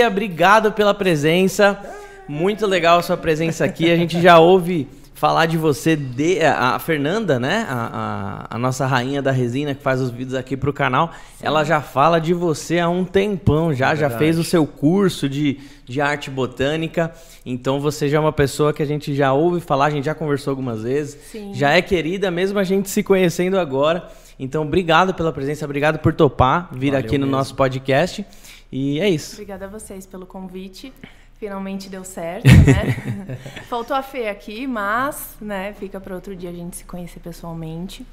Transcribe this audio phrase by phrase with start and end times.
[0.00, 1.78] Fia, obrigado pela presença.
[2.26, 3.90] Muito legal a sua presença aqui.
[3.92, 7.66] A gente já ouve falar de você, de, a Fernanda, né?
[7.68, 11.12] A, a, a, nossa rainha da resina que faz os vídeos aqui pro canal.
[11.36, 11.46] Sim.
[11.46, 15.28] Ela já fala de você há um tempão já, é já fez o seu curso
[15.28, 17.12] de, de arte botânica.
[17.44, 20.14] Então você já é uma pessoa que a gente já ouve falar, a gente já
[20.14, 21.18] conversou algumas vezes.
[21.30, 21.52] Sim.
[21.52, 24.08] Já é querida, mesmo a gente se conhecendo agora.
[24.38, 27.36] Então, obrigado pela presença, obrigado por topar vir Valeu aqui no mesmo.
[27.36, 28.24] nosso podcast.
[28.70, 29.34] E é isso.
[29.34, 30.92] Obrigada a vocês pelo convite
[31.40, 33.38] finalmente deu certo, né?
[33.66, 38.06] Faltou a Fê aqui, mas, né, fica para outro dia a gente se conhecer pessoalmente.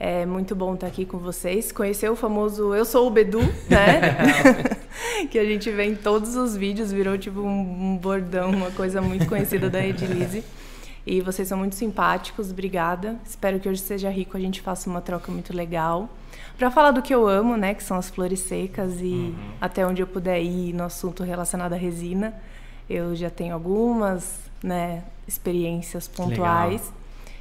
[0.00, 1.70] É muito bom estar aqui com vocês.
[1.70, 4.16] Conhecer o famoso Eu Sou o Bedu, né?
[5.30, 9.00] que a gente vê em todos os vídeos, virou tipo um, um bordão, uma coisa
[9.00, 10.42] muito conhecida da Edilize.
[11.06, 13.16] E vocês são muito simpáticos, obrigada.
[13.24, 16.08] Espero que hoje seja rico, a gente faça uma troca muito legal.
[16.58, 19.34] Para falar do que eu amo, né, que são as flores secas e uhum.
[19.60, 22.34] até onde eu puder ir no assunto relacionado à resina.
[22.88, 26.92] Eu já tenho algumas né, experiências pontuais.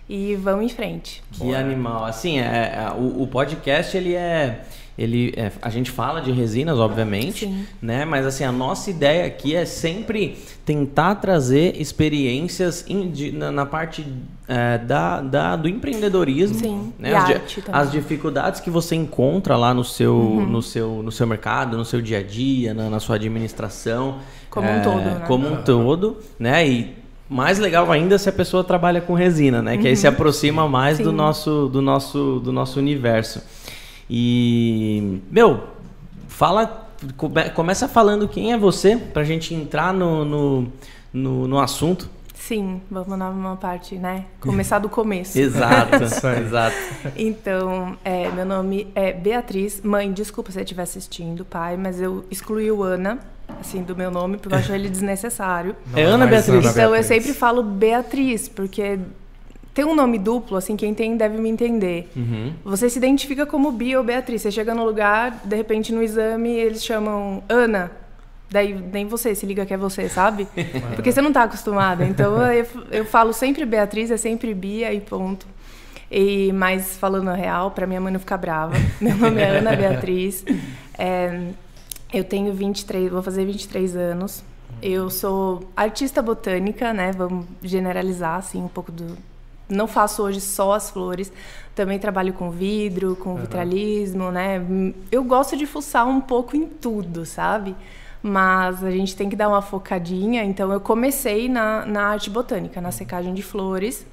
[0.10, 1.24] E vamos em frente.
[1.32, 1.58] Que Boa.
[1.58, 2.04] animal.
[2.04, 4.66] Assim, é, é, o, o podcast, ele é
[4.98, 7.66] ele é, a gente fala de resinas obviamente Sim.
[7.82, 13.52] né mas assim a nossa ideia aqui é sempre tentar trazer experiências in, de, na,
[13.52, 14.06] na, parte
[14.48, 16.94] é, da, da, do empreendedorismo Sim.
[17.00, 17.32] né as,
[17.72, 20.46] as, dificuldades que você encontra lá no seu uhum.
[20.46, 24.20] no seu no seu mercado no seu dia a dia na, na sua administração
[24.54, 25.24] como um todo, né?
[25.26, 26.68] Como um todo, né?
[26.68, 26.96] E
[27.28, 29.74] mais legal ainda se a pessoa trabalha com resina, né?
[29.74, 29.82] Uhum.
[29.82, 30.14] Que aí se uhum.
[30.14, 33.42] aproxima mais do nosso, do, nosso, do nosso universo.
[34.08, 35.64] E, meu,
[36.28, 40.68] fala, come, começa falando quem é você, pra gente entrar no, no,
[41.12, 42.08] no, no assunto.
[42.48, 44.26] Sim, vamos numa parte, né?
[44.42, 45.40] Começar do começo.
[45.40, 46.76] exato, exato.
[47.16, 49.80] Então, é, meu nome é Beatriz.
[49.82, 53.20] Mãe, desculpa se você estiver assistindo, pai, mas eu excluí o Ana
[53.62, 55.74] assim, do meu nome, porque eu acho ele desnecessário.
[55.94, 56.50] Não, é Ana Beatriz.
[56.50, 57.10] Ana então Beatriz.
[57.10, 59.00] eu sempre falo Beatriz, porque
[59.74, 62.12] tem um nome duplo, assim, quem tem deve me entender.
[62.14, 62.54] Uhum.
[62.66, 64.42] Você se identifica como Bia ou Beatriz.
[64.42, 68.03] Você chega no lugar, de repente no exame eles chamam Ana.
[68.54, 70.48] Daí nem você se liga que é você, sabe?
[70.94, 72.06] Porque você não está acostumada.
[72.06, 75.48] Então eu, eu falo sempre Beatriz, é sempre Bia e ponto.
[76.12, 79.76] E, mas falando a real, para minha mãe não ficar brava, meu nome é Ana
[79.76, 80.46] Beatriz.
[80.96, 81.48] É,
[82.14, 84.44] eu tenho 23, vou fazer 23 anos.
[84.80, 87.12] Eu sou artista botânica, né?
[87.12, 89.18] Vamos generalizar assim um pouco do
[89.68, 91.32] não faço hoje só as flores,
[91.74, 94.62] também trabalho com vidro, com vitralismo, né?
[95.12, 97.76] Eu gosto de fuçar um pouco em tudo, sabe?
[98.24, 102.80] Mas a gente tem que dar uma focadinha, então eu comecei na, na arte botânica,
[102.80, 104.06] na secagem de flores.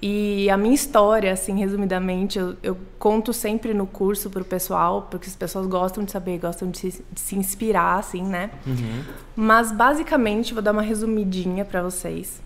[0.00, 5.08] E a minha história, assim, resumidamente, eu, eu conto sempre no curso para o pessoal,
[5.10, 8.50] porque as pessoas gostam de saber, gostam de se, de se inspirar, assim, né?
[8.66, 9.04] Uhum.
[9.34, 12.40] Mas, basicamente, vou dar uma resumidinha para vocês.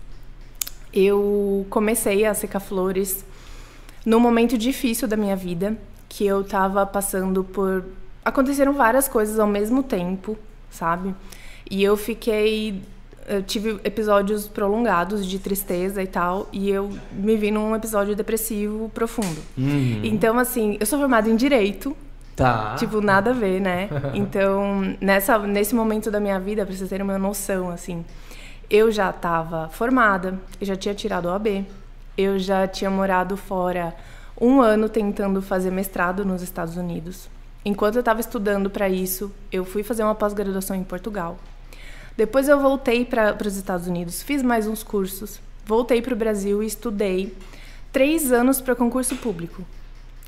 [0.93, 3.25] Eu comecei a secar flores
[4.05, 5.77] num momento difícil da minha vida,
[6.09, 7.85] que eu estava passando por...
[8.23, 10.37] Aconteceram várias coisas ao mesmo tempo,
[10.69, 11.13] sabe?
[11.69, 12.81] E eu fiquei
[13.27, 18.89] eu tive episódios prolongados de tristeza e tal, e eu me vi num episódio depressivo
[18.93, 19.41] profundo.
[19.57, 19.99] Uhum.
[20.01, 21.95] Então, assim, eu sou formada em direito.
[22.37, 22.75] Tá.
[22.75, 23.89] Tipo, nada a ver, né?
[24.13, 28.05] Então, nessa, nesse momento da minha vida, pra vocês terem uma noção, assim,
[28.69, 31.65] eu já estava formada, eu já tinha tirado o AB,
[32.17, 33.93] eu já tinha morado fora
[34.39, 37.29] um ano tentando fazer mestrado nos Estados Unidos.
[37.67, 41.37] Enquanto eu estava estudando para isso, eu fui fazer uma pós-graduação em Portugal.
[42.15, 46.63] Depois eu voltei para os Estados Unidos, fiz mais uns cursos, voltei para o Brasil
[46.63, 47.35] e estudei
[47.91, 49.65] três anos para concurso público.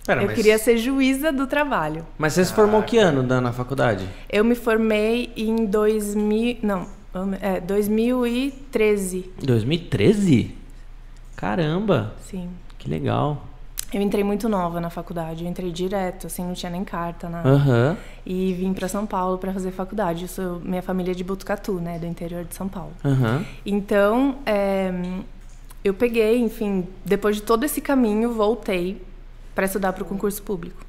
[0.05, 0.35] Pera, eu mas...
[0.35, 2.05] queria ser juíza do trabalho.
[2.17, 4.05] Mas você se formou que ano na faculdade?
[4.29, 6.89] Eu me formei em 2000, não,
[7.39, 9.31] é, 2013.
[9.41, 10.57] 2013?
[11.37, 12.15] Caramba!
[12.29, 12.49] Sim.
[12.77, 13.48] Que legal.
[13.91, 17.49] Eu entrei muito nova na faculdade, eu entrei direto, assim, não tinha nem carta, nada.
[17.49, 17.97] Uhum.
[18.25, 20.23] E vim para São Paulo para fazer faculdade.
[20.23, 22.93] Eu sou, minha família é de Botucatu, né, do interior de São Paulo.
[23.03, 23.43] Uhum.
[23.65, 24.91] Então, é,
[25.83, 29.01] eu peguei, enfim, depois de todo esse caminho, voltei
[29.55, 30.85] para estudar para o concurso público.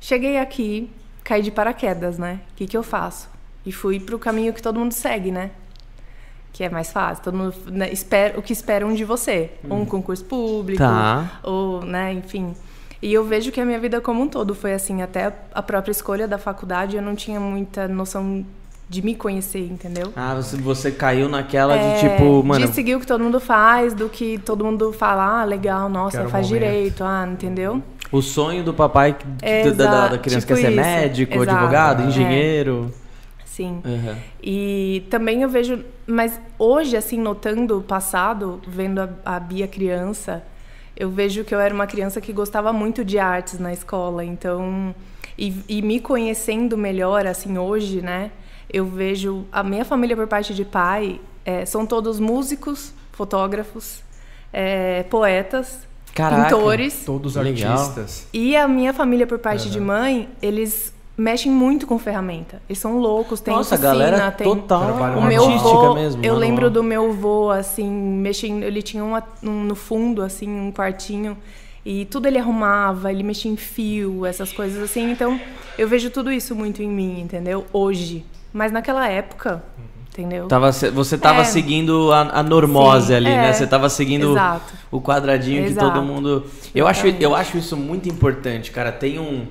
[0.00, 0.90] Cheguei aqui,
[1.22, 2.40] caí de paraquedas, né?
[2.52, 3.28] O que, que eu faço?
[3.64, 5.50] E fui para o caminho que todo mundo segue, né?
[6.56, 7.22] Que é mais fácil.
[7.22, 9.82] Todo mundo né, espera o que esperam de você, hum.
[9.82, 11.38] um concurso público, tá.
[11.42, 12.54] ou, né, enfim.
[13.02, 15.92] E eu vejo que a minha vida como um todo foi assim, até a própria
[15.92, 18.42] escolha da faculdade, eu não tinha muita noção
[18.88, 20.14] de me conhecer, entendeu?
[20.16, 22.66] Ah, você, você caiu naquela é, de tipo, mano.
[22.66, 26.18] De seguir o que todo mundo faz, do que todo mundo fala, ah, legal, nossa,
[26.18, 27.82] Quero faz um direito, ah, entendeu?
[28.10, 33.05] O sonho do papai é, da, da, criança tipo quer ser médico, Exato, advogado, é.
[33.56, 33.80] Sim.
[33.86, 34.16] Uhum.
[34.42, 40.44] E também eu vejo, mas hoje, assim, notando o passado, vendo a, a Bia criança,
[40.94, 44.22] eu vejo que eu era uma criança que gostava muito de artes na escola.
[44.22, 44.94] Então,
[45.38, 48.30] e, e me conhecendo melhor, assim, hoje, né?
[48.70, 54.02] Eu vejo a minha família por parte de pai é, são todos músicos, fotógrafos,
[54.52, 55.78] é, poetas,
[56.14, 57.04] Caraca, pintores.
[57.06, 58.28] Todos artistas.
[58.34, 59.72] E a minha família por parte uhum.
[59.72, 62.60] de mãe, eles mexem muito com ferramenta.
[62.68, 66.24] Eles são loucos, tem Nossa, oficina, galera tem total o meu vô, mesmo.
[66.24, 70.70] Eu lembro do meu vô assim, mexendo, ele tinha uma, um, no fundo assim, um
[70.70, 71.36] quartinho
[71.84, 75.10] e tudo ele arrumava, ele mexia em fio, essas coisas assim.
[75.10, 75.40] Então,
[75.78, 77.64] eu vejo tudo isso muito em mim, entendeu?
[77.72, 78.24] Hoje.
[78.52, 79.62] Mas naquela época,
[80.10, 80.48] entendeu?
[80.48, 81.44] Tava, você estava é.
[81.44, 83.34] seguindo a, a normose Sim, ali, né?
[83.34, 83.42] é.
[83.42, 83.52] né?
[83.52, 84.74] Você estava seguindo Exato.
[84.90, 85.86] o quadradinho Exato.
[85.86, 86.46] que todo mundo.
[86.74, 88.90] Eu acho, eu acho isso muito importante, cara.
[88.90, 89.46] Tem um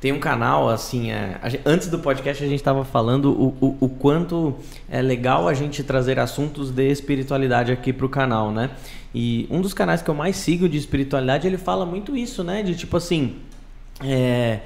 [0.00, 3.76] tem um canal, assim, é, gente, antes do podcast a gente estava falando o, o,
[3.80, 4.54] o, quanto
[4.90, 8.70] é legal a gente trazer assuntos de espiritualidade aqui para o canal, né?
[9.14, 12.62] E um dos canais que eu mais sigo de espiritualidade, ele fala muito isso, né?
[12.62, 13.36] De tipo assim,
[14.04, 14.60] é,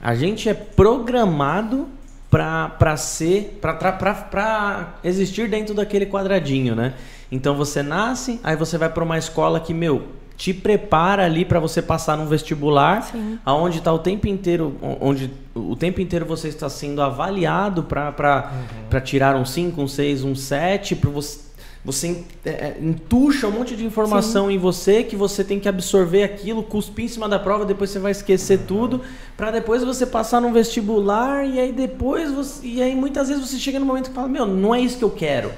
[0.00, 1.88] a gente é programado
[2.30, 6.94] para ser, para existir dentro daquele quadradinho, né?
[7.32, 10.06] Então você nasce, aí você vai para uma escola que, meu,
[10.38, 13.40] te prepara ali para você passar num vestibular, Sim.
[13.44, 18.52] aonde está o tempo inteiro, onde o tempo inteiro você está sendo avaliado para
[18.92, 19.00] uhum.
[19.00, 21.48] tirar um 5, um 6, um 7, para você
[21.84, 24.54] você é, é, entuxa um monte de informação Sim.
[24.54, 27.98] em você que você tem que absorver aquilo, cuspir em cima da prova, depois você
[27.98, 28.66] vai esquecer uhum.
[28.66, 29.00] tudo,
[29.36, 33.58] para depois você passar num vestibular e aí depois você, e aí muitas vezes você
[33.58, 35.50] chega no momento que fala, meu, não é isso que eu quero.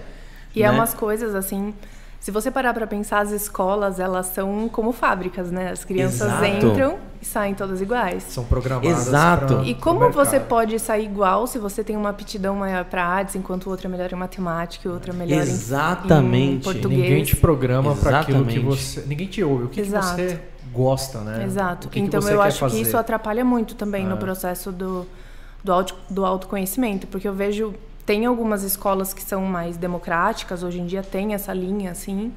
[0.55, 0.75] E é né?
[0.75, 1.75] é umas coisas assim,
[2.21, 5.71] se você parar para pensar, as escolas, elas são como fábricas, né?
[5.71, 6.47] As crianças Exato.
[6.47, 8.25] entram e saem todas iguais.
[8.25, 9.09] São programadas.
[9.09, 9.63] Exato.
[9.65, 13.67] E como você pode sair igual se você tem uma aptidão maior para artes, enquanto
[13.67, 16.57] o outro é melhor em matemática e o outro é melhor Exatamente.
[16.57, 17.01] em português?
[17.01, 19.03] Ninguém te programa para aquilo que você.
[19.07, 19.65] Ninguém te ouve.
[19.65, 20.41] O que, que você
[20.75, 21.43] gosta, né?
[21.43, 21.89] Exato.
[21.89, 22.77] Que então que eu acho fazer?
[22.77, 24.19] que isso atrapalha muito também no ah.
[24.19, 25.07] processo do,
[25.65, 27.75] do, auto, do autoconhecimento, porque eu vejo
[28.05, 32.33] tem algumas escolas que são mais democráticas, hoje em dia tem essa linha, assim,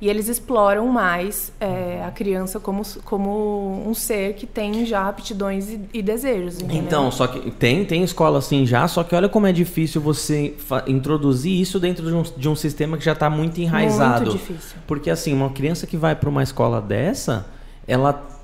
[0.00, 5.70] e eles exploram mais é, a criança como, como um ser que tem já aptidões
[5.70, 6.60] e, e desejos.
[6.60, 6.82] Entendeu?
[6.82, 10.54] Então, só que tem, tem escola assim já, só que olha como é difícil você
[10.86, 14.26] introduzir isso dentro de um, de um sistema que já está muito enraizado.
[14.26, 14.76] Muito difícil.
[14.86, 17.46] Porque assim, uma criança que vai para uma escola dessa,
[17.88, 18.35] ela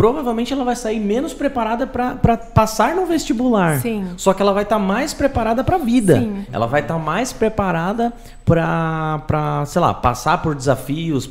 [0.00, 3.80] provavelmente ela vai sair menos preparada para passar no vestibular.
[3.80, 4.06] Sim.
[4.16, 6.18] Só que ela vai estar tá mais preparada para a vida.
[6.18, 6.46] Sim.
[6.50, 8.10] Ela vai estar tá mais preparada
[8.42, 11.28] para, sei lá, passar por desafios,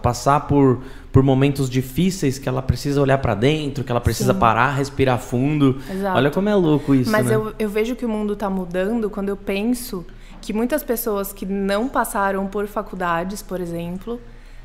[0.00, 0.80] passar por,
[1.10, 4.38] por momentos difíceis que ela precisa olhar para dentro, que ela precisa Sim.
[4.38, 5.80] parar, respirar fundo.
[5.90, 6.16] Exato.
[6.16, 7.34] Olha como é louco isso, Mas né?
[7.34, 10.06] eu, eu vejo que o mundo está mudando quando eu penso
[10.40, 14.20] que muitas pessoas que não passaram por faculdades, por exemplo,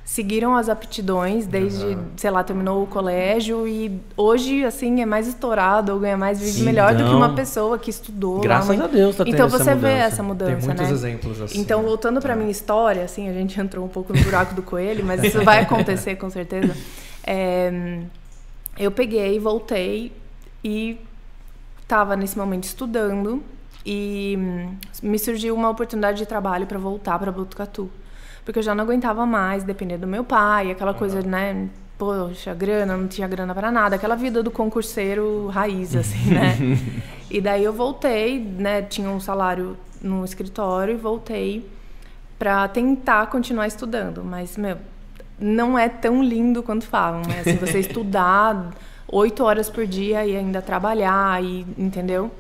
[0.10, 2.06] seguiram as aptidões desde, uhum.
[2.18, 6.52] sei lá, terminou o colégio e hoje, assim, é mais estourado ou ganha mais, vive
[6.52, 7.04] Sim, melhor não.
[7.04, 8.40] do que uma pessoa que estudou.
[8.40, 10.92] Graças lá, a Deus tá Então você vê essa mudança, Tem muitos né?
[10.92, 11.60] exemplos assim.
[11.60, 12.36] Então, voltando para é.
[12.36, 15.62] minha história, assim, a gente entrou um pouco no buraco do coelho, mas isso vai
[15.62, 16.76] acontecer com certeza.
[17.24, 18.00] É,
[18.80, 20.12] eu peguei, voltei
[20.64, 20.98] e
[21.84, 23.44] estava nesse momento estudando
[23.86, 24.40] e
[25.04, 27.92] me surgiu uma oportunidade de trabalho para voltar para Botucatu
[28.50, 31.70] porque eu já não aguentava mais depender do meu pai, aquela coisa, né?
[32.00, 36.58] Poxa, grana, não tinha grana para nada, aquela vida do concurseiro raiz, assim, né?
[37.30, 38.82] e daí eu voltei, né?
[38.82, 41.70] Tinha um salário no escritório e voltei
[42.40, 44.78] para tentar continuar estudando, mas, meu,
[45.40, 47.42] não é tão lindo quanto falam, né?
[47.42, 48.72] Assim, você estudar
[49.12, 52.32] oito horas por dia e ainda trabalhar, e, entendeu?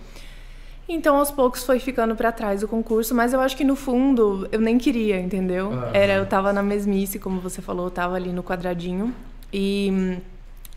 [0.91, 4.49] Então, aos poucos foi ficando para trás o concurso, mas eu acho que no fundo
[4.51, 5.69] eu nem queria, entendeu?
[5.69, 5.83] Uhum.
[5.93, 9.13] Era, eu tava na mesmice, como você falou, eu tava ali no quadradinho.
[9.53, 10.17] E hum,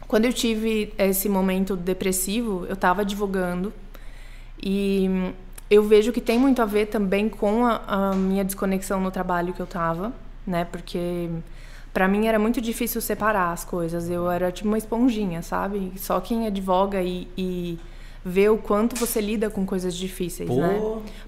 [0.07, 3.73] quando eu tive esse momento depressivo, eu tava advogando.
[4.62, 5.33] E hum,
[5.71, 9.54] eu vejo que tem muito a ver também com a, a minha desconexão no trabalho
[9.54, 10.12] que eu tava,
[10.47, 10.66] né?
[10.66, 11.31] Porque
[11.90, 14.11] para mim era muito difícil separar as coisas.
[14.11, 15.90] Eu era tipo uma esponjinha, sabe?
[15.97, 17.78] Só quem advoga e, e
[18.25, 20.61] ver o quanto você lida com coisas difíceis, Pô.
[20.61, 20.81] né?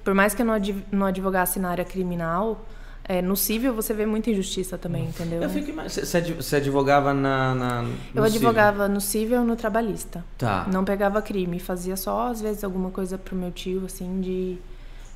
[0.03, 0.47] Por mais que eu
[0.93, 2.65] não advogasse na área criminal,
[3.07, 5.43] é, no civil você vê muita injustiça também, entendeu?
[5.43, 7.55] Eu fico Você advogava na.
[7.55, 7.85] na
[8.15, 8.95] eu advogava civil.
[8.95, 10.25] no civil e no trabalhista.
[10.39, 10.67] Tá.
[10.73, 11.61] Não pegava crime.
[11.61, 14.59] Fazia só, às vezes, alguma coisa pro meu tio, assim, de.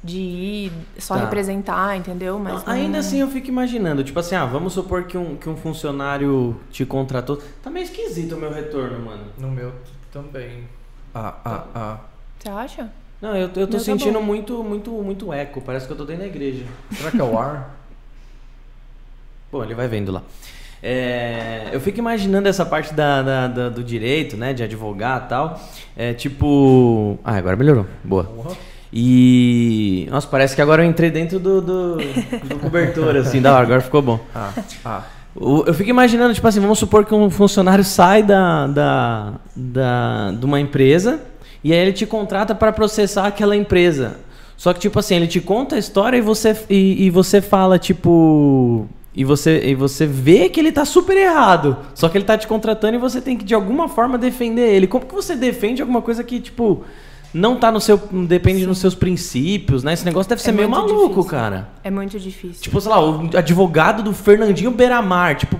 [0.00, 1.22] De ir só tá.
[1.22, 2.38] representar, entendeu?
[2.38, 5.48] Mas não, Ainda assim eu fico imaginando, tipo assim, ah, vamos supor que um, que
[5.48, 7.42] um funcionário te contratou.
[7.60, 9.24] Tá meio esquisito o meu retorno, mano.
[9.36, 9.72] No meu
[10.12, 10.68] também.
[11.14, 11.98] Ah, ah, ah.
[12.38, 12.90] Você acha?
[13.20, 15.60] Não, eu, eu tô Meu sentindo tá muito, muito, muito eco.
[15.60, 16.64] Parece que eu tô dentro da igreja.
[16.92, 17.76] Será que é o ar?
[19.50, 20.22] Bom, ele vai vendo lá.
[20.80, 24.52] É, eu fico imaginando essa parte da, da, da, do direito, né?
[24.52, 25.60] De advogar e tal.
[25.96, 27.18] É tipo.
[27.24, 27.86] Ah, agora melhorou.
[28.04, 28.28] Boa.
[28.28, 28.56] Uhum.
[28.92, 30.06] E.
[30.10, 33.80] Nossa, parece que agora eu entrei dentro do, do, do cobertor, assim, da hora, agora
[33.80, 34.20] ficou bom.
[34.34, 34.52] Ah,
[34.84, 35.04] ah.
[35.40, 40.44] Eu fico imaginando, tipo assim, vamos supor que um funcionário sai da, da, da, de
[40.44, 41.20] uma empresa
[41.62, 44.16] e aí ele te contrata para processar aquela empresa.
[44.56, 47.78] Só que, tipo assim, ele te conta a história e você, e, e você fala,
[47.78, 48.86] tipo.
[49.14, 51.76] E você, e você vê que ele tá super errado.
[51.94, 54.86] Só que ele tá te contratando e você tem que, de alguma forma, defender ele.
[54.86, 56.84] Como que você defende alguma coisa que, tipo,
[57.32, 57.96] não tá no seu.
[58.26, 58.66] depende Sim.
[58.66, 59.92] dos seus princípios, né?
[59.92, 61.24] Esse negócio deve ser é meio maluco, difícil.
[61.24, 61.68] cara.
[61.84, 62.62] É muito difícil.
[62.62, 65.36] Tipo, sei lá, o advogado do Fernandinho Beiramar.
[65.36, 65.58] Tipo,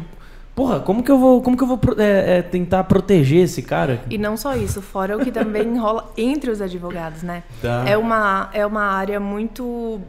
[0.55, 4.01] porra, como que eu vou, como que eu vou é, é, tentar proteger esse cara?
[4.11, 7.43] E não só isso, fora o que também rola entre os advogados, né?
[7.63, 7.85] Tá.
[7.87, 10.01] É, uma, é uma área muito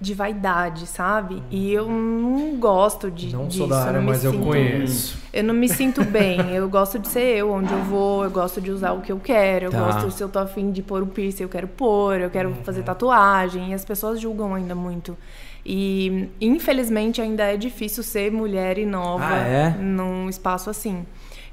[0.00, 1.42] de vaidade, sabe?
[1.50, 3.58] E eu não gosto de, não disso.
[3.58, 5.18] Sou da área, mas sinto, eu conheço.
[5.30, 6.40] Eu não me sinto bem.
[6.54, 8.24] Eu gosto de ser eu, onde eu vou.
[8.24, 9.66] Eu gosto de usar o que eu quero.
[9.66, 9.78] Eu tá.
[9.78, 12.18] gosto, se eu tô afim de pôr o piercing, eu quero pôr.
[12.18, 12.64] Eu quero uhum.
[12.64, 13.72] fazer tatuagem.
[13.72, 15.16] E as pessoas julgam ainda muito.
[15.64, 19.70] E, infelizmente, ainda é difícil ser mulher e nova ah, é?
[19.78, 21.04] num espaço assim.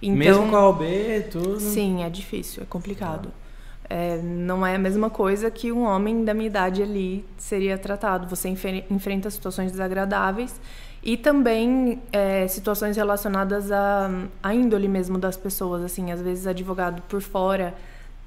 [0.02, 1.60] Então, Mesmo com a OB e tudo?
[1.60, 3.30] Sim, é difícil, é complicado.
[3.34, 3.47] Ah.
[3.90, 8.28] É, não é a mesma coisa que um homem da minha idade ali seria tratado.
[8.28, 8.50] Você
[8.90, 10.60] enfrenta situações desagradáveis
[11.02, 14.10] e também é, situações relacionadas à,
[14.44, 15.84] à índole mesmo das pessoas.
[15.84, 17.74] Assim, às vezes advogado por fora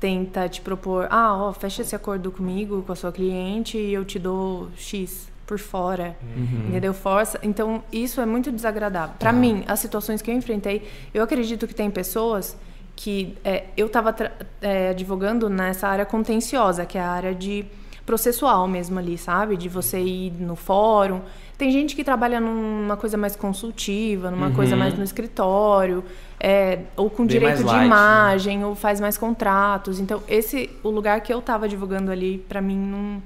[0.01, 4.03] tenta te propor, ah, ó, fecha esse acordo comigo, com a sua cliente e eu
[4.03, 6.69] te dou X por fora, uhum.
[6.69, 6.95] entendeu?
[6.95, 7.39] Força.
[7.43, 9.17] Então, isso é muito desagradável.
[9.19, 12.57] Para mim, as situações que eu enfrentei, eu acredito que tem pessoas
[13.03, 14.15] que é, eu estava
[14.61, 17.65] é, advogando nessa área contenciosa, que é a área de
[18.05, 19.57] processual mesmo ali, sabe?
[19.57, 21.23] De você ir no fórum.
[21.57, 24.53] Tem gente que trabalha numa coisa mais consultiva, numa uhum.
[24.53, 26.05] coisa mais no escritório,
[26.39, 27.87] é, ou com Bem direito de light, né?
[27.87, 28.67] imagem, né?
[28.67, 29.99] ou faz mais contratos.
[29.99, 33.23] Então, esse o lugar que eu estava advogando ali, para mim, não.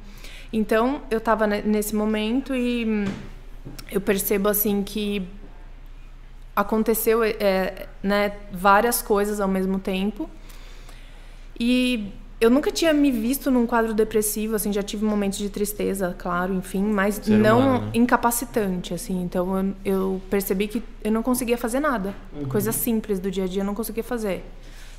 [0.53, 3.05] Então, eu estava nesse momento e hum,
[3.91, 5.27] eu percebo assim que
[6.55, 10.29] aconteceu é, né, várias coisas ao mesmo tempo.
[11.59, 16.15] E eu nunca tinha me visto num quadro depressivo, assim, já tive momentos de tristeza,
[16.19, 17.91] claro, enfim, mas Ser não humano, né?
[17.95, 19.23] incapacitante, assim.
[19.23, 22.15] Então eu, eu, percebi que eu não conseguia fazer nada.
[22.33, 22.45] Uhum.
[22.47, 24.45] Coisas simples do dia a dia eu não conseguia fazer.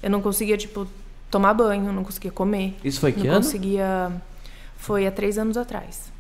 [0.02, 0.88] Eu não conseguia, tipo,
[1.30, 2.76] tomar banho, não conseguia comer.
[2.84, 3.44] Isso foi que não ano?
[3.44, 4.12] conseguia.
[4.78, 6.12] Foi há três anos atrás.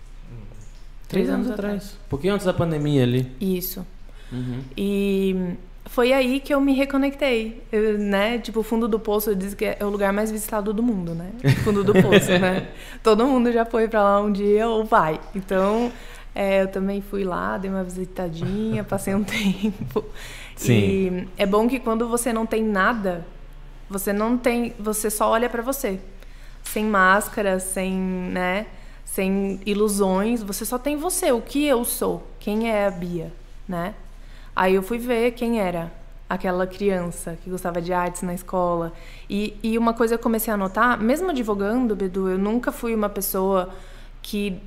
[1.08, 1.84] Três, três anos, anos atrás.
[1.84, 2.00] atrás.
[2.06, 3.32] Um pouquinho antes da pandemia ali.
[3.40, 3.86] Isso.
[4.32, 4.62] Uhum.
[4.76, 5.56] E
[5.86, 8.40] foi aí que eu me reconectei, eu, né?
[8.40, 11.32] Tipo, o fundo do poço diz que é o lugar mais visitado do mundo, né?
[11.44, 12.68] O fundo do poço, né?
[13.04, 15.20] Todo mundo já foi para lá um dia ou vai.
[15.36, 15.92] Então,
[16.34, 20.04] é, eu também fui lá, dei uma visitadinha, passei um tempo.
[20.56, 20.74] Sim.
[20.74, 23.26] E é bom que quando você não tem nada,
[23.90, 26.00] você não tem, você só olha para você,
[26.64, 28.66] sem máscara, sem, né?
[29.06, 33.32] Sem ilusões, você só tem você, o que eu sou, quem é a Bia,
[33.68, 33.94] né?
[34.56, 35.92] Aí eu fui ver quem era
[36.30, 38.94] aquela criança que gostava de artes na escola.
[39.30, 43.10] E, e uma coisa eu comecei a notar, mesmo advogando, Bedu, eu nunca fui uma
[43.10, 43.70] pessoa
[44.22, 44.60] que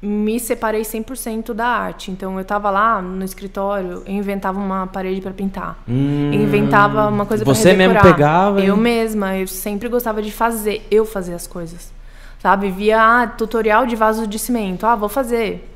[0.00, 2.10] me separei 100% da arte.
[2.10, 5.78] Então eu estava lá no escritório, eu inventava uma parede para pintar.
[5.88, 8.60] Hum, inventava uma coisa para Você mesmo pegava?
[8.60, 11.92] Eu mesma, eu sempre gostava de fazer, eu fazer as coisas.
[12.40, 12.70] Sabe?
[12.70, 14.86] Via ah, tutorial de vaso de cimento.
[14.86, 15.68] Ah, vou fazer.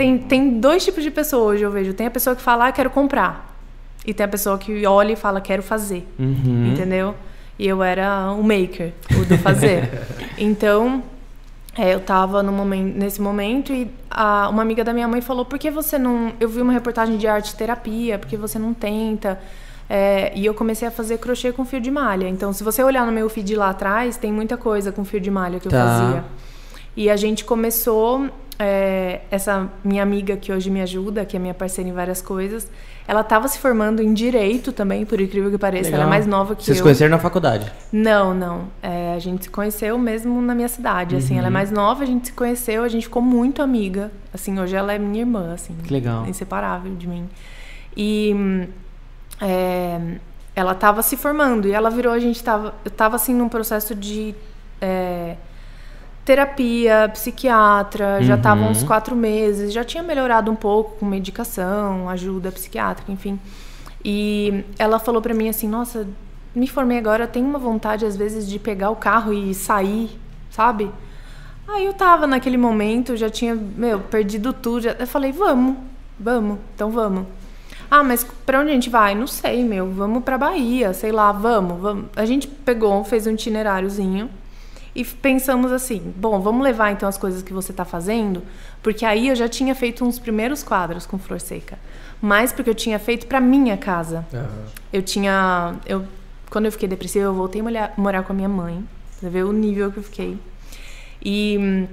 [0.00, 1.92] Tem, tem dois tipos de pessoa hoje, eu vejo.
[1.92, 3.54] Tem a pessoa que fala, ah, quero comprar.
[4.06, 6.08] E tem a pessoa que olha e fala, quero fazer.
[6.18, 6.72] Uhum.
[6.72, 7.14] Entendeu?
[7.58, 9.90] E eu era o maker, o do fazer.
[10.38, 11.02] então,
[11.76, 15.44] é, eu tava no momento, nesse momento e a, uma amiga da minha mãe falou:
[15.44, 16.32] por que você não.
[16.40, 19.38] Eu vi uma reportagem de arte terapia, por que você não tenta?
[19.86, 22.26] É, e eu comecei a fazer crochê com fio de malha.
[22.26, 25.30] Então, se você olhar no meu feed lá atrás, tem muita coisa com fio de
[25.30, 25.76] malha que tá.
[25.76, 26.24] eu fazia.
[26.96, 28.30] E a gente começou
[28.62, 32.70] é, essa minha amiga que hoje me ajuda, que é minha parceira em várias coisas,
[33.08, 35.86] ela estava se formando em direito também, por incrível que pareça.
[35.86, 36.02] Legal.
[36.02, 36.74] Ela é mais nova que Vocês eu.
[36.74, 37.72] Vocês conheceram na faculdade?
[37.90, 38.68] Não, não.
[38.82, 41.16] É, a gente se conheceu mesmo na minha cidade.
[41.16, 41.54] Assim, ela é uhum.
[41.54, 44.12] mais nova, a gente se conheceu, a gente ficou muito amiga.
[44.32, 45.74] Assim, hoje ela é minha irmã, assim.
[45.82, 46.26] Que legal.
[46.26, 47.26] Inseparável de mim.
[47.96, 48.68] E
[49.40, 50.18] é,
[50.54, 53.94] ela estava se formando e ela virou, a gente estava, eu estava assim num processo
[53.94, 54.34] de
[54.82, 55.36] é,
[56.24, 58.22] terapia, psiquiatra, uhum.
[58.22, 63.38] já estava uns quatro meses, já tinha melhorado um pouco com medicação, ajuda psiquiátrica, enfim.
[64.04, 66.06] E ela falou para mim assim: Nossa,
[66.54, 70.10] me formei agora, tenho uma vontade às vezes de pegar o carro e sair,
[70.50, 70.90] sabe?
[71.68, 74.82] Aí eu tava naquele momento, já tinha, meu, perdido tudo.
[74.82, 75.76] Já, eu falei, vamos,
[76.18, 77.26] vamos, então vamos.
[77.88, 79.14] Ah, mas pra onde a gente vai?
[79.14, 79.90] Não sei, meu.
[79.90, 82.06] Vamos pra Bahia, sei lá, vamos, vamos.
[82.16, 84.30] A gente pegou, fez um itineráriozinho
[84.94, 88.42] e pensamos assim: bom, vamos levar então as coisas que você tá fazendo,
[88.82, 91.78] porque aí eu já tinha feito uns primeiros quadros com flor seca.
[92.20, 94.26] Mas porque eu tinha feito pra minha casa.
[94.32, 94.64] Uhum.
[94.92, 95.74] Eu tinha.
[95.86, 96.04] Eu,
[96.50, 98.84] quando eu fiquei depressiva, eu voltei a morar com a minha mãe.
[99.10, 100.38] Você vê o nível que eu fiquei.
[101.22, 101.86] E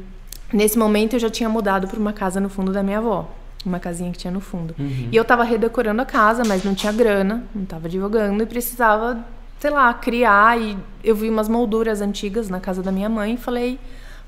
[0.51, 3.29] nesse momento eu já tinha mudado para uma casa no fundo da minha avó.
[3.65, 4.73] Uma casinha que tinha no fundo.
[4.77, 5.09] Uhum.
[5.11, 9.25] E eu tava redecorando a casa, mas não tinha grana, não tava divulgando e precisava,
[9.59, 10.59] sei lá, criar.
[10.59, 13.79] E eu vi umas molduras antigas na casa da minha mãe e falei,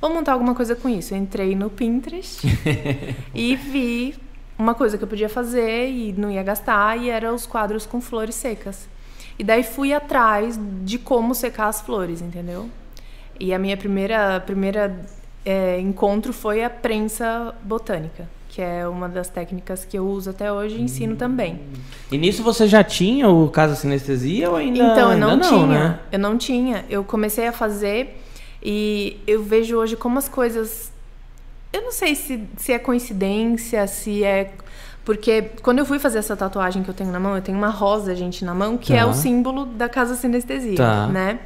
[0.02, 1.14] vou montar alguma coisa com isso.
[1.14, 2.46] Eu entrei no Pinterest
[3.34, 4.16] e vi
[4.58, 8.02] uma coisa que eu podia fazer e não ia gastar, e era os quadros com
[8.02, 8.90] flores secas.
[9.38, 12.70] E daí fui atrás de como secar as flores, entendeu?
[13.40, 15.00] E a minha primeira, primeira
[15.46, 20.52] é, encontro foi a prensa botânica, que é uma das técnicas que eu uso até
[20.52, 21.18] hoje e ensino hum.
[21.18, 21.62] também.
[22.12, 25.60] E nisso você já tinha o caso sinestesia ou ainda Então, eu não, ainda tinha.
[25.60, 26.00] Não, né?
[26.12, 26.86] Eu não tinha.
[26.90, 28.20] Eu comecei a fazer
[28.62, 30.92] e eu vejo hoje como as coisas.
[31.72, 34.52] Eu não sei se, se é coincidência, se é.
[35.06, 37.70] Porque quando eu fui fazer essa tatuagem que eu tenho na mão, eu tenho uma
[37.70, 39.00] rosa, gente, na mão, que tá.
[39.00, 41.08] é o símbolo da casa sinestesia, tá.
[41.08, 41.40] né?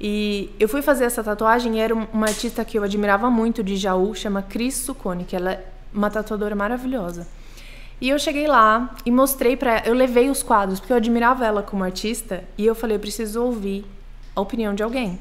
[0.00, 3.76] E eu fui fazer essa tatuagem e era uma artista que eu admirava muito de
[3.76, 7.26] Jaú, chama Cris Sucone, que ela é uma tatuadora maravilhosa.
[8.00, 11.62] E eu cheguei lá e mostrei para eu levei os quadros porque eu admirava ela
[11.62, 13.84] como artista e eu falei, eu preciso ouvir
[14.36, 15.18] a opinião de alguém.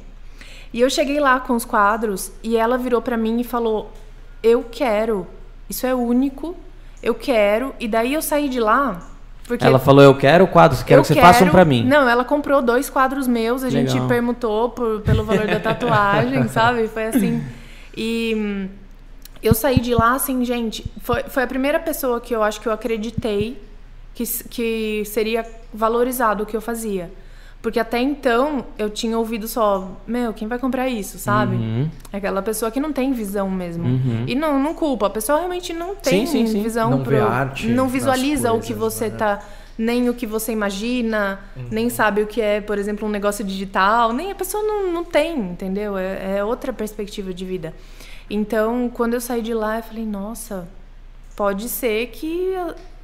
[0.71, 3.91] E eu cheguei lá com os quadros e ela virou para mim e falou:
[4.43, 5.25] "Eu quero.
[5.69, 6.55] Isso é único.
[7.01, 7.73] Eu quero".
[7.79, 9.01] E daí eu saí de lá
[9.47, 11.25] porque ela falou, eu quero quadros, quero que você quero...
[11.25, 11.85] faça um pra mim.
[11.85, 13.87] Não, ela comprou dois quadros meus, a Legal.
[13.87, 16.89] gente permutou por, pelo valor da tatuagem, sabe?
[16.89, 17.41] Foi assim.
[17.95, 18.67] E
[19.41, 22.67] eu saí de lá, assim, gente, foi, foi a primeira pessoa que eu acho que
[22.67, 23.61] eu acreditei
[24.13, 27.11] que, que seria valorizado o que eu fazia.
[27.61, 31.55] Porque até então eu tinha ouvido só, meu, quem vai comprar isso, sabe?
[31.55, 31.89] Uhum.
[32.13, 33.83] Aquela pessoa que não tem visão mesmo.
[33.83, 34.23] Uhum.
[34.27, 36.63] E não, não culpa, a pessoa realmente não tem sim, sim, sim.
[36.63, 37.21] visão não pro.
[37.21, 39.17] Arte não visualiza coisas, o que você né?
[39.17, 39.39] tá.
[39.77, 41.67] Nem o que você imagina, uhum.
[41.69, 45.03] nem sabe o que é, por exemplo, um negócio digital, nem a pessoa não, não
[45.03, 45.95] tem, entendeu?
[45.95, 47.73] É, é outra perspectiva de vida.
[48.29, 50.67] Então, quando eu saí de lá, eu falei, nossa,
[51.35, 52.53] pode ser que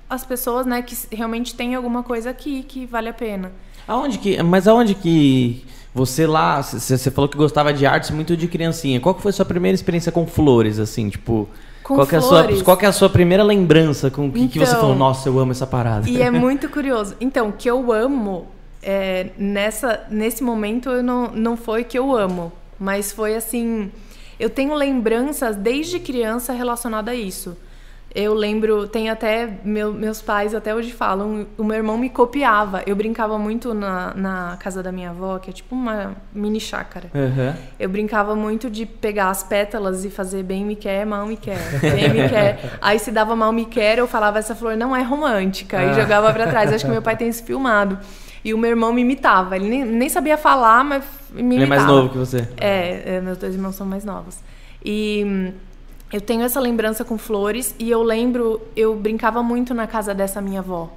[0.09, 3.51] as pessoas, né, que realmente tem alguma coisa aqui que vale a pena.
[3.87, 8.47] Aonde que, mas aonde que você lá, você falou que gostava de artes muito de
[8.47, 8.99] criancinha.
[8.99, 11.47] Qual que foi a sua primeira experiência com flores, assim, tipo...
[11.83, 12.23] Com qual, flores.
[12.23, 14.81] É a sua, qual é a sua primeira lembrança com que, então, que você então,
[14.81, 16.09] falou, nossa, eu amo essa parada?
[16.09, 17.13] E é muito curioso.
[17.19, 18.47] Então, que eu amo,
[18.81, 23.91] é, nessa, nesse momento eu não, não foi que eu amo, mas foi assim,
[24.39, 27.57] eu tenho lembranças desde criança relacionadas a isso.
[28.15, 32.83] Eu lembro, tem até meu, meus pais até hoje falam, o meu irmão me copiava.
[32.85, 37.09] Eu brincava muito na, na casa da minha avó, que é tipo uma mini chácara.
[37.11, 37.55] Uhum.
[37.79, 41.57] Eu brincava muito de pegar as pétalas e fazer bem me quer, mal me quer,
[41.81, 42.77] bem me quer.
[42.79, 45.85] Aí se dava mal me quer, eu falava essa flor não é romântica ah.
[45.85, 46.71] e jogava para trás.
[46.71, 47.97] Acho que meu pai tem isso filmado.
[48.43, 49.55] E o meu irmão me imitava.
[49.55, 51.55] Ele nem, nem sabia falar, mas me imitava.
[51.55, 52.47] Ele é mais novo que você?
[52.57, 54.37] É, é meus dois irmãos são mais novos.
[54.83, 55.53] E
[56.13, 60.39] eu tenho essa lembrança com flores e eu lembro, eu brincava muito na casa dessa
[60.39, 60.93] minha avó,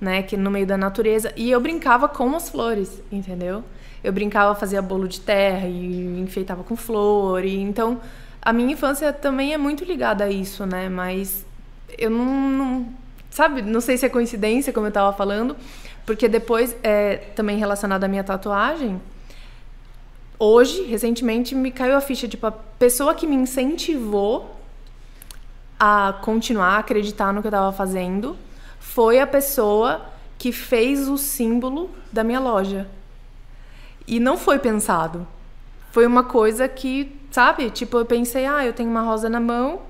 [0.00, 3.64] né, que no meio da natureza, e eu brincava com as flores, entendeu?
[4.04, 8.00] Eu brincava, fazia bolo de terra e enfeitava com flor, e então
[8.40, 10.88] a minha infância também é muito ligada a isso, né?
[10.88, 11.44] Mas
[11.98, 12.86] eu não, não
[13.30, 15.56] sabe, não sei se é coincidência, como eu estava falando,
[16.04, 19.00] porque depois, é, também relacionado à minha tatuagem,
[20.38, 24.56] hoje, recentemente, me caiu a ficha, tipo, a pessoa que me incentivou
[25.78, 28.36] a continuar a acreditar no que eu estava fazendo
[28.78, 30.02] foi a pessoa
[30.38, 32.88] que fez o símbolo da minha loja.
[34.06, 35.26] E não foi pensado.
[35.92, 37.70] Foi uma coisa que, sabe?
[37.70, 39.82] Tipo, eu pensei, ah, eu tenho uma rosa na mão,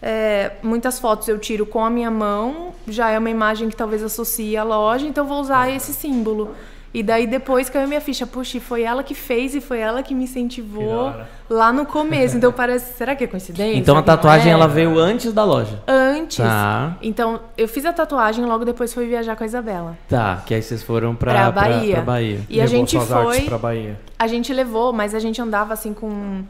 [0.00, 4.02] é, muitas fotos eu tiro com a minha mão, já é uma imagem que talvez
[4.02, 6.54] associe à loja, então vou usar esse símbolo.
[6.92, 10.14] E daí depois caiu minha ficha, puxa, foi ela que fez e foi ela que
[10.14, 11.12] me incentivou
[11.48, 12.36] lá no começo.
[12.36, 13.78] Então parece, será que é coincidência?
[13.78, 14.54] Então a tatuagem é?
[14.54, 15.82] ela veio antes da loja.
[15.86, 16.38] Antes.
[16.38, 16.96] Tá.
[17.02, 19.98] Então eu fiz a tatuagem logo depois fui viajar com a Isabela.
[20.08, 21.94] Tá, que aí vocês foram pra, pra Bahia.
[21.94, 22.40] Pra, pra Bahia.
[22.48, 24.00] E a gente foi pra Bahia.
[24.18, 26.42] A gente levou, mas a gente andava assim com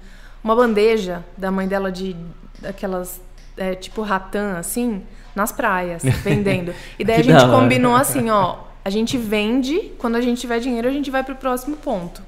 [0.42, 2.14] uma bandeja da mãe dela de
[2.60, 3.20] daquelas
[3.58, 5.02] é, tipo ratã assim,
[5.34, 6.72] nas praias, vendendo.
[6.98, 10.88] E daí a gente combinou assim, ó, a gente vende, quando a gente tiver dinheiro,
[10.88, 12.22] a gente vai pro próximo ponto.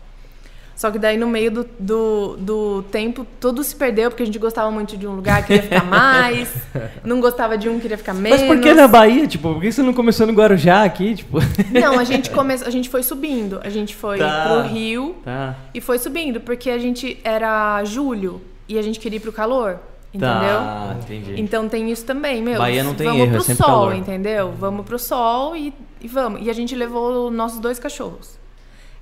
[0.81, 4.39] Só que daí no meio do, do, do, tempo tudo se perdeu, porque a gente
[4.39, 6.51] gostava muito de um lugar, queria ficar mais.
[7.05, 8.41] não gostava de um, queria ficar menos.
[8.41, 9.27] Mas por que na Bahia?
[9.27, 11.17] Tipo, por que você não começou no Guarujá aqui?
[11.17, 11.37] Tipo?
[11.71, 13.61] Não, a gente começou, a gente foi subindo.
[13.63, 15.55] A gente foi tá, pro Rio tá.
[15.75, 19.81] e foi subindo, porque a gente era julho e a gente queria ir pro calor.
[20.13, 20.59] Entendeu?
[20.59, 21.41] Tá, entendi.
[21.41, 22.59] Então tem isso também, meu.
[22.59, 23.95] Bahia não tem vamos erro, é pro é sol, calor.
[23.95, 24.53] entendeu?
[24.53, 26.45] Vamos pro sol e, e vamos.
[26.45, 28.39] E a gente levou nossos dois cachorros.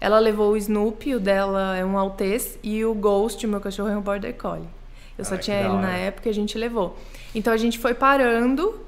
[0.01, 3.88] Ela levou o Snoopy, o dela é um Maltese, e o Ghost, o meu cachorro,
[3.88, 4.68] é um Border Collie.
[5.16, 6.97] Eu só ah, tinha ele na época e a gente levou.
[7.35, 8.79] Então a gente foi parando,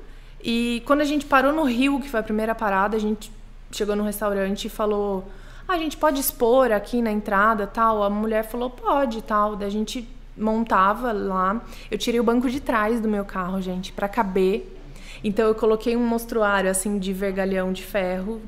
[0.43, 3.33] e quando a gente parou no Rio, que foi a primeira parada, a gente
[3.73, 5.25] chegou no restaurante e falou:
[5.67, 8.03] ah, a gente pode expor aqui na entrada tal?
[8.03, 9.57] A mulher falou: pode tal.
[9.57, 11.61] Daí a gente montava lá.
[11.91, 14.77] Eu tirei o banco de trás do meu carro, gente, para caber
[15.23, 18.41] então eu coloquei um mostruário assim de vergalhão de ferro,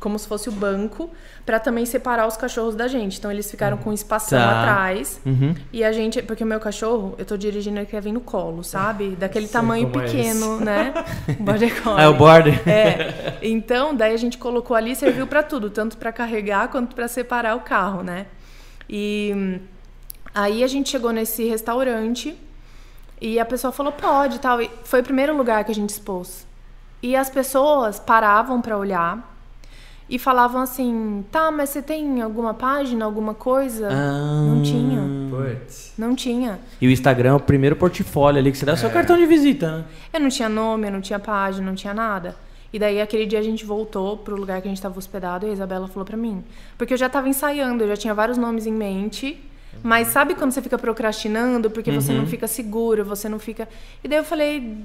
[0.00, 1.10] como se fosse o banco,
[1.44, 3.18] para também separar os cachorros da gente.
[3.18, 4.60] Então eles ficaram com um espação tá.
[4.60, 5.20] atrás.
[5.24, 5.54] Uhum.
[5.72, 8.64] E a gente, porque o meu cachorro, eu tô dirigindo ele quer vir no colo,
[8.64, 9.10] sabe?
[9.10, 10.94] Daquele Sei tamanho é pequeno, é né?
[11.38, 12.02] border collie.
[12.02, 12.68] É o border.
[12.68, 13.38] É.
[13.42, 17.54] Então, daí a gente colocou ali, serviu para tudo, tanto para carregar quanto para separar
[17.54, 18.26] o carro, né?
[18.88, 19.60] E
[20.36, 22.36] aí a gente chegou nesse restaurante
[23.18, 24.60] e a pessoa falou, pode tal.
[24.60, 26.46] E foi o primeiro lugar que a gente expôs.
[27.02, 29.34] E as pessoas paravam para olhar
[30.08, 33.88] e falavam assim: tá, mas você tem alguma página, alguma coisa?
[33.90, 35.00] Ah, não tinha.
[35.30, 35.94] Putz.
[35.96, 36.60] Não tinha.
[36.80, 38.76] E o Instagram é o primeiro portfólio ali que você dá é.
[38.76, 39.84] seu cartão de visita, né?
[40.12, 42.36] Eu não tinha nome, eu não tinha página, não tinha nada.
[42.72, 45.50] E daí aquele dia a gente voltou pro lugar que a gente estava hospedado e
[45.50, 46.44] a Isabela falou para mim.
[46.76, 49.42] Porque eu já estava ensaiando, eu já tinha vários nomes em mente.
[49.82, 52.00] Mas sabe quando você fica procrastinando porque uhum.
[52.00, 52.26] você não uhum.
[52.26, 53.68] fica seguro, você não fica.
[54.02, 54.84] E daí eu falei.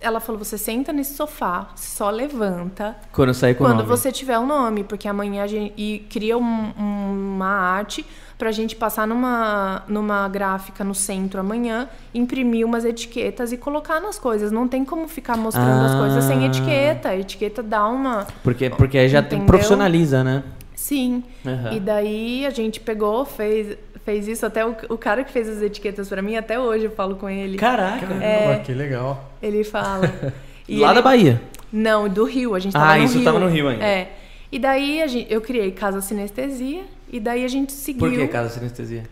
[0.00, 2.96] Ela falou: você senta nesse sofá, só levanta.
[3.12, 3.88] Quando sair com Quando nome.
[3.88, 5.72] você tiver o um nome, porque amanhã a gente.
[5.76, 8.04] E cria um, uma arte
[8.36, 14.18] pra gente passar numa, numa gráfica no centro amanhã, imprimir umas etiquetas e colocar nas
[14.18, 14.50] coisas.
[14.50, 15.86] Não tem como ficar mostrando ah.
[15.86, 17.10] as coisas sem etiqueta.
[17.10, 18.26] A etiqueta dá uma.
[18.42, 19.46] Porque, porque aí já entendeu?
[19.46, 20.42] profissionaliza, né?
[20.74, 21.22] Sim.
[21.44, 21.72] Uhum.
[21.74, 24.44] E daí a gente pegou, fez fez isso.
[24.44, 27.28] Até o, o cara que fez as etiquetas para mim, até hoje eu falo com
[27.28, 27.56] ele.
[27.56, 28.06] Caraca!
[28.22, 29.32] É, que legal.
[29.42, 30.06] Ele fala.
[30.68, 31.42] Lá ele, da Bahia?
[31.72, 32.54] Não, do Rio.
[32.54, 33.24] A gente tava ah, no isso Rio.
[33.24, 33.84] tava no Rio ainda.
[33.84, 34.12] É.
[34.50, 38.08] E daí a gente, eu criei Casa Sinestesia e daí a gente seguiu.
[38.08, 39.04] Por que Casa Sinestesia?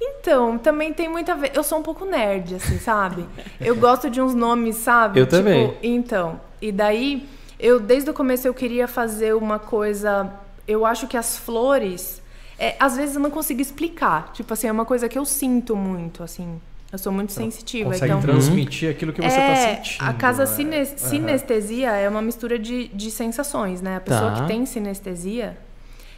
[0.00, 1.52] Então, também tem muita vez.
[1.54, 3.24] Eu sou um pouco nerd, assim, sabe?
[3.60, 5.20] eu gosto de uns nomes, sabe?
[5.20, 5.74] Eu tipo, também.
[5.82, 7.26] Então, e daí,
[7.58, 10.30] eu desde o começo eu queria fazer uma coisa.
[10.66, 12.22] Eu acho que as flores
[12.58, 14.32] é, às vezes eu não consigo explicar.
[14.32, 16.60] Tipo assim, é uma coisa que eu sinto muito, assim.
[16.92, 17.90] Eu sou muito então, sensitiva.
[17.90, 20.08] Consegue então, transmitir aquilo que você está é, sentindo.
[20.08, 20.84] A casa né?
[20.84, 21.96] sinestesia uhum.
[21.96, 23.96] é uma mistura de, de sensações, né?
[23.96, 24.42] A pessoa tá.
[24.42, 25.58] que tem sinestesia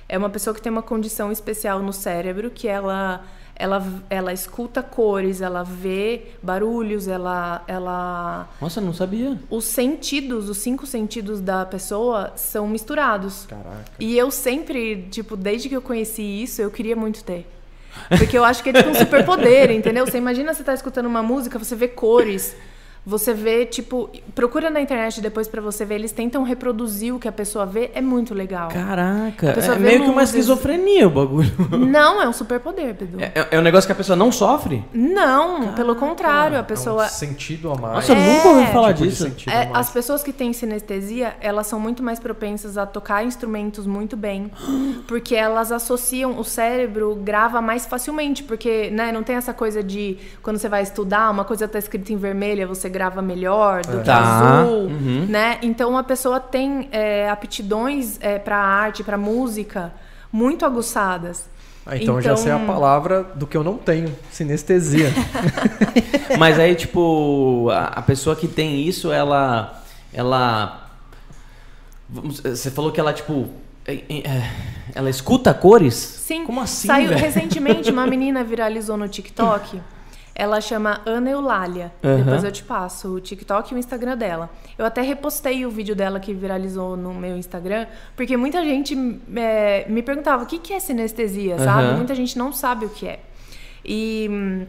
[0.09, 3.25] é uma pessoa que tem uma condição especial no cérebro que ela
[3.58, 8.48] ela, ela escuta cores, ela vê barulhos, ela, ela.
[8.60, 9.38] Nossa, não sabia.
[9.50, 13.46] Os sentidos, os cinco sentidos da pessoa são misturados.
[13.46, 13.84] Caraca.
[13.98, 17.46] E eu sempre, tipo, desde que eu conheci isso, eu queria muito ter.
[18.18, 20.06] Porque eu acho que é tipo um superpoder, entendeu?
[20.06, 22.54] Você imagina você tá escutando uma música, você vê cores.
[23.06, 27.28] Você vê, tipo, procura na internet depois para você ver, eles tentam reproduzir o que
[27.28, 28.68] a pessoa vê, é muito legal.
[28.68, 31.52] Caraca, é meio que uma esquizofrenia o bagulho.
[31.78, 33.20] Não, é um superpoder, Pedro.
[33.20, 34.84] É, é, um negócio que a pessoa não sofre?
[34.92, 35.72] Não, Caraca.
[35.74, 37.04] pelo contrário, a pessoa...
[37.04, 37.94] É um sentido a mais.
[37.94, 39.32] Nossa, eu nunca ouvi falar tipo disso.
[39.48, 44.16] É, as pessoas que têm sinestesia, elas são muito mais propensas a tocar instrumentos muito
[44.16, 44.50] bem,
[45.06, 50.18] porque elas associam, o cérebro grava mais facilmente, porque, né, não tem essa coisa de,
[50.42, 54.00] quando você vai estudar, uma coisa tá escrita em vermelha, você grava melhor do é.
[54.00, 54.61] que tá.
[54.62, 55.26] azul, uhum.
[55.28, 55.59] né?
[55.61, 59.92] Então a pessoa tem é, aptidões é, para arte, para música
[60.32, 61.48] muito aguçadas.
[61.85, 65.12] Ah, então, então, já sei a palavra do que eu não tenho, sinestesia.
[66.37, 69.82] Mas aí, tipo, a, a, pessoa que tem isso, ela.
[70.12, 70.90] Ela.
[72.09, 73.48] Você falou que ela, tipo.
[73.87, 74.50] É, é,
[74.94, 75.94] ela escuta cores?
[75.94, 76.44] Sim.
[76.44, 76.88] Como assim?
[76.88, 79.80] Saiu recentemente, uma menina viralizou no TikTok.
[80.38, 81.90] Ela chama Ana Eulália.
[82.03, 82.16] Uhum.
[82.18, 84.51] Depois eu te passo o TikTok e o Instagram dela.
[84.77, 88.94] Eu até repostei o vídeo dela que viralizou no meu Instagram, porque muita gente
[89.35, 91.64] é, me perguntava o que, que é sinestesia, uhum.
[91.64, 91.96] sabe?
[91.96, 93.20] Muita gente não sabe o que é.
[93.83, 94.66] E hum,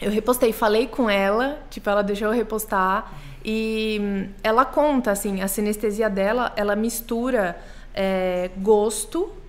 [0.00, 3.12] eu repostei, falei com ela, tipo, ela deixou eu repostar.
[3.44, 7.58] E hum, ela conta, assim, a sinestesia dela, ela mistura
[7.92, 9.39] é, gosto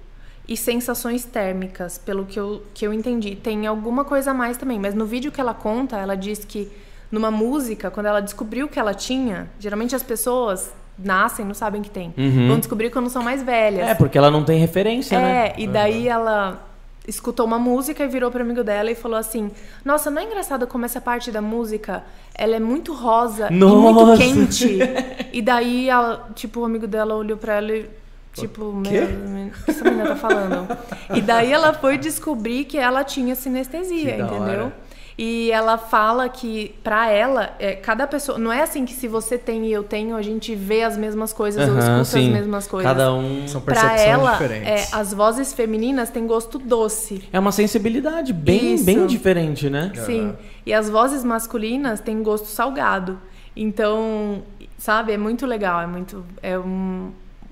[0.51, 3.37] e sensações térmicas, pelo que eu, que eu entendi.
[3.37, 6.69] Tem alguma coisa a mais também, mas no vídeo que ela conta, ela diz que
[7.09, 11.89] numa música, quando ela descobriu que ela tinha, geralmente as pessoas nascem não sabem que
[11.89, 12.13] tem.
[12.17, 12.49] Uhum.
[12.49, 13.87] Vão descobrir quando são mais velhas.
[13.87, 15.47] É, porque ela não tem referência, é, né?
[15.47, 16.11] É, e daí uhum.
[16.11, 16.67] ela
[17.07, 19.49] escutou uma música e virou para amigo dela e falou assim:
[19.85, 22.03] "Nossa, não é engraçado como essa parte da música,
[22.35, 23.73] ela é muito rosa Nossa.
[23.73, 24.79] e muito quente".
[25.31, 28.00] e daí, ela, tipo, o amigo dela olhou para ela e
[28.33, 28.97] tipo, o que?
[28.97, 30.77] o que essa menina tá falando?
[31.13, 34.71] e daí ela foi descobrir que ela tinha sinestesia, entendeu?
[35.17, 38.39] E ela fala que, para ela, é, cada pessoa.
[38.39, 41.31] Não é assim que se você tem e eu tenho, a gente vê as mesmas
[41.31, 42.27] coisas ou escuta sim.
[42.27, 42.91] as mesmas coisas.
[42.91, 43.47] Cada um.
[43.47, 44.93] São percepções pra ela, diferentes.
[44.93, 47.23] É, as vozes femininas têm gosto doce.
[47.31, 49.91] É uma sensibilidade bem, bem diferente, né?
[50.05, 50.21] Sim.
[50.21, 50.35] Uhum.
[50.65, 53.19] E as vozes masculinas têm gosto salgado.
[53.55, 54.41] Então,
[54.77, 55.81] sabe, é muito legal.
[55.81, 56.25] É muito.
[56.41, 57.11] É um,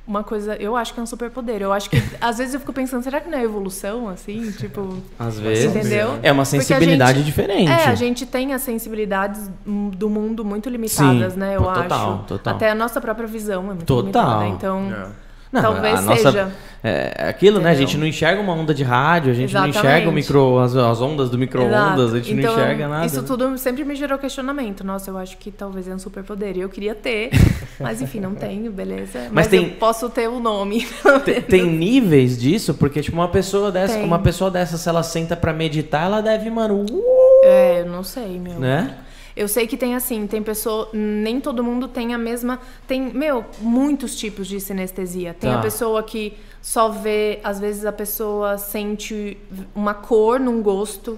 [0.09, 0.55] uma coisa.
[0.55, 1.61] Eu acho que é um superpoder.
[1.61, 2.01] Eu acho que.
[2.19, 4.51] às vezes eu fico pensando, será que não é evolução, assim?
[4.57, 4.97] Tipo.
[5.19, 5.75] Às vezes.
[5.75, 6.19] Entendeu?
[6.23, 7.71] É uma sensibilidade gente, diferente.
[7.71, 11.55] É, a gente tem as sensibilidades do mundo muito limitadas, Sim, né?
[11.55, 12.23] Eu total, acho.
[12.23, 12.55] Total.
[12.55, 14.41] Até a nossa própria visão é muito total.
[14.41, 14.47] limitada.
[14.47, 14.91] Então.
[14.91, 15.28] É.
[15.51, 16.31] Não, Talvez seja.
[16.31, 17.61] Nossa, é, aquilo, Entendeu?
[17.61, 17.71] né?
[17.71, 19.75] A gente não enxerga uma onda de rádio, a gente Exatamente.
[19.75, 23.05] não enxerga o micro, as, as ondas do micro-ondas, a gente então, não enxerga nada.
[23.05, 24.83] Isso tudo sempre me gerou questionamento.
[24.85, 26.55] Nossa, eu acho que talvez é um superpoder.
[26.55, 27.31] E eu queria ter,
[27.79, 29.19] mas enfim, não tenho, beleza.
[29.23, 30.87] Mas, mas tem, eu posso ter o um nome.
[31.25, 34.03] Tem, tem, níveis disso, porque, tipo, uma pessoa dessa, tem.
[34.03, 36.85] uma pessoa dessa, se ela senta para meditar, ela deve, mano.
[36.89, 37.03] Uh,
[37.43, 38.57] é, eu não sei, meu.
[38.59, 38.95] Né?
[39.39, 43.45] Eu sei que tem assim, tem pessoa, nem todo mundo tem a mesma, tem, meu,
[43.61, 45.33] muitos tipos de sinestesia.
[45.33, 45.59] Tem tá.
[45.59, 49.37] a pessoa que só vê, às vezes a pessoa sente
[49.73, 51.17] uma cor num gosto,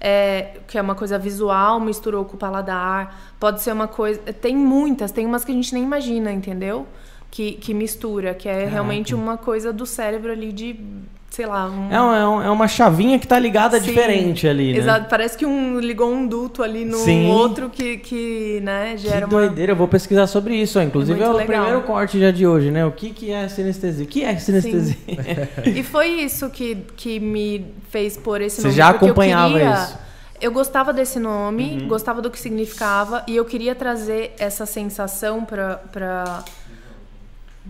[0.00, 3.34] é, que é uma coisa visual, misturou com o paladar.
[3.38, 6.86] Pode ser uma coisa, tem muitas, tem umas que a gente nem imagina, entendeu?
[7.30, 8.70] Que, que mistura, que é Caraca.
[8.70, 10.80] realmente uma coisa do cérebro ali de
[11.30, 11.68] sei lá.
[11.68, 11.92] Um...
[11.92, 14.78] É, um, é uma chavinha que tá ligada Sim, diferente ali, né?
[14.78, 17.30] Exato, parece que um ligou um duto ali no Sim.
[17.30, 20.78] outro que, que né, gera que doideira, eu vou pesquisar sobre isso.
[20.78, 20.82] Ó.
[20.82, 21.64] Inclusive é, é o legal.
[21.64, 22.84] primeiro corte já de hoje, né?
[22.84, 24.04] O que, que é sinestesia?
[24.04, 24.96] O que é sinestesia?
[25.66, 28.72] e foi isso que, que me fez pôr esse nome.
[28.72, 29.72] Você já acompanhava queria...
[29.74, 29.98] isso?
[30.40, 31.88] Eu gostava desse nome, uhum.
[31.88, 35.80] gostava do que significava e eu queria trazer essa sensação para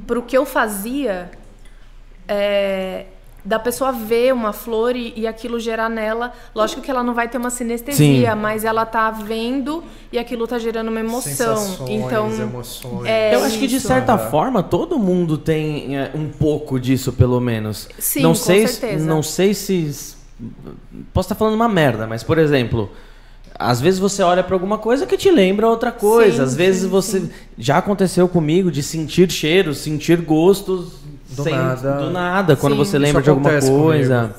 [0.06, 1.30] para o que eu fazia
[2.28, 3.06] é,
[3.44, 6.32] da pessoa ver uma flor e, e, aquilo gerar nela.
[6.54, 8.38] Lógico que ela não vai ter uma sinestesia, Sim.
[8.38, 11.56] mas ela tá vendo e aquilo tá gerando uma emoção.
[11.56, 13.06] Sensações, então, emoções.
[13.06, 14.18] É Eu acho que de certa é.
[14.30, 17.88] forma todo mundo tem é, um pouco disso, pelo menos.
[17.98, 19.06] Sim, não com sei, certeza.
[19.06, 20.16] Não sei se
[21.12, 22.90] posso estar falando uma merda, mas por exemplo,
[23.58, 26.36] às vezes você olha para alguma coisa que te lembra outra coisa.
[26.36, 27.30] Sim, Às vezes sim, você sim.
[27.56, 31.96] já aconteceu comigo de sentir cheiros, sentir gostos do sem, nada.
[31.96, 34.34] Do nada, quando Sim, você lembra de alguma coisa.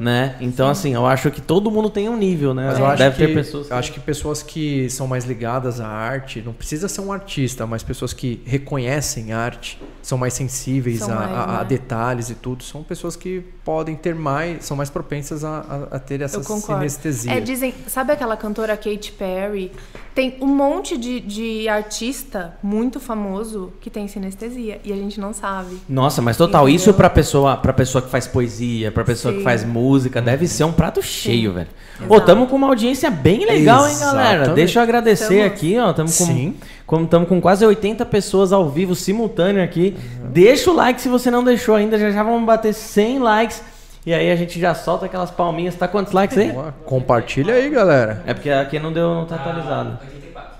[0.00, 0.36] Né?
[0.40, 0.70] Então, Sim.
[0.72, 2.66] assim, eu acho que todo mundo tem um nível, né?
[2.66, 3.66] Mas eu acho Deve que, ter pessoas.
[3.68, 3.72] Que...
[3.72, 7.82] Acho que pessoas que são mais ligadas à arte, não precisa ser um artista, mas
[7.82, 11.64] pessoas que reconhecem arte, são mais sensíveis são a, mais, a, a, né?
[11.64, 16.20] detalhes e tudo, são pessoas que podem ter mais, são mais propensas a, a, ter
[16.20, 17.32] essa sinestesia.
[17.32, 19.70] É, dizem, sabe aquela cantora Katy Perry?
[20.14, 25.32] Tem um monte de, de artista muito famoso que tem sinestesia e a gente não
[25.32, 25.78] sabe.
[25.88, 26.76] Nossa, mas total, Entendeu?
[26.76, 29.38] isso pra pessoa, pra pessoa que faz poesia, pra pessoa Sim.
[29.38, 31.56] que faz música, deve ser um prato cheio, Sim.
[31.56, 31.68] velho.
[31.98, 32.14] Exato.
[32.14, 34.48] Ô, tamo com uma audiência bem legal, hein, galera?
[34.48, 35.46] Deixa eu agradecer tamo...
[35.46, 35.92] aqui, ó.
[35.92, 36.54] Tamo com, Sim.
[36.86, 39.96] com, tamo com quase 80 pessoas ao vivo, simultâneo aqui.
[39.96, 40.30] Uhum.
[40.30, 43.62] Deixa o like se você não deixou ainda, já já vamos bater 100 likes.
[44.04, 45.76] E aí a gente já solta aquelas palminhas.
[45.76, 46.52] Tá quantos likes aí?
[46.84, 48.22] Compartilha aí, galera.
[48.26, 49.98] É porque aqui não deu, não tá atualizado.
[50.02, 50.52] 84.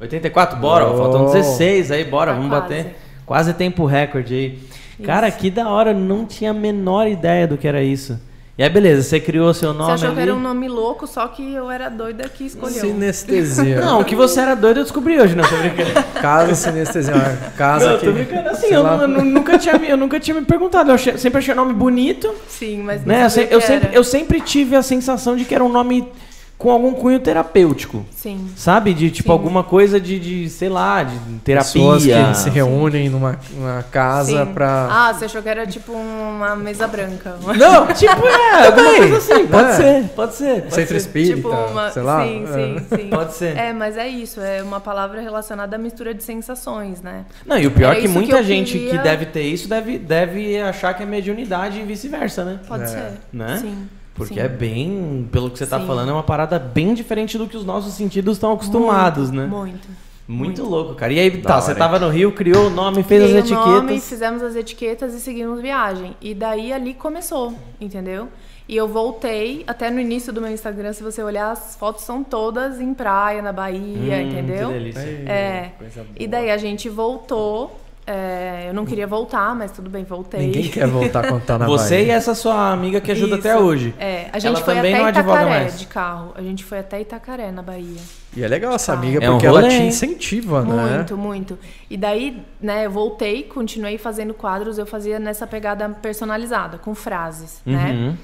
[0.00, 0.58] 84?
[0.58, 0.96] Bora, oh.
[0.96, 2.62] faltam 16 aí, bora, tá vamos quase.
[2.62, 2.96] bater.
[3.26, 4.58] Quase tempo recorde aí.
[4.98, 5.02] Isso.
[5.02, 8.20] Cara, que da hora, não tinha a menor ideia do que era isso.
[8.56, 9.98] E aí, beleza, você criou seu nome.
[9.98, 10.16] Você achou ali?
[10.16, 12.80] que era um nome louco, só que eu era doida que escolheu.
[12.80, 13.80] Sinestesia.
[13.80, 15.90] Não, que você era doido eu descobri hoje, não, tô brincando.
[16.22, 17.14] Casa sinestesia.
[17.56, 18.06] Casa não, que.
[18.06, 20.90] Tô brincando assim, eu, eu, nunca tinha, eu nunca tinha me perguntado.
[20.90, 22.32] Eu achei, sempre achei o nome bonito.
[22.46, 23.04] Sim, mas.
[23.04, 23.22] Né?
[23.22, 26.08] Eu, eu, sempre, eu sempre tive a sensação de que era um nome
[26.56, 28.06] com algum cunho terapêutico.
[28.10, 28.48] Sim.
[28.56, 28.94] Sabe?
[28.94, 29.32] De tipo Sim.
[29.32, 31.72] alguma coisa de, de, sei lá, de terapia.
[31.72, 34.52] Pessoas que se reúnem numa, numa casa Sim.
[34.52, 34.88] pra.
[34.90, 37.36] Ah, você achou que era tipo uma mesa branca.
[37.56, 39.46] Não, tipo, é, alguma coisa assim.
[39.46, 39.74] Pode é.
[39.74, 40.62] ser, pode ser.
[40.62, 41.90] Pode Centro espírita, tipo uma...
[41.90, 42.24] sei lá.
[42.24, 42.96] Sim, sim, é.
[42.96, 43.10] sim.
[43.10, 43.56] Pode ser.
[43.56, 47.24] É, mas é isso, é uma palavra relacionada à mistura de sensações, né?
[47.44, 48.90] Não, e o pior é que muita que gente queria...
[48.90, 52.60] que deve ter isso deve, deve achar que é mediunidade e vice-versa, né?
[52.66, 52.86] Pode é.
[52.86, 53.12] ser.
[53.32, 53.58] Né?
[53.60, 53.88] Sim.
[54.14, 54.40] Porque Sim.
[54.40, 57.64] é bem, pelo que você está falando, é uma parada bem diferente do que os
[57.64, 59.46] nossos sentidos estão acostumados, muito, né?
[59.46, 60.04] Muito.
[60.26, 61.12] Muito, muito louco, cara.
[61.12, 63.66] E aí, tá, você tava no Rio, criou o nome, fez Criei as etiquetas.
[63.66, 66.16] O nome, fizemos as etiquetas e seguimos viagem.
[66.20, 68.28] E daí ali começou, entendeu?
[68.66, 72.24] E eu voltei, até no início do meu Instagram, se você olhar, as fotos são
[72.24, 74.68] todas em praia, na Bahia, hum, entendeu?
[74.68, 75.00] Que delícia.
[75.00, 75.72] É.
[76.16, 80.40] E daí a gente voltou É, eu não queria voltar, mas tudo bem, voltei.
[80.40, 82.06] Ninguém quer voltar quando tá na Você Bahia.
[82.06, 83.48] e essa sua amiga que ajuda Isso.
[83.48, 83.94] até hoje.
[83.98, 85.78] É, a gente Ela foi também até não advoga Itacaré mais.
[85.78, 86.32] de carro.
[86.34, 88.00] A gente foi até Itacaré, na Bahia.
[88.36, 90.96] E é legal essa amiga É um porque ela rolê, te incentiva, né?
[90.96, 91.58] Muito, muito.
[91.88, 97.62] E daí, né, eu voltei, continuei fazendo quadros, eu fazia nessa pegada personalizada, com frases,
[97.64, 97.92] né?
[97.92, 98.16] Uhum.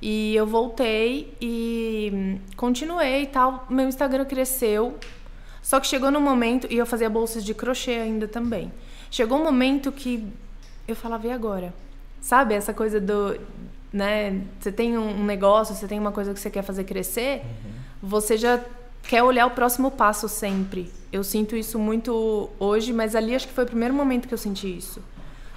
[0.00, 3.66] E eu voltei e continuei e tal.
[3.68, 4.94] Meu Instagram cresceu.
[5.60, 8.70] Só que chegou num momento, e eu fazia bolsas de crochê ainda também.
[9.10, 10.26] Chegou um momento que
[10.86, 11.72] eu falava, e agora?
[12.20, 13.38] Sabe, essa coisa do.
[13.92, 17.42] Né, você tem um negócio, você tem uma coisa que você quer fazer crescer,
[18.02, 18.60] você já
[19.02, 20.92] quer olhar o próximo passo sempre.
[21.12, 24.38] Eu sinto isso muito hoje, mas ali acho que foi o primeiro momento que eu
[24.38, 25.00] senti isso.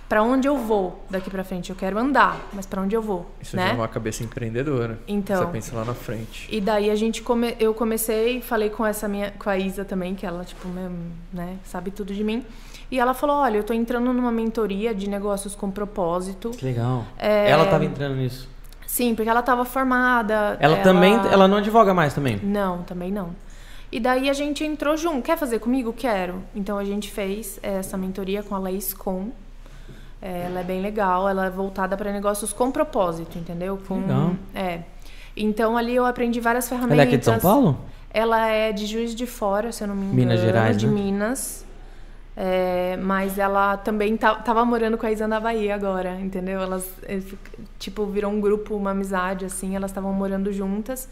[0.08, 1.70] Pra onde eu vou daqui pra frente?
[1.70, 3.30] Eu quero andar, mas pra onde eu vou?
[3.40, 3.68] Isso né?
[3.68, 5.00] já é uma cabeça empreendedora.
[5.08, 5.46] Então.
[5.46, 6.48] Você pensa lá na frente.
[6.52, 7.56] E daí a gente come...
[7.60, 10.68] eu comecei, falei com essa minha, com a Isa também, que ela tipo,
[11.32, 12.44] né, sabe tudo de mim.
[12.92, 16.52] E ela falou: "Olha, eu tô entrando numa mentoria de negócios com propósito".
[16.52, 17.06] Que legal.
[17.18, 18.48] É, Ela tava entrando nisso.
[18.86, 20.58] Sim, porque ela tava formada.
[20.60, 22.40] Ela, também, ela não advoga mais também.
[22.42, 23.30] Não, também não.
[23.92, 25.22] E daí a gente entrou junto.
[25.22, 25.94] Quer fazer comigo?
[25.94, 26.44] Quero.
[26.56, 29.32] Então a gente fez essa mentoria com a Laís Com.
[30.22, 33.80] É, ela é bem legal, ela é voltada para negócios com propósito, entendeu?
[33.88, 34.34] Com, Legal.
[34.54, 34.82] É.
[35.36, 36.94] Então ali eu aprendi várias ferramentas.
[36.94, 37.80] Ela é aqui de São Paulo?
[38.12, 40.16] Ela é de Juiz de Fora, se eu não me engano.
[40.16, 40.94] Minas Gerais, de né?
[40.94, 41.66] Minas.
[42.42, 46.62] É, mas ela também tá, tava morando com a Isa na Bahia agora, entendeu?
[46.62, 49.76] Elas, fic- tipo, virou um grupo, uma amizade, assim.
[49.76, 51.10] Elas estavam morando juntas.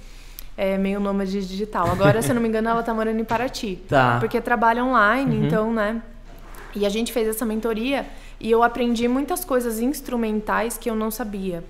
[0.55, 1.87] É, meio nômade digital.
[1.91, 3.75] Agora, se eu não me engano, ela tá morando em Paraty.
[3.89, 4.17] Tá.
[4.21, 5.45] Porque trabalha online, Uhum.
[5.45, 6.01] então, né?
[6.73, 8.05] E a gente fez essa mentoria
[8.39, 11.61] e eu aprendi muitas coisas instrumentais que eu não sabia.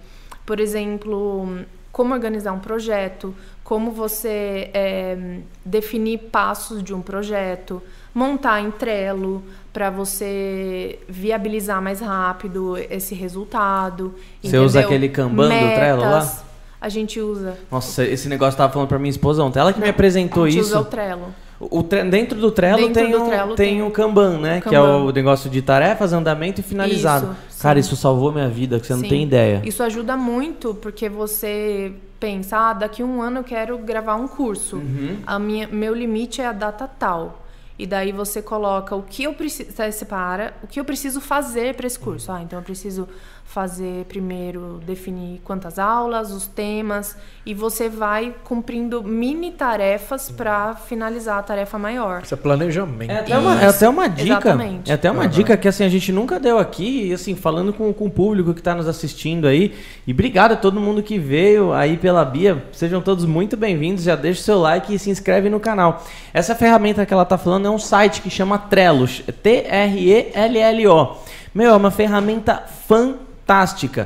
[0.46, 1.50] Por exemplo,
[1.92, 7.82] como organizar um projeto, como você é, definir passos de um projeto,
[8.18, 14.16] montar em Trello para você viabilizar mais rápido esse resultado.
[14.44, 14.88] Você usa entendeu?
[14.98, 16.10] aquele Kanban do Trello lá?
[16.22, 16.44] Metas,
[16.82, 17.56] A gente usa.
[17.72, 19.60] Nossa, esse negócio eu tava falando pra minha esposa ontem.
[19.60, 20.70] Ela que me a apresentou gente isso.
[20.72, 21.28] usa o Trello.
[21.60, 24.62] O tre- Dentro do Trello Dentro tem, do Trello tem tem o Kanban, né?
[24.62, 24.98] Que é Kanban.
[25.06, 27.36] o negócio de tarefas, andamento e finalizado.
[27.50, 29.10] Isso, Cara, isso salvou minha vida, que você não Sim.
[29.10, 29.62] tem ideia.
[29.66, 34.28] Isso ajuda muito porque você pensa, ah, daqui a um ano eu quero gravar um
[34.28, 34.76] curso.
[34.78, 35.18] Uhum.
[35.26, 37.44] A minha, meu limite é a data tal.
[37.78, 41.86] E daí você coloca o que eu preciso, separa o que eu preciso fazer para
[41.86, 42.32] esse curso.
[42.32, 43.08] Ah, então eu preciso
[43.48, 51.40] fazer primeiro definir quantas aulas, os temas e você vai cumprindo mini tarefas para finalizar
[51.40, 52.24] a tarefa maior.
[52.24, 53.10] Isso é planejamento.
[53.10, 54.34] É até, uma, é até uma dica.
[54.34, 54.92] Exatamente.
[54.92, 55.30] É até uma Aham.
[55.30, 58.54] dica que assim, a gente nunca deu aqui, e assim, falando com, com o público
[58.54, 59.74] que está nos assistindo aí.
[60.06, 62.66] E obrigado a todo mundo que veio aí pela Bia.
[62.74, 64.04] Sejam todos muito bem-vindos.
[64.04, 66.04] Já deixa o seu like e se inscreve no canal.
[66.34, 69.08] Essa ferramenta que ela tá falando é um site que chama Trello.
[69.42, 71.16] T-R-E-L-L-O.
[71.56, 73.27] Meu, é uma ferramenta fantástica.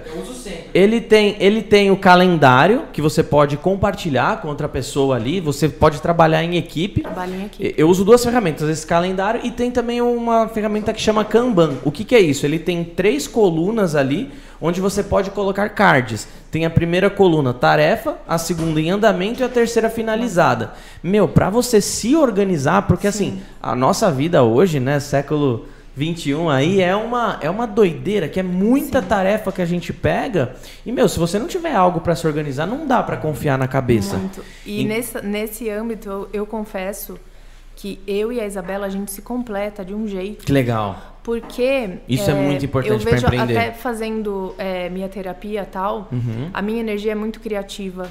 [0.06, 0.69] Eu uso sempre.
[0.73, 5.41] Ele tem, ele tem o calendário que você pode compartilhar com outra pessoa ali.
[5.41, 7.01] Você pode trabalhar em equipe.
[7.01, 7.73] Trabalhem aqui.
[7.75, 11.77] Eu uso duas ferramentas, esse calendário e tem também uma ferramenta que chama Kanban.
[11.84, 12.45] O que, que é isso?
[12.45, 16.27] Ele tem três colunas ali onde você pode colocar cards.
[16.51, 20.73] Tem a primeira coluna tarefa, a segunda em andamento e a terceira finalizada.
[21.01, 26.82] Meu, pra você se organizar, porque assim, a nossa vida hoje, né, século 21 aí
[26.82, 30.56] é uma é uma doideira, que é muita tarefa que a gente pega.
[30.86, 33.67] E meu, se você não tiver algo pra se organizar, não dá pra confiar na
[33.67, 34.17] cabeça.
[34.17, 34.43] Muito.
[34.65, 37.17] E E- nesse, nesse âmbito, eu, eu confesso
[37.75, 40.45] que eu e a Isabela, a gente se completa de um jeito.
[40.45, 41.17] Que legal.
[41.23, 41.97] Porque.
[42.08, 43.58] Isso é muito importante Eu pra vejo empreender.
[43.58, 46.49] até fazendo é, minha terapia e tal, Uhum.
[46.54, 48.10] a minha energia é muito criativa.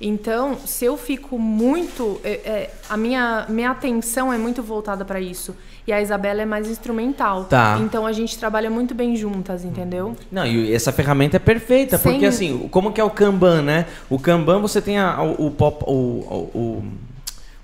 [0.00, 2.20] Então, se eu fico muito.
[2.22, 5.56] é, é, a minha, minha atenção é muito voltada para isso.
[5.86, 7.44] E a Isabela é mais instrumental.
[7.44, 7.78] Tá.
[7.80, 10.16] Então a gente trabalha muito bem juntas, entendeu?
[10.32, 13.86] Não, e essa ferramenta é perfeita, Sem- porque assim, como que é o Kanban, né?
[14.10, 16.84] O Kanban você tem a- o, o, pop- o, o, o-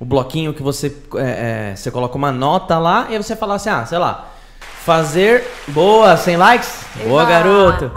[0.00, 3.55] o bloquinho que você, é, é, você coloca uma nota lá e aí você fala
[3.57, 4.28] assim, ah, sei lá,
[4.84, 5.44] fazer...
[5.68, 6.84] Boa, 100 likes?
[7.07, 7.90] Boa, garoto!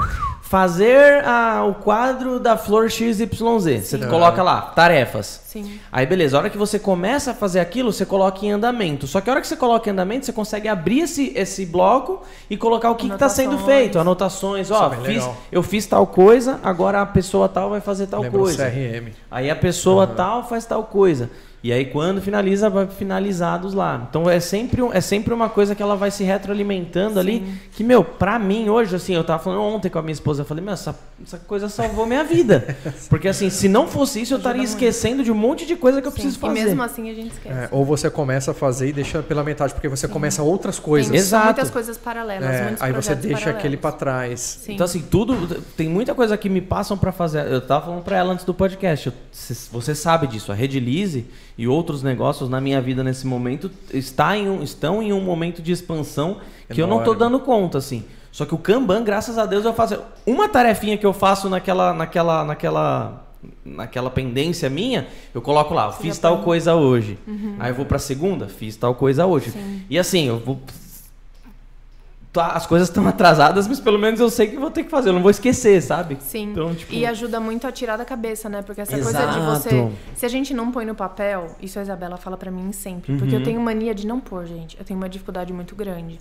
[0.47, 3.27] Fazer ah, o quadro da flor XYZ.
[3.27, 4.07] Você Sim.
[4.07, 5.41] coloca lá, tarefas.
[5.47, 5.79] Sim.
[5.91, 9.07] Aí beleza, a hora que você começa a fazer aquilo, você coloca em andamento.
[9.07, 12.21] Só que a hora que você coloca em andamento, você consegue abrir esse, esse bloco
[12.47, 14.69] e colocar o que está sendo feito, anotações.
[14.69, 18.39] Ó, é fiz, eu fiz tal coisa, agora a pessoa tal vai fazer tal Lembra
[18.39, 18.69] coisa.
[18.69, 19.13] CRM.
[19.31, 21.31] Aí a pessoa tal faz tal coisa.
[21.65, 24.05] E aí quando finaliza, vai finalizados lá.
[24.07, 27.19] Então é sempre, é sempre uma coisa que ela vai se retroalimentando Sim.
[27.19, 27.43] ali.
[27.71, 30.45] Que, meu, pra mim hoje, assim, eu tava falando ontem com a minha esposa, eu
[30.45, 32.77] falei, meu, essa, essa coisa salvou minha vida.
[33.09, 36.07] Porque assim, se não fosse isso, eu estaria esquecendo de um monte de coisa que
[36.07, 36.17] eu Sim.
[36.17, 36.59] preciso fazer.
[36.59, 37.57] E mesmo assim a gente esquece.
[37.57, 40.13] É, ou você começa a fazer e deixa pela metade, porque você Sim.
[40.13, 41.09] começa outras coisas.
[41.09, 41.45] Tem Exato.
[41.45, 42.47] muitas coisas paralelas.
[42.47, 43.59] É, aí você deixa paralelos.
[43.59, 44.65] aquele para trás.
[44.67, 45.59] Então, assim, tudo.
[45.75, 47.51] Tem muita coisa que me passam para fazer.
[47.51, 49.07] Eu tava falando pra ela antes do podcast.
[49.07, 49.13] Eu,
[49.71, 50.51] você sabe disso.
[50.51, 51.25] A Redilize
[51.57, 55.61] e outros negócios na minha vida nesse momento está em um, estão em um momento
[55.61, 56.37] de expansão
[56.69, 56.81] que Enorme.
[56.81, 58.03] eu não estou dando conta, assim.
[58.31, 61.93] Só que o Kanban, graças a Deus, eu faço uma tarefinha que eu faço naquela
[61.93, 63.25] naquela naquela
[63.63, 67.17] naquela pendência minha, eu coloco lá, Você fiz tal coisa hoje.
[67.27, 67.55] Uhum.
[67.59, 69.51] Aí eu vou para segunda, fiz tal coisa hoje.
[69.51, 69.83] Sim.
[69.89, 70.59] E assim, eu vou
[72.35, 75.07] Tá, as coisas estão atrasadas, mas pelo menos eu sei que vou ter que fazer,
[75.07, 76.17] eu não vou esquecer, sabe?
[76.19, 76.51] Sim.
[76.51, 76.93] Então, tipo...
[76.93, 78.61] E ajuda muito a tirar da cabeça, né?
[78.61, 79.25] Porque essa Exato.
[79.25, 79.91] coisa de você.
[80.13, 83.13] Se a gente não põe no papel, isso a Isabela fala para mim sempre.
[83.13, 83.19] Uhum.
[83.19, 84.77] Porque eu tenho mania de não pôr, gente.
[84.77, 86.19] Eu tenho uma dificuldade muito grande.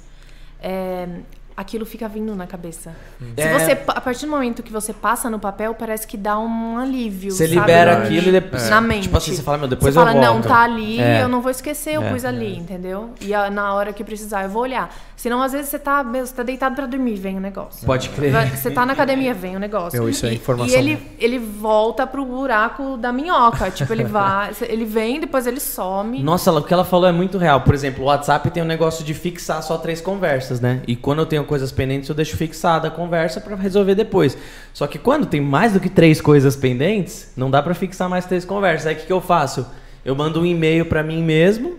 [0.60, 1.08] É,
[1.56, 2.94] aquilo fica vindo na cabeça.
[3.36, 3.42] É.
[3.42, 6.78] Se você, a partir do momento que você passa no papel, parece que dá um
[6.78, 7.32] alívio.
[7.32, 7.60] Você sabe?
[7.60, 8.66] libera aquilo e depois.
[8.66, 8.70] É.
[8.70, 9.02] Na mente.
[9.04, 10.34] Tipo assim, você fala, meu, depois você eu fala, volto.
[10.34, 11.22] não, tá ali, é.
[11.22, 12.12] eu não vou esquecer, eu é.
[12.12, 13.10] pus ali, entendeu?
[13.20, 14.94] E a, na hora que precisar, eu vou olhar.
[15.16, 17.86] Senão, às vezes, você tá, meu, você tá deitado pra dormir, vem o negócio.
[17.86, 18.32] Pode crer.
[18.56, 19.98] Você tá na academia, vem o negócio.
[19.98, 20.74] Meu, isso é informação.
[20.74, 23.70] E ele, ele volta pro buraco da minhoca.
[23.70, 26.22] tipo, ele vai, ele vem, depois ele some.
[26.22, 27.60] Nossa, o que ela falou é muito real.
[27.60, 30.82] Por exemplo, o WhatsApp tem um negócio de fixar só três conversas, né?
[30.86, 34.36] E quando eu tenho coisas pendentes, eu deixo fixada a conversa para resolver depois.
[34.72, 38.26] Só que quando tem mais do que três coisas pendentes, não dá para fixar mais
[38.26, 38.86] três conversas.
[38.86, 39.66] Aí o que, que eu faço?
[40.04, 41.78] Eu mando um e-mail para mim mesmo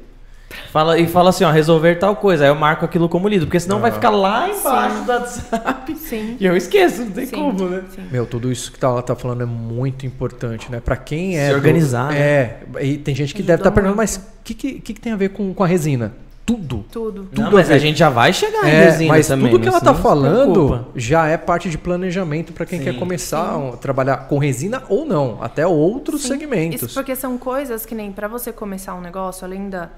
[0.72, 2.44] Fala, e fala assim, ó, resolver tal coisa.
[2.44, 5.04] Aí eu marco aquilo como lido, porque senão vai ficar lá embaixo Sim.
[5.04, 5.96] do WhatsApp.
[5.96, 6.38] Sim.
[6.40, 7.36] E eu esqueço, não tem Sim.
[7.36, 7.84] como, né?
[7.94, 8.04] Sim.
[8.12, 10.80] Meu, tudo isso que ela tá falando é muito importante, né?
[10.80, 11.48] Pra quem é.
[11.48, 12.08] Se organizar.
[12.08, 12.20] Do, né?
[12.20, 15.14] É, e tem gente que deve estar tá perguntando, mas o que, que, que, tem
[15.14, 16.14] a ver com, com a resina?
[16.46, 16.86] Tudo.
[16.92, 17.24] Tudo.
[17.24, 19.50] Tudo não, mas a, gente já vai chegar é, em resina mas também.
[19.50, 22.86] tudo que ela tá falando já é parte de planejamento para quem Sim.
[22.86, 23.70] quer começar Sim.
[23.74, 26.28] a trabalhar com resina ou não, até outros Sim.
[26.28, 26.84] segmentos.
[26.84, 29.90] Isso porque são coisas que nem para você começar um negócio, além da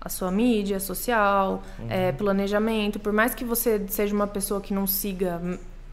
[0.00, 1.86] a sua mídia social, uhum.
[1.90, 2.98] é, planejamento.
[2.98, 5.40] Por mais que você seja uma pessoa que não siga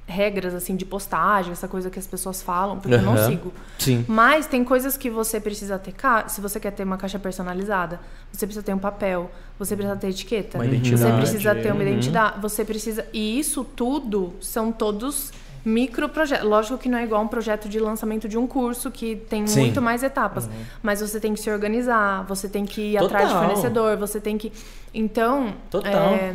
[0.07, 3.01] regras assim de postagem, essa coisa que as pessoas falam, porque uhum.
[3.01, 3.53] eu não sigo.
[3.77, 4.05] Sim.
[4.07, 5.93] Mas tem coisas que você precisa ter,
[6.27, 7.99] se você quer ter uma caixa personalizada,
[8.31, 9.29] você precisa ter um papel,
[9.59, 11.01] você precisa ter etiqueta, uma identidade.
[11.01, 11.89] você precisa ter uma uhum.
[11.89, 15.33] identidade, você precisa e isso tudo são todos
[15.67, 16.47] microprojeto.
[16.47, 19.61] Lógico que não é igual um projeto de lançamento de um curso que tem Sim.
[19.61, 20.45] muito mais etapas.
[20.45, 20.51] Uhum.
[20.81, 23.05] Mas você tem que se organizar, você tem que ir Total.
[23.05, 24.51] atrás de fornecedor, você tem que.
[24.93, 25.53] Então.
[25.69, 26.13] Total.
[26.13, 26.33] É...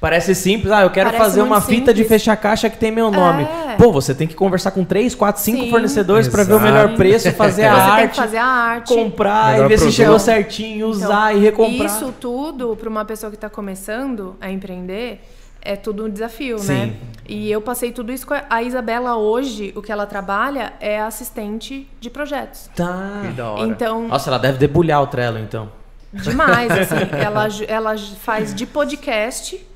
[0.00, 0.70] Parece simples.
[0.70, 1.96] Ah, eu quero Parece fazer uma fita simples.
[1.96, 3.44] de fechar caixa que tem meu nome.
[3.44, 3.76] É.
[3.76, 5.70] Pô, você tem que conversar com três, quatro, cinco Sim.
[5.70, 8.00] fornecedores para ver o melhor preço, fazer a arte.
[8.00, 8.94] Tem que fazer a arte.
[8.94, 9.90] Comprar melhor e ver produto.
[9.90, 11.86] se chegou certinho, usar então, e recomprar.
[11.86, 15.22] Isso tudo, para uma pessoa que está começando a empreender,
[15.64, 16.72] é tudo um desafio, Sim.
[16.72, 16.94] né?
[17.26, 21.00] E eu passei tudo isso com a, a Isabela hoje, o que ela trabalha é
[21.00, 22.68] assistente de projetos.
[22.76, 23.22] Tá.
[23.22, 23.66] Que da hora.
[23.66, 25.70] Então, Nossa, ela deve debulhar o Trello, então.
[26.12, 26.94] Demais, assim.
[27.18, 29.66] ela, ela faz de podcast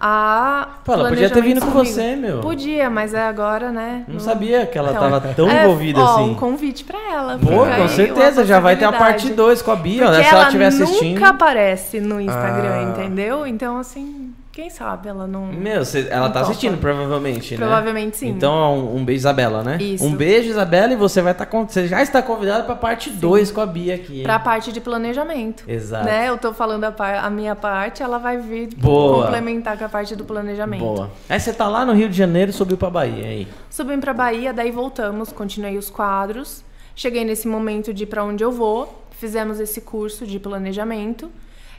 [0.00, 0.78] a.
[0.84, 2.40] Pô, ela podia ter vindo com você, meu.
[2.40, 4.04] Podia, mas é agora, né?
[4.08, 6.30] Não, sabia que ela então, tava tão é, envolvida ó, assim.
[6.30, 7.38] um convite pra ela.
[7.38, 10.22] Pô, com certeza, já vai ter a parte 2 com a Bia, né?
[10.22, 11.14] Se ela estiver assistindo.
[11.14, 12.82] nunca aparece no Instagram, ah.
[12.82, 13.46] entendeu?
[13.46, 14.29] Então, assim.
[14.52, 15.46] Quem sabe ela não.
[15.46, 16.50] Meu, cê, ela não tá topa.
[16.50, 17.58] assistindo, provavelmente, né?
[17.58, 18.30] Provavelmente sim.
[18.30, 19.78] Então, um, um, beijo, Isabela, né?
[19.80, 20.04] Isso.
[20.04, 23.52] Um beijo, Isabela, e você vai estar tá, Você já está convidada pra parte 2
[23.52, 24.18] com a Bia aqui.
[24.18, 24.22] Hein?
[24.24, 25.62] Pra parte de planejamento.
[25.68, 26.04] Exato.
[26.04, 26.28] Né?
[26.28, 29.26] Eu tô falando a, par, a minha parte, ela vai vir Boa.
[29.26, 30.80] complementar com a parte do planejamento.
[30.80, 31.10] Boa.
[31.28, 33.46] Aí você tá lá no Rio de Janeiro, subiu pra Bahia, aí?
[33.70, 36.64] Subimos pra Bahia, daí voltamos, continuei os quadros.
[36.96, 39.04] Cheguei nesse momento de para onde eu vou.
[39.12, 41.30] Fizemos esse curso de planejamento.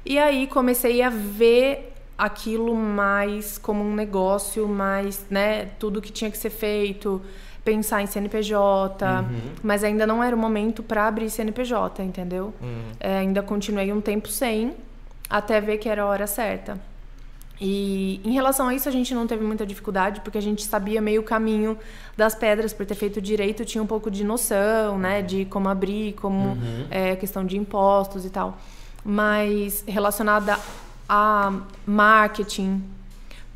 [0.06, 1.92] E aí comecei a ver
[2.22, 7.20] aquilo mais como um negócio, mais, né, tudo que tinha que ser feito,
[7.66, 9.40] pensar em CNPJ, uhum.
[9.64, 12.54] mas ainda não era o momento para abrir CNPJ, entendeu?
[12.62, 12.92] Uhum.
[13.00, 14.76] É, ainda continuei um tempo sem,
[15.28, 16.80] até ver que era a hora certa.
[17.60, 21.02] E em relação a isso, a gente não teve muita dificuldade, porque a gente sabia
[21.02, 21.76] meio o caminho
[22.16, 26.14] das pedras, por ter feito direito, tinha um pouco de noção, né, de como abrir,
[26.14, 26.86] como uhum.
[26.92, 28.60] é, questão de impostos e tal.
[29.04, 30.60] Mas relacionada
[31.08, 31.54] a
[31.86, 32.84] marketing,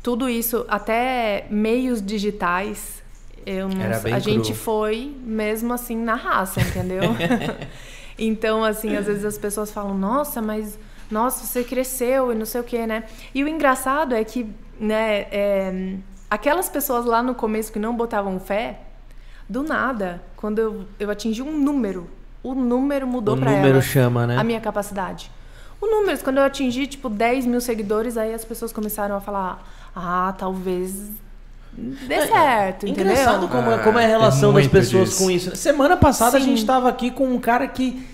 [0.02, 3.02] tudo isso, até meios digitais,
[3.44, 4.20] eu não, a cru.
[4.20, 7.02] gente foi mesmo assim na raça, entendeu?
[8.18, 10.78] então, assim, às vezes as pessoas falam, nossa, mas
[11.10, 13.04] nossa, você cresceu e não sei o que, né?
[13.34, 15.96] E o engraçado é que, né, é,
[16.28, 18.80] aquelas pessoas lá no começo que não botavam fé,
[19.48, 22.10] do nada, quando eu, eu atingi um número
[22.46, 23.58] o número mudou para ela.
[23.58, 24.36] O número chama, né?
[24.36, 25.30] A minha capacidade.
[25.80, 29.62] O número, quando eu atingi, tipo, 10 mil seguidores, aí as pessoas começaram a falar,
[29.94, 31.10] ah, talvez
[31.72, 33.12] dê é, certo, é, entendeu?
[33.12, 35.22] Engraçado como, ah, como é a relação das pessoas disso.
[35.22, 35.54] com isso.
[35.56, 36.36] Semana passada Sim.
[36.36, 38.06] a gente estava aqui com um cara que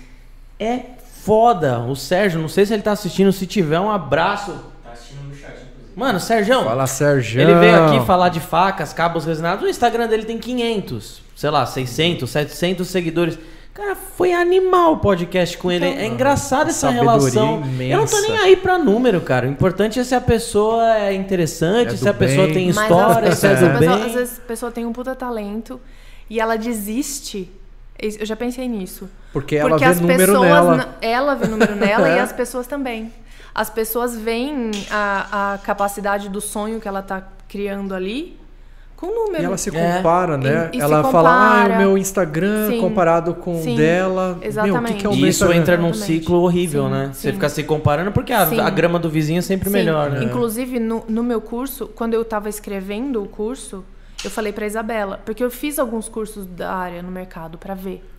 [0.59, 0.81] é
[1.23, 4.51] foda, o Sérgio, não sei se ele tá assistindo, se tiver um abraço.
[4.83, 5.93] Tá assistindo no chat, inclusive.
[5.95, 6.63] Mano, Sérgio.
[6.63, 7.41] Fala, Sérgio.
[7.41, 9.63] Ele veio aqui falar de facas, cabos resinados.
[9.63, 13.39] O Instagram dele tem 500, sei lá, 600, 700 seguidores.
[13.73, 15.85] Cara, foi animal o podcast com ele.
[15.85, 17.59] É engraçado essa relação.
[17.61, 17.83] Imensa.
[17.93, 19.47] Eu não tô nem aí pra número, cara.
[19.47, 22.29] O importante é se a pessoa é interessante, é se a bem.
[22.29, 23.89] pessoa tem história, se é do bem.
[23.89, 25.81] Às vezes a pessoa tem um puta talento
[26.29, 27.51] e ela desiste.
[27.99, 29.09] Eu já pensei nisso.
[29.31, 30.97] Porque ela Porque vê número nela.
[31.01, 33.11] Ela vê número nela e as pessoas também.
[33.55, 38.39] As pessoas veem a, a capacidade do sonho que ela tá criando ali
[39.03, 39.43] com número.
[39.43, 39.97] E ela se é.
[39.97, 40.37] compara, é.
[40.37, 40.69] né?
[40.71, 42.79] E, e ela fala, ah, o meu Instagram Sim.
[42.79, 44.39] comparado com o dela.
[44.41, 44.81] Exatamente.
[44.81, 46.91] Meu, que que é o e isso entra num ciclo horrível, Sim.
[46.91, 47.05] né?
[47.07, 47.13] Sim.
[47.13, 50.23] Você fica se comparando porque a, a, grama do vizinho é sempre melhor, né?
[50.23, 53.83] Inclusive, no, no meu curso, quando eu estava escrevendo o curso,
[54.23, 58.09] eu falei para Isabela, porque eu fiz alguns cursos da área no mercado para ver.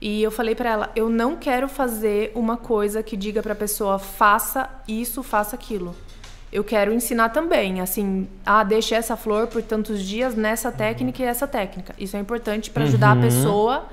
[0.00, 3.56] E eu falei para ela, eu não quero fazer uma coisa que diga para a
[3.56, 5.94] pessoa faça isso, faça aquilo
[6.50, 11.26] eu quero ensinar também, assim, ah, deixe essa flor por tantos dias nessa técnica e
[11.26, 11.94] essa técnica.
[11.98, 13.18] Isso é importante para ajudar uhum.
[13.18, 13.86] a pessoa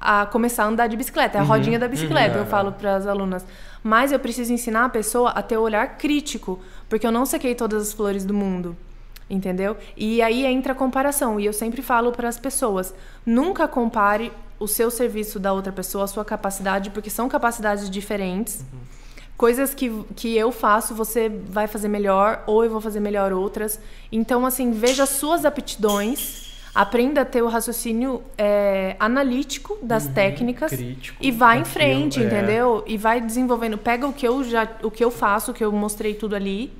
[0.00, 1.48] a começar a andar de bicicleta, é a uhum.
[1.48, 2.42] rodinha da bicicleta, uhum.
[2.42, 3.46] eu falo para as alunas.
[3.82, 7.54] Mas eu preciso ensinar a pessoa a ter o olhar crítico, porque eu não sequei
[7.54, 8.76] todas as flores do mundo.
[9.30, 9.76] Entendeu?
[9.96, 11.40] E aí entra a comparação.
[11.40, 14.30] E eu sempre falo para as pessoas: nunca compare
[14.60, 18.60] o seu serviço da outra pessoa, a sua capacidade, porque são capacidades diferentes.
[18.60, 18.94] Uhum
[19.36, 23.80] coisas que, que eu faço, você vai fazer melhor, ou eu vou fazer melhor outras.
[24.10, 30.70] Então, assim, veja suas aptidões, aprenda a ter o raciocínio é, analítico das uhum, técnicas
[30.70, 32.24] crítico, e vá em frente, é.
[32.24, 32.84] entendeu?
[32.86, 33.76] E vai desenvolvendo.
[33.76, 36.72] Pega o que eu já, o que eu faço, o que eu mostrei tudo ali.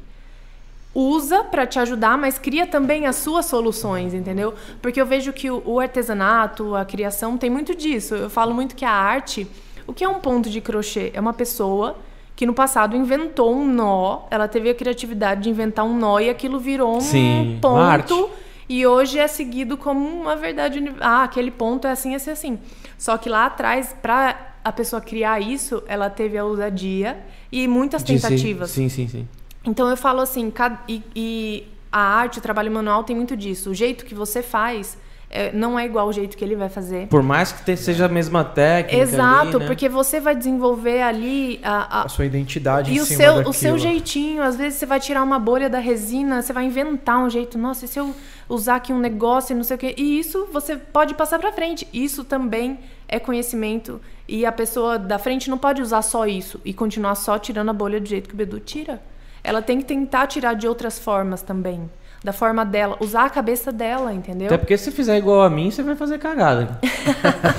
[0.96, 4.54] Usa para te ajudar, mas cria também as suas soluções, entendeu?
[4.80, 8.14] Porque eu vejo que o, o artesanato, a criação tem muito disso.
[8.14, 9.44] Eu falo muito que a arte,
[9.88, 11.10] o que é um ponto de crochê?
[11.12, 11.96] É uma pessoa
[12.36, 16.28] que no passado inventou um nó, ela teve a criatividade de inventar um nó e
[16.28, 18.30] aquilo virou um Sim, ponto.
[18.68, 20.82] E hoje é seguido como uma verdade.
[21.00, 22.58] Ah, aquele ponto é assim, assim, assim.
[22.96, 27.18] Só que lá atrás, para a pessoa criar isso, ela teve a ousadia
[27.52, 28.70] e muitas tentativas.
[28.70, 29.28] Sim, sim, sim.
[29.64, 30.52] Então eu falo assim,
[30.88, 33.70] e, e a arte, o trabalho manual tem muito disso.
[33.70, 34.96] O jeito que você faz
[35.52, 37.08] não é igual o jeito que ele vai fazer.
[37.08, 39.02] Por mais que seja a mesma técnica.
[39.02, 39.66] Exato, ali, né?
[39.66, 43.76] porque você vai desenvolver ali a, a, a sua identidade e o seu, o seu
[43.76, 44.42] jeitinho.
[44.42, 47.58] Às vezes você vai tirar uma bolha da resina, você vai inventar um jeito.
[47.58, 48.14] Nossa, e se eu
[48.48, 49.94] usar aqui um negócio e não sei o quê?
[49.98, 51.88] E isso você pode passar para frente.
[51.92, 52.78] Isso também
[53.08, 54.00] é conhecimento.
[54.28, 57.74] E a pessoa da frente não pode usar só isso e continuar só tirando a
[57.74, 59.02] bolha do jeito que o Bedu tira.
[59.42, 61.90] Ela tem que tentar tirar de outras formas também
[62.24, 64.46] da forma dela, usar a cabeça dela, entendeu?
[64.46, 66.80] Até porque se fizer igual a mim, você vai fazer cagada.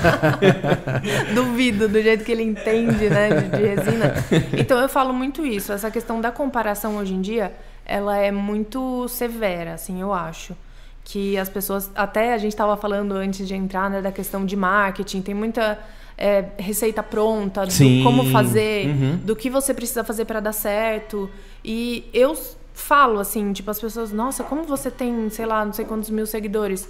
[1.32, 4.14] Duvido, do jeito que ele entende, né, de, de, resina.
[4.58, 7.52] Então eu falo muito isso, essa questão da comparação hoje em dia,
[7.84, 10.56] ela é muito severa, assim, eu acho.
[11.04, 14.56] Que as pessoas, até a gente estava falando antes de entrar, né, da questão de
[14.56, 15.78] marketing, tem muita
[16.18, 18.02] é, receita pronta, do Sim.
[18.02, 19.16] como fazer, uhum.
[19.18, 21.30] do que você precisa fazer para dar certo.
[21.64, 22.36] E eu
[22.76, 26.26] falo, assim, tipo, as pessoas, nossa, como você tem, sei lá, não sei quantos mil
[26.26, 26.88] seguidores.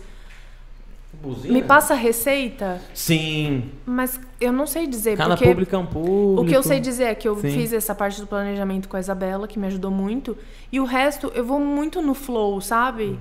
[1.22, 1.54] Buzina.
[1.54, 2.82] Me passa a receita.
[2.92, 3.70] Sim.
[3.86, 5.16] Mas eu não sei dizer.
[5.16, 6.42] Cada porque público é um público.
[6.42, 7.50] O que eu sei dizer é que eu Sim.
[7.50, 10.36] fiz essa parte do planejamento com a Isabela, que me ajudou muito.
[10.70, 13.04] E o resto, eu vou muito no flow, sabe?
[13.04, 13.18] Uhum.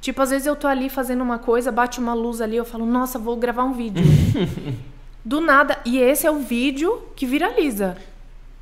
[0.00, 2.86] Tipo, às vezes eu tô ali fazendo uma coisa, bate uma luz ali, eu falo,
[2.86, 4.02] nossa, vou gravar um vídeo.
[5.22, 5.78] Do nada.
[5.84, 7.98] E esse é o vídeo que viraliza.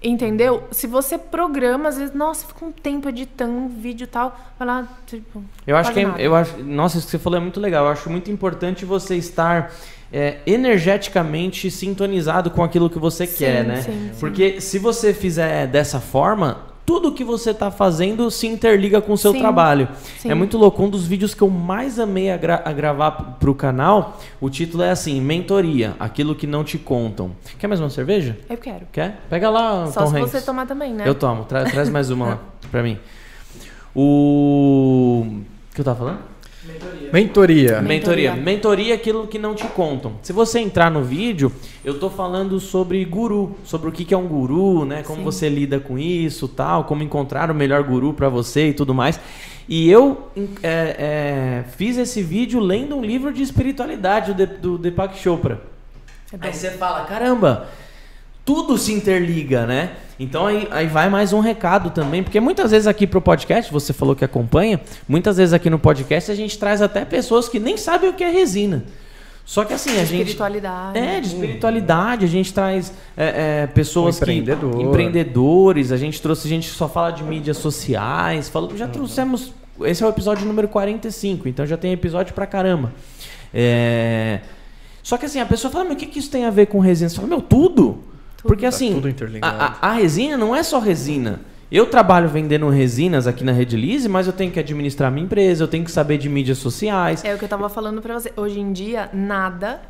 [0.00, 0.62] Entendeu?
[0.70, 4.68] Se você programa, às vezes, nossa, fica um tempo editando um vídeo e tal, vai
[4.68, 5.42] lá, tipo.
[5.66, 7.84] Eu acho que é, eu acho, nossa, isso que você falou é muito legal.
[7.86, 9.72] Eu acho muito importante você estar
[10.12, 13.82] é, energeticamente sintonizado com aquilo que você sim, quer, né?
[13.82, 14.60] Sim, Porque sim.
[14.60, 16.58] se você fizer dessa forma,
[16.88, 19.86] tudo que você está fazendo se interliga com o seu sim, trabalho.
[20.16, 20.30] Sim.
[20.30, 20.82] É muito louco.
[20.82, 24.48] Um dos vídeos que eu mais amei a, gra a gravar para o canal, o
[24.48, 27.32] título é assim: Mentoria, aquilo que não te contam.
[27.58, 28.38] Quer mais uma cerveja?
[28.48, 28.86] Eu quero.
[28.90, 29.20] Quer?
[29.28, 30.30] Pega lá, Só Tom se Hanks.
[30.30, 31.06] você tomar também, né?
[31.06, 31.44] Eu tomo.
[31.44, 32.38] Tra traz mais uma lá
[32.70, 32.98] para mim.
[33.94, 35.26] O.
[35.70, 36.20] O que eu tava falando?
[37.12, 37.80] Mentoria.
[37.80, 38.34] Mentoria.
[38.34, 40.14] Mentoria é aquilo que não te contam.
[40.22, 41.52] Se você entrar no vídeo,
[41.84, 45.02] eu tô falando sobre guru, sobre o que, que é um guru, né?
[45.02, 45.24] Como Sim.
[45.24, 49.18] você lida com isso, tal, como encontrar o melhor guru para você e tudo mais.
[49.68, 50.28] E eu
[50.62, 55.60] é, é, fiz esse vídeo lendo um livro de espiritualidade do, do Deepak Chopra.
[56.32, 57.68] É aí você fala, caramba,
[58.48, 59.90] tudo se interliga, né?
[60.18, 63.92] Então aí, aí vai mais um recado também, porque muitas vezes aqui pro podcast, você
[63.92, 67.76] falou que acompanha, muitas vezes aqui no podcast a gente traz até pessoas que nem
[67.76, 68.84] sabem o que é resina.
[69.44, 70.20] Só que assim, a gente.
[70.20, 70.98] Espiritualidade.
[70.98, 72.24] É, de espiritualidade.
[72.24, 74.32] A gente traz é, é, pessoas que.
[74.32, 75.92] Empreendedores.
[75.92, 78.48] A gente trouxe, gente só fala de mídias sociais.
[78.48, 79.52] Fala, já trouxemos.
[79.82, 82.94] Esse é o episódio número 45, então já tem episódio pra caramba.
[83.52, 84.40] É,
[85.02, 86.80] só que assim, a pessoa fala, mas o que, que isso tem a ver com
[86.80, 87.10] resina?
[87.10, 88.07] Você fala, meu, tudo.
[88.42, 89.00] Porque tá assim,
[89.42, 91.40] a, a, a, resina não é só resina.
[91.70, 95.64] Eu trabalho vendendo resinas aqui na Rede Lise, mas eu tenho que administrar minha empresa,
[95.64, 97.22] eu tenho que saber de mídias sociais.
[97.24, 98.32] É o que eu tava falando para você.
[98.36, 99.82] Hoje em dia, nada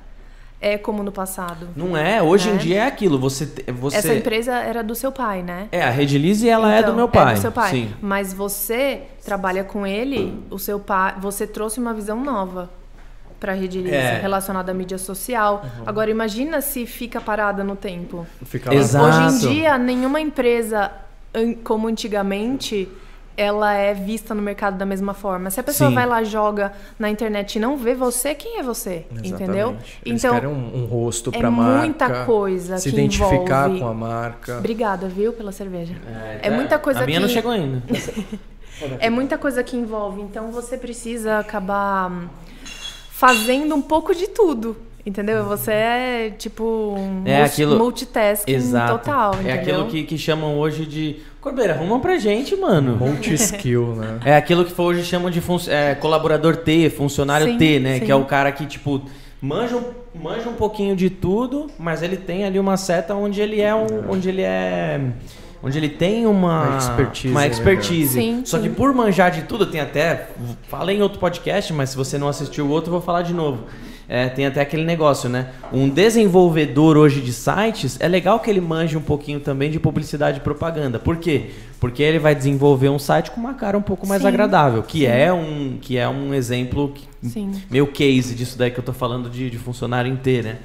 [0.60, 1.68] é como no passado.
[1.76, 2.20] Não é?
[2.20, 2.56] Hoje né?
[2.56, 3.16] em dia é aquilo.
[3.20, 3.96] Você, você...
[3.96, 5.68] Essa empresa era do seu pai, né?
[5.70, 7.32] É, a Rede Lise ela então, é do meu pai.
[7.32, 7.70] É do seu pai.
[7.70, 7.90] Sim.
[8.02, 12.70] Mas você trabalha com ele, o seu pai, você trouxe uma visão nova
[13.38, 14.18] para a rede é.
[14.20, 15.62] relacionada à mídia social.
[15.64, 15.84] Uhum.
[15.86, 18.26] Agora imagina se fica parada no tempo.
[18.44, 19.06] Fica Exato.
[19.06, 20.90] Hoje em dia nenhuma empresa
[21.62, 22.88] como antigamente
[23.38, 25.48] ela é vista no mercado da mesma forma.
[25.48, 25.94] Se a pessoa Sim.
[25.94, 29.06] vai lá, joga na internet e não vê você, quem é você?
[29.12, 29.32] Exatamente.
[29.32, 29.76] Entendeu?
[30.04, 31.78] Eles então, querem um, um rosto para é marca.
[31.78, 33.78] É muita coisa se que identificar envolve...
[33.78, 34.58] com a marca.
[34.58, 35.94] Obrigada, viu, pela cerveja.
[36.42, 37.26] É, é muita coisa a minha que...
[37.26, 37.80] não chegou ainda.
[38.98, 40.20] é muita coisa que envolve.
[40.20, 42.28] Então você precisa acabar
[43.18, 44.76] fazendo um pouco de tudo.
[45.04, 45.44] Entendeu?
[45.46, 47.76] Você é tipo um é aquilo...
[47.78, 48.98] multitasking Exato.
[48.98, 49.34] total.
[49.34, 49.50] Entendeu?
[49.50, 51.16] É aquilo que, que chamam hoje de.
[51.40, 52.96] Corbeira, arruma pra gente, mano.
[52.96, 54.20] Multi-skill, né?
[54.24, 55.58] É aquilo que hoje chamam de fun...
[55.68, 57.98] é, colaborador T, funcionário sim, T, né?
[57.98, 58.06] Sim.
[58.06, 59.02] Que é o cara que, tipo,
[59.40, 63.60] manja um, manja um pouquinho de tudo, mas ele tem ali uma seta onde ele
[63.60, 64.10] é um.
[64.10, 65.00] Onde ele é
[65.62, 67.28] onde ele tem uma, uma expertise.
[67.28, 68.12] Uma expertise.
[68.12, 68.64] Sim, Só sim.
[68.64, 70.28] que por manjar de tudo, tem até.
[70.68, 73.34] Falei em outro podcast, mas se você não assistiu o outro, eu vou falar de
[73.34, 73.64] novo.
[74.10, 75.50] É, tem até aquele negócio, né?
[75.70, 80.38] Um desenvolvedor hoje de sites, é legal que ele manje um pouquinho também de publicidade
[80.38, 80.98] e propaganda.
[80.98, 81.50] Por quê?
[81.78, 84.28] Porque ele vai desenvolver um site com uma cara um pouco mais Sim.
[84.28, 87.52] agradável, que é um que é um exemplo Sim.
[87.70, 90.56] meu case disso daí que eu tô falando de, de funcionário inteiro, né?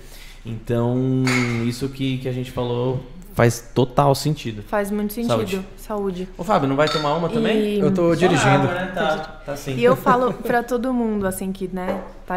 [0.45, 1.23] Então,
[1.65, 3.01] isso que, que a gente falou
[3.33, 4.63] faz total sentido.
[4.63, 5.29] Faz muito sentido.
[5.29, 5.65] Saúde.
[5.77, 6.29] Saúde.
[6.37, 7.75] Ô, Fábio, não vai tomar uma também?
[7.75, 7.79] E...
[7.79, 8.49] Eu tô dirigindo.
[8.49, 8.91] Água, né?
[8.93, 9.75] tá, tá sim.
[9.75, 12.35] E eu falo para todo mundo, assim, que, né, tá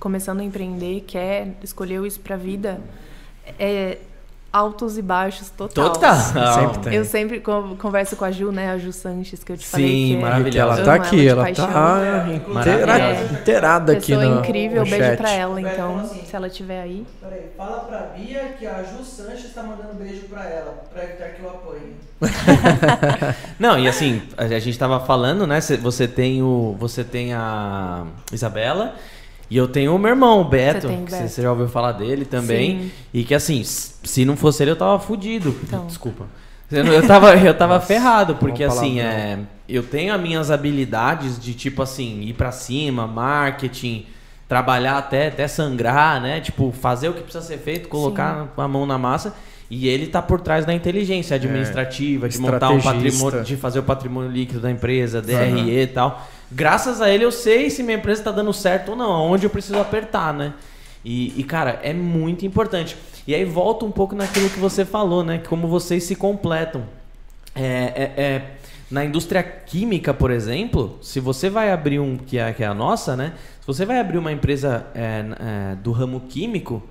[0.00, 2.80] começando a empreender, quer, escolheu isso pra vida,
[3.58, 3.98] é,
[4.52, 5.92] altos e baixos total.
[5.92, 6.14] Total.
[6.16, 6.94] Sempre tem.
[6.94, 8.70] Eu sempre converso com a Ju, né?
[8.70, 9.86] A Ju Sanches, que eu te falei.
[9.86, 10.80] Sim, é maravilhosa.
[10.80, 15.04] Ela tá aqui, ela, ela tá inteira, é, inteirada aqui no Pessoa incrível, no beijo
[15.04, 15.16] chat.
[15.16, 17.06] pra ela, então, se ela estiver aí.
[17.20, 21.28] Peraí, fala pra Bia que a Ju Sanches tá mandando beijo pra ela, pra evitar
[21.28, 21.96] que eu apanhe.
[23.58, 25.60] Não, e assim, a gente tava falando, né?
[25.60, 26.74] Você tem o.
[26.78, 28.94] Você tem a Isabela.
[29.50, 31.28] E eu tenho o meu irmão, o Beto, você, Beto.
[31.28, 32.82] você já ouviu falar dele também.
[32.82, 32.90] Sim.
[33.14, 35.56] E que assim, se não fosse ele, eu tava fudido.
[35.62, 35.86] Então.
[35.86, 36.26] Desculpa.
[36.70, 41.54] Eu tava, eu tava Nossa, ferrado, porque assim, é, eu tenho as minhas habilidades de
[41.54, 44.04] tipo assim, ir para cima, marketing,
[44.46, 46.42] trabalhar até, até sangrar, né?
[46.42, 48.48] Tipo, fazer o que precisa ser feito, colocar Sim.
[48.58, 49.34] a mão na massa.
[49.70, 53.78] E ele tá por trás da inteligência administrativa, é, de montar um patrimônio, de fazer
[53.78, 55.68] o patrimônio líquido da empresa, DRE uhum.
[55.68, 59.10] e tal graças a ele eu sei se minha empresa está dando certo ou não,
[59.10, 60.54] aonde eu preciso apertar, né?
[61.04, 62.96] E, e, cara, é muito importante.
[63.26, 65.38] E aí volta um pouco naquilo que você falou, né?
[65.38, 66.84] Como vocês se completam.
[67.54, 68.50] É, é, é,
[68.90, 72.74] na indústria química, por exemplo, se você vai abrir um, que é, que é a
[72.74, 73.34] nossa, né?
[73.60, 75.24] Se você vai abrir uma empresa é,
[75.72, 76.82] é, do ramo químico,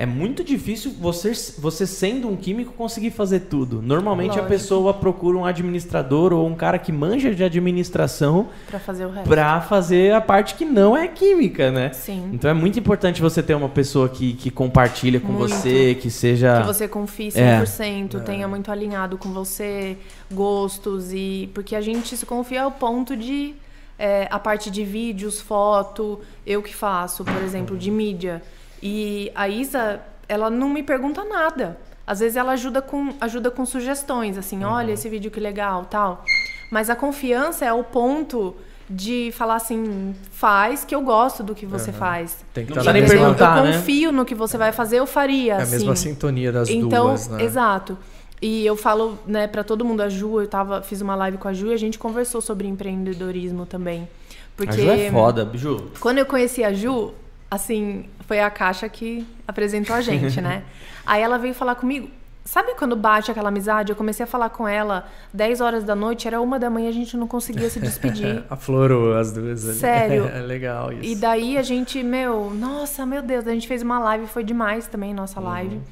[0.00, 3.82] é muito difícil você, você sendo um químico conseguir fazer tudo.
[3.82, 4.46] Normalmente Lógico.
[4.46, 9.10] a pessoa procura um administrador ou um cara que manja de administração para fazer o
[9.10, 9.28] resto.
[9.28, 11.92] Para fazer a parte que não é química, né?
[11.92, 12.30] Sim.
[12.32, 15.52] Então é muito importante você ter uma pessoa que, que compartilha com muito.
[15.52, 18.20] você, que seja que você confie 100%, é.
[18.20, 19.96] tenha muito alinhado com você,
[20.30, 23.52] gostos e porque a gente se confia ao ponto de
[23.98, 28.40] é, a parte de vídeos, foto, eu que faço, por exemplo, de mídia.
[28.82, 31.78] E a Isa, ela não me pergunta nada.
[32.06, 34.70] Às vezes ela ajuda com, ajuda com sugestões, assim, uhum.
[34.70, 36.24] olha esse vídeo que legal, tal.
[36.70, 38.54] Mas a confiança é o ponto
[38.88, 41.96] de falar assim, faz que eu gosto do que você uhum.
[41.96, 42.38] faz.
[42.54, 43.72] Tem que não estar nem perguntar, Eu né?
[43.72, 45.54] confio no que você vai fazer, eu faria.
[45.54, 46.10] É a mesma assim.
[46.10, 47.42] sintonia das então, duas, né?
[47.42, 47.98] Exato.
[48.40, 51.48] E eu falo, né, para todo mundo, a Ju, eu tava, fiz uma live com
[51.48, 54.08] a Ju e a gente conversou sobre empreendedorismo também.
[54.56, 55.90] Porque a Ju é foda, Ju.
[56.00, 57.12] Quando eu conheci a Ju,
[57.50, 60.62] assim, foi a Caixa que apresentou a gente, né?
[61.06, 62.10] Aí ela veio falar comigo.
[62.44, 63.90] Sabe quando bate aquela amizade?
[63.90, 66.92] Eu comecei a falar com ela 10 horas da noite, era uma da manhã, a
[66.92, 68.44] gente não conseguia se despedir.
[68.48, 69.78] Aflorou as duas ali.
[69.78, 70.26] Sério.
[70.28, 71.10] É legal isso.
[71.10, 74.86] E daí a gente, meu, nossa, meu Deus, a gente fez uma live, foi demais
[74.86, 75.76] também, nossa live.
[75.76, 75.82] Uhum.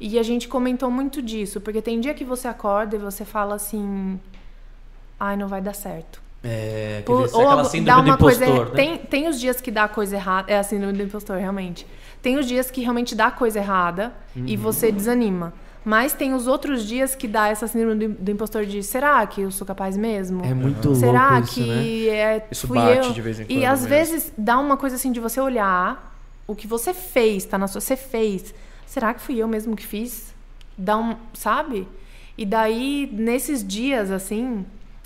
[0.00, 3.54] E a gente comentou muito disso, porque tem dia que você acorda e você fala
[3.54, 4.18] assim,
[5.20, 6.23] ai, não vai dar certo.
[6.44, 8.70] É, Por, dizer, ou síndrome dá uma do impostor, coisa, né?
[8.76, 11.86] tem, tem os dias que dá coisa errada, é a síndrome do impostor, realmente.
[12.20, 14.44] Tem os dias que realmente dá coisa errada uhum.
[14.46, 15.52] e você desanima.
[15.84, 19.42] Mas tem os outros dias que dá essa síndrome do, do impostor de será que
[19.42, 20.42] eu sou capaz mesmo?
[20.42, 22.14] É muito será louco isso, que né?
[22.14, 23.12] é, isso bate eu?
[23.12, 23.58] de vez em quando.
[23.58, 23.88] E às mesmo.
[23.88, 26.14] vezes dá uma coisa assim de você olhar
[26.46, 28.54] o que você fez, tá na sua, você fez.
[28.86, 30.34] Será que fui eu mesmo que fiz?
[30.76, 31.86] Dá um, sabe?
[32.36, 34.64] E daí nesses dias assim,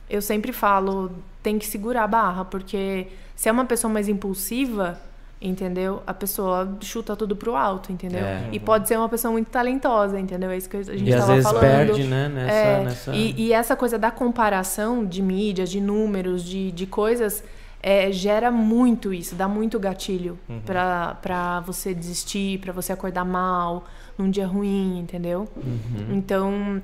[0.08, 1.10] eu sempre falo,
[1.42, 4.98] tem que segurar a barra, porque se é uma pessoa mais impulsiva,
[5.40, 6.02] entendeu?
[6.06, 8.24] A pessoa chuta tudo pro alto, entendeu?
[8.24, 8.48] É.
[8.52, 10.50] E pode ser uma pessoa muito talentosa, entendeu?
[10.50, 11.60] É isso que a gente e às vezes falando.
[11.60, 12.28] perde, né?
[12.28, 13.14] Nessa, é, nessa...
[13.14, 17.44] E, e, essa coisa da comparação de mídias, de números, de, de coisas,
[17.80, 20.60] é, gera muito isso, dá muito gatilho uhum.
[20.60, 23.84] para você desistir, para você acordar mal,
[24.16, 25.48] num dia ruim, entendeu?
[25.56, 26.16] Uhum.
[26.16, 26.82] Então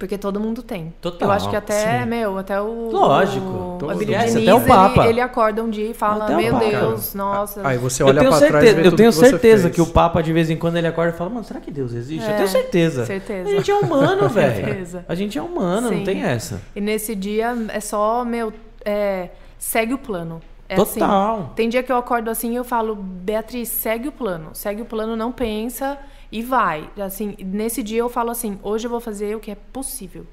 [0.00, 0.94] porque todo mundo tem.
[0.98, 1.28] Total.
[1.28, 2.08] Eu acho que até, sim.
[2.08, 2.90] meu, até o.
[2.90, 3.46] Lógico.
[3.46, 5.02] O, o Diniz, até o Papa.
[5.02, 7.60] Ele, ele, acorda um dia e fala: até Meu Deus, nossa.
[7.68, 10.22] Aí você olha pra certeza, trás e vê Eu tenho que certeza que o Papa,
[10.22, 12.26] de vez em quando, ele acorda e fala: Mano, será que Deus existe?
[12.26, 13.04] É, eu tenho certeza.
[13.04, 13.50] Certeza.
[13.50, 15.04] A gente é humano, velho.
[15.06, 15.96] A gente é humano, sim.
[15.96, 16.62] não tem essa.
[16.74, 19.28] E nesse dia é só, meu, é,
[19.58, 20.40] segue o plano.
[20.66, 21.36] É Total.
[21.40, 21.48] Assim.
[21.56, 24.52] Tem dia que eu acordo assim e eu falo: Beatriz, segue o plano.
[24.54, 25.98] Segue o plano, não pensa
[26.30, 26.88] e vai.
[26.98, 30.26] Assim, nesse dia eu falo assim: hoje eu vou fazer o que é possível.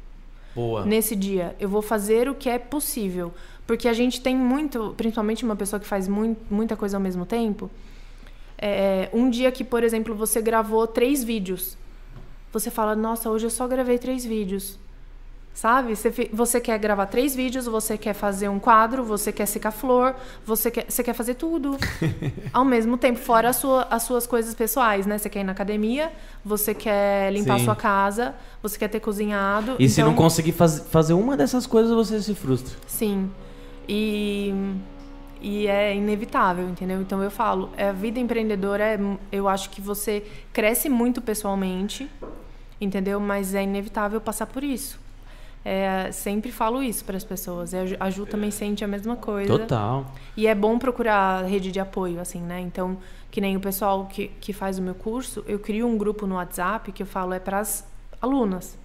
[0.57, 0.83] Boa.
[0.83, 1.55] nesse dia.
[1.59, 3.31] Eu vou fazer o que é possível.
[3.67, 7.27] Porque a gente tem muito, principalmente uma pessoa que faz muito, muita coisa ao mesmo
[7.27, 7.69] tempo.
[8.57, 11.77] É, um dia que, por exemplo, você gravou três vídeos.
[12.51, 14.79] Você fala, nossa, hoje eu só gravei três vídeos.
[15.57, 15.95] Sabe?
[15.95, 20.13] Você, você quer gravar três vídeos, você quer fazer um quadro, você quer secar flor,
[20.45, 21.75] você quer, você quer fazer tudo
[22.53, 25.17] ao mesmo tempo, fora sua, as suas coisas pessoais, né?
[25.17, 26.11] Você quer ir na academia,
[26.45, 27.65] você quer limpar Sim.
[27.65, 29.71] sua casa, você quer ter cozinhado.
[29.79, 29.89] E então...
[29.89, 32.77] se não conseguir faz, fazer uma dessas coisas, você se frustra.
[32.85, 33.27] Sim.
[33.89, 34.53] E,
[35.41, 37.01] e é inevitável, entendeu?
[37.01, 38.99] Então eu falo, a vida empreendedora, é,
[39.31, 42.07] eu acho que você cresce muito pessoalmente,
[42.79, 43.19] entendeu?
[43.19, 45.06] Mas é inevitável passar por isso.
[45.69, 47.73] É, sempre falo isso para as pessoas.
[47.99, 49.49] A Ju também sente a mesma coisa.
[49.49, 50.05] Total.
[50.37, 52.61] E é bom procurar rede de apoio, assim, né?
[52.61, 52.97] Então,
[53.29, 56.35] que nem o pessoal que, que faz o meu curso, eu crio um grupo no
[56.35, 57.85] WhatsApp que eu falo é para as
[58.21, 58.77] alunas.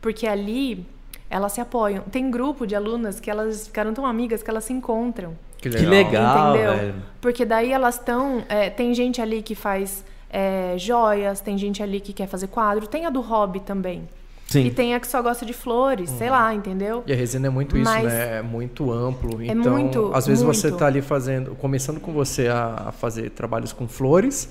[0.00, 0.86] Porque ali
[1.28, 2.02] elas se apoiam.
[2.04, 5.36] Tem grupo de alunas que elas ficaram tão amigas que elas se encontram.
[5.58, 6.76] Que legal, que legal entendeu?
[6.76, 6.94] Velho.
[7.20, 8.42] Porque daí elas estão.
[8.48, 12.86] É, tem gente ali que faz é, joias, tem gente ali que quer fazer quadro,
[12.86, 14.08] tem a do hobby também.
[14.56, 14.66] Sim.
[14.66, 16.18] E tem a que só gosta de flores, uhum.
[16.18, 17.04] sei lá, entendeu?
[17.06, 18.38] E a resina é muito isso, né?
[18.38, 19.42] É muito amplo.
[19.42, 20.56] É então, muito, às vezes muito.
[20.56, 24.48] você está ali fazendo, começando com você a, a, fazer trabalhos com flores,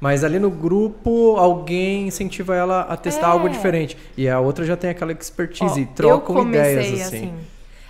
[0.00, 3.30] mas ali no grupo alguém incentiva ela a testar é.
[3.30, 3.96] algo diferente.
[4.16, 7.02] E a outra já tem aquela expertise Ó, e trocam ideias assim.
[7.02, 7.34] assim.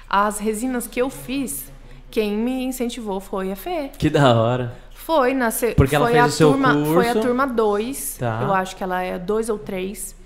[0.09, 1.73] As resinas que eu fiz,
[2.11, 3.91] quem me incentivou foi a Fê.
[3.97, 4.75] Que da hora.
[4.93, 6.95] Foi na Porque foi ela fez a o seu turma, curso.
[6.95, 8.17] Foi a turma 2.
[8.19, 8.41] Tá.
[8.43, 10.24] Eu acho que ela é 2 ou 3.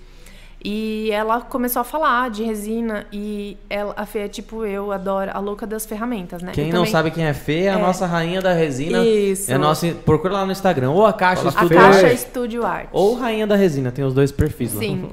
[0.64, 5.30] E ela começou a falar de resina e ela, a Fê é tipo eu, adora
[5.32, 6.50] a louca das ferramentas, né?
[6.52, 9.04] Quem eu não também, sabe quem é Fê é a nossa rainha da resina.
[9.04, 9.52] Isso.
[9.52, 12.66] É a nossa, procura lá no Instagram, ou a Caixa Estúdio A Caixa Art, Estúdio
[12.66, 12.88] Art.
[12.92, 14.80] ou Rainha da Resina, tem os dois perfis lá.
[14.80, 15.11] Sim.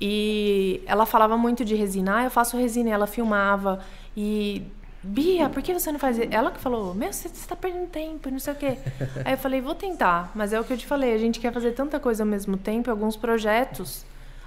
[0.00, 2.18] E ela falava muito de resina.
[2.18, 2.90] Ah, eu faço resina.
[2.90, 3.80] E ela filmava.
[4.16, 4.62] E
[5.02, 6.18] Bia, por que você não faz?
[6.30, 8.78] Ela que falou, meu, você está perdendo tempo, não sei o quê.
[9.24, 10.32] Aí eu falei, vou tentar.
[10.34, 12.56] Mas é o que eu te falei, a gente quer fazer tanta coisa ao mesmo
[12.56, 14.04] tempo, alguns projetos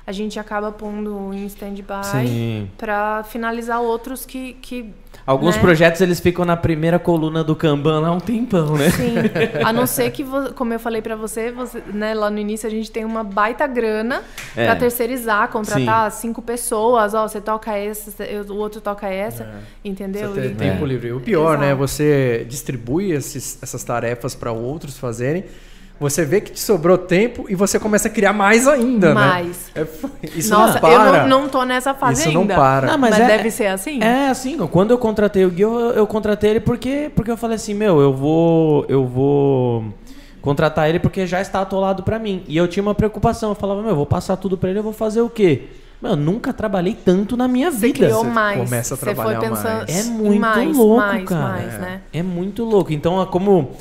[0.10, 4.54] a gente acaba pondo em stand-by para finalizar outros que.
[4.54, 4.92] que
[5.24, 5.62] Alguns né?
[5.62, 8.90] projetos eles ficam na primeira coluna do Kanban há um tempão, né?
[8.90, 9.14] Sim.
[9.64, 12.72] A não ser que, como eu falei para você, você, né, lá no início a
[12.72, 14.24] gente tem uma baita grana
[14.56, 14.66] é.
[14.66, 16.22] para terceirizar, contratar Sim.
[16.22, 18.12] cinco pessoas, ó, você toca essa,
[18.52, 19.88] o outro toca essa, é.
[19.88, 20.34] entendeu?
[20.34, 20.88] Você tem e, tempo é.
[20.88, 21.12] livre.
[21.12, 21.62] O pior, Exato.
[21.62, 25.46] né, você distribui esses, essas tarefas para outros fazerem
[26.00, 29.70] você vê que te sobrou tempo e você começa a criar mais ainda, mais.
[29.76, 29.84] né?
[29.84, 29.90] Mais.
[30.24, 30.94] É, isso Nossa, não para.
[30.94, 32.40] eu não, não tô nessa fase isso ainda.
[32.40, 32.88] Isso não para.
[32.88, 34.02] Não, mas, mas é, deve ser assim?
[34.02, 34.58] É assim.
[34.68, 38.00] Quando eu contratei o Gui, eu, eu contratei ele porque, porque eu falei assim, meu,
[38.00, 38.86] eu vou...
[38.88, 39.86] Eu vou
[40.42, 42.44] contratar ele porque já está atolado para mim.
[42.48, 43.50] E eu tinha uma preocupação.
[43.50, 45.68] Eu falava, meu, eu vou passar tudo para ele, eu vou fazer o quê?
[46.02, 48.06] Eu nunca trabalhei tanto na minha Você vida.
[48.06, 48.58] Criou mais.
[48.60, 50.08] Você começa a trabalhar Você foi pensando mais.
[50.08, 51.42] É muito mais, louco, mais, cara.
[51.50, 51.78] Mais, é.
[51.78, 52.02] né?
[52.14, 52.94] é muito louco.
[52.94, 53.72] Então, como.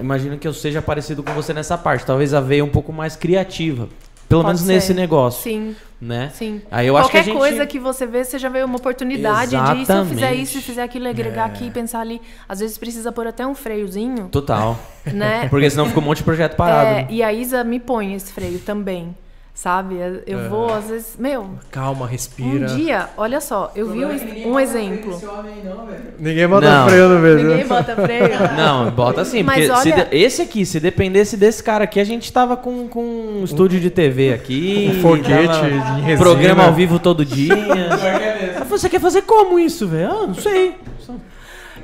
[0.00, 2.06] imagino que eu seja parecido com você nessa parte.
[2.06, 3.88] Talvez a veia um pouco mais criativa.
[4.28, 4.94] Pelo Pode menos nesse ser.
[4.94, 5.42] negócio.
[5.42, 6.30] Sim, Né?
[6.34, 6.60] sim.
[6.70, 7.38] Aí eu acho que Qualquer a gente...
[7.38, 10.42] coisa que você vê, você já vê uma oportunidade de se eu fizer Exatamente.
[10.42, 12.20] isso, se fizer aquilo, agregar aqui, pensar ali.
[12.46, 14.78] Às vezes precisa pôr até um freiozinho, Total.
[15.06, 15.48] né?
[15.50, 16.88] Porque senão fica um monte de projeto parado.
[16.88, 17.06] É, né?
[17.08, 19.16] e a Isa me põe esse freio também,
[19.60, 19.96] sabe?
[20.24, 22.66] Eu vou, às vezes, meu, Calma, um respira.
[22.66, 25.10] dia, olha só, eu vi um, é um exemplo.
[25.16, 26.02] Esse homem aí não, velho.
[26.16, 26.88] Ninguém bota Não.
[26.88, 27.48] freio no mesmo.
[27.48, 28.28] Ninguém bota freio.
[28.56, 31.98] Não, bota assim, Mas porque se olha- de- esse aqui, se dependesse desse cara aqui,
[31.98, 34.92] a gente tava com, com um estúdio de TV aqui.
[34.96, 36.16] Um foguete resina.
[36.18, 37.52] Programa ao vivo todo dia.
[37.54, 40.08] É você quer fazer como isso, velho?
[40.12, 40.76] Ah, não sei.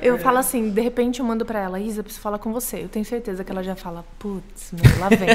[0.01, 2.83] Eu falo assim, de repente eu mando pra ela, Isa, preciso falar com você.
[2.83, 5.27] Eu tenho certeza que ela já fala, putz, meu, lá vem.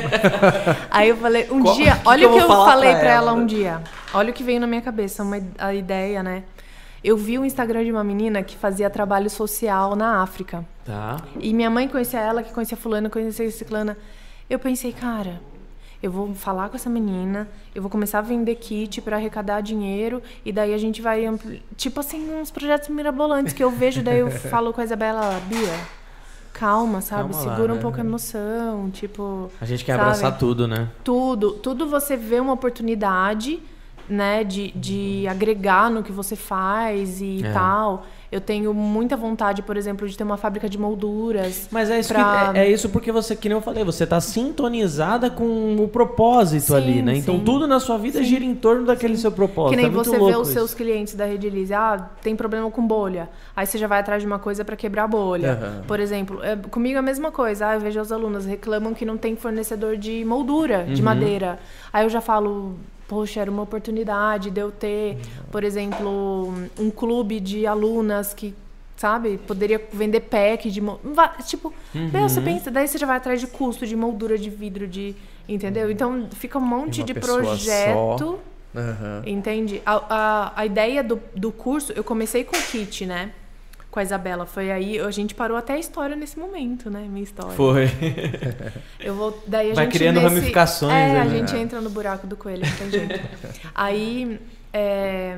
[0.90, 3.30] Aí eu falei, um Qual- dia, que olha o que eu falei pra pra ela
[3.30, 3.32] ela?
[3.34, 3.82] um dia.
[4.14, 6.44] Olha o que veio na minha cabeça, uma, a ideia, né?
[7.02, 10.64] Eu vi o Instagram de uma menina que fazia trabalho social na África.
[10.84, 11.16] Tá.
[11.38, 13.96] E minha mãe conhecia ela, que conhecia fulana, conhecia ciclana.
[14.50, 15.40] Eu pensei, cara,
[16.02, 20.22] eu vou falar com essa menina, eu vou começar a vender kit para arrecadar dinheiro
[20.44, 21.62] e daí a gente vai ampli...
[21.76, 25.78] tipo assim, uns projetos mirabolantes que eu vejo, daí eu falo com a Isabela, Bia,
[26.52, 27.32] calma, sabe?
[27.32, 27.82] Calma lá, Segura um né?
[27.82, 30.02] pouco a emoção, tipo, A gente quer Sabe?
[30.04, 30.88] abraçar tudo, né?
[31.04, 33.60] tudo, tudo você vê uma oportunidade,
[34.08, 37.52] né, de, de agregar no que você faz e É.
[37.52, 38.04] tal.
[38.32, 41.66] Eu tenho muita vontade, por exemplo, de ter uma fábrica de molduras.
[41.68, 44.06] Mas é isso, Pra- que, é, é isso porque você, que nem eu falei, você
[44.06, 47.16] tá sintonizada com o propósito Sim, ali, né?
[47.16, 47.44] Então sim.
[47.44, 49.70] tudo na sua vida gira em torno daquele seu propósito.
[49.70, 50.52] Que nem é você vê os isso.
[50.52, 53.28] seus clientes da Redilize, ah, tem problema com bolha.
[53.56, 55.52] Aí você já vai atrás de uma coisa para quebrar a bolha.
[55.60, 55.82] Aham.
[55.88, 57.66] Por exemplo, é, comigo é a mesma coisa.
[57.66, 61.04] Ah, eu vejo as alunas reclamam que não tem fornecedor de moldura de Uhum.
[61.04, 61.58] madeira.
[61.92, 62.76] Aí eu já falo,
[63.10, 65.18] poxa, era uma oportunidade de eu ter,
[65.50, 68.54] por exemplo, um clube de alunas que
[68.96, 69.38] Sabe?
[69.38, 70.82] Poderia vender pack de.
[71.46, 72.28] Tipo, meu, Uhum.
[72.28, 75.16] você pensa, daí você já vai atrás de custo, de moldura de vidro, de.
[75.48, 75.90] Entendeu?
[75.90, 78.38] Então fica um monte de projeto.
[78.76, 79.22] Aham.
[79.24, 79.80] Entende?
[79.86, 83.32] A, a, a ideia do, do curso, eu comecei com o kit, né?
[83.90, 84.46] Com a Isabela.
[84.46, 87.06] Foi aí, a gente parou até a história nesse momento, né?
[87.08, 87.52] Minha história.
[87.52, 87.86] Foi.
[89.00, 91.20] Eu vou, daí a Vai gente criando nesse- ramificações, É, né?
[91.20, 93.20] a gente entra no buraco do coelho, não tem jeito.
[93.74, 94.38] aí,
[94.72, 95.36] é,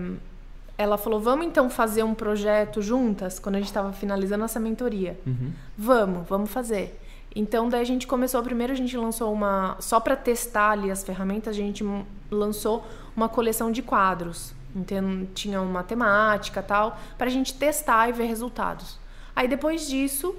[0.77, 5.19] ela falou, vamos então fazer um projeto juntas, quando a gente estava finalizando essa mentoria.
[5.27, 5.51] Uhum.
[5.79, 6.99] Vamos, vamos fazer.
[7.35, 11.03] Então, daí a gente começou, primeiro a gente lançou uma, só para testar ali as
[11.03, 11.83] ferramentas, a gente
[12.31, 12.85] lançou
[13.17, 14.53] uma coleção de quadros.
[14.75, 18.99] Então, tinha uma temática tal, para a gente testar e ver resultados.
[19.35, 20.35] Aí, depois disso,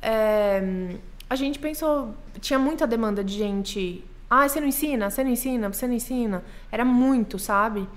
[0.00, 0.96] é,
[1.28, 5.72] a gente pensou, tinha muita demanda de gente, ah, você não ensina, você não ensina,
[5.72, 6.44] você não ensina.
[6.70, 7.88] Era muito, sabe?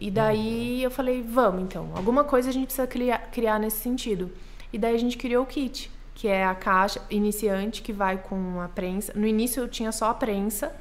[0.00, 4.30] E daí eu falei, vamos então, alguma coisa a gente precisa criar, criar nesse sentido.
[4.72, 8.60] E daí a gente criou o kit, que é a caixa iniciante que vai com
[8.60, 9.12] a prensa.
[9.14, 10.74] No início eu tinha só a prensa,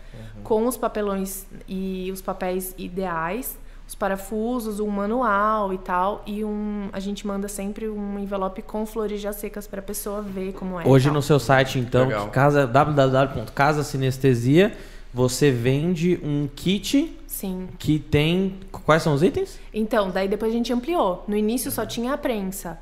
[0.43, 3.57] com os papelões e os papéis ideais,
[3.87, 6.23] os parafusos, um manual e tal.
[6.25, 10.21] E um, a gente manda sempre um envelope com flores já secas para a pessoa
[10.21, 10.87] ver como é.
[10.87, 12.25] Hoje no seu site, então, Legal.
[12.27, 14.75] que casa, www.casasinestesia,
[15.13, 17.67] você vende um kit Sim.
[17.77, 18.59] que tem.
[18.71, 19.59] Quais são os itens?
[19.73, 21.23] Então, daí depois a gente ampliou.
[21.27, 22.79] No início só tinha a prensa.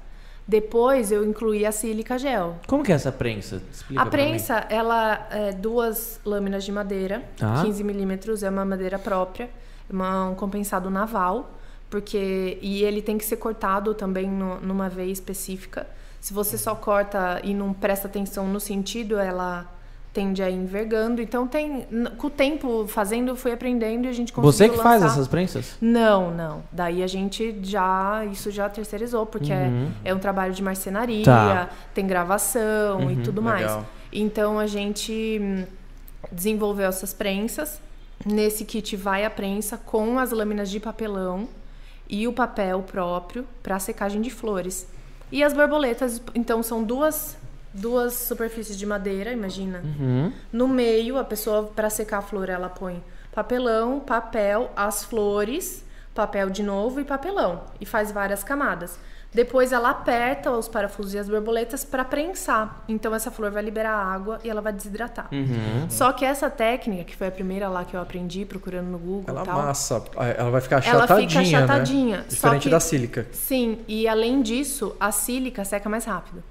[0.48, 2.56] Depois eu incluí a sílica gel.
[2.68, 3.62] Como que é essa prensa?
[3.72, 7.62] Explica A prensa, ela é duas lâminas de madeira, Tá.
[7.64, 9.50] 15 milímetros, é uma madeira própria,
[9.92, 11.52] uma- um compensado naval,
[11.90, 15.88] porque e ele tem que ser cortado também no- numa veia específica.
[16.20, 19.66] Se você só corta e não presta atenção no sentido, ela
[20.14, 21.22] tende a ir envergando.
[21.22, 21.88] Então tem,
[22.18, 25.16] com o tempo fazendo, fui aprendendo e a gente conseguiu Você que faz lançar.
[25.16, 25.78] essas prensas?
[25.82, 26.64] Não, não.
[26.72, 28.24] Daí a gente já.
[28.26, 29.90] Isso já terceirizou, porque Uhum.
[30.04, 31.70] é, é um trabalho de marcenaria, Tá.
[31.94, 33.62] tem gravação e Uhum, tudo mais.
[33.62, 33.86] legal.
[34.14, 35.64] Então a gente hum,
[36.32, 37.80] desenvolveu essas prensas.
[38.26, 41.48] Nesse kit vai a prensa com as lâminas de papelão
[42.10, 44.88] e o papel próprio para secagem de flores.
[45.32, 47.38] E as borboletas, então, são duas,
[47.74, 49.82] duas superfícies de madeira, imagina.
[49.84, 50.34] Uhum.
[50.52, 53.02] No meio, a pessoa, para secar a flor, ela põe
[53.32, 57.64] papelão, papel, as flores, papel de novo e papelão.
[57.80, 59.00] E faz várias camadas.
[59.34, 62.84] Depois ela aperta os parafusos e as borboletas para prensar.
[62.88, 65.30] Então essa flor vai liberar água e ela vai desidratar.
[65.32, 65.90] Uhum.
[65.90, 69.24] Só que essa técnica, que foi a primeira lá que eu aprendi procurando no Google
[69.30, 69.56] Ela tal.
[69.62, 70.04] massa,
[70.38, 72.26] ela vai ficar Ela achatadinha, fica achatadinha, né?
[72.28, 73.28] Diferente que- da sílica.
[73.32, 76.44] Sim, e além disso, a sílica seca mais rápido.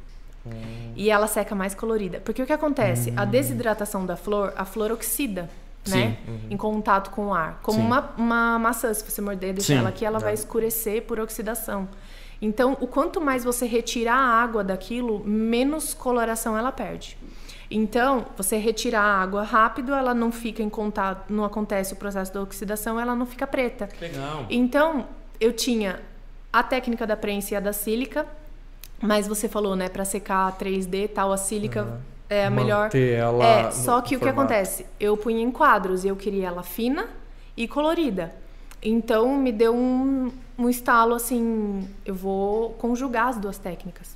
[0.47, 0.53] Hum.
[0.97, 2.19] E ela seca mais colorida.
[2.25, 3.13] Porque o que acontece?
[3.15, 5.51] A desidratação da flor, a flor oxida,
[5.87, 6.17] né?
[6.49, 7.61] Em contato com o ar.
[7.63, 9.79] Como uma, uma maçã, se você morder e deixar Sim.
[9.81, 11.87] ela aqui, ela vai escurecer por oxidação.
[12.43, 17.17] Então, o quanto mais você retirar a água daquilo, menos coloração ela perde.
[17.71, 22.33] Então, você retirar a água rápido, ela não fica em contato, não acontece o processo
[22.33, 23.89] da oxidação, ela não fica preta.
[24.01, 24.47] Legal.
[24.51, 25.07] Então,
[25.41, 26.01] eu tinha
[26.53, 28.27] a técnica da prensa e a da sílica,
[29.01, 31.99] mas você falou, né, para secar 3D tal, a sílica uhum.
[32.29, 32.85] é a melhor.
[32.85, 34.85] Manter ela é, só que o que acontece?
[34.99, 37.09] Eu punha em quadros e eu queria ela fina
[37.57, 38.35] e colorida.
[38.83, 44.15] Então, me deu um, um estalo assim, eu vou conjugar as duas técnicas.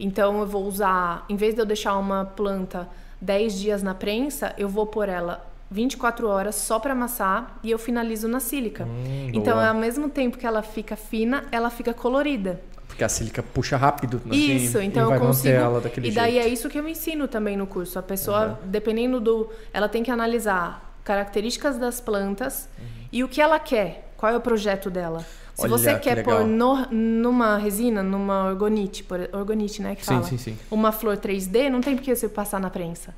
[0.00, 2.88] Então eu vou usar, em vez de eu deixar uma planta
[3.20, 7.78] 10 dias na prensa, eu vou pôr ela 24 horas só para amassar e eu
[7.78, 8.84] finalizo na sílica.
[8.84, 12.60] Hum, então, ao mesmo tempo que ela fica fina, ela fica colorida.
[12.86, 14.20] Porque a sílica puxa rápido.
[14.24, 14.34] Né?
[14.34, 15.54] Isso, assim, então eu consigo.
[15.54, 16.46] Ela daquele e daí jeito.
[16.46, 17.98] é isso que eu ensino também no curso.
[17.98, 18.68] A pessoa, uhum.
[18.70, 22.84] dependendo do, ela tem que analisar características das plantas uhum.
[23.12, 24.12] e o que ela quer.
[24.16, 25.24] Qual é o projeto dela?
[25.54, 30.04] Se Olha, você quer que pôr no, numa resina, numa orgonite, por, orgonite, né, que
[30.04, 30.58] fala, sim, sim, sim.
[30.70, 33.14] uma flor 3D, não tem por que você passar na prensa.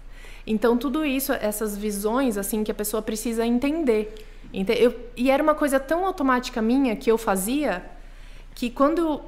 [0.47, 4.13] Então tudo isso, essas visões, assim, que a pessoa precisa entender.
[4.53, 7.83] Eu, e era uma coisa tão automática minha que eu fazia
[8.55, 9.21] que quando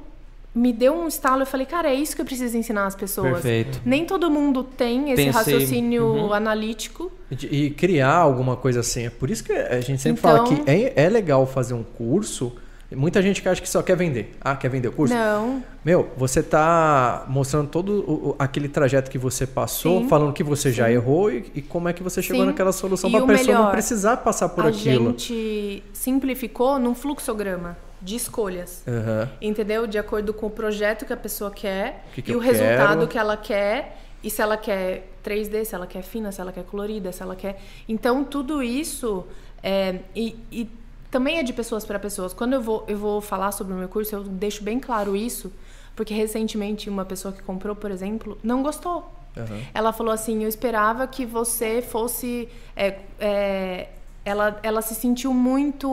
[0.57, 3.33] me deu um estalo, eu falei, cara, é isso que eu preciso ensinar as pessoas.
[3.33, 3.81] Perfeito.
[3.85, 6.33] Nem todo mundo tem esse tem raciocínio uhum.
[6.33, 7.11] analítico.
[7.29, 9.05] E, e, criar alguma coisa assim.
[9.05, 11.73] É por isso que a gente sempre então, fala que então é, é legal fazer
[11.73, 12.53] um curso
[12.95, 14.35] Muita gente que acha que só quer vender.
[14.39, 15.13] Ah, quer vender o curso?
[15.13, 15.61] Não.
[15.83, 20.07] Meu, você está mostrando todo o, aquele trajeto que você passou, Sim.
[20.07, 20.75] falando que você Sim.
[20.75, 22.47] já errou e, e, como é que você chegou Sim.
[22.47, 25.07] naquela solução para a pessoa melhor, não precisar passar por a aquilo.
[25.07, 28.83] A gente simplificou num fluxograma de escolhas.
[28.87, 29.27] Uhum.
[29.41, 29.85] Entendeu?
[29.85, 33.17] De acordo com o projeto que a pessoa quer que que e o resultado que
[33.17, 34.01] ela quer.
[34.23, 37.35] E se ela quer 3D, se ela quer fina, se ela quer colorida, se ela
[37.35, 37.61] quer.
[37.87, 39.25] Então, tudo isso.
[39.61, 40.69] É, e, e
[41.09, 42.33] também é de pessoas para pessoas.
[42.33, 45.51] Quando eu vou, eu vou falar sobre o meu curso, eu deixo bem claro isso,
[45.95, 49.11] porque recentemente uma pessoa que comprou, por exemplo, não gostou.
[49.35, 49.61] Uhum.
[49.73, 52.49] Ela falou assim: Eu esperava que você fosse.
[52.75, 53.89] É, é,
[54.25, 55.87] ela, ela se sentiu muito.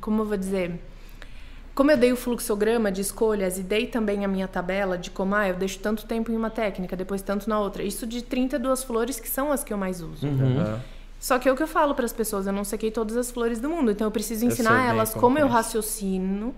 [0.00, 0.78] Como eu vou dizer?
[1.74, 5.36] Como eu dei o fluxograma de escolhas e dei também a minha tabela de como
[5.36, 7.84] ah, eu deixo tanto tempo em uma técnica, depois tanto na outra.
[7.84, 10.26] Isso de 32 flores que são as que eu mais uso.
[10.26, 10.80] Uhum.
[11.18, 13.30] Só que é o que eu falo para as pessoas, eu não sequei todas as
[13.30, 16.54] flores do mundo, então eu preciso ensinar eu elas como, como eu raciocino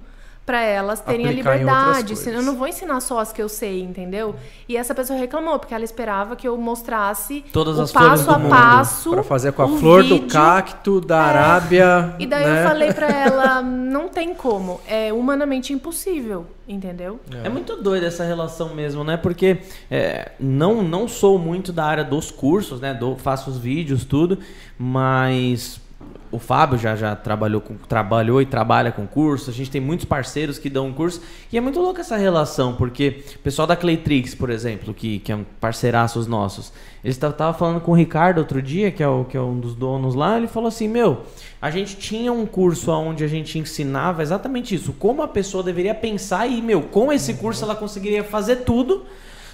[0.50, 2.14] para elas terem Aplicar a liberdade.
[2.26, 4.34] Eu não vou ensinar só as que eu sei, entendeu?
[4.68, 8.40] E essa pessoa reclamou porque ela esperava que eu mostrasse Todas o as passo a
[8.40, 10.18] passo para fazer com a flor vídeo.
[10.18, 11.20] do cacto da é.
[11.20, 12.16] Arábia.
[12.18, 12.64] E daí né?
[12.64, 17.20] eu falei para ela, não tem como, é humanamente impossível, entendeu?
[17.32, 19.16] É, é muito doida essa relação mesmo, né?
[19.16, 22.92] Porque é, não não sou muito da área dos cursos, né?
[22.92, 24.36] Do, faço os vídeos tudo,
[24.76, 25.80] mas
[26.32, 30.04] o Fábio já, já trabalhou, com, trabalhou e trabalha com curso, a gente tem muitos
[30.04, 31.20] parceiros que dão curso,
[31.52, 35.32] e é muito louca essa relação, porque o pessoal da Claytrix, por exemplo, que, que
[35.32, 36.72] é um parceiraços nossos,
[37.02, 39.74] eles estavam falando com o Ricardo outro dia, que é, o, que é um dos
[39.74, 41.22] donos lá, ele falou assim, meu,
[41.60, 45.94] a gente tinha um curso onde a gente ensinava exatamente isso, como a pessoa deveria
[45.94, 49.04] pensar e, meu, com esse curso ela conseguiria fazer tudo,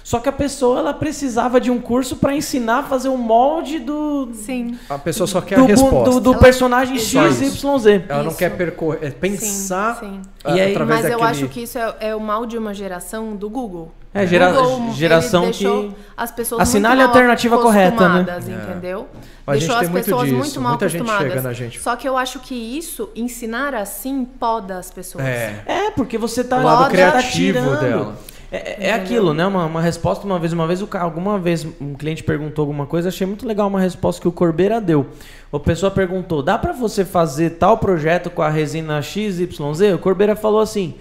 [0.07, 3.77] só que a pessoa ela precisava de um curso para ensinar a fazer o molde
[3.77, 4.29] do.
[4.33, 4.79] Sim.
[4.89, 6.11] A pessoa só quer do, a resposta.
[6.11, 6.41] Do, do ela...
[6.41, 8.05] personagem X, Y, Z.
[8.07, 9.99] Ela não quer percorrer, é pensar.
[9.99, 10.55] Sim, sim.
[10.55, 13.49] E aí, mas eu acho que isso é, é, o mal de uma geração do
[13.49, 13.91] Google.
[14.13, 15.91] É, gera, Google, geração que.
[16.15, 18.25] As pessoas assinale a alternativa correta, né?
[18.39, 19.09] Entendeu?
[19.45, 21.21] Mas deixou as pessoas muito, muito mal Muita acostumadas.
[21.21, 21.79] Gente chega na gente.
[21.81, 25.25] Só que eu acho que isso, ensinar assim, poda as pessoas.
[25.25, 26.59] É, é porque você tá.
[26.59, 28.17] O lado criativo tá dela.
[28.51, 29.45] É, é aquilo, né?
[29.45, 33.09] Uma, uma resposta uma vez, uma vez, o, alguma vez um cliente perguntou alguma coisa,
[33.09, 35.07] achei muito legal uma resposta que o Corbeira deu.
[35.51, 39.49] A pessoa perguntou: dá para você fazer tal projeto com a resina XYZ?
[39.93, 40.95] O Corbeira falou assim: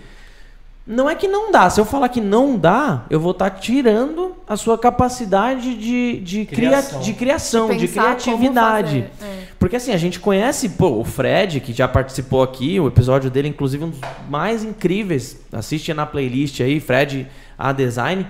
[0.87, 1.69] não é que não dá.
[1.69, 6.21] Se eu falar que não dá, eu vou estar tá tirando a sua capacidade de,
[6.21, 9.11] de, criação, de, criação, de, de criatividade.
[9.21, 9.47] É.
[9.59, 13.49] Porque assim, a gente conhece pô, o Fred, que já participou aqui, o episódio dele,
[13.49, 15.41] inclusive, um dos mais incríveis.
[15.53, 17.27] Assiste na playlist aí, Fred
[17.59, 18.25] A Design.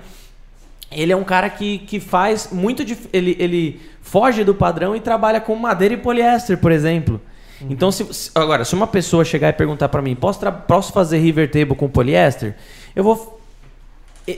[0.91, 2.87] Ele é um cara que, que faz muito.
[2.87, 3.07] Dif...
[3.13, 7.21] Ele, ele foge do padrão e trabalha com madeira e poliéster, por exemplo.
[7.61, 7.69] Uhum.
[7.71, 11.51] Então, se, agora, se uma pessoa chegar e perguntar para mim, posso, posso fazer river
[11.51, 12.55] table com poliéster?
[12.95, 13.37] Eu vou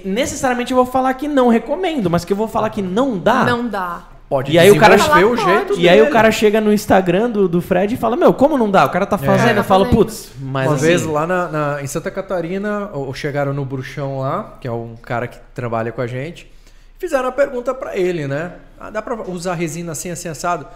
[0.04, 3.44] necessariamente eu vou falar que não recomendo, mas que eu vou falar que não dá.
[3.44, 4.02] Não dá.
[4.28, 5.88] Pode e aí o cara vê o jeito E dele.
[5.88, 8.84] aí o cara chega no Instagram do, do Fred e fala: Meu, como não dá?
[8.84, 9.18] O cara tá é.
[9.18, 9.56] fazendo.
[9.56, 9.58] É.
[9.60, 10.66] Eu falo, putz, mas.
[10.66, 10.84] Uma assim...
[10.84, 14.96] vez lá na, na, em Santa Catarina, ou chegaram no Bruxão lá, que é um
[15.00, 16.50] cara que trabalha com a gente,
[16.98, 18.52] fizeram a pergunta para ele, né?
[18.78, 20.66] Ah, dá pra usar resina assim, assim, assado?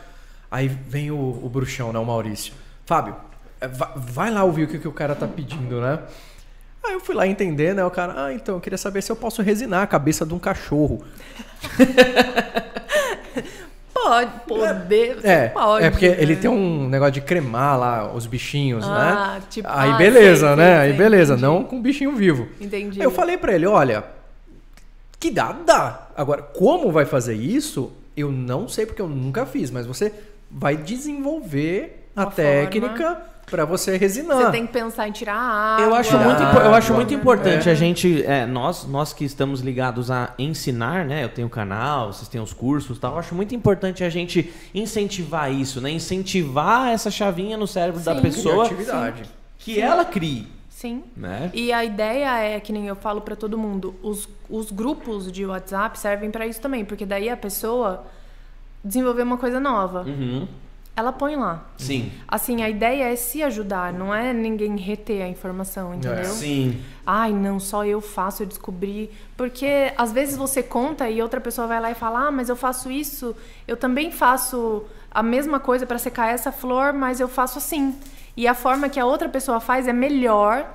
[0.53, 1.98] Aí vem o, o bruxão, né?
[1.98, 2.53] O Maurício.
[2.84, 3.16] Fábio,
[3.59, 5.98] é, vai lá ouvir o que, que o cara tá pedindo, né?
[6.84, 7.82] Aí eu fui lá entender, né?
[7.82, 10.38] O cara, ah, então, eu queria saber se eu posso resinar a cabeça de um
[10.38, 11.03] cachorro.
[13.94, 15.84] Pode, poder, é, pode.
[15.84, 16.16] É porque né?
[16.18, 19.42] ele tem um negócio de cremar lá os bichinhos, ah, né?
[19.48, 20.64] Tipo, Aí ah, beleza, sei, né?
[20.64, 21.46] sei, Aí sei, beleza, entendi.
[21.46, 22.48] não com bichinho vivo.
[22.61, 23.00] Entendi.
[23.00, 24.05] Aí eu falei pra ele, olha,
[25.20, 26.09] que dá, dá.
[26.16, 30.12] Agora, como vai fazer isso, eu não sei porque eu nunca fiz, mas você
[30.53, 34.36] vai desenvolver a Uma técnica pra você resinar.
[34.38, 35.84] Você tem que pensar em tirar a água.
[35.86, 37.16] Eu acho Água, muito, impo- eu acho muito né?
[37.20, 37.72] importante É.
[37.72, 41.24] a gente, é, nós, nós que estamos ligados a ensinar, né?
[41.24, 43.12] Eu tenho o canal, vocês têm os cursos, e tal.
[43.12, 45.90] Eu acho muito importante a gente incentivar isso, né?
[45.90, 48.22] Incentivar essa chavinha no cérebro da Sim.
[48.22, 49.22] pessoa Criatividade.
[49.59, 51.03] que ela crie, Sim.
[51.16, 51.50] né?
[51.53, 55.44] E a ideia é, que nem eu falo pra todo mundo, os, os grupos de
[55.44, 58.05] WhatsApp servem pra isso também, porque daí a pessoa
[58.85, 60.47] desenvolver uma coisa nova, Uhum.
[60.97, 61.64] ela põe lá.
[61.78, 62.11] Sim.
[62.28, 66.24] Assim, a ideia é se ajudar, não é ninguém reter a informação, entendeu?
[66.26, 66.80] Sim.
[67.07, 69.11] Ai, não, só eu faço, eu descobri.
[69.37, 72.57] Porque às vezes você conta e outra pessoa vai lá e fala: Ah, mas eu
[72.57, 73.35] faço isso,
[73.66, 77.95] eu também faço a mesma coisa para secar essa flor, mas eu faço assim.
[78.37, 80.66] E a forma que a outra pessoa faz é melhor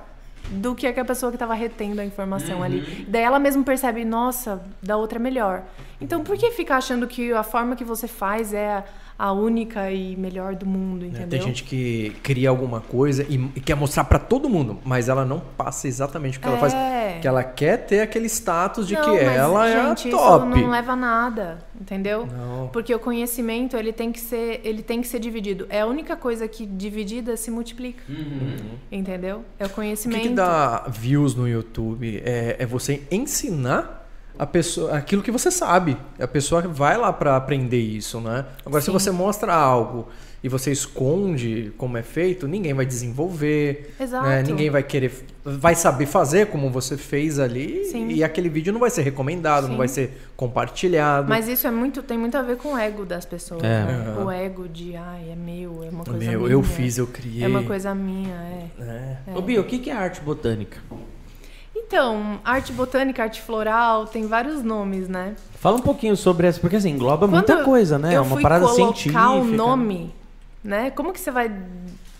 [0.50, 3.04] do que a que a pessoa que estava retendo a informação ali.
[3.08, 5.62] Daí ela mesmo percebe: Nossa, da outra é melhor.
[6.00, 8.84] Então por que ficar achando que a forma que você faz é a-
[9.18, 11.08] a única e melhor do mundo, né?
[11.08, 11.28] entendeu?
[11.28, 15.24] Tem gente que cria alguma coisa e, e quer mostrar pra todo mundo, mas ela
[15.24, 16.72] não passa exatamente o que ela faz.
[16.72, 17.18] É.
[17.20, 20.48] Que ela quer ter aquele status de Não, que mas, ela gente, é a top.
[20.50, 22.26] Isso não leva a nada, entendeu?
[22.26, 22.68] Não.
[22.68, 25.66] Porque o conhecimento ele tem que ser, ele tem que ser dividido.
[25.68, 28.04] É a única coisa que dividida se multiplica,
[28.92, 29.44] entendeu?
[29.58, 30.22] É o O que, conhecimento.
[30.22, 32.22] que dá views no YouTube?
[32.24, 33.97] É, é você ensinar
[34.38, 35.96] a pessoa aquilo que você sabe.
[36.18, 38.44] A pessoa vai lá pra aprender isso, né?
[38.64, 38.92] Agora, se Sim.
[38.92, 40.08] você mostra algo
[40.42, 43.92] e você esconde como é feito, ninguém vai desenvolver.
[43.98, 44.24] Exato.
[44.28, 44.42] né?
[44.44, 45.12] Ninguém vai querer.
[45.44, 47.84] Vai saber fazer como você fez ali.
[47.86, 48.08] Sim.
[48.08, 49.78] E aquele vídeo não vai ser recomendado, não Sim.
[49.78, 51.28] vai ser compartilhado.
[51.28, 53.64] Mas isso é muito, tem muito a ver com o ego das pessoas.
[53.64, 53.84] É.
[53.84, 54.04] né?
[54.14, 54.24] Aham.
[54.26, 56.52] O ego de, ai, é meu, é uma coisa Meu, minha.
[56.52, 57.42] eu fiz, eu criei.
[57.42, 59.18] É uma coisa minha, é.
[59.26, 59.36] É.
[59.36, 60.78] Ô, Bia, o que que é arte botânica?
[61.88, 65.34] Então, arte botânica, arte floral, tem vários nomes, né?
[65.54, 68.12] Fala um pouquinho sobre essa, porque assim, engloba muita Quando coisa, né?
[68.12, 69.30] É uma fui parada colocar científica.
[69.30, 70.14] o nome,
[70.62, 70.90] né?
[70.90, 71.50] Como que você vai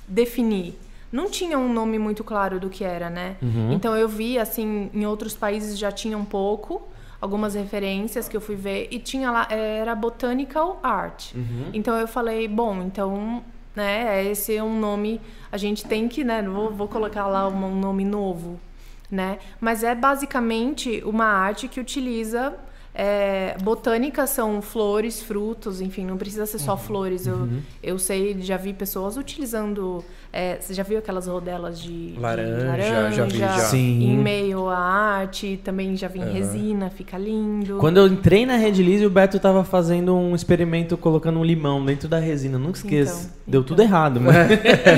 [0.08, 0.74] definir?
[1.12, 3.36] Não tinha um nome muito claro do que era, né?
[3.42, 3.74] Uhum.
[3.74, 6.88] Então eu vi assim, em outros países já tinha um pouco,
[7.20, 11.34] algumas referências que eu fui ver e tinha lá era botanical art.
[11.34, 11.68] Uhum.
[11.74, 13.44] Então eu falei, bom, então,
[13.76, 15.20] né, esse é um nome,
[15.52, 18.58] a gente tem que, né, vou, vou colocar lá um nome novo,
[19.10, 19.38] né?
[19.60, 22.54] Mas é basicamente uma arte que utiliza
[22.94, 26.64] é, botânica são flores, frutos, enfim, não precisa ser Uhum.
[26.64, 27.26] só flores.
[27.26, 27.48] Eu,
[27.82, 30.04] eu sei, já vi pessoas utilizando.
[30.32, 33.58] É, você já viu aquelas rodelas de de Laranja, já vi, já.
[33.60, 34.12] Sim.
[34.12, 37.78] Em meio à arte, também já vi em resina, fica lindo.
[37.78, 41.84] Quando eu entrei na Red Lise, o Beto tava fazendo um experimento colocando um limão
[41.84, 42.58] dentro da resina.
[42.58, 43.20] Nunca esqueço.
[43.20, 43.68] Então, Deu então.
[43.68, 44.36] tudo errado, mas.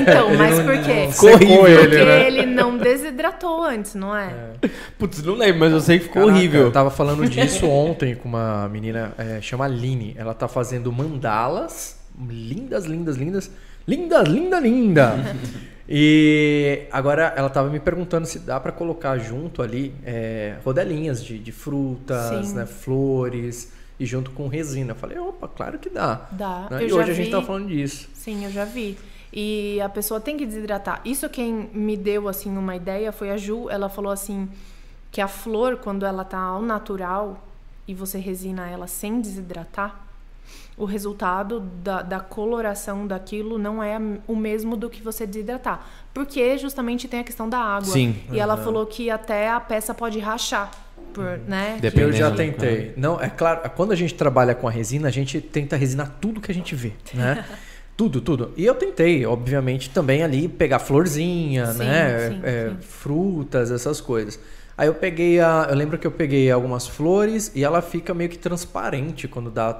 [0.00, 1.12] Então, mas por quê?
[1.12, 2.26] Secou Porque ele, né?
[2.26, 4.54] ele não desidratou antes, não é?
[4.98, 6.62] Putz, não lembro, mas eu sei que ficou Caraca, horrível.
[6.62, 10.14] Eu tava falando disso ontem com uma menina, é, chama Aline.
[10.18, 13.50] Ela tá fazendo mandalas lindas, lindas, lindas.
[13.90, 15.14] Linda, linda, linda.
[15.88, 21.38] e agora ela tava me perguntando se dá pra colocar junto ali é, rodelinhas de,
[21.38, 24.92] de frutas, né, flores e junto com resina.
[24.92, 26.28] Eu falei, opa, claro que dá.
[26.30, 26.68] Dá.
[26.70, 26.82] né?
[26.82, 28.08] Eu E já hoje a gente vi- tava falando disso.
[28.14, 28.96] Sim, eu já vi.
[29.32, 31.00] E a pessoa tem que desidratar.
[31.04, 33.68] Isso quem me deu assim uma ideia foi a Ju.
[33.68, 34.48] Ela falou assim
[35.10, 37.44] que a flor quando ela tá ao natural
[37.86, 40.06] e você resina ela sem desidratar,
[40.80, 45.86] o resultado da, da coloração daquilo não é o mesmo do que você desidratar.
[46.14, 47.92] Porque justamente tem a questão da água.
[47.92, 48.16] Sim.
[48.32, 50.70] E ela falou que até a peça pode rachar.
[51.12, 51.78] Por, né?
[51.80, 52.02] Depende.
[52.02, 52.94] Eu já tentei.
[52.96, 56.40] Não, é claro, quando a gente trabalha com a resina, a gente tenta resinar tudo
[56.40, 57.44] que a gente vê, né?
[57.94, 58.52] tudo, tudo.
[58.56, 62.28] E eu tentei, obviamente, também ali pegar florzinha, Sim, né?
[62.30, 62.76] sim, É, sim.
[62.80, 64.40] Frutas, essas coisas.
[64.80, 65.66] Aí eu peguei a.
[65.68, 69.78] Eu lembro que eu peguei algumas flores e ela fica meio que transparente quando dá.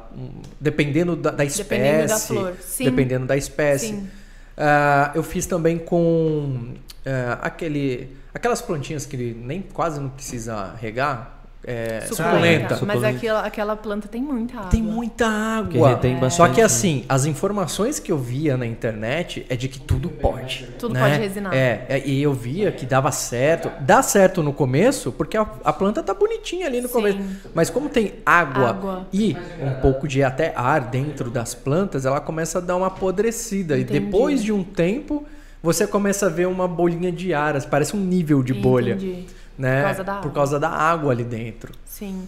[0.61, 1.71] Dependendo da, da espécie.
[1.71, 2.55] Dependendo da flor.
[2.61, 2.85] Sim.
[2.85, 3.87] Dependendo da espécie.
[3.87, 4.11] Sim.
[4.59, 6.75] Ah, eu fiz também com
[7.07, 11.40] ah, aquele, aquelas plantinhas que nem quase não precisa regar.
[11.63, 12.69] É, suculenta.
[12.71, 13.09] Mas Suculenta.
[13.09, 14.71] aquela, aquela planta tem muita água.
[14.71, 15.91] Tem muita água.
[15.91, 16.67] retém Só bastante, que né?
[16.67, 20.67] assim, as informações que eu via na internet é de que tudo pode.
[20.79, 21.01] Tudo né?
[21.01, 21.55] pode resinar.
[21.55, 23.71] É, é, e eu via que dava certo.
[23.83, 26.95] Dá certo no começo, porque a, a planta tá bonitinha ali no Sim.
[26.95, 27.19] começo.
[27.55, 29.07] Mas como tem água, Água.
[29.13, 33.79] e um pouco de até ar dentro das plantas, ela começa a dar uma apodrecida.
[33.79, 33.99] Entendi.
[33.99, 35.27] E depois de um tempo,
[35.63, 38.95] você começa a ver uma bolinha de ar, parece um nível de bolha.
[38.95, 39.27] Entendi.
[39.59, 39.81] Né?
[39.81, 40.23] Por causa da água.
[40.23, 41.73] Por causa da água ali dentro.
[41.85, 42.27] Sim.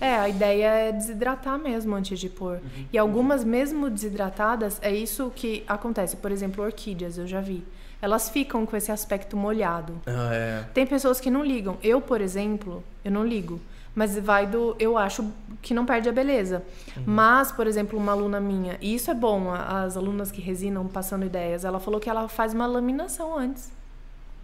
[0.00, 0.08] É.
[0.08, 2.54] é, a ideia é desidratar mesmo antes de pôr.
[2.56, 2.86] Uhum.
[2.92, 6.16] E algumas, mesmo desidratadas, é isso que acontece.
[6.16, 7.64] Por exemplo, orquídeas, eu já vi.
[8.00, 10.00] Elas ficam com esse aspecto molhado.
[10.06, 10.64] Ah, é.
[10.74, 11.78] Tem pessoas que não ligam.
[11.82, 13.60] Eu, por exemplo, eu não ligo.
[13.94, 14.76] Mas vai do.
[14.78, 15.32] Eu acho
[15.62, 16.62] que não perde a beleza.
[16.94, 17.04] Uhum.
[17.06, 21.24] Mas, por exemplo, uma aluna minha, e isso é bom, as alunas que resinam passando
[21.24, 23.72] ideias, ela falou que ela faz uma laminação antes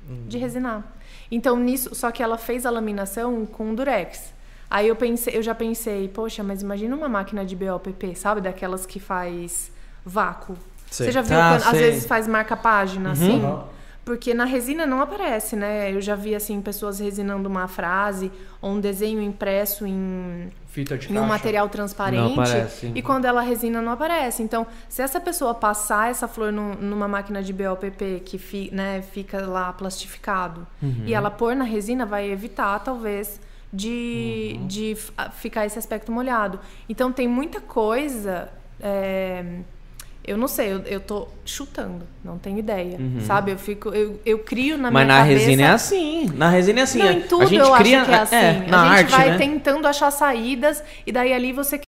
[0.08, 0.24] uhum.
[0.26, 0.84] de resinar.
[1.30, 4.32] Então, nisso, só que ela fez a laminação com durex.
[4.70, 8.40] Aí eu pensei, eu já pensei, poxa, mas imagina uma máquina de BOPP, sabe?
[8.40, 9.70] Daquelas que faz
[10.04, 10.56] vácuo.
[10.90, 11.06] Sei.
[11.06, 13.12] Você já viu ah, quando, às vezes faz marca-página, uhum.
[13.12, 13.44] assim?
[13.44, 13.64] Uhum.
[14.04, 15.92] Porque na resina não aparece, né?
[15.92, 21.12] Eu já vi, assim, pessoas resinando uma frase ou um desenho impresso em, Fita de
[21.12, 22.32] em um material transparente.
[22.32, 24.42] Aparece, e quando ela resina, não aparece.
[24.42, 29.02] Então, se essa pessoa passar essa flor no, numa máquina de BOPP que fi, né,
[29.02, 31.04] fica lá plastificado uhum.
[31.06, 33.38] e ela pôr na resina, vai evitar, talvez
[33.72, 34.66] de, uhum.
[34.66, 34.96] de
[35.34, 36.58] ficar esse aspecto molhado.
[36.88, 38.48] Então tem muita coisa.
[38.80, 39.60] É,
[40.24, 42.96] eu não sei, eu, eu tô chutando, não tenho ideia.
[42.98, 43.20] Uhum.
[43.20, 43.50] Sabe?
[43.50, 45.44] Eu fico, eu, eu crio na Mas minha na cabeça...
[45.44, 46.30] resina é assim.
[46.34, 46.98] Na resina é assim.
[46.98, 48.36] Não, em tudo a gente eu cria, acho que é assim.
[48.36, 49.38] É, na a gente arte, vai né?
[49.38, 51.80] tentando achar saídas e daí ali você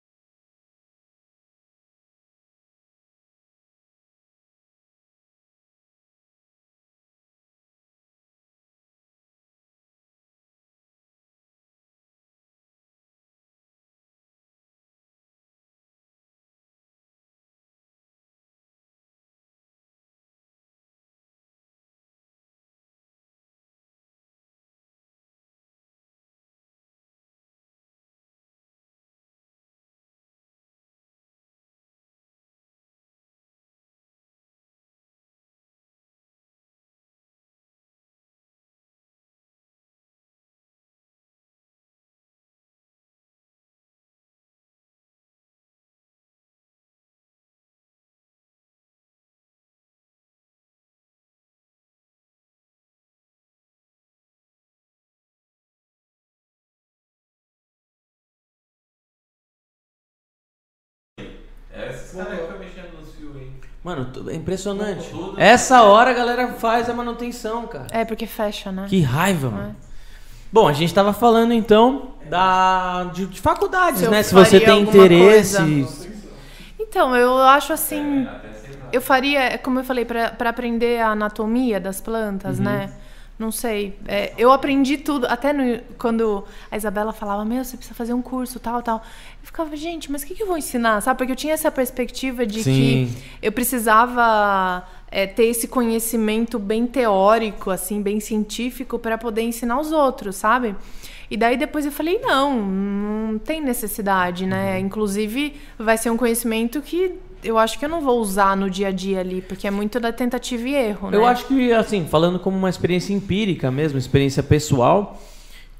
[63.84, 65.10] Mano, é impressionante.
[65.36, 67.86] Essa hora a galera faz a manutenção, cara.
[67.90, 68.86] É, porque fecha, né?
[68.88, 69.76] Que raiva, mano.
[70.52, 74.22] Bom, a gente tava falando então da de, de faculdades, Se né?
[74.22, 75.56] Se você tem interesse.
[75.56, 76.12] Coisa.
[76.78, 78.28] Então, eu acho assim.
[78.92, 82.64] Eu faria, como eu falei, para aprender a anatomia das plantas, uhum.
[82.64, 82.92] né?
[83.42, 83.98] Não sei.
[84.06, 85.26] É, eu aprendi tudo.
[85.26, 89.02] Até no, quando a Isabela falava, meu, você precisa fazer um curso, tal, tal.
[89.40, 91.00] Eu ficava, gente, mas o que, que eu vou ensinar?
[91.00, 91.18] Sabe?
[91.18, 92.72] Porque eu tinha essa perspectiva de Sim.
[92.72, 99.80] que eu precisava é, ter esse conhecimento bem teórico, assim, bem científico, para poder ensinar
[99.80, 100.76] os outros, sabe?
[101.28, 104.74] E daí depois eu falei, não, não tem necessidade, né?
[104.74, 104.86] Uhum.
[104.86, 108.88] Inclusive, vai ser um conhecimento que eu acho que eu não vou usar no dia
[108.88, 111.16] a dia ali, porque é muito da tentativa e erro, né?
[111.16, 115.20] Eu acho que, assim, falando como uma experiência empírica mesmo, experiência pessoal,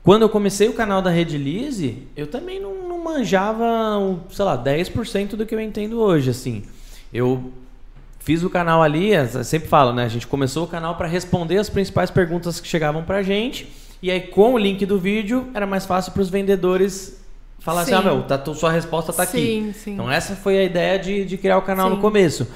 [0.02, 3.64] quando eu comecei o canal da Rede Lise, eu também não, não manjava,
[4.30, 6.64] sei lá, 10% do que eu entendo hoje, assim.
[7.12, 7.52] Eu
[8.18, 9.12] fiz o canal ali,
[9.44, 10.05] sempre falo, né?
[10.05, 13.70] A gente começou o canal para responder as principais perguntas que chegavam pra gente,
[14.02, 17.22] e aí com o link do vídeo era mais fácil para os vendedores
[17.62, 17.94] falar sim.
[17.94, 19.78] assim, ah, meu, tá, sua resposta tá sim, aqui.
[19.78, 19.93] Sim.
[19.94, 22.47] Então essa foi a ideia de, de criar o canal no começo.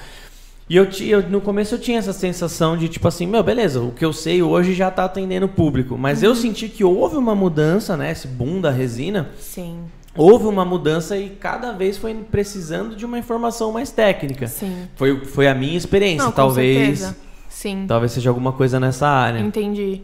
[0.68, 3.92] E eu, eu, no começo eu tinha essa sensação de tipo assim, meu, beleza, o
[3.92, 5.96] que eu sei hoje já tá atendendo o público.
[5.96, 6.30] Mas uhum.
[6.30, 8.10] eu senti que houve uma mudança, né?
[8.10, 9.30] Esse boom da resina.
[9.38, 9.78] Sim.
[10.16, 14.48] Houve uma mudança e cada vez foi precisando de uma informação mais técnica.
[14.48, 14.88] Sim.
[14.96, 16.98] Foi, foi a minha experiência, Não, talvez.
[16.98, 17.16] Certeza.
[17.48, 17.84] Sim.
[17.86, 19.38] Talvez seja alguma coisa nessa área.
[19.38, 20.02] Entendi.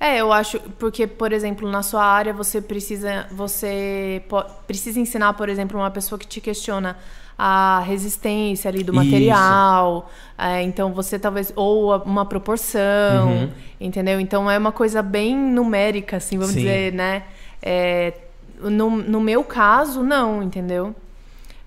[0.00, 4.22] É, eu acho porque, por exemplo, na sua área você precisa você
[4.66, 6.96] precisa ensinar, por exemplo, uma pessoa que te questiona
[7.36, 13.50] a resistência ali do material, é, então você talvez ou uma proporção, uhum.
[13.80, 14.18] entendeu?
[14.18, 16.60] Então é uma coisa bem numérica, assim, vamos Sim.
[16.60, 17.24] dizer, né?
[17.62, 18.12] É,
[18.60, 20.94] no, no meu caso, não, entendeu?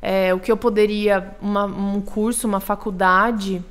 [0.01, 3.63] É, o que eu poderia, uma, um curso, uma faculdade,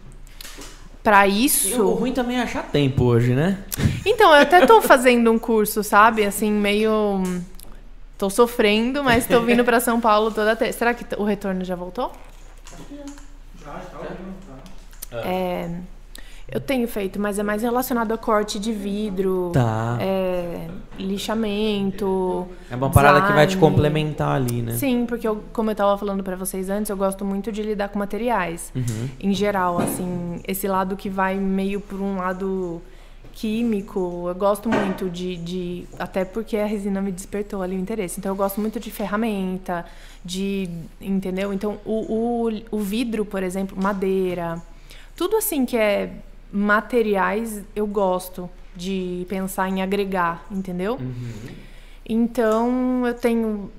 [1.02, 1.68] para isso.
[1.68, 3.58] E o ruim também é achar tempo hoje, né?
[4.04, 6.24] Então, eu até tô fazendo um curso, sabe?
[6.24, 7.22] Assim, meio.
[8.18, 10.78] Tô sofrendo, mas tô vindo para São Paulo toda terça.
[10.78, 12.12] Será que o retorno já voltou?
[13.64, 13.80] Já, já
[15.10, 15.26] tá.
[15.26, 15.70] É,
[16.52, 19.96] Eu tenho feito, mas é mais relacionado a corte de vidro, Tá.
[20.00, 20.66] é,
[20.98, 22.46] lixamento.
[22.70, 23.60] É uma parada que vai te design.
[23.60, 24.72] complementar ali, né?
[24.72, 27.88] Sim, porque eu, como eu tava falando pra vocês antes, eu gosto muito de lidar
[27.88, 28.72] com materiais.
[28.74, 29.08] Uhum.
[29.20, 32.82] Em geral, assim, esse lado que vai meio por um lado
[33.32, 38.18] químico, eu gosto muito de, de até porque a resina me despertou ali o interesse.
[38.18, 39.84] Então eu gosto muito de ferramenta,
[40.24, 40.68] de,
[41.00, 41.52] entendeu?
[41.52, 44.60] Então o, o, o vidro, por exemplo, madeira,
[45.16, 46.10] tudo assim que é
[46.52, 50.98] materiais, eu gosto de pensar em agregar, entendeu?
[52.08, 53.70] Então eu tenho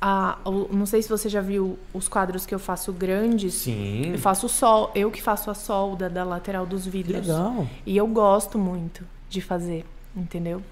[0.00, 0.38] a,
[0.70, 3.54] não sei se você já viu os quadros que eu faço grandes.
[3.54, 4.12] Sim.
[4.12, 7.26] Eu faço sol, eu que faço a solda da lateral dos vidros.
[7.26, 7.66] legal.
[7.84, 9.84] E eu gosto muito de fazer,
[10.16, 10.62] entendeu?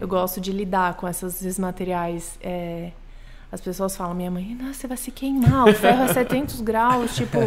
[0.00, 2.38] Eu gosto de lidar com esses, esses materiais.
[2.42, 2.90] é,
[3.50, 7.14] as pessoas falam, minha mãe, nossa, você vai se queimar, o ferro é 700 graus,
[7.14, 7.38] tipo...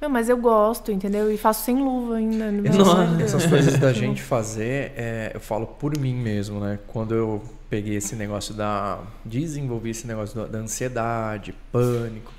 [0.00, 1.32] Meu, mas eu gosto, entendeu?
[1.32, 2.52] E faço sem luva ainda.
[2.52, 3.22] Nossa.
[3.22, 6.78] Essas coisas da gente fazer, é, eu falo por mim mesmo, né?
[6.86, 9.00] Quando eu peguei esse negócio da.
[9.24, 12.32] desenvolvi esse negócio da, da ansiedade, pânico,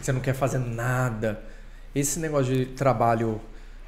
[0.00, 1.42] você não quer fazer nada.
[1.94, 3.40] Esse negócio de trabalho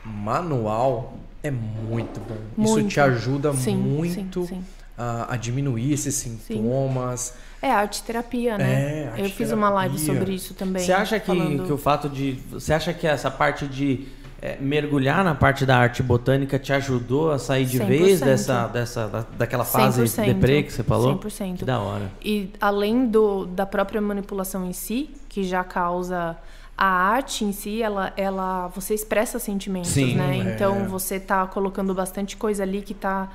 [0.04, 2.64] manual é muito bom.
[2.64, 2.88] Isso Muito.
[2.88, 4.64] te ajuda Sim, muito sim, sim.
[4.96, 7.34] A, a diminuir esses sintomas.
[7.62, 9.04] É arte terapia, né?
[9.04, 10.82] É, arte eu fiz uma live sobre isso também.
[10.84, 12.32] Você acha que, falando- que o fato de.
[12.50, 14.08] Você acha que essa parte de
[14.42, 17.86] é, mergulhar na parte da arte botânica te ajudou a sair de 100%.
[17.86, 21.16] vez dessa, dessa, da- daquela fase 100%, deprê que você falou?
[21.20, 21.58] 100%.
[21.58, 22.10] Que da hora.
[22.20, 26.36] E além do, da própria manipulação em si, que já causa
[26.76, 30.38] a arte em si, ela, ela você expressa sentimentos, Sim, né?
[30.38, 30.54] é.
[30.54, 33.28] Então você tá colocando bastante coisa ali que tá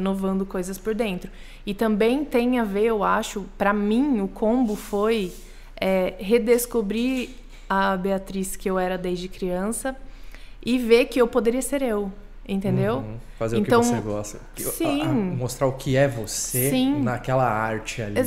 [0.00, 1.28] renovando coisas por dentro.
[1.66, 5.32] E também tem a ver, eu acho, para mim o combo foi
[5.76, 7.30] é, redescobrir
[7.68, 9.96] a Beatriz que eu era desde criança
[10.64, 12.12] e ver que eu poderia ser eu,
[12.48, 12.98] entendeu?
[12.98, 13.16] Uhum.
[13.36, 14.40] Fazer Então, o que você gosta.
[14.54, 15.02] Que- a- sim.
[15.02, 17.02] a- mostrar o que é você Sim.
[17.02, 18.14] naquela arte ali.
[18.14, 18.20] né?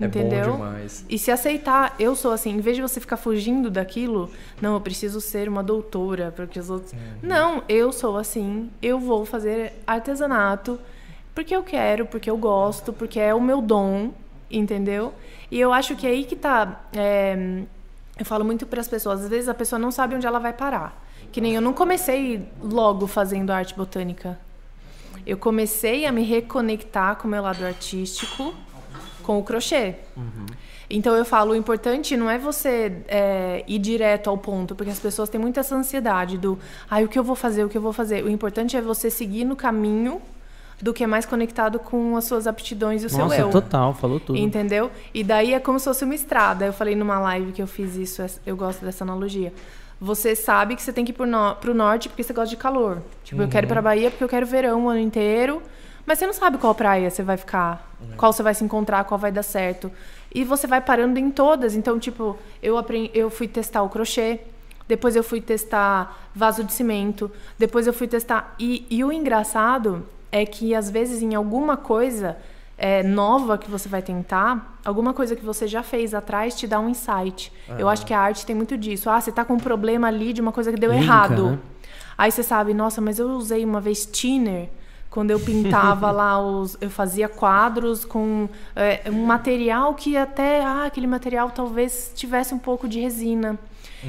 [0.00, 0.52] É entendeu?
[0.52, 1.04] bom demais.
[1.08, 4.80] E se aceitar, eu sou assim, em vez de você ficar fugindo daquilo, não, eu
[4.80, 6.94] preciso ser uma doutora, porque os outros.
[7.22, 10.78] Não, eu sou assim, eu vou fazer artesanato
[11.34, 14.12] porque eu quero, porque eu gosto, porque é o meu dom,
[14.50, 15.12] entendeu?
[15.50, 16.82] E eu acho que é aí que tá.
[16.94, 17.62] é,
[18.18, 20.52] eu falo muito para as pessoas, às vezes a pessoa não sabe onde ela vai
[20.52, 21.00] parar.
[21.30, 24.38] Que nem eu não comecei logo fazendo arte botânica.
[25.26, 28.54] Eu comecei a me reconectar com o meu lado artístico
[29.22, 29.94] com o crochê.
[30.90, 35.00] Então eu falo, o importante não é você é, ir direto ao ponto, porque as
[35.00, 36.58] pessoas têm muita essa ansiedade do,
[36.90, 38.22] ai, o que eu vou fazer, o que eu vou fazer.
[38.22, 40.20] O importante é você seguir no caminho
[40.82, 43.50] do que é mais conectado com as suas aptidões e o Nossa, seu eu.
[43.50, 44.36] total, falou tudo.
[44.36, 44.90] Entendeu?
[45.14, 46.66] E daí é como se fosse uma estrada.
[46.66, 49.52] Eu falei numa live que eu fiz isso, eu gosto dessa analogia.
[50.00, 52.56] Você sabe que você tem que ir pro, no, pro norte porque você gosta de
[52.56, 53.00] calor.
[53.22, 55.62] Tipo, eu quero ir pra Bahia porque eu quero verão o ano inteiro.
[56.04, 59.18] Mas você não sabe qual praia você vai ficar, qual você vai se encontrar, qual
[59.18, 59.90] vai dar certo.
[60.34, 61.74] E você vai parando em todas.
[61.74, 64.40] Então, tipo, eu, aprendi, eu fui testar o crochê,
[64.88, 68.54] depois eu fui testar vaso de cimento, depois eu fui testar.
[68.58, 72.36] E, e o engraçado é que, às vezes, em alguma coisa
[72.76, 76.80] é, nova que você vai tentar, alguma coisa que você já fez atrás te dá
[76.80, 77.52] um insight.
[77.78, 79.08] Eu acho que a arte tem muito disso.
[79.08, 81.50] Ah, você tá com um problema ali de uma coisa que deu Linka, errado.
[81.50, 81.58] né?
[82.18, 84.68] Aí você sabe, nossa, mas eu usei uma vez thinner
[85.12, 86.76] quando eu pintava lá os.
[86.80, 90.62] Eu fazia quadros com é, um material que até.
[90.62, 93.58] Ah, aquele material talvez tivesse um pouco de resina.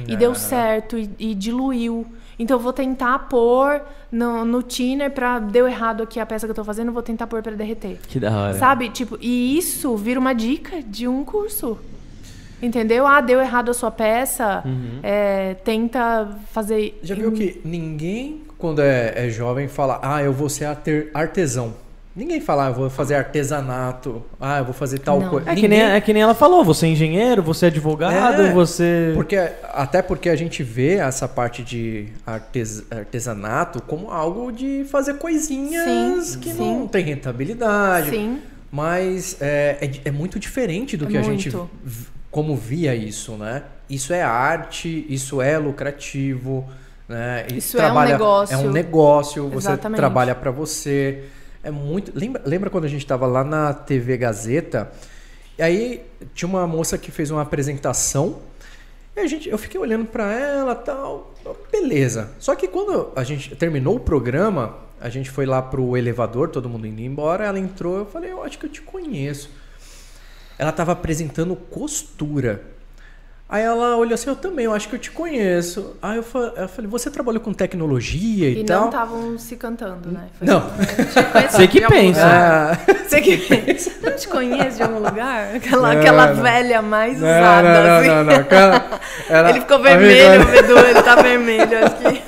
[0.08, 2.04] E deu certo, e, e diluiu.
[2.36, 5.38] Então eu vou tentar pôr no, no thinner pra.
[5.38, 8.00] Deu errado aqui a peça que eu tô fazendo, eu vou tentar pôr pra derreter.
[8.08, 8.54] Que da hora.
[8.54, 8.88] Sabe?
[8.88, 11.78] Tipo, e isso vira uma dica de um curso.
[12.60, 13.06] Entendeu?
[13.06, 14.62] Ah, deu errado a sua peça.
[14.64, 15.00] Uhum.
[15.02, 16.98] é, tenta fazer.
[17.02, 21.74] Já viu que ninguém, quando é, é jovem, fala, ah, eu vou ser arte- artesão.
[22.16, 25.28] Ninguém fala, ah, eu vou fazer artesanato, ah, eu vou fazer tal Não.
[25.30, 25.50] coisa.
[25.50, 28.42] É que, Ninguém- nem, é que nem ela falou, você é engenheiro, você é advogado,
[28.42, 29.10] É, você.
[29.14, 29.36] Porque,
[29.72, 36.26] até porque a gente vê essa parte de artes- artesanato como algo de fazer coisinhas
[36.28, 36.58] Sim, que sim.
[36.78, 38.10] não tem rentabilidade.
[38.10, 38.38] Sim.
[38.70, 41.70] Mas é, é, é muito diferente do É que a gente muito.
[42.30, 43.62] como via isso, né?
[43.90, 46.64] Isso é arte, isso é lucrativo,
[47.08, 47.46] né?
[47.52, 48.54] Isso é um negócio.
[48.54, 49.98] É um negócio, você Exatamente.
[49.98, 51.24] trabalha para você.
[51.62, 52.12] É muito.
[52.14, 54.90] Lembra, lembra quando a gente estava lá na TV Gazeta?
[55.58, 56.04] E aí
[56.34, 58.40] tinha uma moça que fez uma apresentação.
[59.16, 61.32] E a gente, eu fiquei olhando para ela, tal,
[61.70, 62.32] beleza.
[62.40, 66.68] Só que quando a gente terminou o programa, a gente foi lá pro elevador, todo
[66.68, 69.50] mundo indo embora, ela entrou, eu falei, eu acho que eu te conheço.
[70.58, 72.73] Ela estava apresentando costura.
[73.54, 75.94] Aí ela olhou assim, eu também, eu acho que eu te conheço.
[76.02, 78.76] Aí eu falei, eu falei você trabalhou com tecnologia e, e tal?
[78.76, 80.24] E não estavam se cantando, né?
[80.36, 80.64] Foi não.
[81.48, 82.76] Você que pensa.
[83.06, 83.92] Você que pensa.
[84.02, 85.54] Não te conhece de algum lugar?
[85.54, 88.08] Aquela, aquela velha mais não, usada, não, assim.
[88.08, 88.44] Não, não, não.
[88.44, 88.84] Cara,
[89.30, 89.50] era...
[89.50, 92.22] Ele ficou vermelho, o Bedu, ele tá vermelho aqui.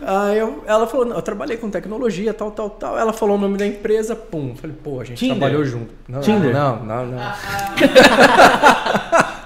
[0.00, 2.98] Aí eu, ela falou, eu trabalhei com tecnologia, tal, tal, tal.
[2.98, 4.56] Ela falou o nome da empresa, pum.
[4.56, 5.36] Falei, pô, a gente Tinder.
[5.36, 5.92] trabalhou junto.
[6.08, 6.54] Não, Tinder?
[6.54, 7.18] Não, não, não.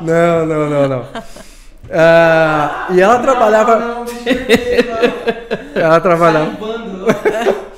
[0.00, 1.00] Não, não, não, não.
[1.00, 3.78] Uh, e ela trabalhava.
[3.78, 4.06] Não, não,
[5.74, 6.58] ela trabalhava.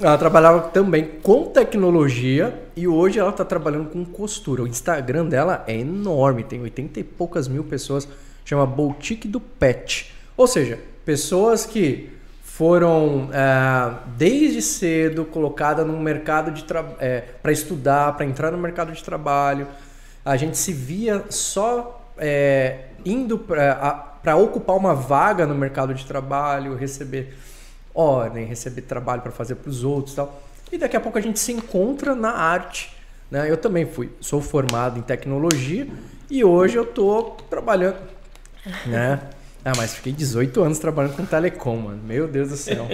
[0.00, 4.62] ela trabalhava também com tecnologia e hoje ela está trabalhando com costura.
[4.62, 8.06] O Instagram dela é enorme, tem 80 e poucas mil pessoas.
[8.44, 10.12] Chama Boutique do Pet.
[10.36, 12.10] Ou seja, pessoas que
[12.42, 16.64] foram uh, desde cedo colocadas no mercado de
[16.98, 19.66] é, para estudar, para entrar no mercado de trabalho
[20.28, 26.74] a gente se via só é, indo para ocupar uma vaga no mercado de trabalho,
[26.74, 27.34] receber
[27.94, 30.42] ordem, receber trabalho para fazer para os outros e tal.
[30.70, 32.94] E daqui a pouco a gente se encontra na arte.
[33.30, 33.50] Né?
[33.50, 35.88] Eu também fui, sou formado em tecnologia
[36.30, 37.96] e hoje eu estou trabalhando.
[38.84, 39.18] Né?
[39.64, 42.02] Ah, mas fiquei 18 anos trabalhando com telecom, mano.
[42.04, 42.86] Meu Deus do céu.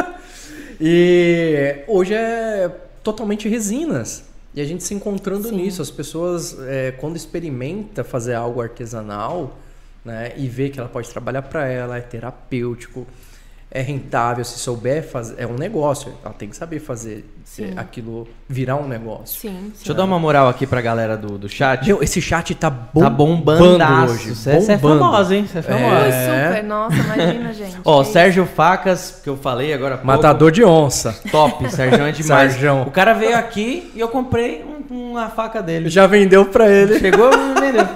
[0.80, 2.70] e hoje é
[3.02, 4.24] totalmente resinas.
[4.54, 5.56] E a gente se encontrando Sim.
[5.56, 5.82] nisso.
[5.82, 9.58] As pessoas, é, quando experimenta fazer algo artesanal,
[10.04, 13.06] né, e vê que ela pode trabalhar para ela, é terapêutico,
[13.74, 16.14] é rentável, se souber fazer, é um negócio.
[16.24, 17.72] Ela tem que saber fazer Sim.
[17.76, 19.40] aquilo virar um negócio.
[19.40, 19.72] Sim, sim.
[19.74, 21.84] Deixa eu dar uma moral aqui pra galera do, do chat.
[21.84, 23.64] Meu, esse chat tá, bom, tá bombando
[24.12, 24.32] hoje.
[24.32, 25.48] Você é famosa, hein?
[25.50, 26.06] Você é famosa.
[26.06, 26.46] É.
[26.46, 27.76] Super, nossa, imagina, gente.
[27.84, 31.12] Ó, é Sérgio Facas, que eu falei agora pouco, Matador de onça.
[31.32, 32.52] Top, Sérgio é demais.
[32.52, 32.82] Sérgio.
[32.82, 35.90] O cara veio aqui e eu comprei um, uma faca dele.
[35.90, 37.00] Já vendeu pra ele.
[37.00, 37.88] Chegou e vendeu.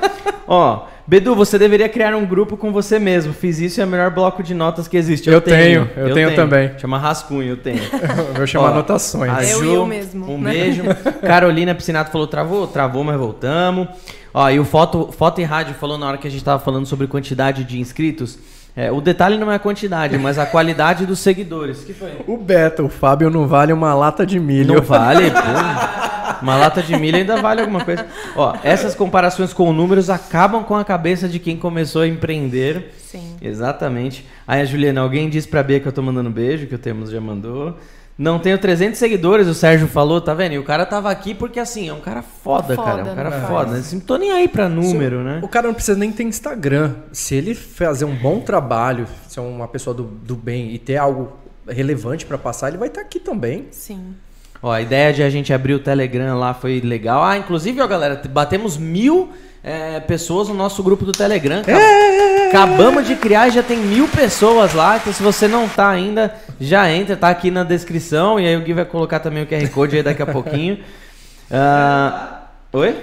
[0.44, 0.97] Ó...
[1.08, 3.32] Bedu, você deveria criar um grupo com você mesmo.
[3.32, 5.26] Fiz isso e é o melhor bloco de notas que existe.
[5.26, 6.70] Eu, eu tenho, tenho, eu, eu tenho, tenho, também.
[6.76, 7.80] Chama Rascunho, eu tenho.
[8.36, 9.32] Vou chamar anotações.
[9.32, 10.30] A Ju, eu, eu mesmo.
[10.30, 10.82] Um beijo.
[11.26, 12.66] Carolina Piscinato falou, travou?
[12.66, 13.88] Travou, mas voltamos.
[14.34, 16.84] Ó, e o Foto, Foto e Rádio falou na hora que a gente tava falando
[16.84, 18.38] sobre quantidade de inscritos.
[18.76, 21.84] É, o detalhe não é a quantidade, mas a qualidade dos seguidores.
[21.84, 22.10] Que foi?
[22.26, 24.74] O Beto, o Fábio não vale uma lata de milho.
[24.74, 26.07] Não vale, pô.
[26.42, 28.06] Uma lata de milho ainda vale alguma coisa.
[28.36, 32.94] Ó, essas comparações com números acabam com a cabeça de quem começou a empreender.
[32.98, 33.36] Sim.
[33.40, 34.26] Exatamente.
[34.46, 37.10] Aí a Juliana, alguém disse pra Bia que eu tô mandando beijo, que o Temos
[37.10, 37.76] já mandou.
[38.18, 40.52] Não tenho 300 seguidores, o Sérgio falou, tá vendo?
[40.52, 43.08] E o cara tava aqui porque, assim, é um cara foda, foda cara.
[43.08, 43.46] É um cara né?
[43.46, 43.76] foda.
[43.76, 45.38] Assim, não tô nem aí pra número, né?
[45.40, 46.96] O cara não precisa nem ter Instagram.
[47.12, 51.32] Se ele fazer um bom trabalho, ser uma pessoa do, do bem e ter algo
[51.68, 53.68] relevante para passar, ele vai estar tá aqui também.
[53.70, 54.16] Sim.
[54.62, 57.22] Ó, a ideia de a gente abrir o Telegram lá foi legal.
[57.22, 59.32] Ah, inclusive, ó, galera, batemos mil
[59.62, 61.62] é, pessoas no nosso grupo do Telegram.
[61.66, 62.48] É.
[62.48, 64.96] Acabamos de criar e já tem mil pessoas lá.
[64.96, 68.40] Então, se você não tá ainda, já entra, tá aqui na descrição.
[68.40, 70.78] E aí o Gui vai colocar também o QR Code aí daqui a pouquinho.
[71.50, 72.38] Uh...
[72.70, 72.94] Oi?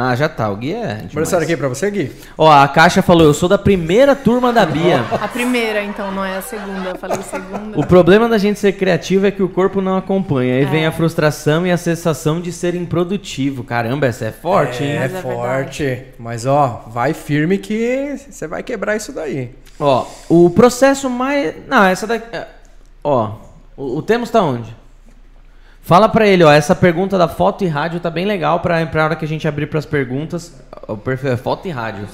[0.00, 0.48] Ah, já tá.
[0.48, 1.06] O Gui é.
[1.12, 2.12] Mostrar aqui pra você, Gui.
[2.36, 5.04] Ó, a Caixa falou: eu sou da primeira turma da Bia.
[5.10, 6.90] A primeira, então, não é a segunda.
[6.90, 7.76] Eu falei segunda.
[7.76, 10.54] O problema da gente ser criativo é que o corpo não acompanha.
[10.54, 10.66] Aí é.
[10.66, 13.64] vem a frustração e a sensação de ser improdutivo.
[13.64, 14.98] Caramba, essa é forte, é, hein?
[14.98, 15.82] É, é forte.
[15.82, 16.14] Verdade.
[16.16, 19.50] Mas, ó, vai firme que você vai quebrar isso daí.
[19.80, 21.56] Ó, o processo mais.
[21.66, 22.24] Não, essa daqui.
[23.02, 23.32] Ó,
[23.76, 24.76] o, o Temos tá onde?
[25.88, 29.04] Fala para ele, ó, essa pergunta da foto e rádio tá bem legal para a
[29.04, 30.52] hora que a gente abrir para as perguntas.
[30.86, 32.06] O perfil é foto e rádio.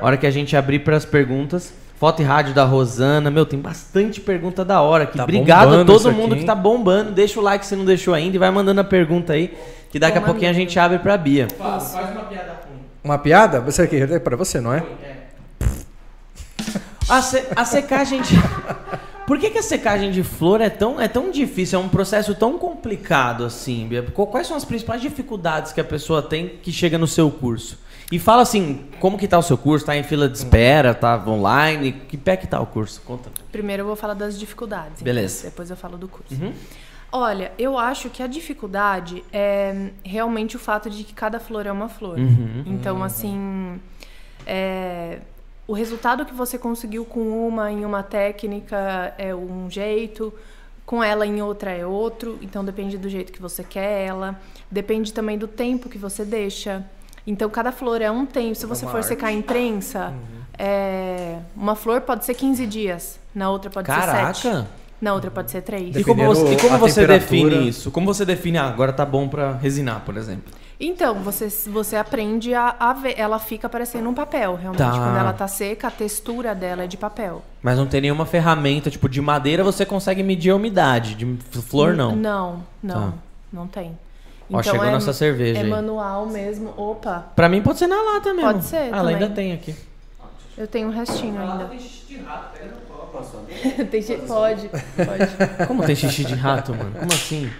[0.00, 1.74] A hora que a gente abrir para as perguntas.
[1.98, 3.28] Foto e rádio da Rosana.
[3.28, 5.16] Meu, tem bastante pergunta da hora aqui.
[5.16, 6.42] Tá Obrigado a todo mundo aqui.
[6.42, 7.10] que tá bombando.
[7.10, 9.52] Deixa o like se não deixou ainda e vai mandando a pergunta aí,
[9.90, 11.48] que daqui a pouquinho a gente abre pra Bia.
[11.58, 12.78] Faz, faz uma piada ruim.
[13.02, 13.60] Uma piada?
[13.62, 14.84] Você aqui, é para você, não é?
[15.02, 15.16] É.
[17.08, 18.34] A, se, a secagem de...
[19.28, 21.78] Por que, que a secagem de flor é tão, é tão difícil?
[21.78, 24.02] É um processo tão complicado assim, Bia?
[24.02, 27.78] Quais são as principais dificuldades que a pessoa tem que chega no seu curso?
[28.10, 29.84] E fala assim, como que tá o seu curso?
[29.84, 30.94] Tá em fila de espera?
[30.94, 31.92] Tá online?
[31.92, 33.02] Que pé que tá o curso?
[33.02, 33.30] Conta.
[33.52, 35.02] Primeiro eu vou falar das dificuldades.
[35.02, 35.40] Beleza.
[35.40, 36.32] Então, depois eu falo do curso.
[36.32, 36.54] Uhum.
[37.12, 41.72] Olha, eu acho que a dificuldade é realmente o fato de que cada flor é
[41.72, 42.18] uma flor.
[42.18, 42.62] Uhum.
[42.64, 43.78] Então, assim,
[44.46, 45.18] é,
[45.68, 50.32] o resultado que você conseguiu com uma em uma técnica é um jeito,
[50.86, 54.40] com ela em outra é outro, então depende do jeito que você quer ela,
[54.70, 56.82] depende também do tempo que você deixa.
[57.26, 58.54] Então cada flor é um tempo.
[58.54, 59.08] Se você for arte.
[59.08, 60.40] secar em prensa, uhum.
[60.58, 64.32] é, uma flor pode ser 15 dias, na outra pode Caraca.
[64.32, 64.66] ser 7.
[65.02, 65.96] Na outra pode ser 3.
[65.96, 67.90] E como você, e como você define isso?
[67.90, 70.50] Como você define, ah, agora tá bom para resinar, por exemplo?
[70.80, 73.14] Então, você, você aprende a, a ver.
[73.18, 74.78] Ela fica parecendo um papel, realmente.
[74.78, 74.90] Tá.
[74.92, 77.42] Quando ela tá seca, a textura dela é de papel.
[77.60, 81.16] Mas não tem nenhuma ferramenta, tipo, de madeira você consegue medir a umidade.
[81.16, 82.14] De flor, não.
[82.14, 83.10] Não, não.
[83.10, 83.12] Tá.
[83.52, 83.98] Não tem.
[84.52, 85.68] Ó, chegou é, nossa cerveja É aí.
[85.68, 86.72] manual mesmo.
[86.76, 88.52] Opa, Pra mim pode ser na lata mesmo.
[88.52, 89.74] Pode ser Ah, ela ainda tem aqui.
[90.56, 91.64] eu tenho um restinho ainda.
[91.66, 93.18] Tem xixi de rato, pega no copo.
[93.90, 95.66] tem che- Pode, pode.
[95.66, 96.92] Como tem xixi de rato, mano?
[96.92, 97.50] Como assim?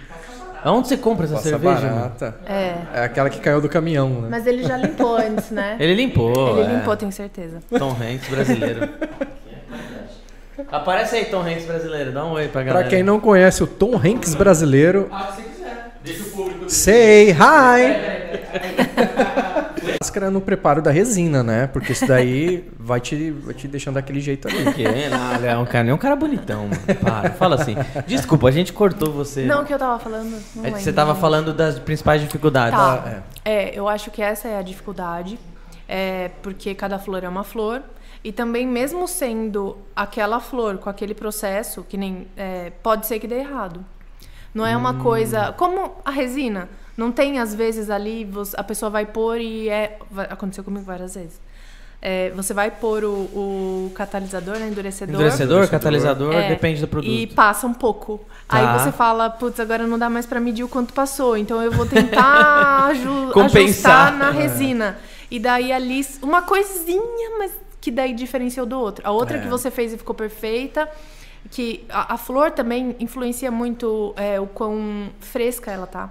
[0.63, 2.35] Aonde você compra essa Passa cerveja, barata.
[2.45, 2.75] É.
[2.93, 4.27] É aquela que caiu do caminhão, né?
[4.31, 5.77] Mas ele já limpou antes, né?
[5.79, 6.59] Ele limpou.
[6.59, 6.75] Ele é.
[6.77, 7.59] limpou, tenho certeza.
[7.77, 8.89] Tom Hanks brasileiro.
[10.71, 12.11] Aparece aí, Tom Hanks brasileiro.
[12.11, 12.83] Dá um oi pra galera.
[12.85, 15.91] Pra quem não conhece o Tom Hanks brasileiro, Ah, se quiser.
[16.03, 16.69] Deixa o público.
[16.69, 19.39] say hi!
[20.01, 21.67] Máscara no preparo da resina, né?
[21.67, 24.73] Porque isso daí vai te, vai te deixando daquele jeito ali.
[24.73, 24.83] Que?
[24.83, 26.99] Não, ele é um cara, nem um cara bonitão, mano.
[27.01, 27.75] Para, fala assim.
[28.07, 29.45] Desculpa, a gente cortou você.
[29.45, 30.41] Não, o que eu tava falando.
[30.55, 32.79] Não É você tava falando das principais dificuldades.
[32.79, 33.23] Tá.
[33.43, 35.37] É, eu acho que essa é a dificuldade.
[35.85, 37.81] É porque cada flor é uma flor.
[38.23, 42.25] E também, mesmo sendo aquela flor com aquele processo, que nem.
[42.37, 43.83] é, pode ser que dê errado.
[44.53, 45.51] Não é uma coisa.
[45.57, 46.69] Como a resina.
[46.99, 49.97] Não tem, às vezes, ali, você- a pessoa vai pôr e é.
[50.29, 51.39] aconteceu comigo várias vezes.
[52.01, 53.09] É, você vai pôr o,
[53.87, 55.15] o catalisador, né, endurecedor.
[55.15, 57.11] Endurecedor, catalisador, É, depende do produto.
[57.11, 58.19] E passa um pouco.
[58.47, 58.57] Tá.
[58.57, 61.35] Aí você fala, putz, agora não dá mais pra medir o quanto passou.
[61.37, 64.07] Então eu vou tentar aju Compensar.
[64.13, 64.97] ajustar na resina.
[65.29, 67.51] E daí ali, uma coisinha, mas
[67.81, 69.05] que daí diferenciou do outro.
[69.05, 69.41] A outra É.
[69.41, 70.87] que você fez e ficou perfeita.
[71.51, 76.09] Que a, a flor também influencia muito é, o quão fresca ela tá.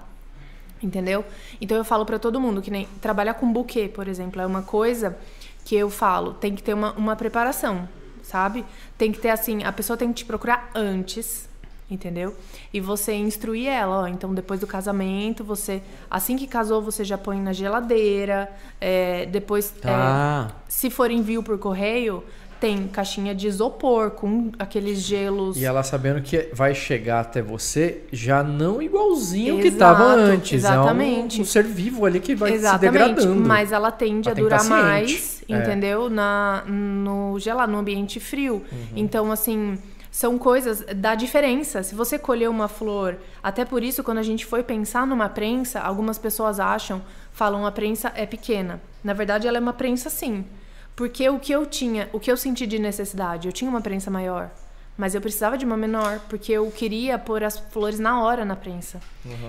[0.82, 1.24] Entendeu?
[1.60, 4.62] Então eu falo pra todo mundo que nem trabalhar com buquê, por exemplo, é uma
[4.62, 5.16] coisa
[5.64, 7.88] que eu falo, tem que ter uma, uma preparação,
[8.22, 8.64] sabe?
[8.96, 11.48] Tem que ter assim, a pessoa tem que te procurar antes,
[11.90, 12.34] entendeu?
[12.72, 17.18] E você instruir ela, ó, então depois do casamento, você assim que casou, você já
[17.18, 18.50] põe na geladeira,
[18.80, 22.24] é, depois é, se for envio por correio,
[22.60, 28.02] tem caixinha de isopor com aqueles gelos E ela sabendo que vai chegar até você
[28.12, 30.52] já não igualzinho que Exato, estava antes.
[30.64, 31.36] exatamente.
[31.36, 33.40] É um, um ser vivo ali que vai se Exatamente, degradando.
[33.48, 35.56] mas ela tende Ela a que durar mais, É.
[35.58, 36.10] entendeu?
[36.10, 38.62] Na, no gelado, no ambiente frio.
[38.72, 38.86] Uhum.
[38.96, 39.78] Então, assim,
[40.10, 41.82] são coisas da diferença.
[41.82, 45.80] Se você colher uma flor, até por isso, quando a gente foi pensar numa prensa,
[45.80, 47.00] algumas pessoas acham,
[47.32, 48.80] falam a prensa é pequena.
[49.04, 50.44] Na verdade, ela é uma prensa sim.
[50.98, 54.10] Porque o que eu tinha, o que eu senti de necessidade, eu tinha uma prensa
[54.10, 54.50] maior.
[54.96, 58.56] Mas eu precisava de uma menor, porque eu queria pôr as flores na hora na
[58.56, 58.98] prensa.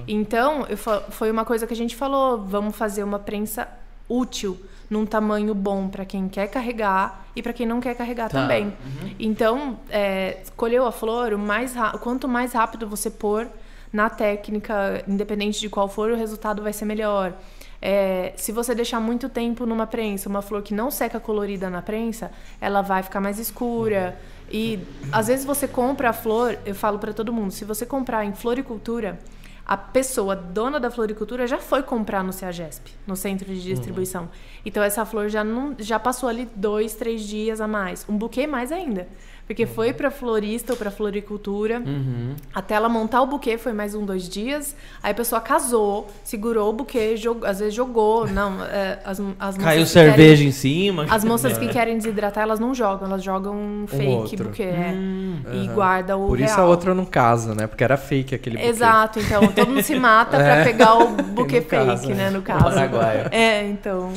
[0.08, 3.68] Então, eu foi uma coisa que a gente falou: vamos fazer uma prensa
[4.08, 4.62] útil,
[4.92, 8.42] num tamanho bom para quem quer carregar e para quem não quer carregar Tá.
[8.42, 8.72] também.
[9.20, 13.48] Então, é, colheu a flor, o mais quanto mais rápido você pôr
[13.92, 17.34] na técnica, independente de qual for, o resultado vai ser melhor.
[17.82, 21.82] É, se você deixar muito tempo numa prensa, uma flor que não seca colorida na
[21.82, 24.20] prensa, ela vai ficar mais escura.
[24.52, 24.80] E
[25.12, 28.34] às vezes você compra a flor, eu falo para todo mundo, se você comprar em
[28.34, 29.20] floricultura,
[29.66, 34.28] a pessoa dona da floricultura já foi comprar no CEAGESP, no centro de distribuição.
[34.66, 38.48] Então essa flor já não já passou ali dois, três dias a mais, um buquê
[38.48, 39.08] mais ainda,
[39.50, 41.82] porque foi para florista ou para floricultura.
[41.84, 42.36] Uhum.
[42.54, 44.76] Até ela montar o buquê foi mais um, dois dias.
[45.02, 48.28] Aí a pessoa casou, segurou o buquê, jogou, às vezes jogou.
[48.30, 51.08] Não, é, as, as Caiu cerveja querem- em cima.
[51.10, 54.44] as moças que querem desidratar, elas não jogam, elas jogam um fake outro.
[54.50, 54.62] buquê.
[54.64, 54.94] é.
[54.96, 55.40] Hum.
[55.52, 56.68] E guarda o Por isso real.
[56.68, 57.66] a outra não casa, né?
[57.66, 58.70] Porque era fake aquele buquê.
[58.70, 60.64] Exato, então todo mundo se mata pra É.
[60.64, 62.26] pegar o buquê No caso, fake, né?
[62.26, 62.66] né, no caso.
[62.66, 63.30] Paraguaio.
[63.32, 64.14] É, então.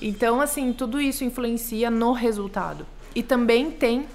[0.00, 2.86] Então, assim, tudo isso influencia no resultado.
[3.14, 4.06] E também tem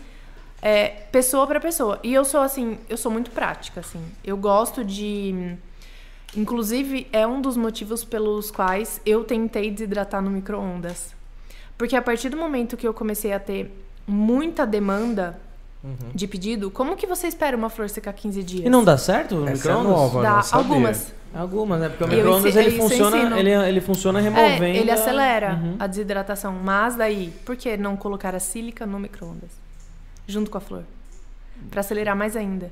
[0.66, 2.00] é, pessoa para pessoa.
[2.04, 4.02] E eu sou assim, eu sou muito prática, assim.
[4.24, 5.56] Eu gosto de.
[6.36, 11.14] Inclusive, é um dos motivos pelos quais eu tentei desidratar no micro-ondas.
[11.78, 13.72] Porque a partir do momento que eu comecei a ter
[14.08, 15.40] muita demanda
[16.16, 18.66] de pedido, como que você espera uma flor secar 15 dias?
[18.66, 19.86] E não dá certo no é micro-ondas?
[19.86, 21.14] nova, Dá algumas.
[21.32, 21.90] Algumas, né?
[21.90, 24.64] Porque o micro-ondas ele funciona, ele, ele funciona removendo.
[24.64, 25.76] É, ele acelera Uhum.
[25.78, 26.54] a desidratação.
[26.54, 29.65] Mas daí, por que não colocar a sílica no micro-ondas?
[30.28, 30.84] Junto com a flor.
[31.72, 32.72] Pra acelerar mais ainda.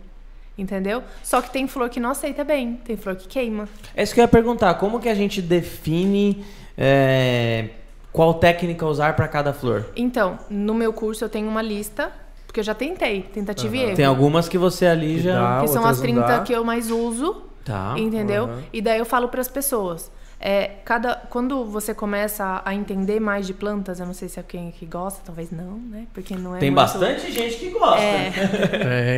[0.58, 1.02] Entendeu?
[1.24, 2.80] Só que tem flor que não aceita bem.
[2.86, 3.68] Tem flor que queima.
[3.96, 4.74] É isso que eu ia perguntar.
[4.76, 6.46] Como que a gente define
[6.78, 7.70] é,
[8.12, 9.86] qual técnica usar para cada flor?
[9.96, 12.12] Então, no meu curso eu tenho uma lista.
[12.46, 13.24] Porque eu já tentei.
[13.24, 13.96] Tentativa e erro.
[13.96, 15.56] Tem algumas que você ali Que já.
[15.56, 15.62] dá.
[15.62, 16.40] que são as não 30 dá.
[16.42, 17.42] que eu mais uso.
[17.66, 17.96] Tá.
[17.98, 18.46] Entendeu?
[18.46, 18.62] Uhum.
[18.72, 20.12] E daí eu falo para as pessoas.
[20.45, 24.44] É, cada, quando você começa a entender mais de plantas, eu não sei se é
[24.44, 26.06] quem que gosta, talvez não, né?
[26.14, 28.02] Porque não é Tem muito- bastante gente que gosta.
[28.02, 28.28] É.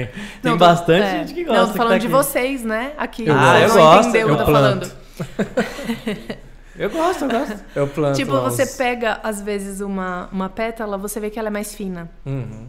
[0.04, 0.12] É.
[0.40, 1.12] Tem Não, bastante é.
[1.20, 1.62] gente que gosta.
[1.62, 2.16] Não, tô falando tá de aqui.
[2.16, 2.94] vocês, né?
[2.96, 3.26] Aqui.
[3.26, 3.58] Eu você gosto.
[3.58, 4.88] não eu gosto, entendeu o eu que eu tô planto.
[4.88, 6.36] falando.
[6.78, 7.64] Eu gosto, eu gosto.
[7.74, 11.48] Eu planto tipo, você os- pega, às vezes, uma, uma pétala, você vê que ela
[11.48, 12.10] é mais fina.
[12.26, 12.68] Uhum.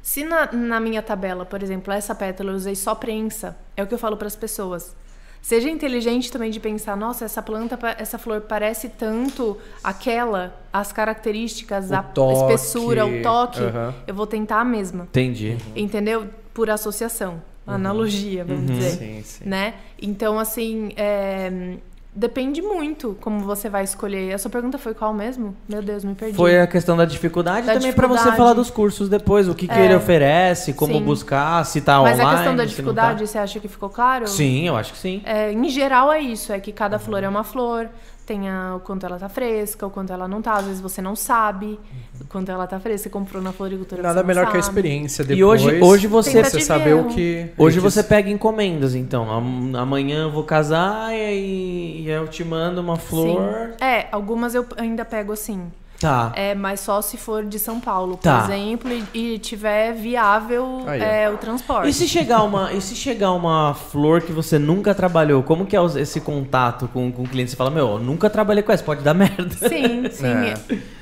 [0.00, 3.86] Se na, na minha tabela, por exemplo, essa pétala eu usei só prensa, é o
[3.88, 4.94] que eu falo para as pessoas.
[5.42, 11.90] Seja inteligente também de pensar, nossa, essa planta, essa flor parece tanto aquela, as características,
[11.90, 13.92] O a toque, espessura, o toque, aham.
[14.06, 15.02] eu vou tentar a mesma.
[15.02, 15.56] Entendi.
[15.74, 16.28] Entendeu?
[16.54, 18.76] Por associação, analogia, vamos Uhum.
[18.76, 18.90] dizer.
[18.96, 19.48] Sim, sim.
[19.48, 19.74] Né?
[20.00, 21.76] Então, assim, é,
[22.14, 24.32] depende muito como você vai escolher.
[24.34, 25.56] A sua pergunta foi qual mesmo?
[25.68, 26.36] Meu Deus, me perdi.
[26.36, 29.66] Foi a questão da dificuldade Da também pra você falar dos cursos depois, o que,
[29.66, 29.84] que É.
[29.86, 31.02] ele oferece, como Sim.
[31.02, 32.22] buscar, se tá Mas online.
[32.22, 33.26] a questão da não dificuldade, tá.
[33.26, 34.26] você acha que ficou claro?
[34.28, 35.22] Sim, eu acho que sim.
[35.24, 37.02] É, em geral é isso, é que cada Uhum.
[37.02, 37.88] flor é uma flor,
[38.32, 41.02] tem a- o quanto ela tá fresca, o quanto ela não tá, às vezes você
[41.02, 41.78] não sabe
[42.20, 44.02] o quanto ela tá fresca, você comprou na floricultura.
[44.02, 44.78] Nada você não melhor que a sabe.
[44.78, 45.38] experiência depois.
[45.38, 47.48] E hoje, hoje você você saber o que.
[47.58, 49.30] Hoje você pega encomendas, então.
[49.30, 53.72] Am- Amanhã eu vou casar e, e eu te mando uma flor.
[53.78, 53.84] Sim.
[53.84, 55.70] É, algumas eu ainda pego assim.
[56.02, 56.32] Tá.
[56.34, 58.44] É, mas só se for de São Paulo, por Tá.
[58.44, 61.88] exemplo, e, e tiver viável é, o transporte.
[61.88, 65.76] E se chegar uma, e se chegar uma flor que você nunca trabalhou, como que
[65.76, 67.50] é esse contato com, com o cliente?
[67.50, 69.48] Você fala, meu, eu nunca trabalhei com essa, pode dar merda.
[69.68, 70.26] Sim, sim.
[70.26, 70.54] É.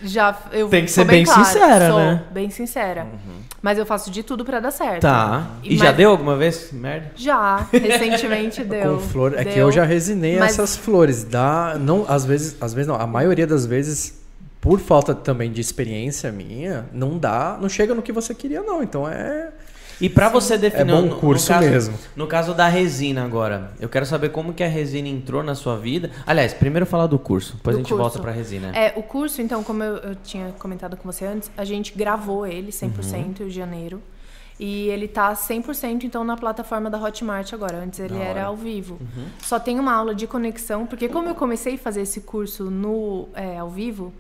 [0.03, 2.23] Já, eu Tem que ser bem clara, sincera, sou né?
[2.31, 3.07] Bem sincera.
[3.63, 5.03] Mas eu faço de tudo pra dar certo.
[5.03, 5.47] Tá.
[5.63, 6.71] E Mas- já deu alguma vez?
[6.73, 7.11] Merda.
[7.15, 8.95] Já, recentemente deu.
[8.97, 9.67] Com flor, é que Deu.
[9.69, 11.25] eu já resinei Mas- essas flores.
[11.25, 14.20] Dá, não, às vezes, às vezes não, a maioria das vezes,
[14.61, 18.83] por falta também de experiência minha, não dá, não chega no que você queria não.
[18.83, 19.51] Então é
[20.03, 21.95] E pra você definir É bom no- no curso caso- mesmo.
[22.17, 25.77] No caso da resina agora, eu quero saber como que a resina entrou na sua
[25.77, 26.11] vida.
[26.27, 28.03] Aliás, primeiro falar do curso, depois Do a gente curso.
[28.03, 28.69] volta pra resina.
[28.75, 32.47] É, o curso, então, como eu, eu tinha comentado com você antes, a gente gravou
[32.47, 33.49] ele 100% Uhum.
[33.49, 34.01] em janeiro.
[34.59, 37.79] E ele tá 100% então na plataforma da Hotmart agora.
[37.83, 38.45] Antes ele Da era hora.
[38.45, 38.99] ao vivo.
[39.01, 39.25] Uhum.
[39.43, 43.29] Só tem uma aula de conexão, porque como eu comecei a fazer esse curso no
[43.35, 44.13] é, ao vivo,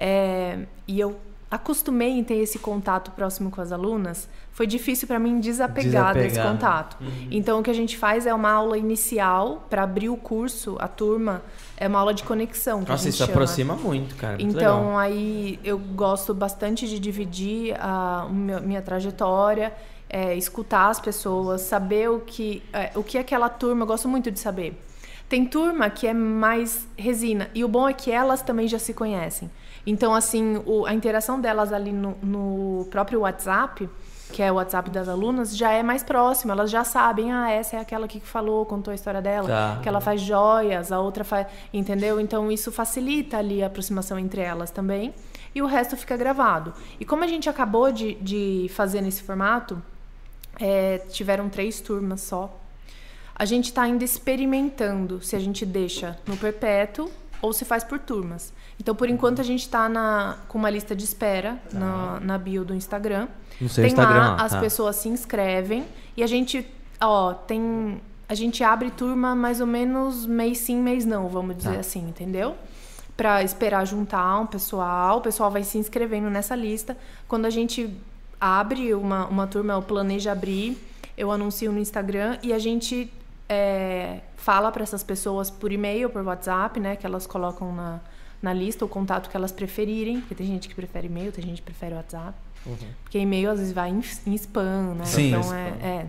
[0.00, 1.16] é, e eu
[1.50, 6.28] acostumei em ter esse contato próximo com as alunas, foi difícil para mim desapegar, desse
[6.28, 6.52] Desapegar, né?
[6.52, 6.96] contato.
[7.28, 10.86] Então o que a gente faz é uma aula inicial para abrir o curso, a
[10.86, 11.42] turma,
[11.76, 12.82] é uma aula de conexão.
[12.86, 13.32] Nossa, isso chama.
[13.32, 14.38] aproxima muito, cara.
[14.38, 14.98] muito Então, legal.
[14.98, 19.72] aí eu gosto bastante de dividir a meu- minha trajetória,
[20.08, 24.30] é, escutar as pessoas, saber o que, é, o que aquela turma, eu gosto muito
[24.30, 24.80] de saber.
[25.28, 28.92] Tem turma que é mais resina, e o bom é que elas também já se
[28.94, 29.50] conhecem.
[29.86, 33.88] Então, assim, o- a interação delas ali no, no próprio WhatsApp,
[34.32, 36.52] que é o WhatsApp das alunas, já é mais próximo.
[36.52, 39.78] Elas já sabem, ah, essa é aquela que falou, contou a história dela, Tá.
[39.82, 41.46] que ela faz joias, a outra faz.
[41.72, 42.20] Entendeu?
[42.20, 45.12] Então isso facilita ali a aproximação entre elas também.
[45.52, 46.72] E o resto fica gravado.
[47.00, 49.82] E como a gente acabou de, de fazer nesse formato,
[50.60, 52.56] é, tiveram três turmas só.
[53.34, 57.10] A gente está ainda experimentando se a gente deixa no perpétuo
[57.42, 58.52] ou se faz por turmas.
[58.80, 62.74] Então, por enquanto, a gente está com uma lista de espera na, na bio do
[62.74, 63.28] Instagram.
[63.60, 64.60] No seu tem Instagram, lá, lá, as tá.
[64.60, 65.84] pessoas se inscrevem
[66.16, 66.66] e a gente,
[66.98, 68.00] ó, tem.
[68.26, 71.80] A gente abre turma mais ou menos mês sim, mês não, vamos dizer Tá.
[71.80, 72.56] assim, entendeu?
[73.16, 76.96] Pra esperar juntar um pessoal, o pessoal vai se inscrevendo nessa lista.
[77.28, 77.94] Quando a gente
[78.40, 80.78] abre uma, uma turma, eu planejo abrir,
[81.18, 83.12] eu anuncio no Instagram e a gente
[83.46, 86.96] é, fala para essas pessoas por e-mail, por WhatsApp, né?
[86.96, 88.00] Que elas colocam na,
[88.42, 90.20] na lista o contato que elas preferirem.
[90.20, 92.34] Porque tem gente que prefere e-mail, tem gente que prefere WhatsApp.
[93.02, 95.04] Porque e-mail às vezes vai em, em spam, né?
[95.04, 95.28] Sim.
[95.28, 95.56] Então Spam.
[95.56, 96.06] é, é.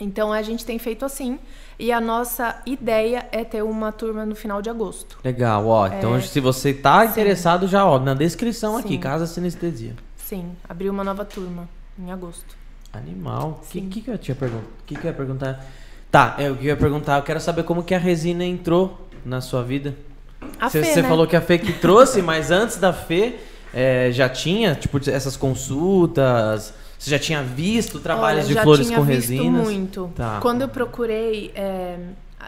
[0.00, 1.38] Então a gente tem feito assim.
[1.78, 5.18] E a nossa ideia é ter uma turma no final de agosto.
[5.24, 5.86] Legal, ó.
[5.86, 9.00] Então, se você tá interessado, já, ó, na descrição aqui, Sim.
[9.00, 9.94] Casa Sinestesia.
[10.16, 11.68] Sim, abrir uma nova turma
[11.98, 12.56] em agosto.
[12.92, 13.60] Animal.
[13.62, 13.88] O que, Sim.
[13.88, 14.68] que, que eu tinha perguntado?
[14.86, 15.64] que, que eu ia perguntar?
[16.10, 19.40] Tá, eu que eu ia perguntar, eu quero saber como que a resina entrou na
[19.40, 19.94] sua vida.
[20.60, 21.08] A Você Fê, você né?
[21.08, 23.36] falou que a Fê que trouxe, mas antes da Fê
[23.72, 26.72] é, já tinha, tipo, essas consultas.
[26.98, 29.62] Você já tinha visto trabalhos Olha, de já flores tinha com visto resinas?
[29.62, 30.10] muito.
[30.16, 30.38] Tá.
[30.40, 31.96] Quando eu procurei é,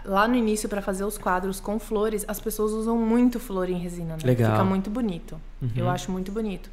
[0.05, 3.77] lá no início para fazer os quadros com flores, as pessoas usam muito flor em
[3.77, 4.19] resina, né?
[4.23, 4.51] Legal.
[4.51, 5.39] Fica muito bonito.
[5.61, 5.69] Uhum.
[5.75, 6.69] Eu acho muito bonito.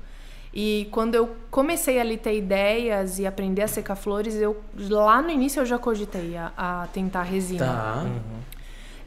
[0.52, 5.30] E quando eu comecei ali ter ideias e aprender a secar flores, eu lá no
[5.30, 7.66] início eu já cogitei a, a tentar resina.
[7.66, 8.06] Tá.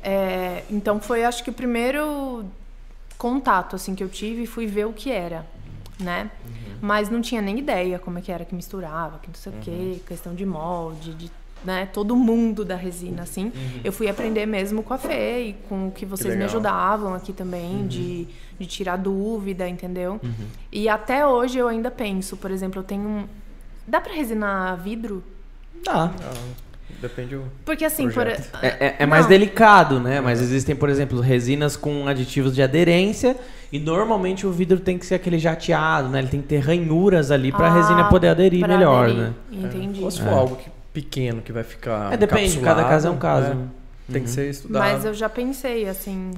[0.03, 2.45] É, então foi acho que o primeiro
[3.17, 5.45] contato assim que eu tive e fui ver o que era,
[5.99, 6.31] né?
[6.81, 9.55] Mas não tinha nem ideia como é que era que misturava, que não sei o
[9.61, 11.31] quê, questão de molde, de
[11.63, 13.51] né, todo mundo da resina assim.
[13.83, 16.47] Eu fui aprender mesmo com a Fê e com o que vocês me legal.
[16.47, 18.27] ajudavam aqui também de,
[18.59, 20.19] de tirar dúvida, entendeu?
[20.71, 23.27] E até hoje eu ainda penso, por exemplo, eu tenho um
[23.87, 25.23] dá para resinar vidro?
[25.83, 26.13] Tá.
[27.01, 27.43] Depende do.
[27.65, 28.49] Porque assim, por, Projeto.
[28.61, 29.29] É, é- é mais Não.
[29.29, 30.21] delicado, né?
[30.21, 33.35] Mas existem, por exemplo, resinas com aditivos de aderência
[33.71, 36.19] e normalmente o vidro tem que ser aquele jateado, né?
[36.19, 39.21] Ele tem que ter ranhuras ali pra Ah, resina poder aderir melhor, aderir.
[39.23, 39.33] né?
[39.51, 40.03] Entendi.
[40.03, 42.13] Ou se for algo que- pequeno que vai ficar.
[42.13, 43.53] É, depende, cada caso é um caso.
[43.55, 43.65] né?
[44.11, 44.81] Tem que ser estudado.
[44.83, 46.31] Mas eu já pensei, assim,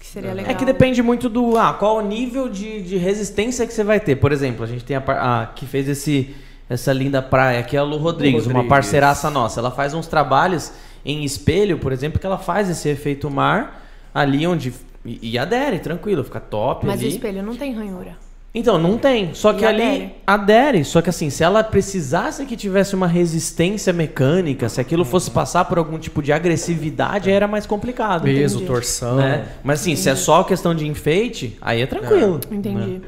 [0.00, 0.50] que seria legal.
[0.50, 1.56] É que depende muito do.
[1.58, 4.16] Ah, qual o nível de, de resistência que você vai ter.
[4.16, 5.02] Por exemplo, a gente tem a,
[5.42, 6.34] a que fez esse,
[6.70, 8.68] essa linda praia aqui, é a Lu Rodrigues, uma Rodrigues.
[8.70, 9.60] parceiraça nossa.
[9.60, 10.72] Ela faz uns trabalhos
[11.04, 13.84] em espelho, por exemplo, que ela faz esse efeito mar
[14.14, 14.72] ali onde.
[15.04, 17.14] E, e adere, tranquilo, fica top Mas o ali.
[17.14, 18.12] espelho não tem ranhura.
[18.52, 19.32] Então, não tem.
[19.32, 20.14] Só que E ali adere?
[20.26, 20.84] adere.
[20.84, 25.64] Só que assim, se ela precisasse que tivesse uma resistência mecânica, se aquilo fosse passar
[25.66, 28.24] por algum tipo de agressividade, aí era mais complicado.
[28.24, 28.70] Peso, Entendi.
[28.72, 29.16] torção.
[29.16, 29.46] Né?
[29.62, 32.40] Mas assim, se é só questão de enfeite, aí é tranquilo.
[32.50, 33.00] Entendi.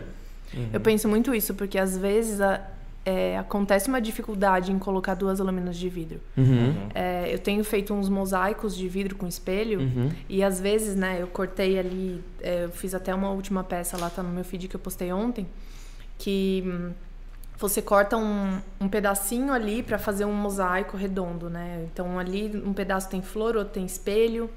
[0.55, 0.66] Uhum.
[0.72, 2.60] Eu penso muito isso, porque às vezes a-
[3.05, 6.20] é, acontece uma dificuldade em colocar duas lâminas de vidro.
[6.37, 6.89] Uhum.
[6.95, 10.11] É, eu tenho feito uns mosaicos de vidro com espelho Uhum.
[10.29, 14.09] e às vezes, né, eu cortei ali, é, eu fiz até uma última peça lá,
[14.09, 15.47] tá no meu feed que eu postei ontem,
[16.16, 16.93] que hum,
[17.59, 21.87] você corta um, um pedacinho ali para fazer um mosaico redondo, né?
[21.93, 24.51] Então ali um pedaço tem flor, outro tem espelho.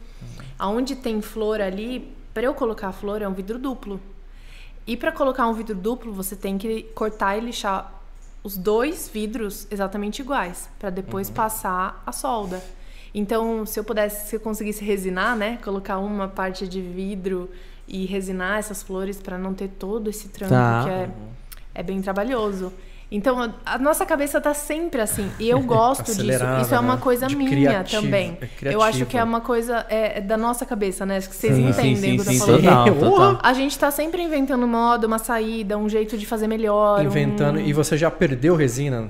[0.57, 3.99] Aonde tem flor ali, para eu colocar a flor é um vidro duplo.
[4.87, 7.94] E para colocar um vidro duplo, você tem que cortar e lixar
[8.45, 12.61] os dois vidros exatamente iguais, para depois passar a solda.
[13.11, 17.49] Então, se eu pudesse, se eu conseguisse resinar, né, colocar uma parte de vidro
[17.87, 20.83] e resinar essas flores para não ter todo esse trampo Tá.
[20.83, 21.09] que é,
[21.73, 22.71] é bem trabalhoso.
[23.11, 25.29] Então, a- nossa cabeça tá sempre assim.
[25.39, 26.43] E eu gosto disso.
[26.61, 27.01] Isso é uma né?
[27.01, 28.37] coisa De minha criativo, também.
[28.63, 31.17] é eu acho que é uma coisa é, é da nossa cabeça, né?
[31.17, 32.61] Acho que vocês Sim, entendem sim, o que eu tô sim, falando.
[32.63, 33.27] total, Porra!
[33.35, 33.39] total.
[33.43, 36.99] A gente tá sempre inventando moda, uma saída, um jeito de fazer melhor.
[36.99, 37.59] um- Inventando.
[37.59, 39.09] E você já perdeu resina?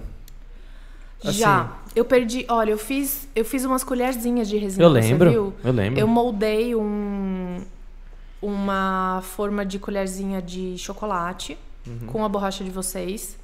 [1.23, 1.71] Assim, Já.
[1.95, 2.45] Eu perdi.
[2.49, 4.83] Olha, eu fiz, eu fiz umas colherzinhas de resina.
[4.83, 5.29] Eu você lembro.
[5.31, 5.53] viu?
[5.63, 5.99] Eu lembro.
[6.01, 7.61] Eu moldei um,
[8.41, 11.57] uma forma de colherzinha de chocolate
[11.87, 12.07] Uhum.
[12.07, 13.37] com a borracha de vocês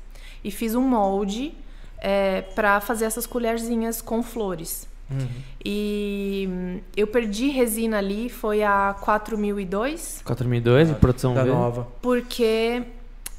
[0.43, 1.53] e fiz um molde
[1.99, 4.87] é, para fazer essas colherzinhas com flores.
[5.09, 5.27] Uhum.
[5.63, 11.87] E hum, eu perdi resina ali, foi a 4002, 4002 de produção Da nova.
[12.01, 12.83] porque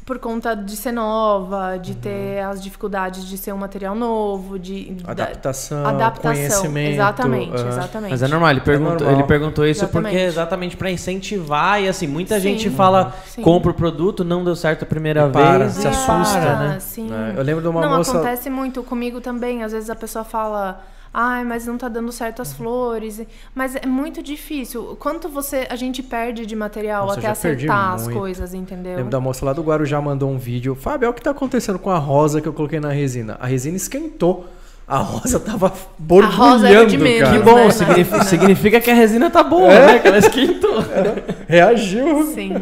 [0.05, 1.79] por conta de ser nova, Uhum.
[1.79, 6.33] de ter as dificuldades de ser um material novo, de da- Adaptação, adaptação.
[6.33, 6.95] conhecimento.
[6.95, 7.69] Exatamente, ah.
[7.69, 8.11] exatamente.
[8.11, 9.15] Mas é normal, ele perguntou, normal.
[9.15, 10.11] ele perguntou isso Exatamente.
[10.13, 12.41] porque é exatamente pra incentivar e assim, muita Sim.
[12.41, 13.43] gente fala, Sim.
[13.43, 16.51] compra o produto, não deu certo a primeira E para, vez se e assusta, para,
[16.53, 16.81] Ah, né?
[16.81, 17.09] Sim.
[17.37, 18.11] Eu lembro de uma não, moça.
[18.13, 19.63] acontece muito comigo também.
[19.63, 20.81] Às vezes a pessoa fala,
[21.13, 23.21] ai, mas não tá dando certo as flores.
[23.55, 24.97] Mas é muito difícil.
[24.99, 28.97] Quanto você a gente perde de material Nossa, até acertar as coisas, entendeu?
[28.97, 30.75] Lembro da moça lá do Guarujá mandou um vídeo.
[30.75, 33.37] Fábio, olha o que tá acontecendo com a rosa que eu coloquei na resina.
[33.41, 34.47] A resina esquentou.
[34.87, 37.39] A rosa tava borbulhando, rosa era de menos, cara.
[37.39, 37.71] Que bom, né?
[37.71, 39.87] significa, significa que a resina tá boa, É.
[39.87, 39.99] né?
[40.01, 40.85] Que ela esquentou.
[41.47, 42.25] Reagiu.
[42.35, 42.55] Sim,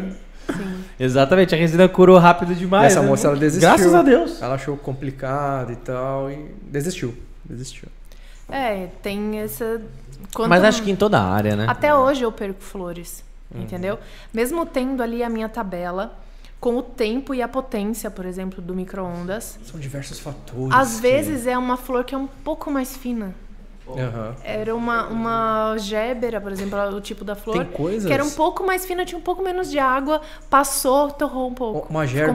[0.47, 0.75] sim.
[0.99, 2.91] Exatamente, a resina curou rápido demais.
[2.93, 3.07] Essa né?
[3.07, 3.67] moça, ela desistiu.
[3.67, 4.39] Graças a Deus.
[4.41, 6.37] Ela achou complicado e tal e
[6.69, 7.13] desistiu.
[7.43, 7.89] Desistiu.
[8.51, 9.81] É, tem essa.
[10.33, 11.65] quanto- Mas acho que em toda a área, né?
[11.69, 13.23] Até hoje eu perco flores,
[13.53, 13.97] entendeu?
[14.33, 16.17] Mesmo tendo ali a minha tabela,
[16.59, 20.73] com o tempo e a potência, por exemplo, do micro-ondas, São diversos fatores.
[20.73, 23.33] às que- vezes é uma flor que é um pouco mais fina.
[23.99, 24.35] Aham.
[24.43, 27.57] Era uma, uma gébera, por exemplo, o tipo da flor.
[27.57, 31.11] Tem coisas- Que era um pouco mais fina, tinha um pouco menos de água, passou,
[31.11, 31.87] torrou um pouco.
[31.89, 32.33] Uma ficou um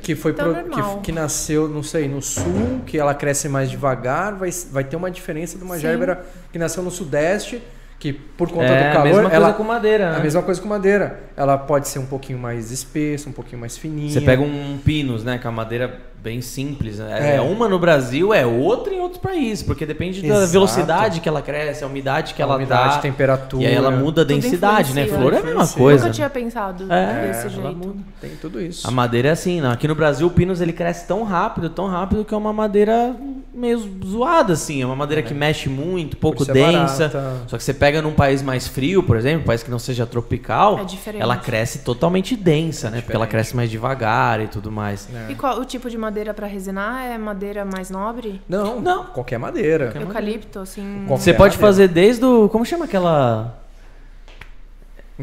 [0.00, 3.70] que foi Então, pro- que, que nasceu, não sei, no sul, que ela cresce mais
[3.70, 5.82] devagar, vai, vai ter uma diferença de uma Sim.
[5.82, 7.62] gerbera que nasceu no sudeste,
[7.98, 10.16] que por conta é, do calor, a mesma coisa ela com madeira, né?
[10.18, 11.20] a mesma coisa com madeira.
[11.36, 14.10] Ela pode ser um pouquinho mais espessa, um pouquinho mais fininha.
[14.12, 15.38] Você pega um pinus, né?
[15.38, 16.98] Que é uma madeira bem simples.
[16.98, 17.34] né?
[17.34, 17.36] É.
[17.36, 17.40] É.
[17.40, 19.62] uma no Brasil, é outra em outros países.
[19.62, 20.52] Porque depende da Exato.
[20.52, 23.00] velocidade que ela cresce, a umidade que a ela umidade, tá.
[23.00, 23.62] temperatura.
[23.62, 25.06] E aí ela muda a densidade, né?
[25.06, 26.04] Flor é a mesma coisa.
[26.04, 27.76] Nunca tinha pensado É, desse ela jeito.
[27.76, 27.98] muda.
[28.20, 28.86] Tem tudo isso.
[28.88, 29.70] A madeira é assim, né?
[29.70, 33.14] Aqui no Brasil o pinus ele cresce tão rápido, tão rápido que é uma madeira
[33.52, 37.08] meio zoada assim, é uma madeira que mexe muito, pouco densa.
[37.08, 37.36] barata.
[37.46, 40.06] Só que você pega num país mais frio, por exemplo, um país que não seja
[40.06, 41.20] tropical, É diferente.
[41.22, 43.00] ela cresce totalmente densa, né?
[43.00, 43.30] Porque ela diferente.
[43.30, 45.06] cresce mais devagar e tudo mais.
[45.28, 45.32] É.
[45.32, 47.04] E qual o tipo de madeira pra resinar?
[47.06, 48.40] É madeira mais nobre?
[48.48, 49.04] Não, Não.
[49.06, 49.92] qualquer madeira.
[49.98, 51.04] Eucalipto, assim.
[51.06, 51.66] Qualquer Você pode madeira.
[51.66, 53.54] fazer desde o, como chama aquela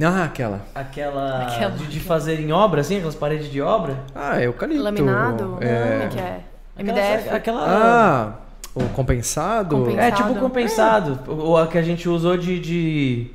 [0.01, 0.61] Ah, aquela.
[0.73, 1.71] aquela, Aquela.
[1.71, 3.97] De, de fazer em obra assim, aquelas paredes de obra?
[4.15, 4.83] Ah, é eucalipto.
[4.83, 5.43] Laminado?
[5.43, 6.03] Como É.
[6.05, 6.39] é que é?
[6.77, 7.29] Aquela- MDF?
[7.29, 8.33] Aquela Ah,
[8.73, 9.77] o compensado.
[9.77, 11.15] Compensa- É tipo Compensado.
[11.17, 11.41] compensado.
[11.41, 12.59] Ou a que a gente usou de.
[12.59, 13.31] de...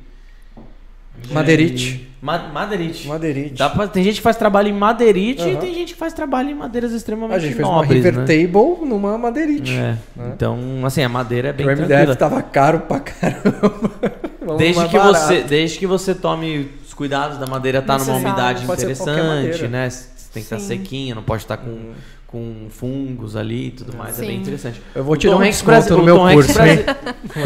[1.31, 2.07] Madeirite.
[2.21, 3.07] Ma madeirite.
[3.07, 3.53] Madeirite.
[3.53, 5.53] Dá pra, tem gente que faz trabalho em madeirite uhum.
[5.53, 7.45] e tem gente que faz trabalho em madeiras extremamente nobres.
[7.45, 8.47] A gente nobres, fez uma river né?
[8.47, 9.71] table numa madeirite.
[9.71, 9.97] É.
[10.15, 10.31] Né?
[10.33, 13.93] Então, assim, a madeira é bem o MDF tava caro pra caramba.
[14.57, 18.63] desde que, você, desde que você tome os cuidados da madeira estar tá numa umidade
[18.63, 19.89] interessante, né?
[20.33, 21.71] Tem que estar tá sequinha, não pode estar tá com...
[21.71, 21.93] Hum
[22.37, 24.15] com fungos ali e tudo mais.
[24.15, 24.23] Sim.
[24.23, 24.81] É bem interessante.
[24.93, 26.53] Eu vou te dar um desconto no meu curso,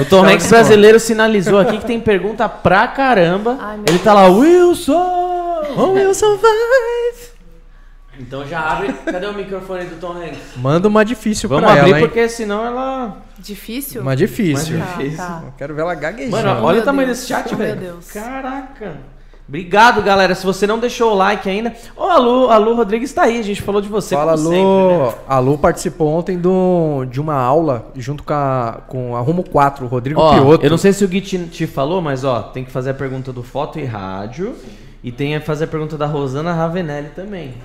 [0.01, 3.57] O Tom Hanks brasileiro sinalizou aqui que tem pergunta pra caramba.
[3.59, 5.61] Ai, Ele tá lá, Wilson!
[5.77, 6.51] Oh, Wilson vai!
[8.19, 8.93] Então já abre.
[8.93, 10.57] Cadê o microfone do Tom Hanks?
[10.57, 13.17] Manda uma difícil Vamos pra ela, Vamos abrir porque senão ela...
[13.39, 14.01] Difícil?
[14.01, 14.75] Uma difícil.
[14.75, 15.17] Uma difícil.
[15.17, 15.53] Tá, tá.
[15.57, 16.31] Quero ver ela gaguejando.
[16.31, 17.19] Mano, olha o tamanho Deus.
[17.19, 17.79] desse chat, oh, velho.
[17.79, 18.11] Meu Deus.
[18.11, 18.97] Caraca.
[19.51, 20.33] Obrigado, galera.
[20.33, 21.73] Se você não deixou o like ainda.
[21.97, 23.37] Ô, oh, a Lu, a Lu Rodrigues tá aí.
[23.37, 24.15] A gente falou de você.
[24.15, 24.49] Fala, Lu.
[24.49, 25.13] Sempre, né?
[25.27, 29.83] A Lu participou ontem do, de uma aula junto com a, com a Rumo 4,
[29.83, 30.65] o Rodrigo ó, Pioto.
[30.65, 32.93] Eu não sei se o Gui te, te, falou, mas ó, tem que fazer a
[32.93, 34.55] pergunta do Foto e Rádio.
[35.03, 37.55] E tem que fazer a pergunta da Rosana Ravenelli também.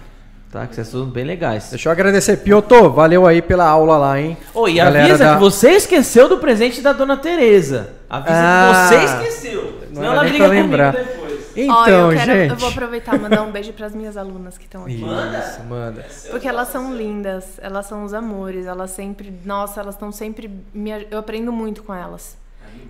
[0.50, 0.66] Tá?
[0.66, 1.70] Que vocês são bem legais.
[1.70, 2.38] Deixa eu agradecer.
[2.38, 4.36] Pioto, valeu aí pela aula lá, hein?
[4.52, 5.34] Oh, e Galera avisa da...
[5.34, 7.90] que você esqueceu do presente da Dona Tereza.
[8.10, 9.74] Avisa ah, que você esqueceu.
[9.94, 10.92] Senão ela briga lembrar.
[10.92, 11.25] depois.
[11.56, 12.50] Então, Ó, eu quero, gente.
[12.50, 14.96] Eu vou aproveitar e mandar um beijo para as minhas alunas que estão aqui.
[14.96, 16.06] Isso, manda.
[16.30, 19.32] Porque elas são lindas, elas são os amores, elas sempre.
[19.44, 20.50] Nossa, elas estão sempre.
[20.72, 22.36] Me, eu aprendo muito com elas.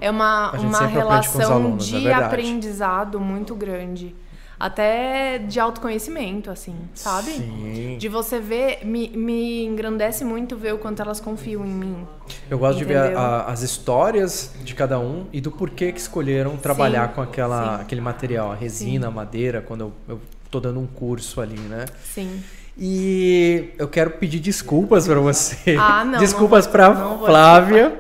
[0.01, 4.15] É uma, uma relação alunos, de é aprendizado muito grande
[4.59, 7.33] até de autoconhecimento, assim, sabe?
[7.33, 7.97] Sim.
[7.99, 12.07] De você ver, me, me engrandece muito ver o quanto elas confiam em mim.
[12.51, 13.03] Eu gosto entendeu?
[13.03, 17.09] de ver a, a, as histórias de cada um e do porquê que escolheram trabalhar
[17.09, 20.21] sim, com aquela, aquele material, a resina, a madeira, quando eu, eu
[20.51, 21.85] tô dando um curso ali, né?
[22.03, 22.43] Sim.
[22.79, 25.77] E eu quero pedir desculpas para você.
[25.79, 26.19] Ah, não.
[26.19, 27.99] Desculpas para Flávia.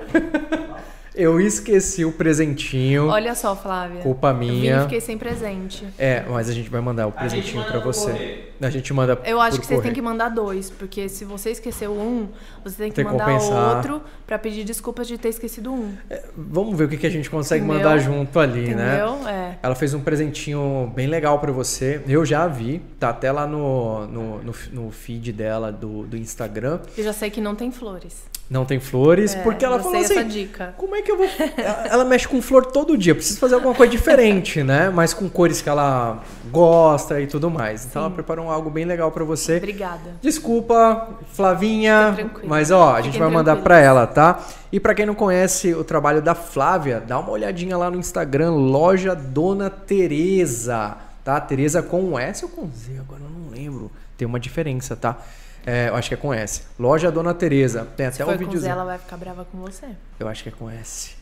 [1.16, 3.06] Eu esqueci o presentinho.
[3.06, 4.02] Olha só, Flávia.
[4.02, 4.76] Culpa minha.
[4.76, 5.86] Eu fiquei sem presente.
[5.98, 8.10] É, mas a gente vai mandar o presentinho para você.
[8.10, 8.52] Correr.
[8.60, 11.92] A gente manda Eu acho que vocês têm que mandar dois, porque se você esqueceu
[11.92, 12.28] um,
[12.62, 13.76] você tem que tem mandar compensar.
[13.76, 15.94] outro para pedir desculpas de ter esquecido um.
[16.08, 17.82] É, vamos ver o que, que a gente consegue Entendeu?
[17.84, 18.96] mandar junto ali, né?
[18.96, 19.16] Entendeu?
[19.24, 19.56] né?
[19.62, 19.66] É.
[19.66, 22.02] Ela fez um presentinho bem legal para você.
[22.06, 26.80] Eu já vi, tá até lá no, no, no, no feed dela do, do Instagram.
[26.96, 30.24] Eu já sei que não tem flores não tem flores, é, porque ela falou assim,
[30.28, 30.72] dica.
[30.76, 31.26] como é que eu vou...
[31.90, 34.88] ela mexe com flor todo dia, preciso fazer alguma coisa diferente, né?
[34.88, 37.84] Mas com cores que ela gosta e tudo mais.
[37.84, 38.06] Então Sim.
[38.06, 39.56] ela preparou algo bem legal para você.
[39.56, 40.14] Obrigada.
[40.22, 44.40] Desculpa, Flavinha, mas ó, a gente vai mandar para ela, tá?
[44.70, 48.52] E para quem não conhece o trabalho da Flávia, dá uma olhadinha lá no Instagram,
[48.52, 51.40] loja Dona Teresa, tá?
[51.40, 53.90] Teresa com um S ou com Z, agora eu não lembro.
[54.16, 55.18] Tem uma diferença, tá?
[55.66, 56.62] É, eu acho que é com S.
[56.78, 57.84] Loja Dona Tereza.
[57.96, 58.46] Tem até se um vídeo.
[58.46, 58.70] videozinho.
[58.70, 59.86] ela vai ficar brava com você.
[60.20, 61.16] Eu acho que é com S.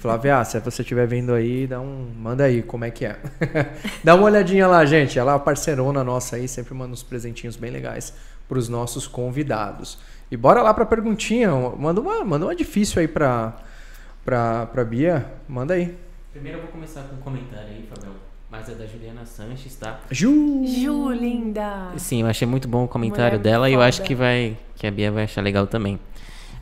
[0.00, 3.18] Flávia, se você estiver vendo aí, dá um, manda aí como é que é.
[4.04, 5.18] dá uma olhadinha lá, gente.
[5.18, 8.12] Ela é uma parceirona nossa aí, sempre manda uns presentinhos bem legais
[8.46, 9.98] para os nossos convidados.
[10.30, 11.50] E bora lá para a perguntinha.
[11.50, 13.56] Manda uma, manda uma difícil aí para
[14.22, 15.24] para Bia.
[15.48, 15.96] Manda aí.
[16.32, 20.00] Primeiro eu vou começar com um comentário aí, Fabião mas é da Juliana Sanches, tá?
[20.10, 20.64] Ju!
[20.66, 21.92] Ju, linda!
[21.96, 24.86] Sim, eu achei muito bom o comentário Mulher dela e eu acho que vai que
[24.86, 25.98] a Bia vai achar legal também.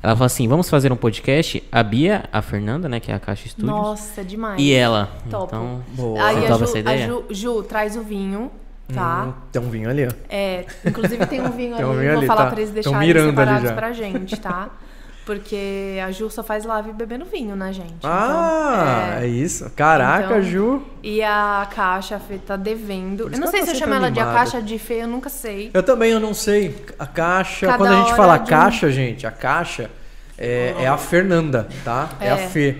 [0.02, 1.62] Ela falou assim: vamos fazer um podcast.
[1.72, 3.70] A Bia, a Fernanda, né, que é a Caixa Studios.
[3.70, 4.60] Nossa, demais.
[4.60, 5.10] E ela.
[5.30, 5.46] Top.
[5.46, 6.22] Então, boa.
[6.22, 7.04] Aí a Ju, essa ideia?
[7.04, 8.50] A Ju, Ju, traz o vinho,
[8.92, 9.28] tá?
[9.28, 10.10] Hum, tem um vinho ali, ó.
[10.28, 12.00] É, inclusive tem um vinho tem um ali.
[12.00, 12.50] Vinho vou ali, falar tá.
[12.50, 14.70] pra eles deixarem separados pra gente, tá?
[15.24, 18.04] Porque a Ju só faz live bebendo vinho, né, gente?
[18.04, 19.24] Ah, então, é...
[19.24, 19.28] é...
[19.28, 19.70] isso.
[19.70, 20.82] Caraca, então, Ju.
[21.02, 23.30] E a Caixa, a Fê tá devendo.
[23.32, 25.70] Eu não sei se eu chamo ela de a Caixa de Fê, eu nunca sei.
[25.72, 26.76] Eu também, eu não sei.
[26.98, 28.90] A Caixa, Cada quando a gente fala Caixa, um...
[28.90, 29.90] gente, a Caixa
[30.36, 32.10] é, é, a Fernanda, tá?
[32.20, 32.76] É, é a Fê.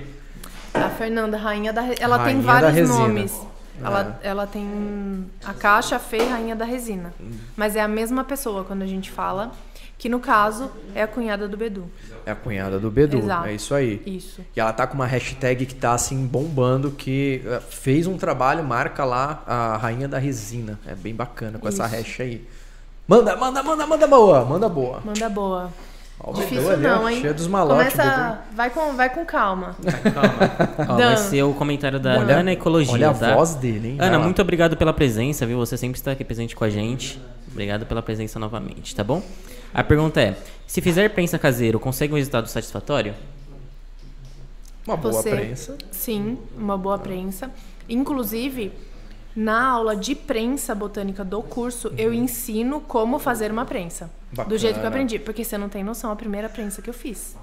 [0.75, 1.83] A Fernanda, rainha da.
[1.99, 3.41] Ela rainha tem vários nomes.
[3.83, 4.29] Ela, é.
[4.29, 7.15] ela tem a Caixa, a Fê, rainha da resina.
[7.19, 7.31] Hum.
[7.57, 9.53] Mas é a mesma pessoa quando a gente fala
[9.99, 11.85] que no caso é a cunhada do Bedu.
[12.27, 13.47] É a cunhada do Bedu, Exato.
[13.47, 14.03] é isso aí.
[14.07, 14.41] Isso.
[14.55, 18.65] E ela tá com uma hashtag que tá assim bombando, que eh, fez um trabalho,
[18.65, 20.79] marca lá a rainha da resina.
[20.87, 21.83] É bem bacana com isso.
[21.83, 22.47] essa hash aí.
[23.07, 25.03] Manda, manda, manda, manda boa, manda boa.
[25.05, 25.71] Manda boa.
[26.19, 27.21] Ó, Difícil ali, não, hein?
[27.21, 27.93] Cheio dos malotes.
[27.93, 28.39] Começa...
[28.55, 29.77] Vai, com, vai com calma.
[29.79, 30.51] Vai com calma.
[30.89, 33.33] Ó, vai ser o comentário da olha, Ana Ecologia, Olha tá?
[33.33, 33.97] a voz dele, hein?
[34.01, 35.59] Ana, muito obrigado pela presença, viu?
[35.59, 37.21] Você sempre está aqui presente com a gente.
[37.51, 39.23] Obrigado pela presença novamente, tá bom?
[39.74, 40.36] A pergunta é:
[40.66, 43.14] se fizer prensa caseiro, consegue um resultado satisfatório?
[44.86, 45.78] Uma boa Você, prensa.
[45.90, 47.51] Sim, uma boa prensa.
[47.88, 48.72] Inclusive,
[49.34, 51.94] na aula de prensa botânica do curso, uhum.
[51.98, 54.10] eu ensino como fazer uma prensa.
[54.30, 54.48] Bacana.
[54.48, 55.18] Do jeito que eu aprendi.
[55.18, 57.34] Porque você não tem noção, a primeira prensa que eu fiz.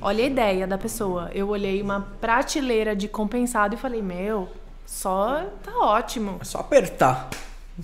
[0.00, 1.30] Olha a ideia da pessoa.
[1.34, 4.48] Eu olhei uma prateleira de compensado e falei, meu,
[4.86, 6.38] Só tá ótimo.
[6.40, 7.28] É só apertar.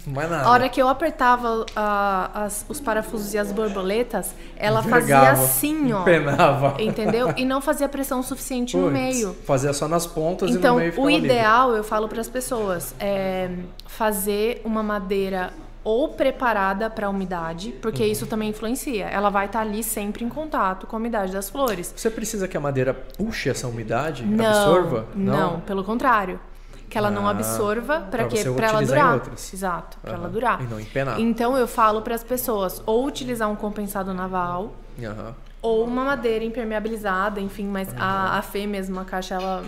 [0.06, 0.44] Não vai nada.
[0.47, 5.44] A hora que eu apertava ah, as- os parafusos e as borboletas, ela Envergava, fazia
[5.44, 6.01] assim, ó.
[6.02, 6.74] Empenava.
[6.82, 7.32] Entendeu?
[7.36, 9.36] E não fazia pressão suficiente no Puts, meio.
[9.44, 11.27] Fazia só nas pontas e Então, no meio o ficava livre.
[11.28, 13.51] ideal, eu falo para as pessoas, é
[13.86, 15.52] fazer uma madeira
[15.82, 18.10] ou preparada para umidade, porque Uhum.
[18.10, 19.05] isso também influencia.
[19.06, 21.94] Ela vai estar ali sempre em contato com a umidade das flores.
[21.97, 24.24] Você precisa que a madeira puxe essa umidade?
[24.27, 25.06] Não, absorva?
[25.14, 26.40] Não, pelo contrário.
[26.88, 29.14] Que ela não Ah, absorva pra para você Para ela utilizar em durar.
[29.14, 29.52] outras.
[29.54, 30.30] Exato, para ela Aham.
[30.32, 30.62] durar.
[30.62, 31.20] E não empenar.
[31.20, 34.72] Então eu falo para as pessoas ou utilizar um compensado naval
[35.02, 35.34] Aham.
[35.60, 39.64] ou uma madeira impermeabilizada, enfim, mas a, a Fê mesmo, a caixa, ela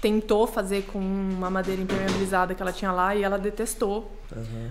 [0.00, 4.12] tentou fazer com uma madeira impermeabilizada que ela tinha lá e ela detestou.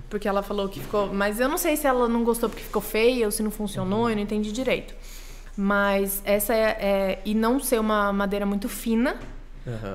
[0.10, 1.14] Porque ela falou que ficou.
[1.14, 4.10] Mas eu não sei se ela não gostou porque ficou feia ou se não funcionou,
[4.10, 4.94] eu não entendi direito.
[5.58, 9.16] Mas essa é, é- E não ser uma madeira muito fina,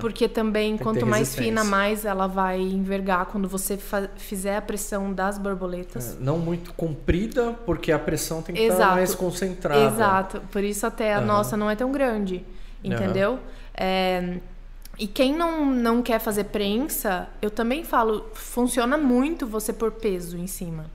[0.00, 3.78] Porque também que quanto mais fina, mais ela vai envergar quando você
[4.16, 6.16] fizer a pressão das borboletas.
[6.20, 9.94] Não muito comprida, porque a pressão tem que estar mais concentrada.
[9.94, 11.26] Exato, por isso até a Aham.
[11.26, 12.44] nossa não é tão grande,
[12.82, 13.38] entendeu?
[13.74, 14.38] É,
[14.98, 20.36] e quem não, não quer fazer prensa, eu também falo, funciona muito você pôr peso
[20.36, 20.86] em cima.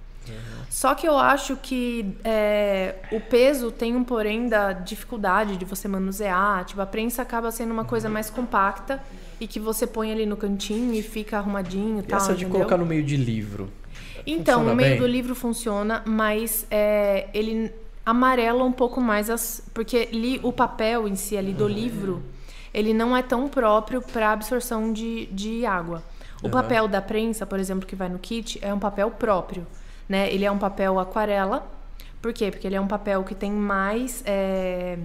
[0.75, 5.87] Só que eu acho que é, o peso tem um porém da dificuldade de você
[5.87, 6.65] manusear.
[6.65, 9.01] Tipo, a prensa acaba sendo uma coisa mais compacta
[9.39, 12.59] e que você põe ali no cantinho e fica arrumadinho e tal, essa de entendeu?
[12.59, 13.69] colocar no meio de livro?
[14.27, 14.99] Então, Funciona no meio bem?
[14.99, 17.71] do livro funciona, mas é, ele
[18.05, 19.63] amarela um pouco mais as.
[19.73, 22.21] Porque li, o papel em si ali do livro,
[22.73, 26.03] ele não é tão próprio para absorção de, de água.
[26.43, 26.51] O Aham.
[26.51, 29.65] papel da prensa, por exemplo, que vai no kit, é um papel próprio.
[30.07, 30.31] Né?
[30.33, 31.67] Ele é um papel aquarela.
[32.21, 32.51] Por quê?
[32.51, 34.97] Porque ele é um papel que tem mais é,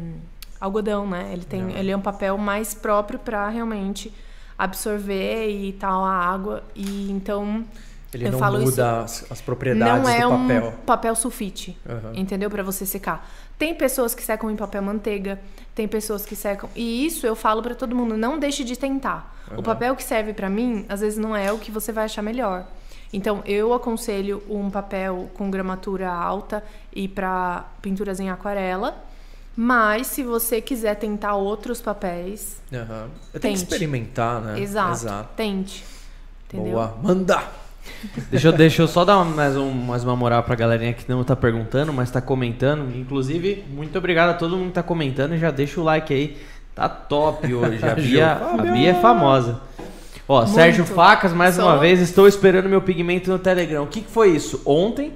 [0.60, 1.30] algodão, né?
[1.32, 4.12] Ele, tem, ele é um papel mais próprio para realmente
[4.58, 6.62] absorver e tal a água.
[6.74, 7.64] E então
[8.12, 10.74] Ele Eu não falo isso- muda as, as propriedades não é do um papel.
[10.84, 12.12] papel sulfite, Aham.
[12.14, 12.50] entendeu?
[12.50, 13.28] Pra você secar.
[13.58, 15.38] Tem pessoas que secam em papel manteiga,
[15.74, 16.68] tem pessoas que secam.
[16.74, 19.36] E isso eu falo pra todo mundo, não deixe de tentar.
[19.50, 19.62] O Aham.
[19.62, 22.66] papel que serve pra mim, às vezes não é o que você vai achar melhor.
[23.12, 26.62] Então, eu aconselho um papel com gramatura alta
[26.94, 29.04] e pra pinturas em aquarela.
[29.56, 33.08] Mas se você quiser tentar outros papéis, Aham.
[33.34, 33.72] Eu tenho que Tente.
[33.72, 34.60] experimentar, né?
[34.60, 35.84] exato, tente.
[36.48, 36.72] Entendeu?
[36.74, 36.96] Boa.
[37.02, 37.42] Manda!
[38.30, 41.24] Deixa eu, deixa eu só dar mais, um, mais uma moral pra galerinha que não
[41.24, 42.94] tá perguntando, mas tá comentando.
[42.96, 45.36] Inclusive, muito obrigado a todo mundo que tá comentando.
[45.36, 46.38] Já deixa o like aí.
[46.74, 47.84] Tá top hoje.
[47.84, 49.60] A Bia, a Bia é famosa.
[50.32, 53.82] Ó, Sérgio Facas, mais uma vez, estou esperando meu pigmento no Telegram.
[53.82, 54.62] O que, que foi isso?
[54.64, 55.12] Ontem,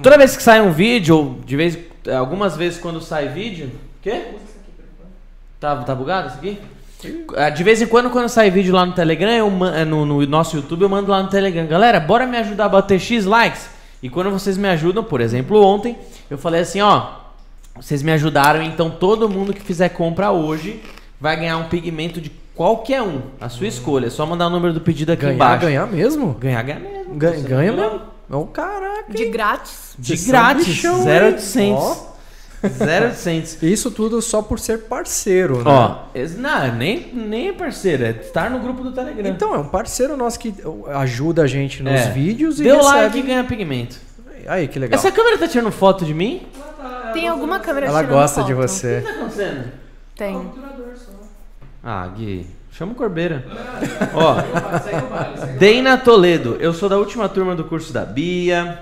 [0.00, 1.76] toda vez que sai um vídeo, ou de vez,
[2.16, 3.68] algumas vezes quando sai vídeo.
[4.00, 4.26] Quê?
[5.58, 6.60] Tá, tá bugado isso aqui?
[7.36, 10.24] Ah, De vez em quando, quando sai vídeo lá no Telegram, eu eh, no, no
[10.24, 11.66] nosso YouTube, eu mando lá no Telegram.
[11.66, 13.68] Galera, bora me ajudar a bater X likes?
[14.00, 15.98] E quando vocês me ajudam, por exemplo, ontem,
[16.30, 17.08] eu falei assim, ó.
[17.74, 20.80] Vocês me ajudaram, então todo mundo que fizer compra hoje
[21.20, 23.20] vai ganhar um pigmento de qualquer um.
[23.40, 24.06] A sua escolha.
[24.06, 25.60] É só mandar o número do pedido aqui Ganhar, embaixo.
[25.66, 26.32] ganhar mesmo?
[26.40, 27.14] Ganhar, ganhar mesmo.
[27.14, 28.00] Ganha, Você ganha mesmo.
[28.30, 29.12] Oh, caraca.
[29.12, 29.94] De grátis.
[29.98, 30.66] De Vocês grátis.
[30.66, 31.56] bichão, 0800.
[31.56, 31.76] hein?
[32.62, 33.62] 0800.
[33.62, 35.64] Isso tudo só por ser parceiro, né?
[35.66, 39.28] Ó, esse- não, nem, nem é parceiro, é estar no grupo do Telegram.
[39.30, 40.54] Então, é um parceiro nosso que
[40.94, 42.10] ajuda a gente nos É.
[42.10, 42.94] vídeos e Deu recebe...
[42.96, 43.96] like e ganha pigmento.
[44.48, 44.98] Aí, que legal.
[44.98, 46.42] Essa câmera tá tirando foto de mim?
[47.12, 48.64] Tem alguma câmera Ela tirando gosta de foto?
[48.64, 49.00] O você.
[49.04, 49.72] que tá acontecendo?
[50.16, 50.34] Tem.
[51.88, 53.44] Ah, Gui, chama o Corbeira.
[54.12, 54.36] Ó,
[55.58, 58.80] Deina Toledo, eu sou da última turma do curso da Bia.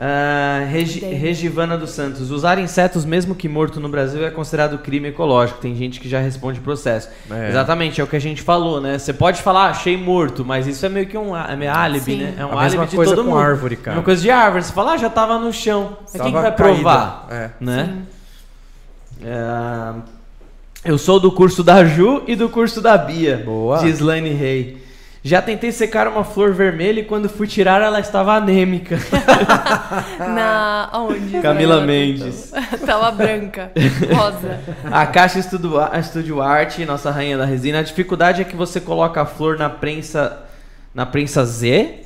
[0.00, 1.18] Ah, Regi- Deina.
[1.18, 5.60] Regivana dos Santos, usar insetos mesmo que morto no Brasil é considerado crime ecológico.
[5.60, 7.10] Tem gente que já responde processo.
[7.30, 7.50] É.
[7.50, 8.96] Exatamente, é o que a gente falou, né?
[8.98, 12.12] Você pode falar, "Ah, achei morto, mas isso é meio que um é meio álibi,
[12.12, 12.22] Sim.
[12.22, 12.34] né?
[12.38, 13.40] É um A de coisa todo com mundo.
[13.42, 13.96] árvore, cara.
[13.96, 14.62] É uma coisa de árvore.
[14.64, 15.98] Você fala, ah, já tava no chão.
[16.12, 17.26] Mas quem que vai provar?
[17.30, 17.50] É.
[17.60, 17.96] Né?
[19.22, 19.92] É,
[20.84, 23.42] Eu sou do curso da Ju e do curso da Bia.
[23.44, 23.78] Boa.
[23.78, 24.88] Gislaine Rei.
[25.22, 28.96] Já tentei secar uma flor vermelha e quando fui tirar ela estava anêmica.
[30.18, 30.88] Na.
[30.92, 31.40] Aonde?
[31.42, 32.52] Camila Mendes.
[32.86, 33.72] Tava branca.
[34.14, 34.60] Rosa.
[34.84, 37.80] A Caixa Estudo, Estúdio Arte, nossa rainha da resina.
[37.80, 40.44] A dificuldade é que você coloca a flor na prensa.
[40.94, 42.04] Na prensa Z.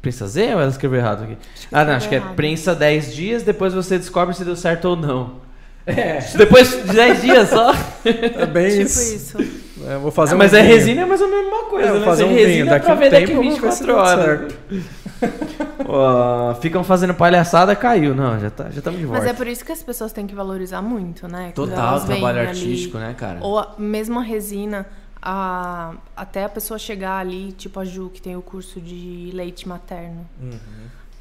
[0.00, 1.36] Prensa Z ou ela escreveu errado aqui?
[1.70, 4.96] Ah, não, acho que é prensa 10 dias, depois você descobre se deu certo ou
[4.96, 5.51] não.
[5.86, 6.18] É.
[6.36, 7.72] Depois de 10 dias só.
[8.04, 9.14] É bem tipo isso.
[9.40, 9.62] isso.
[9.88, 11.90] É, vou fazer um Mas é resina é mais ou menos a mesma coisa, É,
[11.90, 11.98] eu né?
[12.00, 12.66] vou fazer Você um resina vinho.
[12.66, 14.54] Daqui pra um ver daqui tempo, se 24 deu horas.
[15.86, 18.14] Ó, ficam fazendo palhaçada, caiu.
[18.14, 19.22] Não, já tá, já estamos de volta.
[19.22, 21.52] Mas é por isso que as pessoas têm que valorizar muito, né?
[21.54, 23.38] Total, veem trabalho ali- artístico, né, cara?
[23.40, 24.86] Ou a, mesmo a resina,
[25.20, 29.68] a, até a pessoa chegar ali, tipo a Ju, que tem o curso de leite
[29.68, 30.26] materno.
[30.40, 30.58] Uhum.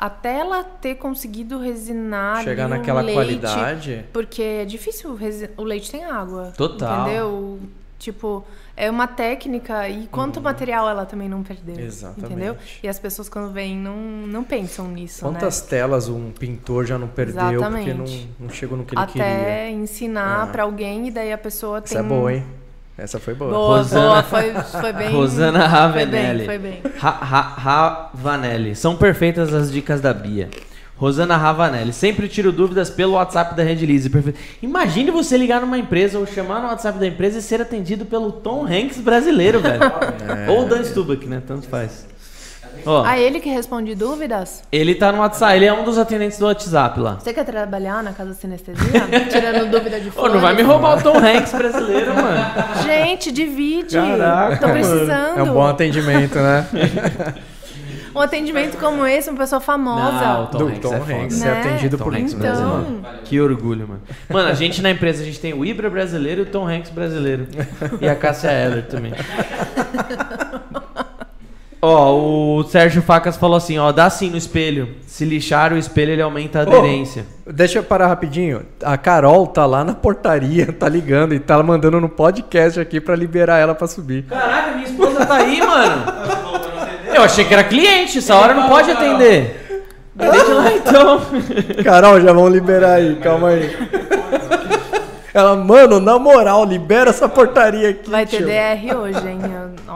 [0.02, 4.04] Até ela ter conseguido resinar Chegar naquela leite, qualidade.
[4.12, 5.16] Porque é difícil,
[5.56, 6.52] o leite tem água.
[6.58, 7.02] Total.
[7.04, 7.60] Entendeu?
[8.00, 8.44] Tipo,
[8.76, 11.80] é uma técnica e quanto material ela também não perdeu.
[11.80, 12.34] Exatamente.
[12.34, 12.58] Entendeu?
[12.82, 15.68] E as pessoas quando vêm não, não pensam nisso, Quantas né?
[15.70, 18.30] telas um pintor já não perdeu porque Exatamente.
[18.40, 19.70] não, não chegou no que ele Até queria?
[19.70, 20.52] ensinar É.
[20.52, 21.96] pra alguém e daí a pessoa tem...
[21.96, 22.44] Essa é boa, hein?
[22.98, 23.52] Essa foi boa.
[23.52, 25.10] Boa, Rosana- boa, foi, foi bem...
[25.12, 26.46] Rosana Ravenelli.
[26.46, 27.00] Foi bem, foi bem.
[27.00, 28.76] Ra- Ra- Ravanelli.
[28.76, 30.50] São perfeitas as dicas da Bia.
[30.98, 31.92] Rosana Ravanelli.
[31.94, 34.08] Sempre tiro dúvidas pelo WhatsApp da Redilize.
[34.08, 34.38] Perfeito.
[34.62, 38.32] Imagine você ligar numa empresa ou chamar no WhatsApp da empresa e ser atendido pelo
[38.32, 39.82] Tom Hanks brasileiro, velho.
[40.52, 41.42] Ou Dan Stubach, né?
[41.48, 42.06] Tanto faz.
[42.86, 44.64] Ó, Ah, ele que responde dúvidas?
[44.72, 45.56] ele tá no WhatsApp.
[45.56, 47.18] Ele é um dos atendentes do WhatsApp lá.
[47.20, 49.02] Você quer trabalhar na casa de sinestesia?
[49.30, 50.34] Tirando dúvida de Ô, flores?
[50.34, 52.84] não vai me roubar o Tom Hanks brasileiro, mano.
[52.84, 53.96] Gente, divide.
[53.96, 54.80] Caraca, Tô mano.
[54.80, 55.40] precisando.
[55.40, 56.66] É um bom atendimento, né?
[58.14, 60.12] Um atendimento como esse, uma pessoa famosa.
[60.12, 61.14] Não, o Tom Do Hanks Tom é foda.
[61.14, 61.60] Hanks ser Né?
[61.62, 62.86] atendido Tom por Hanks um brasileiro.
[63.00, 64.02] Então, Que orgulho, mano.
[64.30, 66.92] Mano, a gente na empresa, a gente tem o Ibra brasileiro e o Tom Hanks
[66.92, 67.48] brasileiro.
[68.02, 69.14] E a Cássia Eller também.
[71.84, 74.90] Ó, o Sérgio Facas falou assim, ó, dá sim no espelho.
[75.08, 77.26] Se lixar o espelho, ele aumenta a aderência.
[77.48, 78.62] Deixa eu parar rapidinho.
[78.84, 83.16] A Carol tá lá na portaria, tá ligando e tá mandando no podcast aqui pra
[83.16, 84.26] liberar ela pra subir.
[84.26, 86.04] Caraca, minha esposa tá aí, mano.
[87.14, 89.82] Eu achei que era cliente, essa hora não pode atender.
[90.20, 91.22] Atende lá então.
[91.84, 93.76] Carol, já vão liberar aí, calma aí.
[95.34, 98.10] Ela, mano, na moral, libera essa portaria aqui.
[98.10, 98.46] vai ter tio.
[98.46, 99.40] DR hoje, hein?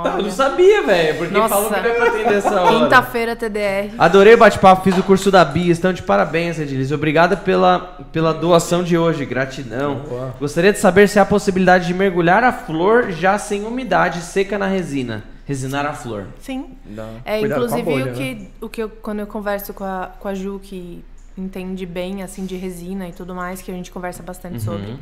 [0.05, 1.49] Eu- Eu não sabia, velho, porque Nossa.
[1.55, 2.79] falou que não é pra atender essa hora.
[2.79, 3.93] Quinta-feira TDR.
[3.97, 6.93] Adorei o bate-papo, fiz o curso da Bia, estão de parabéns, Edilize.
[6.93, 7.79] Obrigada pela,
[8.11, 9.95] pela doação de hoje, gratidão.
[10.07, 10.35] Boa.
[10.39, 14.57] Gostaria de saber se há a possibilidade de mergulhar a flor já sem umidade seca
[14.57, 15.23] na resina.
[15.47, 16.25] Resinar a flor.
[16.39, 16.75] Sim.
[16.85, 17.07] Dá.
[17.23, 18.13] É, Cuidado inclusive bolha, o né?
[18.13, 21.03] que, o que eu, quando eu converso com a, com a Ju, que
[21.37, 24.95] entende bem assim de resina e tudo mais, que a gente conversa bastante sobre,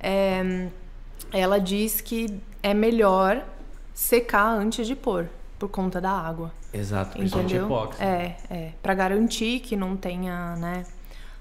[0.00, 0.66] é,
[1.32, 2.26] ela diz que
[2.62, 3.42] é melhor
[3.96, 5.26] secar antes de pôr,
[5.58, 6.52] por conta da água.
[6.72, 7.66] Exato, Entendeu?
[7.98, 8.72] É, é.
[8.82, 10.84] Pra garantir que não tenha, né,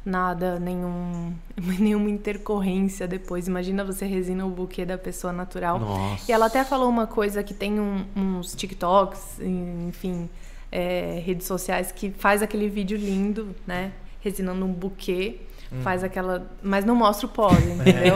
[0.06, 1.36] nada, nenhum,
[1.78, 3.46] nenhuma intercorrência depois.
[3.48, 5.80] Imagina você resina o buquê da pessoa natural.
[5.80, 6.32] Nossa.
[6.32, 10.30] E ela até falou uma coisa que tem um- uns TikToks, enfim,
[10.72, 13.92] é, redes sociais, que faz aquele vídeo lindo, né?
[14.22, 15.42] Resinando um buquê.
[15.84, 16.50] Faz aquela.
[16.64, 18.16] Mas não mostra o pós, entendeu?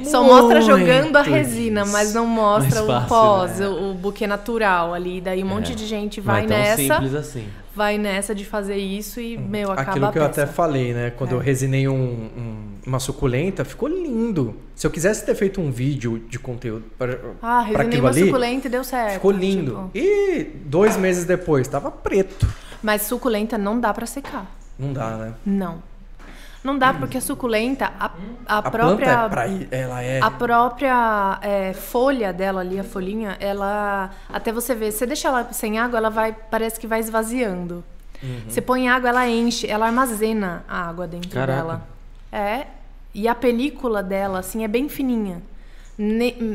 [0.00, 3.68] É, Só mostra jogando a resina, mas não mostra Mais o fácil, pós, né?
[3.68, 5.20] o, o buquê natural ali.
[5.20, 5.74] Daí um monte É.
[5.74, 7.44] de gente Não vai é tão nessa simples assim.
[7.74, 11.10] vai nessa de fazer isso e, meu, acaba Aquilo a que eu até falei, né?
[11.10, 11.34] Quando É.
[11.34, 14.54] eu resinei um- um- uma suculenta, ficou lindo.
[14.74, 18.24] Se eu quisesse ter feito um vídeo de conteúdo para Ah, resinei aquilo uma ali,
[18.26, 19.14] suculenta e deu certo.
[19.14, 19.90] ficou lindo.
[19.92, 19.98] tipo.
[19.98, 22.46] E dois meses depois, tava preto.
[22.82, 24.46] Mas suculenta não dá pra secar.
[24.78, 25.34] Não dá, né?
[25.46, 25.82] Não.
[26.62, 28.10] Não dá porque a suculenta, a,
[28.46, 29.28] a, A própria...
[29.28, 30.20] planta é ela é...
[30.20, 34.10] A própria é, folha dela ali, a folhinha, ela.
[34.28, 36.32] Até você ver, você deixa ela sem água, ela vai.
[36.32, 37.82] Parece que vai esvaziando.
[38.22, 38.42] Uhum.
[38.48, 41.58] Você põe água, ela enche, ela armazena a água dentro Caraca.
[41.60, 41.88] dela.
[42.30, 42.66] É.
[43.12, 45.42] E a película dela, assim, é bem fininha.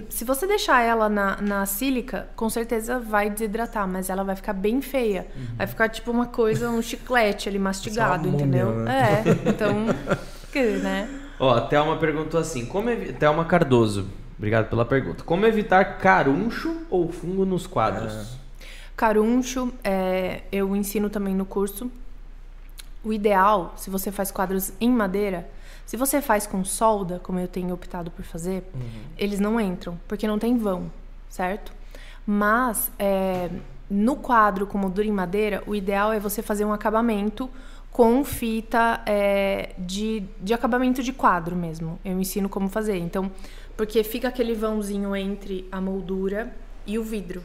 [0.09, 4.53] Se você deixar ela na, na sílica, com certeza vai desidratar, mas ela vai ficar
[4.53, 5.27] bem feia.
[5.55, 8.31] Vai ficar tipo uma coisa, um chiclete ali mastigado, Uhum.
[8.31, 8.71] múmia, entendeu?
[8.79, 9.23] né?
[9.25, 9.49] É.
[9.49, 9.85] Então,
[10.51, 11.07] que, né?
[11.39, 13.13] Ó, a Thelma perguntou assim: como evi...
[13.13, 14.07] Thelma Cardoso,
[14.37, 15.23] obrigado pela pergunta.
[15.23, 18.37] Como evitar caruncho ou fungo nos quadros?
[18.95, 21.91] Caruncho, é, eu ensino também no curso.
[23.03, 25.47] O ideal, se você faz quadros em madeira,
[25.87, 28.61] se você faz com solda, como eu tenho optado por fazer,
[29.17, 30.91] eles não entram, porque não tem vão,
[31.29, 31.71] certo?
[32.25, 33.49] Mas é,
[33.89, 37.49] no quadro com moldura em madeira, o ideal é você fazer um acabamento
[37.89, 41.97] com fita é, de, de acabamento de quadro mesmo.
[42.03, 42.97] Eu ensino como fazer.
[42.97, 43.31] Então,
[43.77, 46.53] porque fica aquele vãozinho entre a moldura
[46.85, 47.41] e o vidro.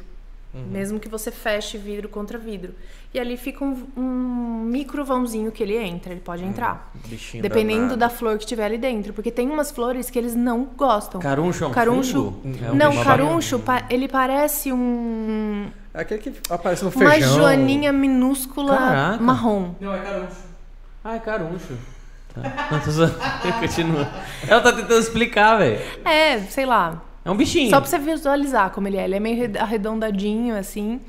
[0.54, 2.74] Mesmo que você feche vidro contra vidro.
[3.14, 6.90] E ali fica um, um micro vãozinho que ele entra, ele pode entrar.
[7.06, 7.96] Bichinho Dependendo danado.
[7.96, 9.14] da flor que tiver ali dentro.
[9.14, 11.20] Porque tem umas flores que eles não gostam.
[11.22, 12.12] Caruncho é um Caruncho.
[12.42, 12.42] fungo?
[12.66, 15.70] É um não, caruncho, pa- ele parece um.
[15.94, 17.34] É aquele que aparece no Uma feijão.
[17.36, 19.22] joaninha minúscula Caraca.
[19.24, 19.74] marrom.
[19.80, 20.36] Não, é caruncho.
[21.02, 21.78] Ah, é caruncho.
[22.34, 22.42] Tá.
[23.60, 24.08] Continua.
[24.46, 25.80] Ela tá tentando explicar, velho.
[26.04, 27.02] É, sei lá.
[27.24, 27.70] É um bichinho.
[27.70, 29.04] Só pra você visualizar como ele é.
[29.04, 31.00] Ele é meio red- arredondadinho, assim,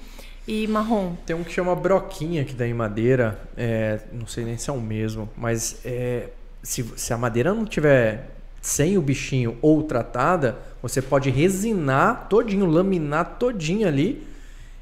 [0.48, 1.14] e marrom.
[1.26, 3.40] Tem um que chama broquinha que dá em madeira.
[3.58, 6.30] É, não sei nem se é o mesmo, mas é,
[6.62, 8.30] se, se a madeira não tiver
[8.62, 14.26] sem o bichinho ou tratada, você pode resinar todinho, laminar todinho ali.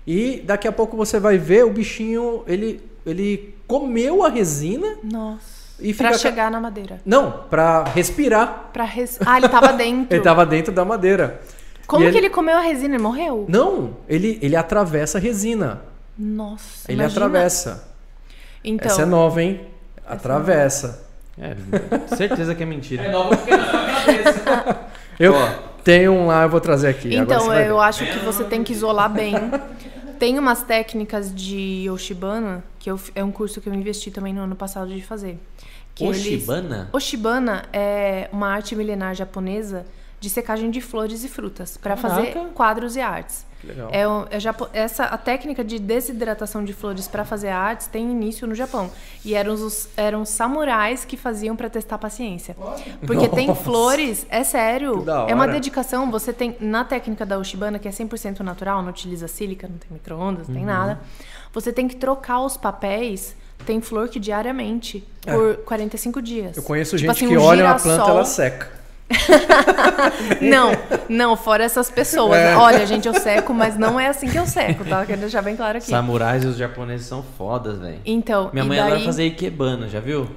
[0.05, 4.97] E daqui a pouco você vai ver o bichinho, ele, ele comeu a resina.
[5.03, 5.60] Nossa.
[5.81, 6.99] E pra chegar na madeira.
[7.05, 8.69] Não, pra respirar.
[8.71, 9.17] Pra res...
[9.25, 10.07] Ah, ele tava dentro.
[10.15, 11.41] Ele tava dentro da madeira.
[11.87, 12.95] Como E que ele comeu a resina?
[12.95, 13.45] Ele morreu?
[13.49, 15.81] Não, ele, ele atravessa a resina.
[16.17, 16.89] Nossa.
[16.89, 17.25] Ele imagina.
[17.25, 17.93] atravessa.
[18.63, 19.61] Então, Essa é nova, hein?
[20.07, 21.05] Atravessa.
[21.37, 21.55] É,
[22.15, 23.03] certeza que é mentira.
[23.03, 24.79] É nova porque na sua cabeça.
[25.19, 25.33] Eu
[25.83, 27.13] tenho um lá, eu vou trazer aqui.
[27.15, 27.83] Então, eu ver.
[27.83, 29.35] acho que você tem que isolar bem.
[30.17, 34.41] Tem umas técnicas de Oshibana, que eu, é um curso que eu investi também no
[34.41, 35.39] ano passado de fazer.
[35.95, 36.89] Que eles- Oshibana?
[36.93, 39.85] Oshibana é uma arte milenar japonesa
[40.19, 43.45] de secagem de flores e frutas para fazer quadros e artes.
[43.63, 43.89] Legal.
[43.91, 48.47] É, é japo- essa a técnica de desidratação de flores para fazer artes tem início
[48.47, 48.89] no Japão
[49.23, 52.55] e eram os eram samurais que faziam para testar a paciência.
[53.05, 53.63] Porque tem Nossa.
[53.63, 56.09] flores, é sério, é uma dedicação.
[56.09, 59.89] Você tem na técnica da Oshibana que é 100% natural, não utiliza sílica, não tem
[59.91, 60.53] micro-ondas, Uhum.
[60.53, 60.99] não tem nada.
[61.53, 63.35] Você tem que trocar os papéis.
[63.65, 65.33] Tem flor que diariamente É.
[65.33, 66.57] por 45 dias.
[66.57, 68.81] Eu conheço Tipo gente assim, que um olha girassol- planta ela seca.
[70.41, 70.71] Não,
[71.09, 72.37] não, fora essas pessoas.
[72.37, 72.55] É.
[72.55, 75.05] Olha, gente, eu seco, mas não é assim que eu seco, tá?
[75.05, 75.87] Quero deixar bem claro aqui.
[75.87, 77.99] Samurais e os japoneses são fodas, velho.
[78.05, 80.27] Então, Minha mãe daí, adora fazer ikebana, já viu?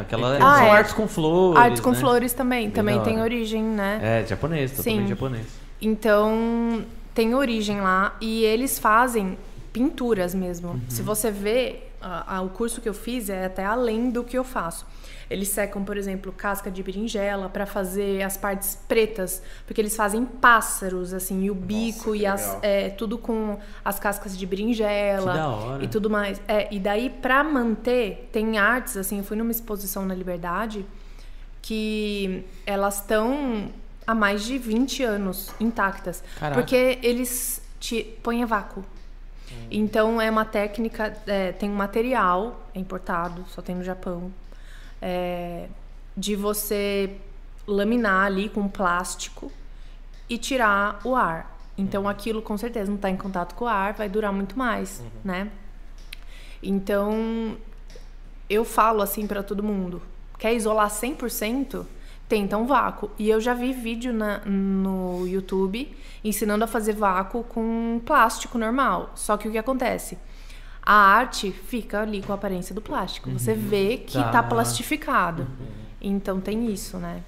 [0.00, 0.70] Aquela, Ah, são é.
[0.70, 1.60] artes com flores.
[1.62, 1.98] artes com né?
[1.98, 4.00] flores também, Bem também tem origem, né?
[4.02, 5.08] É, japonês, totalmente Sim.
[5.08, 5.46] japonês.
[5.80, 6.84] Então,
[7.14, 9.38] tem origem lá e eles fazem
[9.72, 10.70] pinturas mesmo.
[10.70, 10.80] Uhum.
[10.88, 14.36] Se você vê, a- a- o curso que eu fiz é até além do que
[14.38, 14.86] eu faço.
[15.28, 20.24] Eles secam, por exemplo, casca de berinjela para fazer as partes pretas, porque eles fazem
[20.24, 25.32] pássaros, assim, e o bico que e as, é, tudo com as cascas de berinjela
[25.32, 25.84] Que da hora.
[25.84, 26.40] e tudo mais.
[26.46, 30.86] É, e daí, pra manter, tem artes, assim, eu fui numa exposição na Liberdade
[31.60, 33.70] que elas estão
[34.06, 36.22] há mais de 20 anos intactas.
[36.38, 36.60] Caraca.
[36.60, 38.84] Porque eles te põem a vácuo.
[39.70, 44.32] Então é uma técnica, é, tem um material é importado, só tem no Japão,
[45.00, 45.68] é,
[46.16, 47.16] de você
[47.66, 49.50] laminar ali com plástico
[50.28, 51.56] e tirar o ar.
[51.76, 55.02] Então aquilo com certeza não está em contato com o ar, vai durar muito mais,
[55.24, 55.50] né?
[56.62, 57.56] Então
[58.48, 60.00] eu falo assim para todo mundo,
[60.38, 61.84] quer isolar 100%?
[62.28, 63.10] Tenta um vácuo.
[63.18, 69.10] E eu já vi vídeo na- no YouTube ensinando a fazer vácuo com plástico normal.
[69.14, 70.18] Só que o que acontece?
[70.82, 73.30] A arte fica ali com a aparência do plástico.
[73.30, 74.30] Você vê que Tá.
[74.30, 75.46] tá plastificado.
[76.00, 77.22] Então tem isso, né?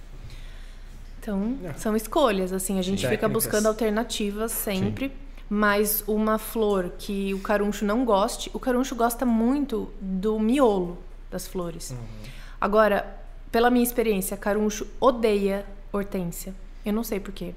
[1.21, 3.33] Então, são escolhas, assim, a gente fica Técnicas.
[3.45, 5.13] buscando alternativas sempre.
[5.51, 10.99] Mas uma flor que o caruncho não goste, o caruncho gosta muito do miolo
[11.31, 11.95] das flores.
[12.61, 13.18] Agora,
[13.51, 16.55] pela minha experiência, caruncho odeia hortênsia.
[16.85, 17.55] Eu não sei porquê.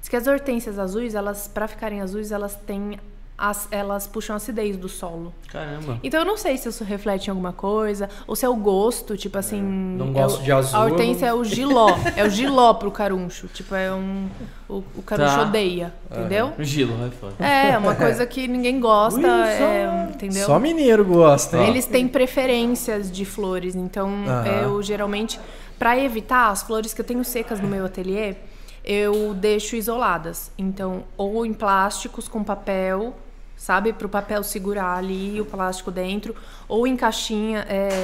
[0.00, 2.98] Diz que as hortênsias azuis, elas, para ficarem azuis, elas têm.
[3.44, 5.34] As, elas puxam a acidez do solo.
[5.50, 5.98] Caramba.
[6.00, 9.16] Então eu não sei se isso reflete em alguma coisa, ou se é o gosto,
[9.16, 9.60] tipo assim.
[9.60, 11.88] Não é gosto o- de azul, A hortência é o giló.
[12.16, 13.48] é o giló pro caruncho.
[13.48, 14.28] Tipo, é um.
[14.68, 15.42] O, o caruncho Tá.
[15.42, 16.52] odeia, entendeu?
[16.56, 17.34] O Gilo, vai fora.
[17.40, 20.46] É, é uma coisa que ninguém gosta, é, entendeu?
[20.46, 21.68] Só mineiro gosta, hein?
[21.68, 24.46] Eles têm preferências de flores, então Aham.
[24.62, 25.38] eu geralmente,
[25.78, 28.36] para evitar as flores que eu tenho secas no meu ateliê,
[28.84, 30.50] eu deixo isoladas.
[30.56, 33.14] Então, ou em plásticos com papel,
[33.62, 36.34] sabe, para o papel segurar ali o plástico dentro,
[36.66, 38.02] ou em caixinha, é,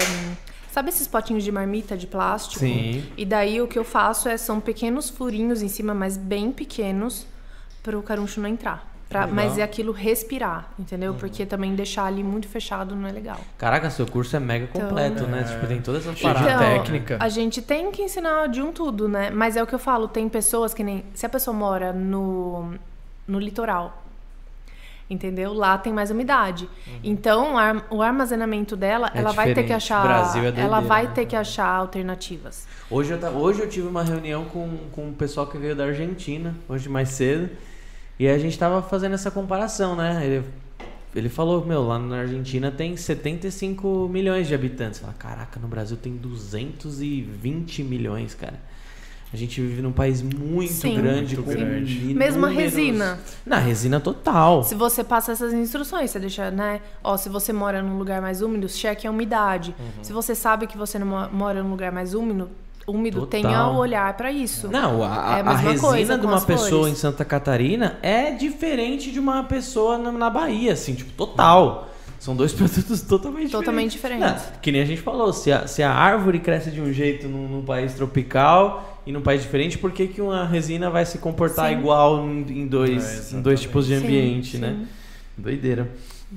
[0.70, 2.60] sabe esses potinhos de marmita de plástico?
[2.60, 3.04] Sim.
[3.16, 7.26] E daí o que eu faço é são pequenos furinhos em cima, mas bem pequenos,
[7.82, 8.86] para o caruncho não entrar.
[9.08, 11.14] Pra, mas é aquilo respirar, entendeu?
[11.14, 13.40] Porque também deixar ali muito fechado não é legal.
[13.56, 15.42] Caraca, seu curso é mega completo, né?
[15.42, 16.52] Tipo, tem todas essas paradas.
[16.52, 17.16] de técnica.
[17.18, 19.30] A gente tem que ensinar de um tudo, né?
[19.30, 21.04] Mas é o que eu falo, tem pessoas que nem.
[21.14, 22.74] Se a pessoa mora no,
[23.26, 24.04] no litoral,
[25.10, 25.52] entendeu?
[25.52, 26.68] Lá tem mais umidade.
[27.02, 29.76] Então, o ar- o armazenamento dela, É ela vai ter que diferente.
[29.92, 30.02] achar.
[30.02, 31.12] Brasil é doideira, ela vai né?
[31.14, 32.66] ter que achar alternativas.
[32.90, 36.54] Hoje eu, hoje eu tive uma reunião com, com o pessoal que veio da Argentina,
[36.68, 37.48] hoje mais cedo,
[38.18, 40.20] e a gente tava fazendo essa comparação, né?
[40.24, 40.44] Ele,
[41.14, 45.00] ele falou, meu, lá na Argentina tem 75 milhões de habitantes.
[45.00, 48.58] Fala, caraca, no Brasil tem 220 milhões, cara.
[49.32, 50.96] A gente vive num país muito Sim.
[50.96, 52.14] grande, Muito com grande.
[52.14, 53.18] Mesmo a inúmeros- resina.
[53.44, 54.64] Na resina total.
[54.64, 56.80] Se você passa essas instruções, você deixa, né?
[57.04, 59.74] Ó, se você mora num lugar mais úmido, cheque a umidade.
[59.78, 60.02] Uhum.
[60.02, 62.48] Se você sabe que você não mo- mora num lugar mais úmido,
[62.86, 63.42] úmido Total.
[63.42, 64.66] tenha o olhar pra isso.
[64.68, 65.06] Não, a,
[65.38, 66.92] É a a- resina de uma pessoa flores.
[66.94, 71.90] em Santa Catarina é diferente de uma pessoa na, na Bahia, assim, tipo, total.
[72.18, 74.26] São dois produtos totalmente, Totalmente diferentes.
[74.26, 74.52] diferentes.
[74.54, 77.28] Não, que nem a gente falou, se a, se a árvore cresce de um jeito
[77.28, 81.18] num, num país tropical e num país diferente, por que, que uma resina vai se
[81.18, 81.78] comportar Sim.
[81.78, 84.58] igual em em dois, É, em dois tipos de Sim, ambiente, sim.
[84.58, 84.86] né?
[85.36, 85.88] Doideira.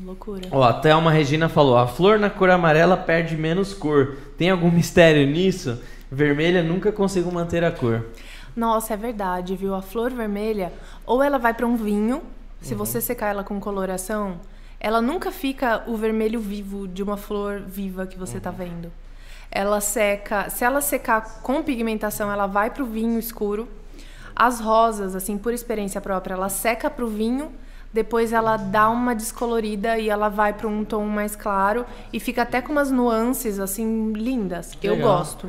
[0.06, 0.44] Loucura.
[0.52, 4.16] Ó, até uma Regina falou: a flor na cor amarela perde menos cor.
[4.38, 5.80] Tem algum mistério nisso?
[6.10, 8.06] Vermelha nunca consigo manter a cor.
[8.56, 9.74] Nossa, é verdade, viu?
[9.76, 10.72] A flor vermelha,
[11.06, 12.22] ou ela vai para um vinho,
[12.62, 14.40] se você secar ela com coloração,
[14.84, 18.92] ela nunca fica o vermelho vivo de uma flor viva que você tá vendo.
[19.52, 23.68] Ela seca, se ela secar com pigmentação, ela vai pro vinho escuro.
[24.36, 27.52] As rosas, assim, por experiência própria, ela seca pro vinho,
[27.94, 32.42] depois ela dá uma descolorida e ela vai para um tom mais claro e fica
[32.42, 34.76] até com umas nuances assim lindas.
[34.82, 35.18] Eu legal.
[35.18, 35.48] gosto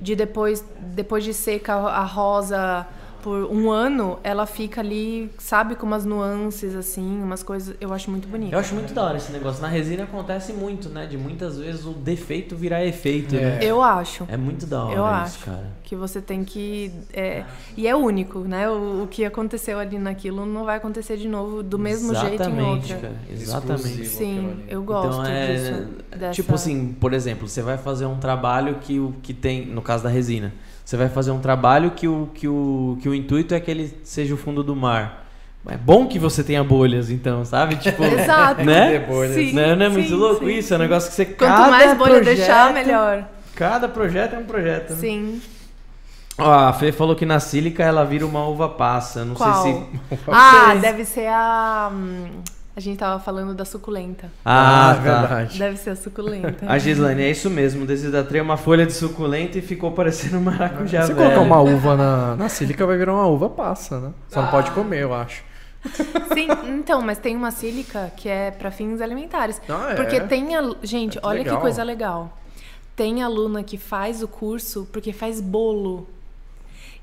[0.00, 2.86] de depois depois de seca a rosa
[3.26, 8.08] por um ano, ela fica ali, sabe, com umas nuances assim, umas coisas, eu acho
[8.08, 8.52] muito bonito.
[8.52, 9.60] Eu acho muito da hora esse negócio.
[9.60, 11.06] Na resina acontece muito, né?
[11.06, 13.58] De muitas vezes o defeito virar efeito, né?
[13.60, 14.24] Eu acho.
[14.28, 15.66] É muito da hora Eu isso, acho cara.
[15.82, 16.92] que você tem que.
[17.12, 17.42] é,
[17.76, 18.70] e é único, né?
[18.70, 22.34] O, o que aconteceu ali naquilo não vai acontecer de novo do mesmo jeito em
[22.34, 23.08] Exatamente, outra.
[23.08, 23.14] cara.
[23.28, 23.82] Exatamente.
[24.02, 24.16] Exclusivo.
[24.18, 25.86] Sim, eu gosto Então é disso.
[26.16, 29.82] dessa- tipo assim, por exemplo, você vai fazer um trabalho que o que tem, no
[29.82, 30.52] caso da resina,
[30.86, 33.92] você vai fazer um trabalho que o que o que o intuito é que ele
[34.04, 35.24] seja o fundo do mar.
[35.68, 37.74] É bom que você tenha bolhas, então, sabe?
[37.82, 38.62] Tipo, Exato.
[38.62, 38.92] né?
[39.00, 39.34] Ter bolhas.
[39.34, 40.72] Sim, Não, não é muito sim, louco sim, isso?
[40.72, 43.24] É um negócio que você Quanto cada mais bolha projeto- deixar, melhor.
[43.56, 44.90] Cada projeto é um projeto.
[44.92, 44.96] né?
[45.00, 45.42] Sim.
[46.38, 49.24] Ó, a Fê falou que na sílica ela vira uma uva passa.
[49.24, 49.62] Não Qual?
[49.64, 50.18] sei se.
[50.30, 51.90] Ah, deve ser a.
[52.76, 54.30] A gente tava falando da suculenta.
[54.44, 55.00] Ah, tá.
[55.00, 55.58] verdade.
[55.58, 56.66] Deve ser a suculenta.
[56.68, 57.86] A Gislaine, é isso mesmo.
[57.86, 61.16] Desidratei uma folha de suculenta e ficou parecendo um maracujá Se velho.
[61.30, 64.12] colocar uma uva na, na sílica, vai virar uma uva passa, né?
[64.28, 65.42] Só não pode comer, eu acho.
[66.34, 69.60] Sim, então, mas tem uma sílica que é pra fins alimentares.
[69.68, 69.94] Ah, é?
[69.94, 70.74] Porque tem a.
[70.82, 71.56] Gente, É que olha legal.
[71.56, 72.36] que coisa legal.
[72.94, 76.06] Tem aluna que faz o curso porque faz bolo.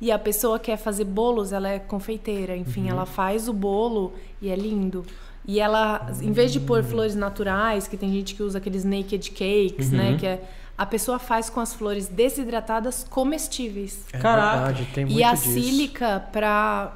[0.01, 2.89] E a pessoa quer fazer bolos, ela é confeiteira, enfim, Uhum.
[2.89, 5.05] ela faz o bolo e é lindo.
[5.45, 9.31] E ela, em vez de pôr flores naturais, que tem gente que usa aqueles naked
[9.31, 9.97] cakes, Uhum.
[9.97, 10.17] né?
[10.19, 10.41] Que é,
[10.77, 14.05] a pessoa faz com as flores desidratadas comestíveis.
[14.11, 14.57] É Caraca.
[14.67, 15.49] verdade, tem muito E a disso.
[15.51, 16.93] sílica para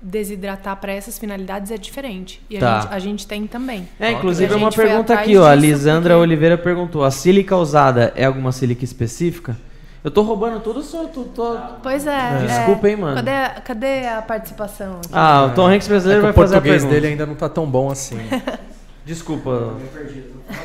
[0.00, 2.40] desidratar para essas finalidades é diferente.
[2.48, 2.80] E a, Tá.
[2.80, 3.88] gente, a gente tem também.
[3.98, 5.46] É, inclusive A uma pergunta aqui, ó.
[5.46, 9.56] A Lisandra porque- Oliveira perguntou: a sílica usada é alguma sílica específica?
[10.04, 11.04] Eu tô roubando tudo só.
[11.04, 11.56] Tô, tô...
[11.82, 12.38] Pois é.
[12.46, 12.90] Desculpa, é.
[12.90, 13.16] hein, mano.
[13.16, 14.96] Cadê, cadê a participação?
[14.98, 15.08] aqui?
[15.10, 16.94] Ah, o Tom Hanks É brasileiro que vai o fazer a português pergunta.
[17.00, 18.18] dele ainda não tá tão bom assim.
[19.06, 19.74] Desculpa.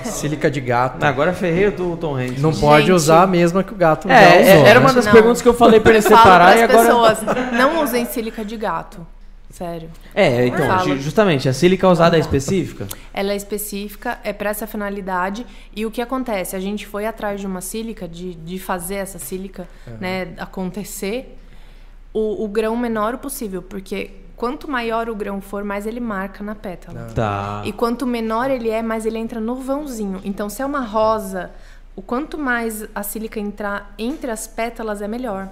[0.03, 1.03] Sílica de gato.
[1.03, 2.41] Agora ferrei o do Tom Hanks.
[2.41, 2.95] Não pode Gente.
[2.95, 4.85] usar a mesma que o gato já É, usou, é, era né?
[4.85, 5.11] uma das Não.
[5.13, 6.79] perguntas que eu falei pra ele separar e agora.
[6.87, 7.17] pessoas,
[7.53, 9.05] não usem sílica de gato.
[9.59, 9.89] Sério.
[10.15, 10.97] É, então, Falo.
[10.97, 12.87] justamente, a sílica usada é específica?
[13.13, 15.45] Ela é específica, é para essa finalidade.
[15.75, 16.55] E o que acontece?
[16.55, 19.67] A gente foi atrás de uma sílica, de, de fazer essa sílica
[19.99, 21.37] né, acontecer,
[22.13, 23.61] o, o grão menor possível.
[23.61, 27.09] Porque quanto maior o grão for, mais ele marca na pétala.
[27.13, 27.61] Tá.
[27.65, 30.21] E quanto menor ele é, mais ele entra no vãozinho.
[30.23, 31.51] Então, se é uma rosa,
[31.97, 35.49] o quanto mais a sílica entrar entre as pétalas é melhor.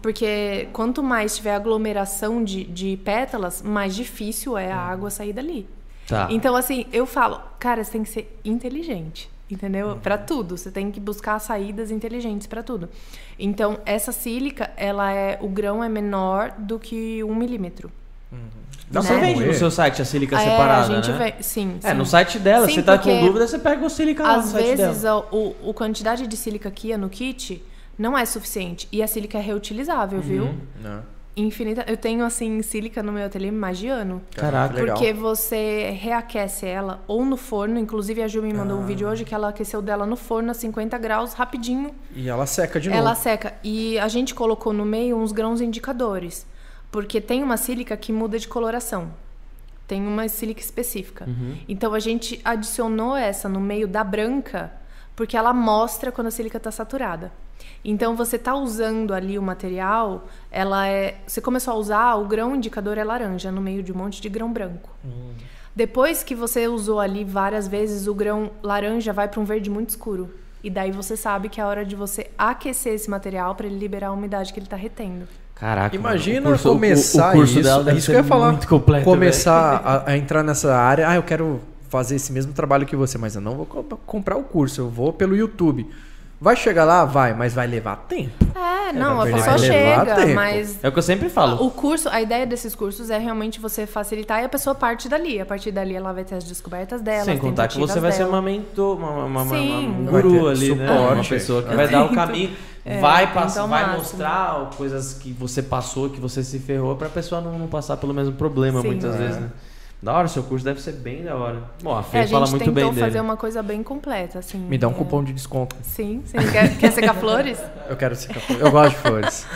[0.00, 5.66] Porque quanto mais tiver aglomeração de, de pétalas, mais difícil é a água sair dali.
[6.06, 6.26] Tá.
[6.30, 9.88] Então, assim, eu falo, cara, você tem que ser inteligente, entendeu?
[9.88, 9.98] Uhum.
[10.00, 12.88] Pra tudo, você tem que buscar saídas inteligentes pra tudo.
[13.38, 17.90] Então, essa sílica, ela é, o grão é menor do que um milímetro.
[18.90, 19.08] Então, né?
[19.08, 21.34] Você vende no seu site a sílica É, separada, a gente né?
[21.36, 21.96] vê, sim, É, sim.
[21.96, 24.38] no site dela, Sim, você tá com porque dúvida, você pega o sílica lá no
[24.40, 25.26] Às vezes, dela.
[25.30, 27.62] a, o, o quantidade de sílica que ia no kit
[27.98, 28.88] não é suficiente.
[28.92, 30.24] E a sílica é reutilizável, Uhum.
[30.24, 30.54] viu?
[30.80, 31.02] Não.
[31.34, 31.82] Infinita.
[31.88, 34.20] Eu tenho, assim, sílica no meu ateliê mais de ano.
[34.36, 34.74] Caraca.
[34.74, 34.94] Legal.
[34.98, 37.78] Porque você reaquece ela ou no forno.
[37.78, 38.80] Inclusive, a Ju me mandou Ah.
[38.80, 41.94] um vídeo hoje que ela aqueceu dela no forno a 50 graus, rapidinho.
[42.14, 43.00] E ela seca de novo.
[43.00, 43.54] Ela seca.
[43.64, 46.46] E a gente colocou no meio uns grãos indicadores.
[46.90, 49.10] Porque tem uma sílica que muda de coloração.
[49.88, 51.24] Tem uma sílica específica.
[51.26, 51.56] Uhum.
[51.66, 54.70] Então a gente adicionou essa no meio da branca
[55.16, 57.32] porque ela mostra quando a sílica está saturada.
[57.84, 61.16] Então você está usando ali o material, ela é.
[61.26, 64.28] Você começou a usar, o grão indicador é laranja no meio de um monte de
[64.28, 64.88] grão branco.
[65.74, 69.90] Depois que você usou ali várias vezes, o grão laranja vai para um verde muito
[69.90, 70.30] escuro.
[70.62, 73.76] E daí você sabe que é a hora de você aquecer esse material para ele
[73.78, 75.26] liberar a umidade que ele está retendo.
[75.56, 75.96] Caraca.
[75.98, 77.62] mano, Imagina o curso- o- começar o, curso isso.
[77.62, 78.52] dela deve isso ser que eu ia falar.
[78.52, 79.04] muito completo.
[79.04, 81.08] começar a, a entrar nessa área.
[81.08, 84.36] Ah, eu quero fazer esse mesmo trabalho que você, mas eu não vou co- comprar
[84.36, 85.88] o curso, eu vou pelo YouTube.
[86.42, 87.04] Vai chegar lá?
[87.04, 88.44] Vai, mas vai levar tempo.
[88.52, 90.34] É, não, a pessoa chega, tempo.
[90.34, 91.64] mas É o que eu sempre falo.
[91.64, 95.40] o curso, a ideia desses cursos é realmente você facilitar e a pessoa parte dali.
[95.40, 98.24] A partir dali ela vai ter as descobertas dela, Sem contar que você vai ser
[98.26, 100.90] uma mentor, uma, uma, uma- uma- um guru ali, né?
[100.90, 101.28] Uma suporte.
[101.28, 102.16] pessoa que vai dar o Tento.
[102.16, 102.50] caminho,
[102.84, 103.98] É, vai, passar, ao vai máximo.
[103.98, 108.12] mostrar coisas que você passou, que você se ferrou, pra pessoa não, não passar pelo
[108.12, 108.88] mesmo problema Sim.
[108.88, 109.18] muitas É.
[109.18, 109.48] vezes, né?
[110.02, 111.62] Da hora, seu curso deve ser bem da hora.
[111.80, 113.06] Bom, a Fê É, a fala gente muito bem tentou dele.
[113.06, 114.58] fazer uma coisa bem completa, assim.
[114.58, 114.94] Me dá um é.
[114.94, 115.76] cupom de desconto.
[115.82, 116.38] Sim, sim.
[116.50, 117.62] Quer, quer secar flores?
[117.88, 118.62] Eu quero secar flores.
[118.64, 119.46] Eu gosto de flores.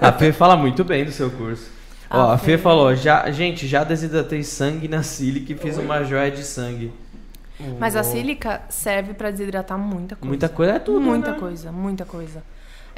[0.00, 1.70] A Fê fala muito bem do seu curso.
[2.10, 2.58] Ó, Ah, a Fê Fê.
[2.58, 6.90] falou, já, gente, já desidratei sangue na sílica e fiz uma joia de sangue.
[7.78, 10.28] Mas a sílica serve pra desidratar muita coisa.
[10.28, 11.38] Muita coisa é tudo, Muita né?
[11.38, 12.42] coisa, muita coisa.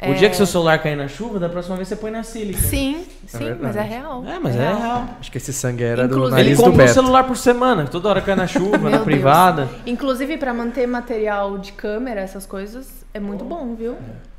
[0.07, 2.59] O dia que seu celular cair na chuva, da próxima vez você põe na sílica.
[2.59, 3.59] Sim, sim, verdade.
[3.63, 4.23] mas é real.
[4.27, 5.05] É, mas é real.
[5.19, 7.85] Acho que esse sangue era do Inclusive- Ele nariz do compra um celular por semana,
[7.85, 9.65] toda hora cai na chuva, na privada.
[9.65, 9.77] Deus.
[9.85, 13.95] Inclusive, pra manter material de câmera, essas coisas, é muito bom, viu?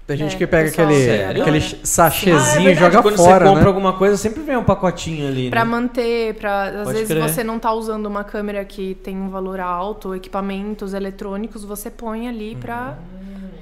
[0.07, 1.43] Tem gente É, que pega pessoal, aquele, sério?
[1.43, 3.66] aquele sachêzinho Ah, é e joga quando fora, você compra né?
[3.66, 5.70] alguma coisa, sempre vem um pacotinho ali, Pra né?
[5.70, 7.23] manter, pra, às Pode vezes crer.
[7.28, 12.28] você não tá usando uma câmera que tem um valor alto, equipamentos eletrônicos, você põe
[12.28, 12.97] ali pra,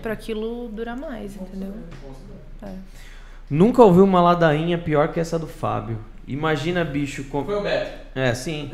[0.05, 1.73] pra aquilo durar mais, entendeu?
[2.63, 2.69] É.
[3.49, 5.99] Nunca ouvi uma ladainha pior que essa do Fábio.
[6.29, 7.25] Imagina, bicho.
[7.25, 7.43] Com...
[7.45, 7.91] Foi o Beto.
[8.15, 8.71] É, sim.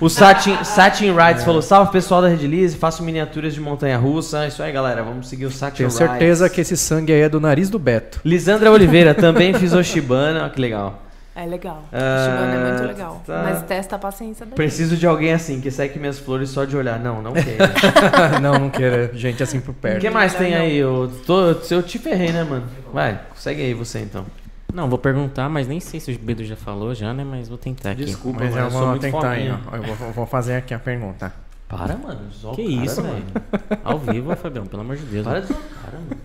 [0.00, 4.44] O Satin, Satin Rides falou: salve pessoal da Redilize, faço miniaturas de montanha russa.
[4.44, 5.02] É isso aí, galera.
[5.02, 5.98] Vamos seguir o Satin Tenho Rides.
[5.98, 8.20] certeza que esse sangue aí é do nariz do Beto.
[8.24, 10.42] Lisandra Oliveira também fiz Oshibana.
[10.42, 11.02] Olha que legal.
[11.40, 11.82] É legal.
[11.90, 13.22] Ah, Shibana é muito legal.
[13.26, 13.42] tá.
[13.42, 16.76] Mas testa a paciência da Preciso de alguém assim, que segue minhas flores só de
[16.76, 16.98] olhar.
[16.98, 17.56] Não, não quero.
[18.42, 20.00] não, não queira gente assim por O perto.
[20.00, 20.76] que mais tem aí?
[20.76, 22.66] Eu, tô, eu te ferrei, né, mano?
[22.92, 24.26] Vai, segue aí você então.
[24.72, 27.24] Não, vou perguntar, mas nem sei se o Beto já falou já, né?
[27.24, 28.04] Mas vou tentar aqui.
[28.04, 29.46] Desculpa, Mas mano, eu sou vou muito tentar aí.
[29.48, 31.32] Eu vou, eu vou fazer aqui a pergunta.
[31.68, 32.20] Para, mano.
[32.54, 33.14] Que o cara, isso, velho.
[33.14, 33.80] mano?
[33.84, 35.24] Ao vivo, Fabião, pelo amor de Deus.
[35.24, 36.20] Para de zoar o cara, mano.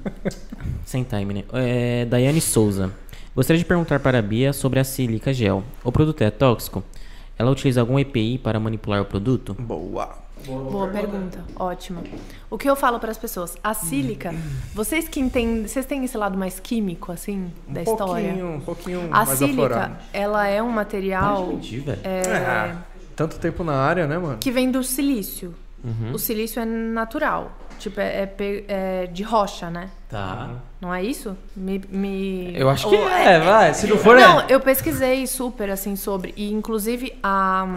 [0.83, 1.43] Sem time, né?
[1.53, 2.91] É, Daiane Souza.
[3.36, 5.64] Gostaria de perguntar para a Bia sobre a sílica gel.
[5.84, 6.84] O produto é tóxico?
[7.38, 9.53] Ela utiliza algum EPI para manipular o produto?
[9.60, 10.24] Boa.
[10.45, 12.03] Boa pergunta, ótima.
[12.52, 13.57] O que eu falo para as pessoas?
[13.64, 14.34] A sílica,
[14.76, 18.26] vocês que entendem, vocês têm esse lado mais químico assim da um história?
[18.28, 19.95] pouquinho, um pouquinho A mais sílica, aflorado.
[20.14, 21.99] ela é um material mentir, velho.
[22.03, 22.76] É,
[23.16, 24.38] tanto tempo na área, né, mano?
[24.38, 25.56] que vem do silício.
[25.86, 26.14] Uhum.
[26.14, 29.90] O silício é natural, tipo é, é é de rocha, né?
[30.10, 30.49] Tá.
[30.82, 31.38] Não é isso?
[31.56, 33.74] Me, me- Eu acho que Ou- é, vai.
[33.76, 34.45] Se não for, Não, é.
[34.49, 37.68] eu pesquisei super assim sobre e inclusive a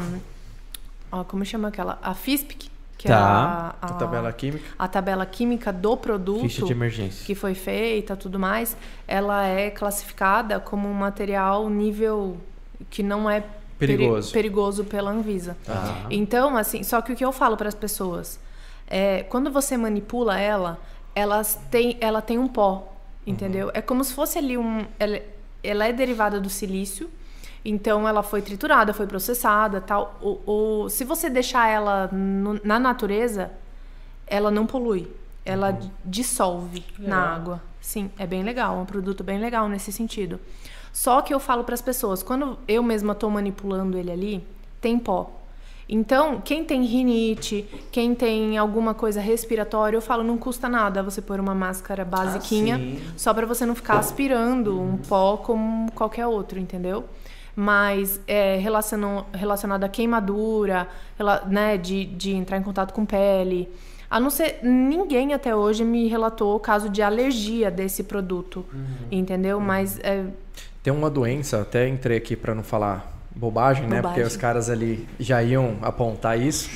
[1.13, 3.75] ó, como chama aquela a FISPIC, que Tá.
[3.83, 4.65] é a, A tabela química.
[4.79, 7.25] a tabela química do produto Ficha de emergência.
[7.27, 8.77] que foi feita, tudo mais,
[9.07, 12.37] ela é classificada como um material nível
[12.91, 13.43] que não é
[13.79, 14.33] Perigoso.
[14.33, 15.57] perigoso pela Anvisa.
[15.65, 16.07] Tá.
[16.11, 18.39] Então, assim, só que o que eu falo para as pessoas
[18.87, 20.79] é, quando você manipula ela,
[21.15, 22.93] elas têm, ela tem um pó,
[23.27, 23.71] entendeu?
[23.75, 25.21] É como se fosse ali um, ela,
[25.63, 27.09] ela é derivada do silício.
[27.65, 30.17] Então ela foi triturada, foi processada, tal.
[30.23, 33.51] O, o- se você deixar ela no- na natureza,
[34.27, 35.11] ela não polui,
[35.45, 37.61] ela d- dissolve na água.
[37.81, 40.39] Sim, é bem legal, é um produto bem legal nesse sentido.
[40.93, 44.45] Só que eu falo para as pessoas, quando eu mesma estou manipulando ele ali,
[44.81, 45.31] tem pó.
[45.89, 51.23] Então, quem tem rinite, quem tem alguma coisa respiratória, eu falo, não custa nada você
[51.23, 53.01] pôr uma máscara basiquinha, sim.
[53.17, 57.05] só para você não ficar aspirando um pó como qualquer outro, entendeu?
[57.57, 58.59] Mas é,
[59.33, 60.87] relacionado à queimadura,
[61.49, 63.69] né, de, de entrar em contato com pele.
[64.11, 64.61] A não ser.
[64.63, 68.65] Ninguém até hoje me relatou o caso de alergia desse produto.
[69.11, 69.61] Entendeu?
[69.61, 70.25] Mas é,
[70.89, 74.01] Tem uma doença, até entrei aqui para não falar bobagem, né?
[74.01, 76.71] Porque os caras ali já iam apontar isso.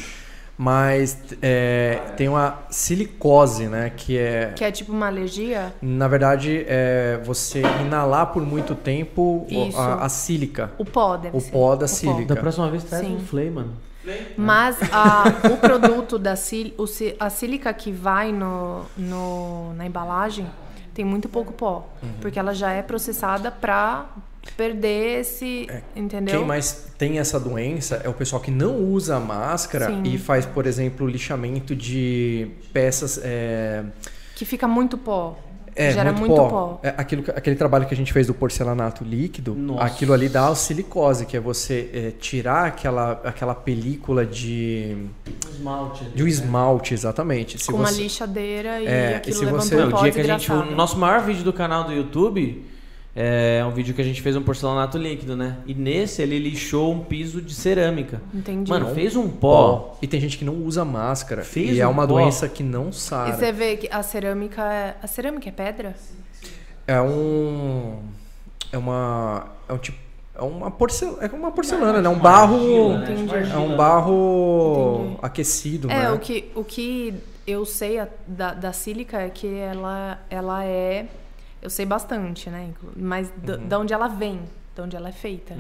[0.58, 3.90] Mas é, tem uma silicose, né?
[3.96, 5.72] Que é, que é tipo uma alergia.
[5.80, 10.70] na verdade, é você inalar por muito tempo o- a, a sílica.
[10.76, 11.50] O pó deve O ser.
[11.50, 12.36] pó da Da sílica.
[12.36, 13.16] próxima vez traz Sim.
[13.16, 13.72] um flay, mano.
[14.36, 16.34] Mas a- o produto da
[16.76, 20.44] o si- a sílica que vai no, no- na embalagem
[20.94, 21.88] tem muito pouco pó.
[22.02, 22.08] Uhum.
[22.20, 24.06] Porque ela já é processada pra
[24.56, 25.68] perder esse.
[25.94, 26.34] entendeu?
[26.34, 30.02] É, Quem mais tem essa doença é o pessoal que não usa máscara Sim.
[30.04, 33.20] e faz, por exemplo, lixamento de peças.
[33.22, 33.84] É,
[34.34, 35.38] Que fica muito pó.
[35.74, 36.78] É, Gera muito, pó.
[36.82, 39.84] É, aquilo, que- aquele trabalho que a gente fez do porcelanato líquido, Nossa.
[39.84, 44.96] aquilo ali dá a silicose, que é você é, tirar aquela, aquela película de,
[45.50, 46.04] Esmalte.
[46.04, 47.58] de um esmalte, exatamente.
[47.58, 49.90] Se com uma você- lixadeira e É, e aquilo se levantou você- um É, o
[49.90, 50.52] pó dia que a gente.
[50.52, 52.64] O nosso maior vídeo do canal do YouTube
[53.14, 55.58] É um vídeo que a gente fez um porcelanato líquido, né?
[55.66, 58.22] E nesse ele lixou um piso de cerâmica.
[58.32, 58.70] Entendi.
[58.70, 59.98] Mano, fez um pó.
[60.00, 61.42] E tem gente que não usa máscara.
[61.42, 62.14] Fez e é um uma pó.
[62.14, 63.34] doença que não E sara.
[63.36, 64.96] você vê que a cerâmica é.
[65.02, 65.94] A cerâmica é pedra?
[66.86, 67.98] É um.
[68.72, 69.46] É uma.
[69.68, 69.98] É um tipo.
[70.34, 71.18] É uma porcelana.
[71.22, 72.08] É uma porcelana, né?
[72.08, 72.54] Um barro.
[72.56, 73.12] argila, né?
[73.12, 73.52] Entendi.
[73.52, 75.18] É um barro Entendi.
[75.20, 76.12] aquecido, É, né?
[76.12, 77.12] o que, o que
[77.46, 81.04] eu sei da, da sílica é que ela, ela é.
[81.62, 82.70] Eu sei bastante, né?
[82.96, 83.68] Mas Uhum.
[83.68, 84.40] de onde ela vem,
[84.74, 85.54] de onde ela é feita.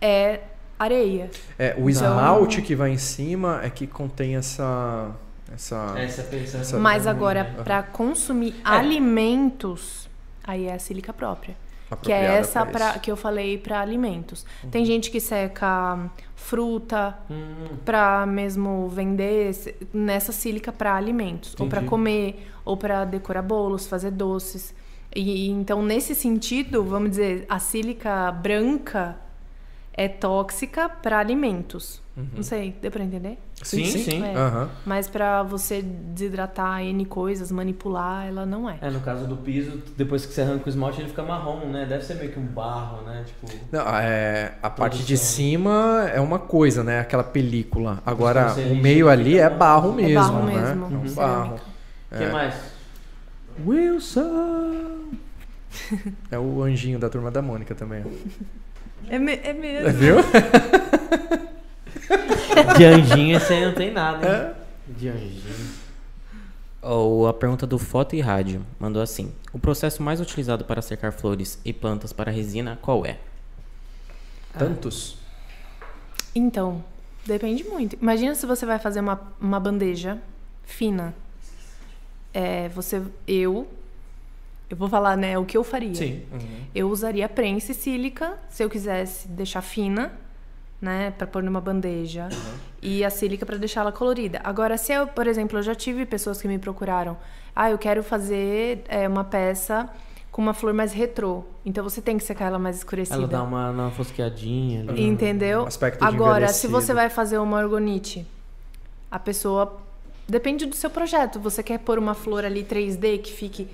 [0.00, 0.40] É
[0.78, 1.30] areia.
[1.58, 5.10] É, o esmalte que vai em cima é que contém essa.
[5.52, 5.94] Essa.
[5.98, 6.58] Essa pensa.
[6.58, 7.10] Essa- Mas Uhum.
[7.10, 7.64] agora, Uhum.
[7.64, 8.68] para consumir É.
[8.68, 10.08] alimentos,
[10.44, 11.56] aí é a sílica própria.
[12.02, 14.44] Que é essa pra pra, que eu falei para alimentos.
[14.72, 19.54] Tem gente que seca fruta Hum, para mesmo vender
[19.94, 21.90] nessa sílica para alimentos, ou para Entendi.
[21.90, 24.74] comer, ou para decorar bolos, fazer doces.
[25.16, 29.16] E então nesse sentido, vamos dizer, a sílica branca
[29.92, 32.04] é tóxica para alimentos.
[32.34, 33.38] Não sei, deu para entender?
[33.62, 34.24] Sim, sim.
[34.24, 34.34] É.
[34.34, 34.70] Aham.
[34.86, 38.78] Mas para você desidratar N coisas, manipular, ela não é.
[38.80, 41.84] É, no caso do piso, depois que você arranca o esmalte, ele fica marrom, né?
[41.84, 43.24] Deve ser meio que um barro, né?
[43.26, 43.46] Tipo.
[43.70, 47.00] Não, é, a parte de cima é uma coisa, né?
[47.00, 48.02] Aquela película.
[48.04, 50.54] Agora, o meio ali é barro É mesmo, barro né?
[50.54, 51.60] mesmo, É um barro.
[52.10, 52.75] O que mais?
[53.64, 55.06] Wilson!
[56.30, 58.02] É o anjinho da turma da Mônica também.
[59.10, 59.92] É, me- é mesmo.
[59.98, 60.16] Viu?
[62.78, 64.54] De anjinho esse aí não tem nada, hein?
[64.96, 65.86] De anjinho.
[66.80, 71.12] Ou a pergunta do Foto e Rádio mandou assim: O processo mais utilizado para secar
[71.12, 73.18] flores e plantas para resina qual é?
[74.58, 75.18] Tantos?
[76.34, 76.82] Então,
[77.26, 77.96] depende muito.
[78.00, 80.18] Imagina se você vai fazer uma, uma bandeja
[80.64, 81.14] fina.
[82.38, 83.66] É, você, eu,
[84.68, 85.94] eu vou falar, né, o que eu faria.
[85.94, 86.22] Sim.
[86.74, 90.12] Eu usaria prensa e sílica, se eu quisesse deixar fina,
[90.78, 92.28] né, para pôr numa bandeja,
[92.82, 94.38] e a sílica para deixar ela colorida.
[94.44, 97.16] Agora, se eu, por exemplo, eu já tive pessoas que me procuraram,
[97.54, 99.88] ah, eu quero fazer é, uma peça
[100.30, 101.42] com uma flor mais retrô.
[101.64, 103.16] Então você tem que secar ela mais escurecida.
[103.16, 105.02] Ela dá uma, uma fosqueadinha ali.
[105.02, 105.62] Entendeu?
[105.62, 108.26] Um aspecto Agora, se você vai fazer uma orgonite,
[109.10, 109.85] a pessoa.
[110.28, 111.38] Depende do seu projeto.
[111.40, 113.68] Você quer pôr uma flor ali 3D que fique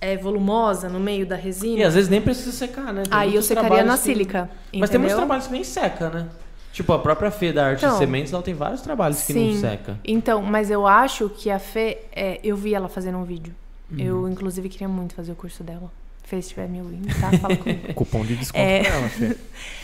[0.00, 1.78] é, volumosa no meio da resina?
[1.80, 3.02] E às vezes nem precisa secar, né?
[3.04, 4.50] Tem Aí eu secaria na que- sílica.
[4.74, 6.28] Mas tem muitos trabalhos que nem seca, né?
[6.72, 9.58] Tipo, a própria Fê da Arte Então, de Sementes, ela tem vários trabalhos que não
[9.58, 9.98] seca.
[10.04, 12.02] Então, mas eu acho que a Fê.
[12.14, 13.54] é, eu vi ela fazendo um vídeo.
[13.90, 13.98] Uhum.
[13.98, 15.90] Eu, inclusive, queria muito fazer o curso dela.
[16.26, 17.30] Fê, se estiver me ouvindo, tá?
[17.38, 17.80] Fala comigo.
[17.94, 18.82] Cupom de desconto É.
[18.82, 19.36] pra ela, Fê.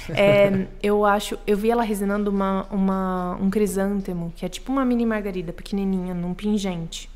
[0.13, 1.39] É, eu acho.
[1.47, 6.13] Eu vi ela resinando uma, uma, um crisântemo, que é tipo uma mini margarida pequenininha,
[6.13, 7.09] num pingente.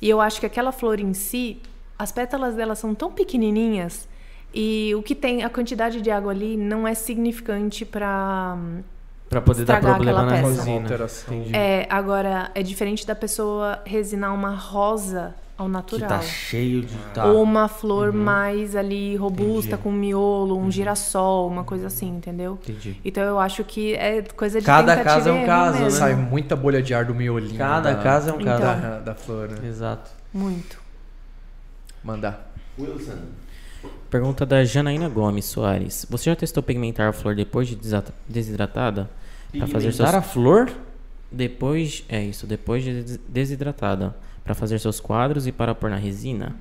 [0.00, 1.58] E eu acho que aquela flor em si,
[1.98, 4.08] as pétalas dela são tão pequenininhas
[4.54, 8.56] e o que tem, a quantidade de água ali não é significante para
[9.28, 11.26] Pra poder dar problema na aquela peça.
[11.52, 16.08] É, agora, é diferente da pessoa resinar uma rosa ao Que natural.
[16.08, 16.94] tá cheio de.
[17.14, 17.26] Tá.
[17.26, 19.82] Ou uma flor mais ali robusta, Entendi.
[19.82, 22.58] com miolo, um girassol, uma coisa assim, entendeu?
[22.62, 23.00] Entendi.
[23.04, 25.90] Então eu acho que é coisa de Cada caso é um erro caso, né?
[25.90, 27.56] Sai muita bolha de ar do miolinho.
[27.56, 28.62] Cada da, caso é um caso.
[28.62, 28.80] Então.
[28.80, 29.66] da, da flor, né?
[29.68, 30.10] Exato.
[30.32, 30.78] Muito.
[32.04, 32.52] Mandar.
[32.78, 33.14] Wilson.
[34.10, 37.76] Pergunta da Janaína Gomes Soares: Você já testou pigmentar a flor depois de
[38.28, 39.08] desidratada?
[39.56, 40.08] Pra fazer seus...
[40.14, 40.70] a flor?
[41.32, 42.04] Depois.
[42.08, 44.14] É isso, depois de des- desidratada.
[44.46, 46.56] Pra fazer seus quadros e para pôr na resina?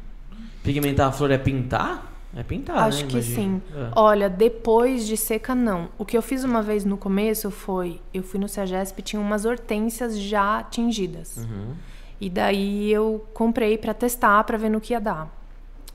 [0.63, 2.11] Pigmentar a flor é pintar?
[2.35, 3.07] É pintar, Acho né?
[3.11, 3.61] que sim.
[3.73, 3.91] É.
[3.95, 5.87] Olha, depois de seca, não.
[5.97, 8.01] O que eu fiz uma vez no começo foi...
[8.13, 11.37] Eu fui no Sergesp e tinha umas hortênsias já tingidas.
[11.37, 11.75] Uhum.
[12.19, 15.33] E daí eu comprei pra testar, pra ver no que ia dar.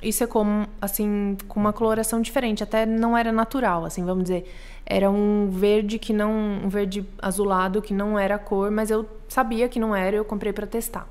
[0.00, 0.46] E secou,
[0.80, 2.62] assim, com uma coloração diferente.
[2.62, 4.50] Até não era natural, assim, vamos dizer.
[4.86, 6.32] Era um verde que não...
[6.64, 10.18] Um verde azulado que não era a cor, mas eu sabia que não era e
[10.18, 11.06] eu comprei pra testar.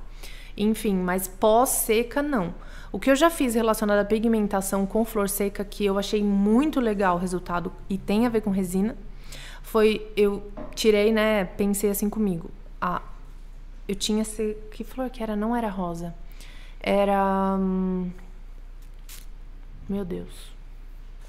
[0.56, 2.54] Enfim, mas pós-seca, não.
[2.92, 6.80] O que eu já fiz relacionado à pigmentação com flor seca, que eu achei muito
[6.80, 8.96] legal o resultado e tem a ver com resina,
[9.62, 10.42] foi eu
[10.74, 11.44] tirei, né?
[11.44, 12.50] Pensei assim comigo.
[12.80, 13.02] Ah,
[13.86, 15.36] eu tinha esse, que flor que era?
[15.36, 16.14] Não era rosa.
[16.80, 18.10] Era hum,
[19.88, 20.50] meu Deus.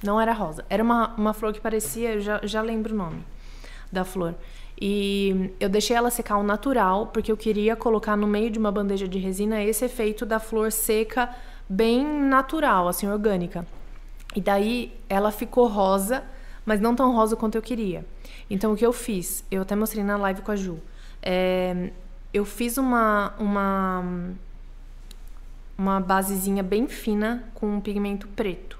[0.03, 0.65] Não era rosa.
[0.69, 3.23] Era uma, uma flor que parecia, eu já, já lembro o nome
[3.91, 4.33] da flor.
[4.83, 8.71] E eu deixei ela secar ao natural, porque eu queria colocar no meio de uma
[8.71, 11.29] bandeja de resina esse efeito da flor seca
[11.69, 13.63] bem natural, assim, orgânica.
[14.35, 16.23] E daí ela ficou rosa,
[16.65, 18.03] mas não tão rosa quanto eu queria.
[18.49, 19.43] Então o que eu fiz?
[19.51, 20.79] Eu até mostrei na live com a Ju.
[21.21, 21.91] É,
[22.33, 24.03] eu fiz uma, uma,
[25.77, 28.79] uma basezinha bem fina com um pigmento preto.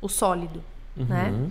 [0.00, 0.62] o sólido,
[0.96, 1.50] né?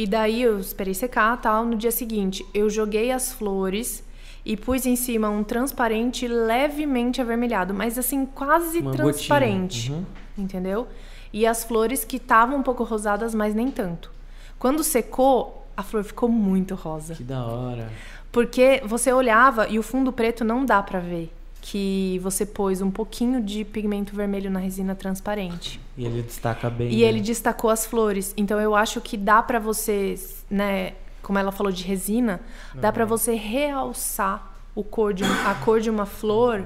[0.00, 1.66] E daí eu esperei secar, tal.
[1.66, 4.02] No dia seguinte, eu joguei as flores
[4.46, 9.92] e pus em cima um transparente levemente avermelhado, mas assim quase Uma transparente.
[9.92, 10.06] Uhum.
[10.38, 10.88] entendeu?
[11.30, 14.10] E as flores que estavam um pouco rosadas, mas nem tanto.
[14.58, 17.14] Quando secou, a flor ficou muito rosa.
[17.14, 17.92] Que da hora.
[18.32, 21.30] Porque você olhava e o fundo preto não dá pra ver
[21.60, 25.78] que você pôs um pouquinho de pigmento vermelho na resina transparente.
[25.96, 26.88] E ele destaca bem.
[26.90, 27.08] E né?
[27.08, 28.32] ele destacou as flores.
[28.36, 30.14] Então eu acho que dá pra você,
[30.50, 30.92] né,
[31.22, 32.40] como ela falou de resina,
[32.74, 36.64] dá pra você realçar o cor de, um- a cor de uma flor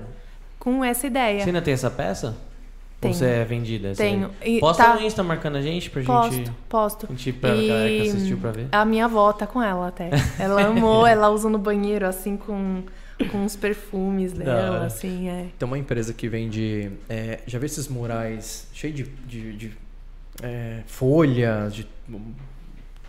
[0.58, 1.40] com essa ideia.
[1.42, 2.36] Você ainda tem essa peça?
[3.00, 3.12] Tenho.
[3.12, 3.92] Ou você é vendida?
[3.94, 4.30] Tenho.
[4.42, 6.50] E Posta tá- no Insta marcando a gente pra Posto, gente.
[6.68, 7.06] posto.
[7.06, 8.68] A gente pra galera que assistiu pra ver.
[8.72, 10.10] A minha avó tá com ela até.
[10.38, 12.82] Ela amou, ela usa no banheiro, assim, com,
[13.30, 15.46] com os perfumes dela, assim, é.
[15.58, 16.90] Tem uma empresa que vende.
[17.08, 19.72] é, já vê esses murais cheios de, de, de,
[20.42, 21.86] é, folhas, de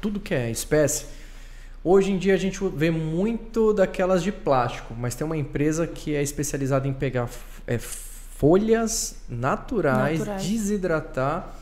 [0.01, 1.05] tudo que é espécie.
[1.83, 6.15] Hoje em dia a gente vê muito daquelas de plástico, mas tem uma empresa que
[6.15, 7.29] é especializada em pegar
[7.67, 10.43] é, folhas naturais, Naturais.
[10.47, 11.55] desidratar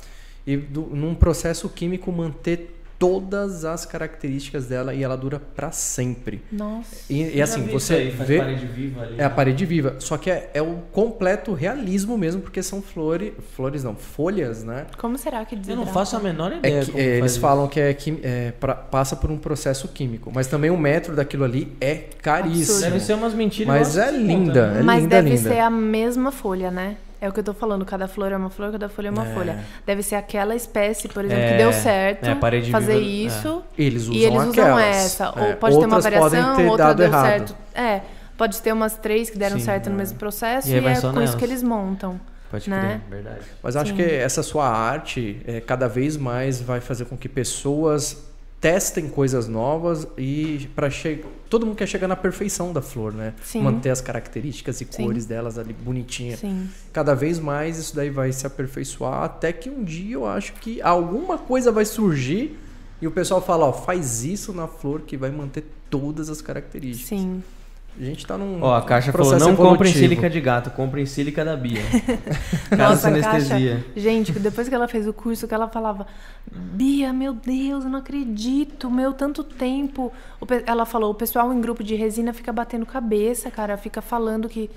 [0.45, 6.41] e do- num processo químico manter todas as características dela e ela dura para sempre.
[6.49, 6.95] Nossa.
[7.09, 9.15] E, e assim, você vê parede viva ali.
[9.19, 13.33] é a parede viva, só que é, é o completo realismo mesmo, porque são flores,
[13.57, 14.85] flores não, folhas, né?
[14.97, 15.85] Como será que Eu desidrata?
[15.85, 16.79] não faço a menor É ideia.
[16.85, 17.41] que- como é, faz eles isso.
[17.41, 21.13] falam que é, quim- é pra- passa por um processo químico, mas também o metro
[21.13, 22.79] daquilo ali é caríssimo.
[22.79, 23.67] Deve ser umas mentiras.
[23.67, 24.79] Mas é linda, né?
[24.79, 25.49] é Mas linda, deve linda.
[25.49, 26.95] ser a mesma folha, né?
[27.23, 29.25] É o que eu tô falando, cada flor é uma flor, cada folha é uma
[29.25, 29.33] É.
[29.33, 29.59] folha.
[29.85, 33.05] Deve ser aquela espécie, por exemplo, É, que deu certo é, a parede fazer viva-
[33.35, 33.63] isso.
[33.77, 34.95] Eles usam e eles usam aquelas.
[34.97, 35.23] essa.
[35.23, 37.25] É, Ou pode ter uma outras podem variação, ter outra dado deu errado.
[37.27, 37.55] certo.
[37.73, 38.01] É,
[38.37, 39.99] pode ter umas três que deram Sim, certo no é.
[39.99, 41.35] mesmo processo E e, é com isso nelas.
[41.35, 42.19] que eles montam.
[42.51, 43.01] Pode né?
[43.07, 43.45] crer, verdade.
[43.63, 43.95] Mas acho Sim.
[43.95, 48.17] que essa sua arte é, cada vez mais vai fazer com que pessoas
[48.63, 53.33] testem coisas novas e para chegar todo mundo quer chegar na perfeição da flor, né?
[53.43, 53.61] Sim.
[53.61, 55.03] Manter as características e Sim.
[55.03, 56.37] cores delas ali bonitinha.
[56.37, 56.69] Sim.
[56.93, 60.81] Cada vez mais isso daí vai se aperfeiçoar até que um dia eu acho que
[60.81, 62.57] alguma coisa vai surgir
[63.01, 67.19] e o pessoal fala, ó, faz isso na flor que vai manter todas as características.
[67.19, 67.43] Sim.
[67.99, 71.45] A gente tá num Ó, a Caixa falou, não comprem sílica de gato, comprem sílica
[71.45, 71.81] da Bia.
[72.75, 73.85] Nossa, sem a Caixa- anestesia.
[73.95, 76.07] Gente, depois que ela fez o curso, que ela falava,
[76.51, 80.11] Bia, meu Deus, eu não acredito, meu, tanto tempo.
[80.65, 84.69] Ela falou, o pessoal em grupo de resina fica batendo cabeça, cara, fica falando que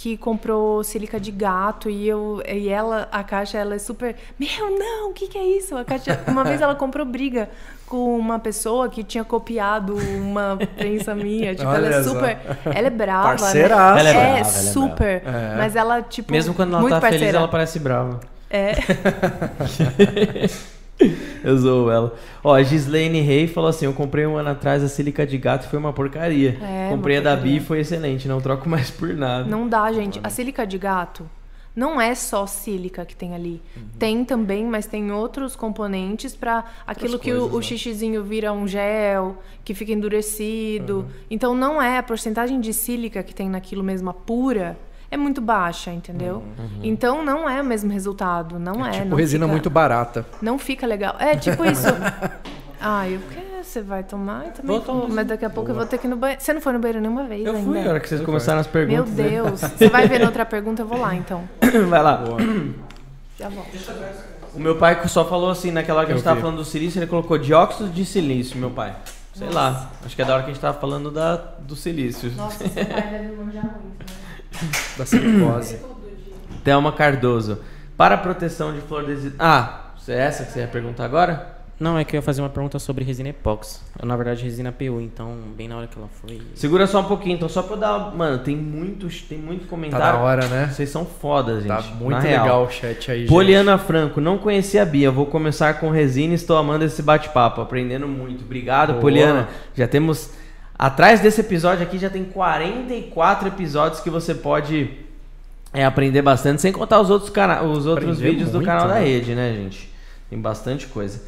[0.00, 4.70] que comprou sílica de gato e eu e ela a caixa ela é super meu
[4.78, 7.50] não o que que é isso a caixa uma vez ela comprou briga
[7.84, 12.10] com uma pessoa que tinha copiado uma prensa minha tipo ela é Olha só.
[12.10, 13.50] super ela é brava né?
[13.50, 15.56] Ela é brava, é ela é super É.
[15.56, 17.38] mas ela tipo Mesmo quando ela muito tá feliz, parceira.
[17.38, 18.20] ela parece brava.
[18.48, 18.74] é
[21.44, 22.14] Eu zoo ela.
[22.42, 25.66] Ó, a Gislaine Rey falou assim: Eu comprei um ano atrás a sílica de gato
[25.66, 26.58] e foi uma porcaria.
[26.60, 27.40] É, comprei uma a da.
[27.40, 28.26] Bi e foi excelente.
[28.28, 29.44] Não troco mais por nada.
[29.44, 30.20] Não dá, gente.
[30.22, 31.28] A sílica de gato
[31.78, 33.62] não é só sílica que tem ali.
[33.76, 33.82] Uhum.
[34.00, 37.62] Tem também, mas tem outros componentes para aquilo Outras que o, coisas, o né?
[37.62, 40.98] xixizinho vira um gel, que fica endurecido.
[40.98, 41.08] Uhum.
[41.30, 44.76] Então não é a porcentagem de sílica que tem naquilo mesmo, a pura,
[45.10, 46.42] é muito baixa, entendeu?
[46.82, 48.88] Então não é o mesmo resultado, não é.
[48.88, 48.92] Uhum.
[48.92, 50.26] tipo não resina fica- muito barata.
[50.42, 51.16] Não fica legal.
[51.18, 51.86] É tipo isso.
[52.80, 54.44] Ai, o que você vai tomar?
[54.46, 55.00] Eu também Vou tomar.
[55.00, 56.40] vou, mas daqui a pouco eu vou ter que ir no banheiro.
[56.40, 57.66] Você não foi no banheiro nenhuma vez Eu ainda?
[57.68, 59.10] fui, a hora que vocês começaram as Meu perguntas.
[59.14, 59.28] né?
[59.28, 59.60] Deus.
[59.76, 61.42] Você vai ver na outra pergunta, eu vou lá então.
[61.88, 62.22] Vai lá.
[63.36, 63.68] Já volto.
[64.54, 66.42] O meu pai só falou assim, naquela hora que a gente Eu tava vi.
[66.42, 68.94] falando do silício, ele colocou dióxido de silício, meu pai.
[69.34, 69.90] Sei lá.
[70.04, 72.30] Acho que é da hora que a gente tava falando da, do silício.
[72.36, 74.06] Nossa, seu pai deve manjar muito, né?
[74.96, 75.78] Da silicose.
[76.64, 77.58] Thelma Cardoso.
[77.96, 79.32] Para a proteção de flor desi...
[79.38, 81.58] Ah, é essa que você ia perguntar agora?
[81.80, 83.78] Não, é que eu ia fazer uma pergunta sobre resina epóxi.
[84.02, 86.42] Na verdade, resina PU, então, bem na hora que ela foi.
[86.54, 88.16] Segura só um pouquinho, então, só pra eu dar.
[88.16, 90.18] Mano, tem muitos, tem muito Tá comentário.
[90.18, 90.70] da hora, né?
[90.72, 91.68] Vocês são fodas, gente.
[91.68, 92.42] Tá muito na real.
[92.44, 93.28] legal o chat aí, gente.
[93.28, 97.60] Poliana Franco, não conhecia a Bia, vou começar com resina e estou amando esse bate-papo,
[97.60, 98.42] aprendendo muito.
[98.44, 99.00] Obrigado, Boa.
[99.00, 99.48] Poliana.
[99.72, 100.32] Já temos.
[100.78, 104.90] Atrás desse episódio aqui já tem 44 episódios que você pode
[105.72, 108.86] é, aprender bastante, sem contar os outros, cana os outros Aprender vídeos do muito, canal
[108.86, 109.00] da né?
[109.04, 109.92] rede, né, gente?
[110.30, 111.20] Tem bastante coisa.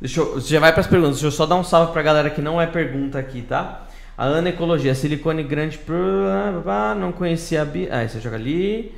[0.00, 2.02] Deixa eu, você já vai para as perguntas, deixa eu só dar um salve pra
[2.02, 3.86] galera que não é pergunta aqui, tá?
[4.16, 5.78] A Ana Ecologia, silicone grande,
[6.98, 7.88] não conhecia a Bia.
[7.92, 8.94] Ah, você joga ali.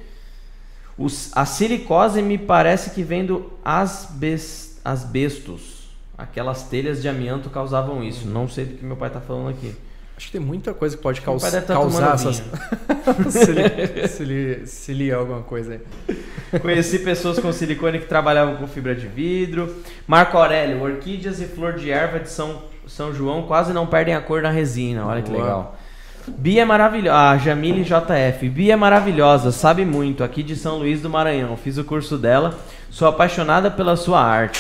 [0.97, 5.89] Os- a silicose me parece que vem do asbes, asbestos.
[6.17, 8.29] Aquelas telhas de amianto causavam isso.
[8.29, 9.75] Não sei do que meu pai tá falando aqui.
[10.19, 12.43] Acho que tem muita coisa que pode caus- tá causar essas.
[13.31, 16.59] se, li, se, li, se li alguma coisa aí.
[16.59, 19.77] Conheci pessoas com silicone que trabalhavam com fibra de vidro.
[20.09, 24.21] Marco Aurélio, orquídeas e flor de erva de São, São João quase não perdem a
[24.21, 25.07] cor na resina.
[25.07, 25.41] Olha que Boa.
[25.41, 25.79] legal.
[26.27, 27.17] Bia é maravilhosa.
[27.17, 28.49] Ah, Jamile JF.
[28.49, 30.25] Bia é maravilhosa, sabe muito.
[30.25, 31.57] Aqui de São Luís do Maranhão.
[31.57, 32.59] Fiz o curso dela.
[32.91, 34.59] Sou apaixonada pela sua arte.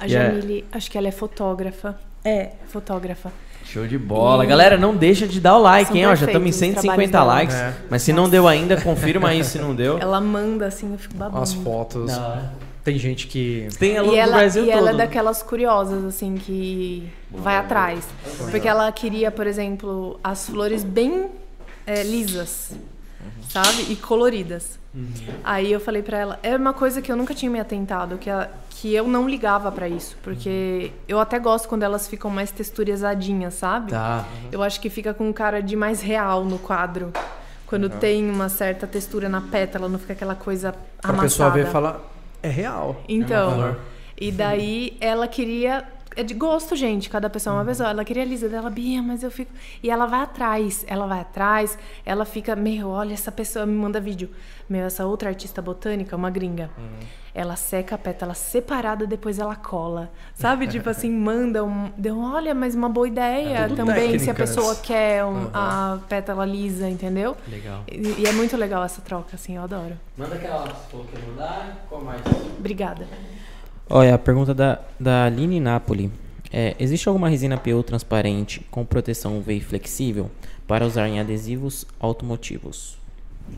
[0.00, 0.30] A Yeah.
[0.40, 1.98] Jamile, acho que ela é fotógrafa.
[2.24, 3.30] É, fotógrafa.
[3.72, 4.44] Show de bola.
[4.44, 6.06] E- Galera, não deixa de dar o like, São hein?
[6.06, 7.56] Ó, já estamos em perfeitos os 150 trabalhos likes.
[7.56, 7.74] É.
[7.90, 9.98] Mas se não deu ainda, confirma aí se não deu.
[9.98, 11.42] Ela manda assim, eu fico babando.
[11.42, 12.10] As fotos.
[12.82, 13.68] Tem gente que.
[13.78, 14.78] Tem aluno E do ela, Brasil e todo.
[14.78, 18.08] ela é daquelas curiosas, assim, que vai atrás.
[18.50, 21.26] Porque ela queria, por exemplo, as flores bem
[21.86, 22.70] é, lisas,
[23.48, 23.86] sabe?
[23.90, 24.78] E coloridas.
[25.44, 28.28] Aí eu falei pra ela, é uma coisa que eu nunca tinha me atentado, que,
[28.28, 30.16] a- que eu não ligava pra isso.
[30.22, 33.92] Porque eu até gosto quando elas ficam mais texturizadinhas, sabe?
[33.92, 34.24] Tá.
[34.50, 37.12] Eu acho que fica com cara de mais real no quadro.
[37.66, 41.22] Quando tem uma certa textura na pétala, não fica aquela coisa Pra amassada.
[41.28, 42.00] pessoa ver e falar.
[42.42, 42.96] É real.
[43.08, 43.78] Então, valor.
[44.18, 45.84] e daí ela queria.
[46.16, 47.08] É de gosto, gente.
[47.08, 47.90] Cada pessoa é uma pessoa.
[47.90, 49.52] Ela queria lisa dela, Bia, mas eu fico.
[49.82, 54.00] E ela vai atrás, ela vai atrás, ela fica, meu, olha, essa pessoa me manda
[54.00, 54.30] vídeo.
[54.68, 56.70] Meu, essa outra artista botânica, uma gringa.
[57.34, 60.10] Ela seca a pétala separada, depois ela cola.
[60.34, 60.66] Sabe?
[60.66, 61.90] tipo assim, manda um.
[61.96, 64.56] Deu, olha, mas uma boa ideia É também, se a técnicas.
[64.56, 67.36] pessoa quer um- a pétala lisa, entendeu?
[67.46, 67.84] Legal.
[67.90, 69.96] E, e é muito legal essa troca, assim, eu adoro.
[70.16, 71.86] Manda aquela que ia mudar.
[71.88, 72.20] Qual mais?
[72.58, 73.06] Obrigada.
[73.90, 76.12] Olha, a pergunta da, da Aline Napoli.
[76.52, 80.30] É, existe alguma resina PU transparente com proteção UV flexível
[80.66, 82.98] para usar em adesivos automotivos?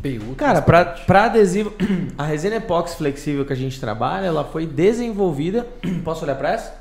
[0.02, 0.34] PU.
[0.36, 1.72] Cara, pra, pra adesivo,
[2.16, 5.66] a resina epóxi flexível que a gente trabalha, ela foi desenvolvida.
[6.04, 6.80] Posso olhar pra essa?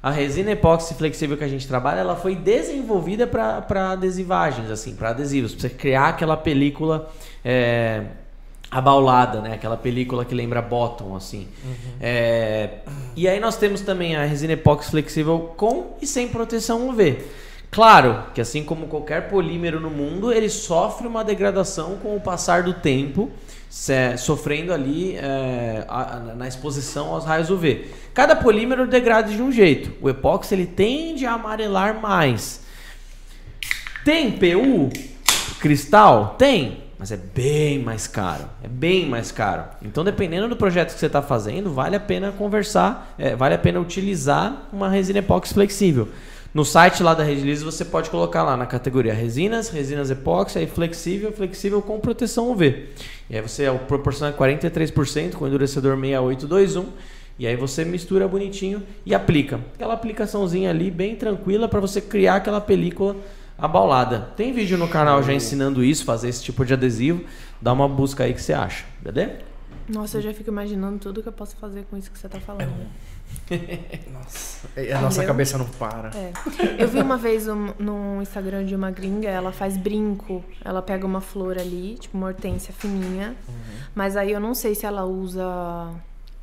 [0.00, 5.10] A resina epóxi flexível que a gente trabalha, ela foi desenvolvida para adesivagens, assim, para
[5.10, 7.10] adesivos, pra você criar aquela película
[7.44, 8.04] é,
[8.70, 9.54] abaulada, né?
[9.54, 11.48] Aquela película que lembra bottom, assim.
[12.00, 12.78] É,
[13.16, 17.18] e aí nós temos também a resina epóxi flexível com e sem proteção UV.
[17.70, 22.62] Claro que assim como qualquer polímero no mundo, ele sofre uma degradação com o passar
[22.62, 23.30] do tempo,
[23.68, 27.86] se- sofrendo ali é, a- a- na exposição aos raios UV.
[28.14, 29.92] Cada polímero degrada de um jeito.
[30.00, 32.62] O epóxi ele tende a amarelar mais.
[34.04, 34.88] Tem PU
[35.60, 36.36] cristal?
[36.38, 38.44] Tem, mas é bem mais caro.
[38.62, 39.64] É bem mais caro.
[39.82, 43.58] Então, dependendo do projeto que você está fazendo, vale a pena conversar, é, vale a
[43.58, 46.08] pena utilizar uma resina epóxi flexível.
[46.52, 50.66] No site lá da Redilize você pode colocar lá na categoria resinas, resinas epóxi, aí
[50.66, 52.88] flexível, flexível com proteção UV.
[53.28, 56.86] E aí você proporciona 43% com endurecedor 6821
[57.38, 59.60] e aí você mistura bonitinho e aplica.
[59.74, 63.14] Aquela aplicaçãozinha ali bem tranquila para você criar aquela película
[63.58, 64.30] abaulada.
[64.36, 67.24] Tem vídeo no canal já ensinando isso, fazer esse tipo de adesivo.
[67.60, 69.38] Dá uma busca aí que você acha, beleza?
[69.88, 72.38] Nossa, eu já fico imaginando tudo que eu posso fazer com isso que você tá
[72.38, 72.70] falando.
[74.76, 76.10] É, A nossa cabeça não para.
[76.14, 76.32] É.
[76.78, 80.44] Eu vi uma vez um, no Instagram de uma gringa, ela faz brinco.
[80.64, 83.34] Ela pega uma flor ali, tipo uma hortência fininha.
[83.94, 85.44] Mas aí eu não sei se ela usa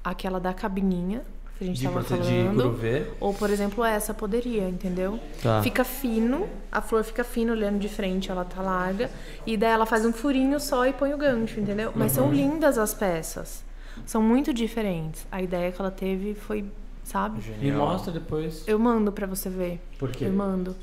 [0.03, 1.24] aquela da cabininha,
[1.58, 2.77] que a gente De tava falando.
[3.19, 5.19] Ou, por exemplo, essa poderia, entendeu?
[5.42, 5.61] Tá.
[5.61, 9.09] Fica fino, a flor fica fina, olhando de frente, ela tá larga.
[9.45, 11.92] E daí ela faz um furinho só e põe o gancho, entendeu?
[11.95, 13.64] Mas são lindas as peças.
[14.06, 15.25] São muito diferentes.
[15.32, 16.66] A ideia que ela teve foi,
[17.03, 17.42] sabe?
[17.58, 18.67] Me mostra depois.
[18.67, 19.82] Eu mando pra você ver.
[19.98, 20.25] Por quê?
[20.25, 20.75] Eu mando.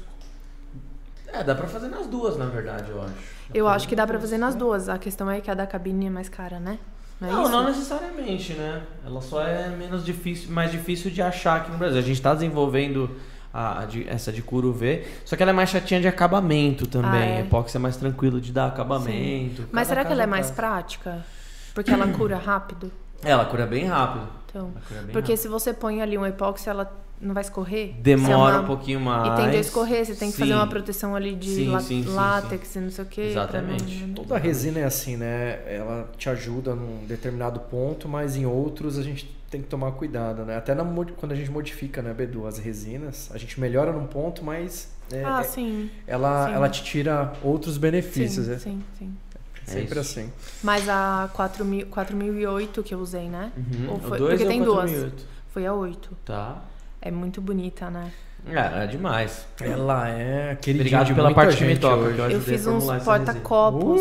[1.26, 3.15] É, dá pra fazer nas duas, na verdade, eu acho.
[3.55, 4.89] Eu acho que dá pra fazer nas duas.
[4.89, 6.78] A questão é que a da cabine é mais cara, né?
[7.23, 8.83] Não é Não, não necessariamente, né?
[9.07, 11.99] Ela só é menos difícil, mais difícil de achar aqui no Brasil.
[11.99, 13.10] A gente está desenvolvendo
[13.55, 14.42] a, a de- essa de
[15.25, 17.10] só que ela é mais chatinha de acabamento também.
[17.10, 17.41] Ah, é?
[17.42, 19.68] Epóxi é mais tranquilo de dar acabamento.
[19.70, 20.57] Mas será que ela é mais caso.
[20.57, 21.25] prática?
[21.75, 22.91] Porque ela cura rápido?
[23.25, 24.26] Ela cura bem rápido.
[24.51, 25.36] Então, cura bem porque rápido.
[25.42, 26.91] se você põe ali um epóxi, ela
[27.23, 27.94] não vai escorrer?
[28.01, 29.33] Demora Se é uma- um pouquinho mais.
[29.33, 30.57] E tende a escorrer, você tem que fazer Sim.
[30.59, 33.20] uma proteção ali de Sim, lá- sim, sim, látex e não sei o quê.
[33.20, 34.05] pra Exatamente.
[34.05, 35.60] não- Toda resina é assim, né?
[35.67, 40.44] Ela te ajuda num determinado ponto, mas em outros a gente tem que tomar cuidado,
[40.44, 40.57] né?
[40.57, 40.84] Até na
[41.17, 45.23] quando a gente modifica, né, Bedu, as resinas, a gente melhora num ponto, mas é,
[45.25, 45.91] Ah, é- sim.
[46.07, 46.55] ela, sim.
[46.55, 48.59] ela te tira outros benefícios, sim, né?
[48.59, 49.15] sim, sim.
[49.65, 50.18] Sempre isso.
[50.18, 50.33] assim.
[50.62, 53.52] Mas a 4000 4008 que eu usei, né?
[53.57, 54.01] Uhum.
[54.01, 54.91] Foi- dois porque é tem duas.
[54.91, 55.25] 4008.
[55.52, 56.10] Foi a 8.
[56.25, 56.62] Tá.
[57.02, 58.10] É muito bonita, né?
[58.47, 59.47] É, é demais.
[59.60, 62.02] Ela é Obrigado de pela muita parte que me toca.
[62.02, 64.00] eu Eu fiz uns porta-copos.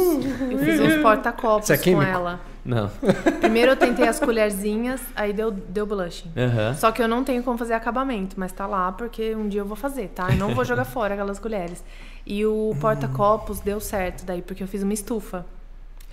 [0.49, 2.39] Eu fiz uns porta-copos é com ela.
[2.63, 2.91] Não.
[3.39, 6.31] Primeiro eu tentei as colherzinhas, aí deu, deu blushing.
[6.37, 6.75] Aham.
[6.75, 9.65] Só que eu não tenho como fazer acabamento, mas tá lá porque um dia eu
[9.65, 10.29] vou fazer, tá?
[10.29, 11.83] Eu não vou jogar fora aquelas colheres.
[12.25, 15.45] E o porta-copos deu certo daí, porque eu fiz uma estufa.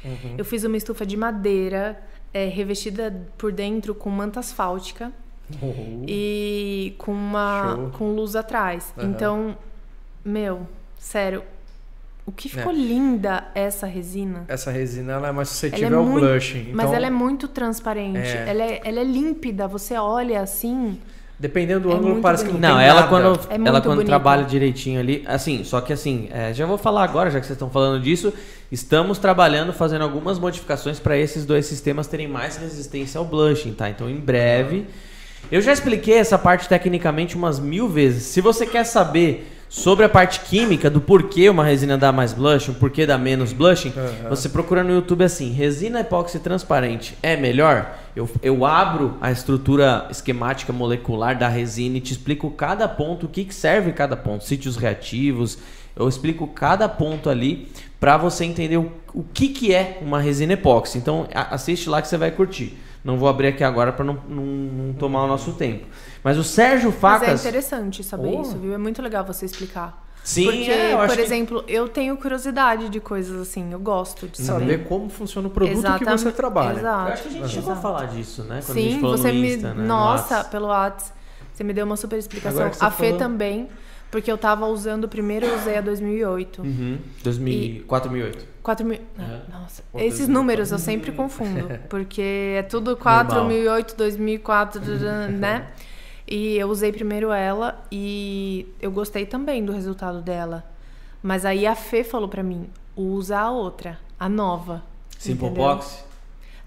[0.03, 0.35] Uhum.
[0.39, 2.01] Eu fiz uma estufa de madeira,
[2.33, 5.13] é, revestida por dentro com manta asfáltica
[5.63, 6.05] Uhum.
[6.07, 7.91] e com uma Show.
[7.97, 8.93] com luz atrás.
[8.99, 9.09] Aham.
[9.09, 9.57] Então,
[10.25, 10.67] meu,
[10.99, 11.43] sério,
[12.27, 12.75] o que ficou É.
[12.77, 14.45] linda essa resina.
[14.49, 16.71] Essa resina ela é mais Ela suscetível é ao muito- blushing.
[16.75, 18.19] Mas então, ela é muito transparente.
[18.19, 18.45] É.
[18.49, 19.67] Ela, é, ela é límpida.
[19.69, 20.99] Você olha assim.
[21.41, 22.69] Dependendo do é ângulo, parece que não, bonito.
[22.73, 23.09] Não, tem ela nada.
[23.09, 24.07] quando, É ela quando bonito.
[24.09, 27.55] trabalha direitinho ali, assim, só que assim, é, já vou falar agora, já que vocês
[27.55, 28.35] estão falando disso,
[28.73, 33.89] estamos trabalhando, fazendo algumas modificações para esses dois sistemas terem mais resistência ao blushing, tá?
[33.89, 34.89] Então, em breve,
[35.51, 38.25] eu já expliquei essa parte tecnicamente umas mil vezes.
[38.25, 42.73] Se você quer saber sobre a parte química do porquê uma resina dá mais blushing,
[42.73, 44.31] porquê dá menos blushing, Aham.
[44.31, 47.95] você procura no YouTube assim, resina epóxi transparente é melhor?
[48.17, 53.29] Eu, eu abro a estrutura esquemática molecular da resina e te explico cada ponto, o
[53.29, 55.59] que, que serve cada ponto, sítios reativos,
[55.95, 57.69] eu explico cada ponto ali
[58.01, 60.97] para você entender o, o que, que é uma resina epóxi.
[60.97, 62.79] Então assiste lá que você vai curtir.
[63.05, 65.87] Não vou abrir aqui agora para não, não- não tomar o nosso tempo.
[66.23, 67.41] Mas o Sérgio Mas é Facas...
[67.41, 68.43] interessante saber Oh.
[68.43, 68.75] isso, viu?
[68.75, 70.05] É muito legal você explicar.
[70.25, 73.73] Sim, Porque, é, eu acho por que- exemplo, eu tenho curiosidade de coisas assim.
[73.73, 74.61] Eu gosto de saber.
[74.61, 76.79] Saber como funciona o produto que Exatamente- você trabalha.
[76.79, 77.09] Exato.
[77.09, 78.61] Eu acho que a gente chegou a falar disso, né?
[78.67, 79.55] Quando a gente Sim, falou você no me.
[79.55, 79.75] Insta, né?
[79.83, 80.49] no Nossa, Whats.
[80.51, 81.13] pelo Whats.
[81.55, 82.69] Você me deu uma super explicação.
[82.69, 83.69] Que A Fê falou- também,
[84.11, 86.63] porque eu tava usando primeiro, eu usei a 2008.
[86.63, 86.99] Uhum.
[87.23, 88.47] 2000, 4008.
[88.63, 89.01] 4 mil.
[89.19, 89.43] Aham.
[89.51, 90.33] Nossa, Pô, esses 2004.
[90.33, 91.69] números eu sempre confundo.
[91.89, 94.81] Porque é tudo 4008, 2004,
[95.31, 95.69] né?
[96.27, 100.65] E eu usei primeiro ela e eu gostei também do resultado dela.
[101.23, 104.83] Mas aí a Fê falou pra mim: usa a outra, a nova.
[105.19, 105.65] Simple entendeu?
[105.65, 106.05] Box?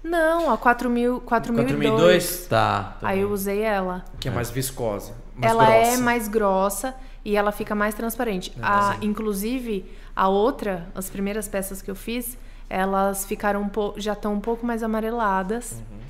[0.02, 1.88] Não, a 4000, 4002.
[1.88, 2.46] 4002?
[2.46, 2.96] Tá.
[3.00, 4.04] tá Aí eu usei ela.
[4.18, 5.14] Que é mais viscosa.
[5.36, 6.02] Mais ela é grossa.
[6.02, 8.52] mais grossa e ela fica mais transparente.
[8.60, 9.84] A, inclusive,
[10.14, 12.36] a outra, as primeiras peças que eu fiz,
[12.68, 15.72] elas ficaram um pouco, já estão um pouco mais amareladas.
[15.72, 16.01] Uhum.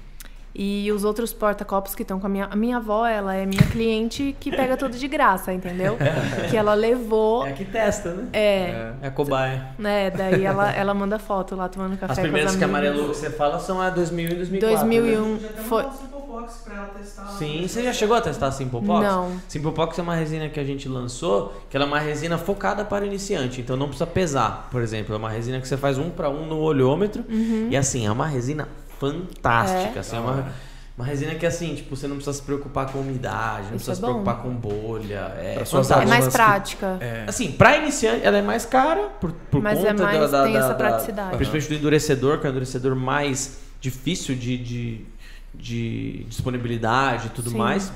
[0.55, 2.45] E os outros porta-copos que estão com a minha.
[2.47, 5.97] A minha avó, ela é minha cliente que pega tudo de graça, entendeu?
[6.51, 7.47] que ela levou.
[7.47, 8.29] É a que testa, né?
[8.33, 9.69] É, É a cobaia.
[9.79, 10.11] né?
[10.11, 13.31] Daí ela, ela manda foto lá tomando café As primeiras as que amarelou que você
[13.31, 14.79] fala são a 2000 e 2004.
[14.79, 15.49] 2001 né?
[15.69, 15.85] Foi.
[16.33, 17.27] Box pra ela testar.
[17.39, 19.05] Sim, você já chegou a testar a Simple Pox?
[19.05, 19.33] Não.
[19.49, 22.85] Simple Pox é uma resina que a gente lançou, que ela é uma resina focada
[22.85, 25.15] para iniciante, então não precisa pesar, por exemplo.
[25.15, 27.23] É uma resina que você faz um para um no olhômetro.
[27.29, 27.69] Uhum.
[27.71, 28.67] E assim, é uma resina
[29.11, 29.97] fantástica.
[29.97, 30.01] É.
[30.01, 30.53] Assim, é uma,
[30.97, 33.93] uma resina que assim, tipo, você não precisa se preocupar com umidade, não Isso precisa
[33.93, 35.33] é se preocupar com bolha.
[35.39, 36.97] É É mais alunas que- prática.
[37.01, 37.25] É.
[37.27, 40.45] Assim, pra iniciante, ela é mais cara por, por Mas conta é mais- da, da,
[40.45, 41.37] tem da- essa da- praticidade.
[41.37, 45.07] Principalmente do endurecedor, que é um endurecedor mais difícil de, de,
[45.55, 47.57] de disponibilidade e tudo Sim.
[47.59, 47.93] mais.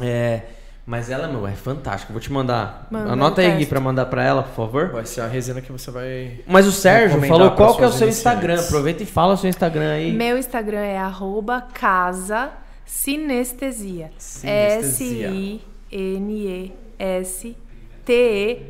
[0.00, 0.42] É,
[0.84, 2.12] mas ela, meu, é fantástica.
[2.12, 2.86] Vou te mandar.
[2.90, 4.88] Manda, Anota aí Gui, pra mandar pra ela, por favor.
[4.90, 6.40] Vai ser a resina que você vai.
[6.46, 8.08] Mas o Sérgio falou qual que é o seu.
[8.08, 8.58] Instagram.
[8.60, 10.12] Aproveita e fala o seu Instagram aí.
[10.12, 12.50] Meu Instagram é arroba casa
[12.84, 14.10] sinestesia.
[14.18, 15.28] Sinestesia.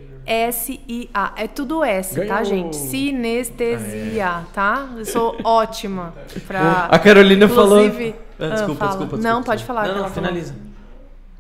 [0.03, 1.33] S-I-N-E-S-T-E-S-I-A.
[1.37, 2.45] É tudo S, tá, Ganhou.
[2.45, 2.77] gente?
[2.77, 4.89] Sinestesia, tá?
[4.97, 6.13] Eu sou ótima
[6.47, 6.87] pra...
[6.91, 7.85] A Carolina falou.
[7.85, 8.91] Inclusive- Ah, Ah, desculpa, fala.
[8.91, 9.81] desculpa, Não, desculpa, pode desculpa.
[9.81, 10.72] falar, Não, não, ela falou.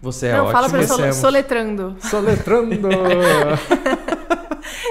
[0.02, 0.52] Você é Não, ótimo.
[0.52, 1.16] fala pra Conhecemos.
[1.16, 1.96] soletrando.
[2.00, 2.88] Soletrando!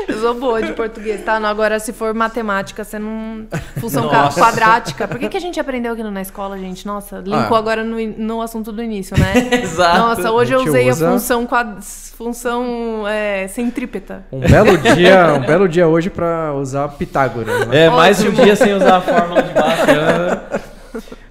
[0.07, 1.39] Eu sou boa de português, tá?
[1.39, 3.45] Não, agora, se for matemática, você não.
[3.79, 4.39] Função Nossa.
[4.39, 5.07] quadrática.
[5.07, 6.85] Por que, que a gente aprendeu aquilo na escola, gente?
[6.85, 7.59] Nossa, linkou Ah.
[7.59, 9.33] agora no, no assunto do início, né?
[9.63, 9.97] Exato.
[9.97, 11.81] Nossa, hoje eu usei usa- a função, quad...
[12.17, 14.25] função é, centrípeta.
[14.31, 17.67] um belo dia, um belo dia hoje pra usar Pitágoras.
[17.67, 17.85] Né?
[17.85, 20.61] É, mais um dia sem usar a fórmula de baixo.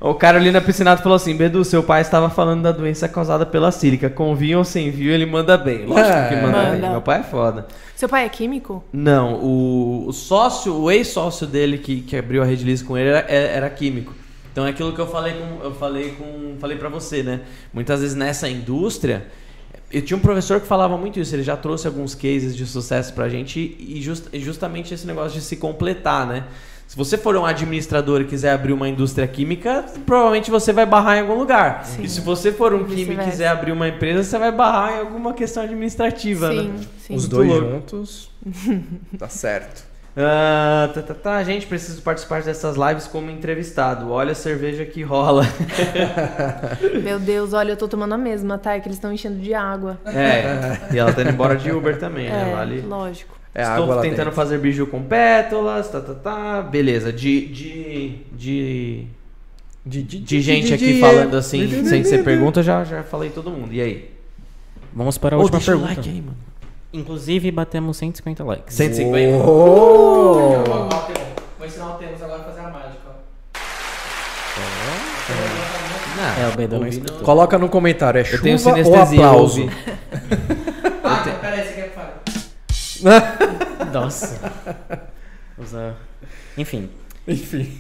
[0.01, 4.09] O Carolina Piscinato falou assim: Bedu, seu pai estava falando da doença causada pela sílica.
[4.11, 5.87] Com vinho ou sem vinho, ele manda bem.
[5.87, 6.43] Lógico que É.
[6.43, 6.77] manda, Manda.
[6.79, 6.91] bem.
[6.91, 7.67] Meu pai é foda.
[7.95, 8.83] Seu pai é químico?
[8.93, 13.11] Não, o, o sócio, o ex-sócio dele que, que abriu a Rede Liz com ele
[13.11, 14.15] era, é- era químico.
[14.53, 15.65] Então é aquilo que eu falei com.
[15.65, 16.57] Eu falei com.
[16.59, 17.41] Falei para você, né?
[17.73, 19.27] Muitas vezes nessa indústria.
[19.93, 23.13] Eu tinha um professor que falava muito isso, ele já trouxe alguns cases de sucesso
[23.13, 26.45] pra gente e just- e justamente esse negócio de se completar, né?
[26.91, 31.19] Se você for um administrador e quiser abrir uma indústria química, provavelmente você vai barrar
[31.19, 31.85] em algum lugar.
[31.85, 32.03] Sim.
[32.03, 34.99] E se você for um químico e quiser abrir uma empresa, você vai barrar em
[34.99, 36.81] alguma questão administrativa, sim, né?
[36.99, 37.15] sim.
[37.15, 37.71] Os dois louco.
[37.71, 38.31] juntos.
[39.17, 39.85] tá certo.
[40.17, 44.11] Uh, tá, tá, tá, gente, preciso participar dessas lives como entrevistado.
[44.11, 45.47] Olha a cerveja que rola.
[47.05, 48.75] Meu Deus, olha, eu tô tomando a mesma, tá?
[48.75, 49.97] É que eles estão enchendo de água.
[50.07, 52.51] É, e ela tá indo embora de Uber também, né?
[52.51, 52.81] É, Vale.
[52.81, 53.40] lógico.
[53.55, 54.33] É, Estou tentando dentro.
[54.33, 56.63] fazer biju com pétalas, tá, tá, tá.
[56.63, 59.07] Beleza, de, de, de,
[59.85, 63.73] De, de, de gente aqui falando assim, sem ser pergunta, já, já falei todo mundo.
[63.73, 64.11] E aí?
[64.93, 66.01] Vamos para a última deixa o pergunta.
[66.01, 66.37] like aí, mano.
[66.93, 68.75] Inclusive, batemos 150 likes.
[68.77, 69.37] 150?
[69.47, 70.65] Oh!
[71.59, 73.01] Vou ensinar o Temos agora a fazer a mágica.
[76.17, 77.19] Não, É, o Bedu não escutou.
[77.21, 79.69] Coloca no comentário, é Eu chuva tenho ou sinestesia, aplauso?
[81.03, 81.90] Ah, peraí, você quer?
[83.93, 84.39] Nossa.
[85.59, 85.97] Usa-
[86.57, 86.91] Enfim,
[87.29, 87.79] Enfim,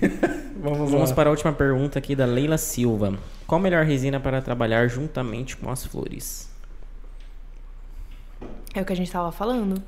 [0.56, 1.16] vamos, vamos lá.
[1.16, 3.14] para a última pergunta aqui da Leila Silva.
[3.46, 6.48] Qual a melhor resina para trabalhar juntamente com as flores?
[8.74, 9.82] É o que a gente tava falando.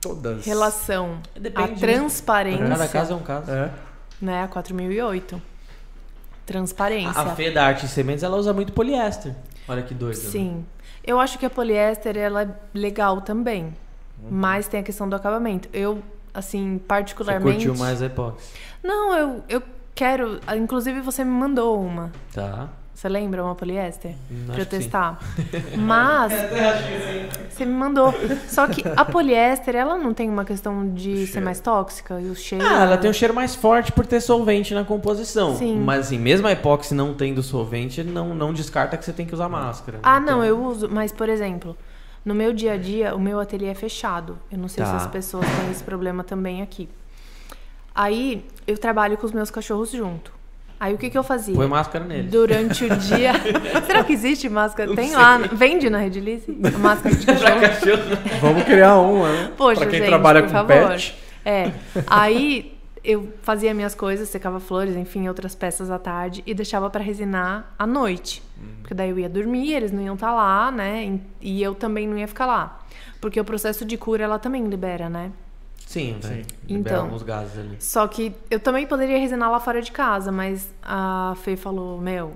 [0.00, 0.44] Todas.
[0.44, 1.76] Relação Depende, a né?
[1.76, 3.50] transparência, Cada caso é um caso.
[3.50, 3.70] É.
[4.20, 4.42] né?
[4.42, 5.40] A 4008.
[6.46, 7.20] Transparência.
[7.20, 9.34] A Fê da Arte e Sementes, ela usa muito poliéster.
[9.68, 10.16] Olha que doido.
[10.18, 10.30] né?
[10.30, 10.66] Sim.
[11.04, 13.72] Eu acho que a poliéster ela é legal também.
[14.22, 14.28] Uhum.
[14.30, 15.68] Mas tem a questão do acabamento.
[15.72, 16.02] Eu,
[16.32, 17.66] assim, Você particularmente.
[17.66, 18.52] curtiu mais a epóxi.
[18.82, 19.62] Não, eu, eu
[19.94, 20.40] quero.
[20.56, 22.10] Inclusive, você me mandou uma.
[22.34, 22.68] Tá.
[22.94, 24.12] Você lembra uma poliéster?
[24.30, 25.18] Hum, pra eu testar.
[25.76, 26.32] Mas.
[27.50, 28.14] Você me mandou.
[28.48, 32.34] Só que a poliéster, ela não tem uma questão de ser mais tóxica e o
[32.34, 32.64] cheiro.
[32.64, 35.56] Ah, ela tem um cheiro mais forte por ter solvente na composição.
[35.56, 35.80] Sim.
[35.80, 39.34] Mas assim, mesmo a epóxi não tendo solvente, não, não descarta que você tem que
[39.34, 39.98] usar máscara.
[40.02, 40.88] Ah, Então, não, eu uso.
[40.88, 41.76] Mas, por exemplo,
[42.24, 44.38] no meu dia a dia, o meu ateliê é fechado.
[44.50, 44.90] Eu não sei Tá.
[44.90, 46.88] se as pessoas têm esse problema também aqui.
[47.94, 50.32] Aí, eu trabalho com os meus cachorros junto.
[50.80, 51.54] Aí, o que, que eu fazia?
[51.54, 52.30] Põe máscara neles.
[52.30, 53.32] Durante o dia.
[53.86, 54.94] Será que existe máscara?
[54.96, 55.38] Tem lá.
[55.38, 56.50] Vende na Redilice?
[56.78, 58.16] Máscara de cachorro.
[58.40, 59.52] Vamos criar uma, né?
[59.56, 60.88] Poxa, pra quem gente, trabalha por com favor.
[60.88, 61.14] pet.
[61.44, 61.70] É.
[62.06, 62.71] Aí
[63.04, 67.72] eu fazia minhas coisas, secava flores, enfim, outras peças à tarde e deixava pra resinar
[67.78, 68.42] à noite.
[68.80, 71.18] Porque daí eu ia dormir, eles não iam estar lá, né?
[71.40, 72.80] E eu também não ia ficar lá.
[73.20, 75.32] Porque o processo de cura ela também libera, né?
[75.86, 76.42] Sim, Sim.
[76.68, 77.04] Libera Então.
[77.06, 77.76] alguns gases ali.
[77.78, 82.32] Só que eu também poderia resinar lá fora de casa, mas a Fê falou, meu,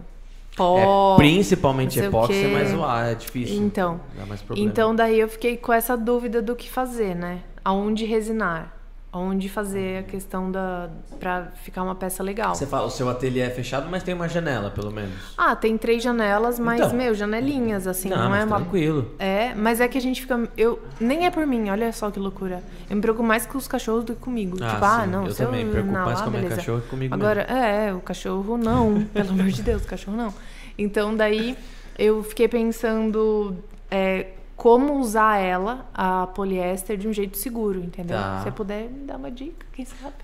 [0.57, 1.15] pó.
[1.15, 3.57] é, principalmente epóxi é mais zoar, é difícil.
[3.57, 4.69] Então, Dá mais problema.
[4.69, 7.41] Então daí eu fiquei com essa dúvida do que fazer, né?
[7.65, 8.76] Aonde resinar?
[9.17, 12.55] Aonde fazer a questão da pra ficar uma peça legal.
[12.55, 15.15] Você fala, o seu ateliê é fechado, mas tem uma janela, pelo menos.
[15.39, 16.93] Ah, tem três janelas, mas Então.
[16.95, 19.11] meu, janelinhas assim, não, mas é uma tranquilo.
[19.19, 22.21] É, mas é que a gente fica eu nem é por mim, olha só que
[22.21, 22.63] loucura.
[22.91, 24.59] Eu me preocupo mais com os cachorros do que comigo.
[24.61, 26.61] Ah, tipo, ah, sim, não, eu também me preocupo mais lá, com minha beleza.
[26.61, 30.35] cachorra que comigo Agora, é, o cachorro não, pelo amor de Deus, o cachorro não.
[30.77, 31.57] Então daí
[31.99, 33.57] eu fiquei pensando
[33.91, 38.17] é, como usar ela, a poliéster, de um jeito seguro, entendeu?
[38.17, 38.39] Tá.
[38.39, 40.15] Se você puder me dar uma dica, quem sabe?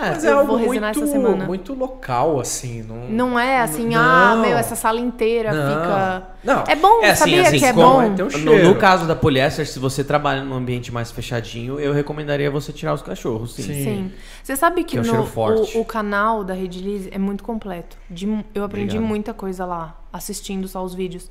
[0.00, 1.44] Mas eu é algo muito, essa semana.
[1.44, 2.82] muito local, assim.
[2.82, 4.00] Não, Não é assim, Não.
[4.00, 5.68] ah, meu, essa sala inteira Não.
[5.68, 6.22] fica.
[6.42, 6.64] Não.
[6.66, 8.00] É bom, É assim, sabia assim, que é bom?
[8.00, 12.50] é, No, no caso da poliéster, se você trabalha num ambiente mais fechadinho, eu recomendaria
[12.50, 13.64] você tirar os cachorros, sim.
[13.64, 13.84] Sim.
[13.84, 14.12] Sim.
[14.42, 17.98] Você sabe que, Que é um no, o, o canal da Redilize é muito completo.
[18.08, 19.02] De eu aprendi Obrigado.
[19.08, 21.28] muita coisa lá, assistindo só os vídeos.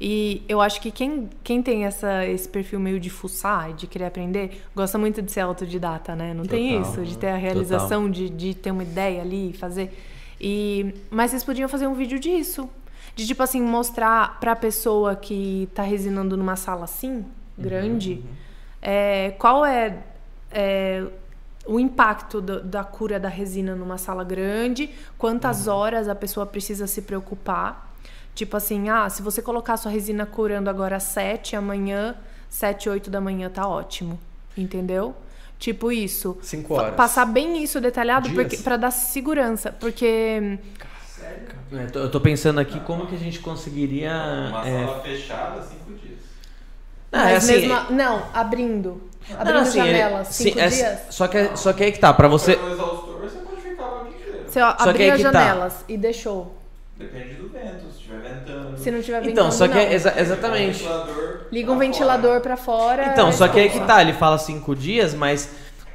[0.00, 4.04] E eu acho que quem, quem tem essa, esse perfil meio de fuçar, de querer
[4.06, 6.32] aprender, gosta muito de ser autodidata, né?
[6.32, 6.92] Não tem Total.
[6.92, 9.92] isso, de ter a realização de, de ter uma ideia ali e fazer.
[10.40, 12.68] E, mas vocês podiam fazer um vídeo disso.
[13.16, 17.24] De, tipo assim, mostrar pra pessoa que tá resinando numa sala assim,
[17.58, 18.22] grande,
[18.80, 19.98] é, qual é,
[20.52, 21.04] é,
[21.66, 26.86] o impacto do- da cura da resina numa sala grande, quantas horas a pessoa precisa
[26.86, 27.87] se preocupar.
[28.38, 32.14] Tipo assim, ah, se você colocar a sua resina curando agora às 7, amanhã,
[32.48, 34.16] 7, 8 da manhã tá ótimo.
[34.56, 35.12] Entendeu?
[35.58, 36.38] Tipo isso.
[36.40, 36.94] Cinco Fa- horas.
[36.94, 38.28] Passar bem isso detalhado
[38.62, 39.72] pra dar segurança.
[39.72, 40.56] Porque.
[41.72, 44.12] Eu tô, eu tô pensando aqui como que a gente conseguiria.
[44.50, 46.18] Uma é, sala fechada, cinco dias.
[47.10, 49.02] Mas é assim, mesmo a- não, abrindo.
[49.30, 51.00] não, Abrindo assim, ele- janelas, sim, cinco é- dias.
[51.10, 52.52] Só que, só que aí que tá, pra você.
[52.52, 53.18] Se for no exaustor,
[54.46, 55.32] você ó, Só abriu as tá.
[55.32, 56.56] janelas e deixou.
[56.98, 58.76] Depende do vento, se estiver ventando.
[58.76, 59.80] Se não tiver ventando, Então, só que não.
[59.80, 60.78] é exa- exatamente.
[60.82, 63.06] Ventilador Liga um ventilador pra fora.
[63.12, 65.48] Então, só que aí que tá, ele fala cinco dias, mas.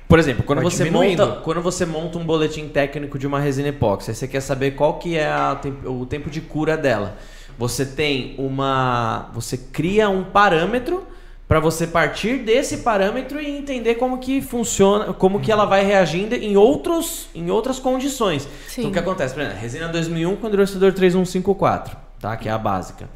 [0.07, 1.25] Por exemplo, quando Vai você, diminuindo.
[1.25, 4.71] monta, quando você monta um boletim técnico de uma resina epóxi, aí você quer saber
[4.71, 7.17] qual que é a tem- o tempo de cura dela.
[7.57, 9.29] Você tem uma.
[9.33, 11.05] Você cria um parâmetro
[11.53, 16.33] para você partir desse parâmetro e entender como que funciona, como que ela vai reagindo
[16.33, 18.47] em, outros, em outras condições.
[18.67, 18.81] Sim.
[18.81, 19.35] Então o que acontece?
[19.35, 22.35] Por exemplo, resina 2001 com endurecedor 3154, tá?
[22.35, 23.07] Que é a básica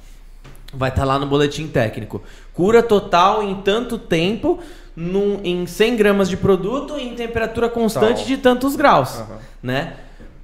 [0.71, 2.21] vai estar lá no boletim técnico.
[2.53, 4.59] Cura total em tanto tempo
[4.95, 8.25] num- em 100 gramas de produto em temperatura constante Tal.
[8.27, 9.37] de tantos graus, Aham.
[9.63, 9.93] né?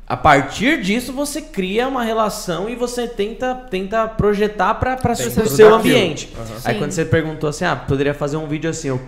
[0.05, 5.31] A partir disso você cria uma relação e você tenta, tenta projetar para o seu
[5.43, 5.75] daquilo.
[5.75, 6.29] ambiente.
[6.37, 6.45] Aham.
[6.65, 9.01] Aí quando você perguntou assim, ah, poderia fazer um vídeo assim, eu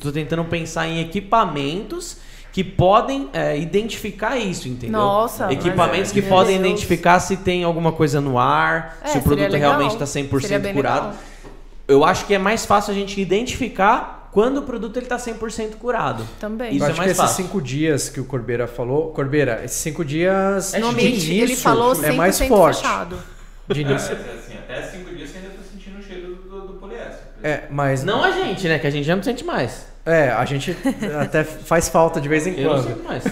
[0.00, 2.18] tô tentando pensar em equipamentos
[2.52, 5.00] que podem é, identificar isso, entendeu?
[5.00, 6.68] Nossa, Equipamentos é, que meu podem Deus.
[6.68, 9.70] identificar se tem alguma coisa no ar, É, se o produto legal.
[9.72, 11.06] realmente está Seria 100% bem curado.
[11.06, 11.14] legal.
[11.88, 15.76] Eu acho que é mais fácil a gente identificar quando o produto ele tá 100%
[15.76, 16.26] curado.
[16.40, 16.74] Também.
[16.74, 17.44] Isso Eu é acho mais que esses fácil.
[17.44, 19.12] cinco dias que o Corbeira falou.
[19.12, 20.74] Corbeira, esses cinco dias.
[20.74, 22.76] É no de ambiente, ele início, falou 100% é mais forte.
[22.80, 23.18] fechado.
[23.68, 24.12] De início.
[24.16, 27.18] assim, até cinco dias você ainda tá sentindo o cheiro do, do poliéster.
[27.42, 28.02] É, mas.
[28.02, 28.78] Não a gente, né?
[28.78, 29.86] Que a gente já não sente mais.
[30.04, 30.76] É, a gente
[31.22, 32.88] até faz falta de vez em Eu não quando.
[32.88, 33.22] sinto mais.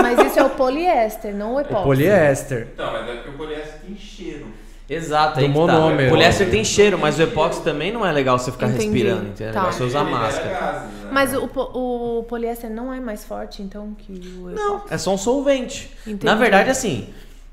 [0.00, 1.82] Mas isso é o poliéster, não o O epóxi.
[1.84, 2.68] poliéster.
[2.74, 4.46] Então, mas é porque o poliéster tem cheiro.
[4.94, 5.98] Exato, Do aí monômero.
[6.02, 6.06] Tá.
[6.06, 8.84] O poliéster tem cheiro, mas o epóxi também não é legal você ficar Entendi.
[8.84, 9.48] respirando, entendeu?
[9.48, 9.60] É Tá.
[9.60, 10.48] legal você usar máscara.
[10.82, 10.88] né?
[11.12, 14.94] Mas o, o poliéster não é mais forte, então, que o Não, epóxi?
[14.94, 15.90] é só um solvente.
[16.06, 16.24] Entendi.
[16.26, 17.08] Na verdade, assim,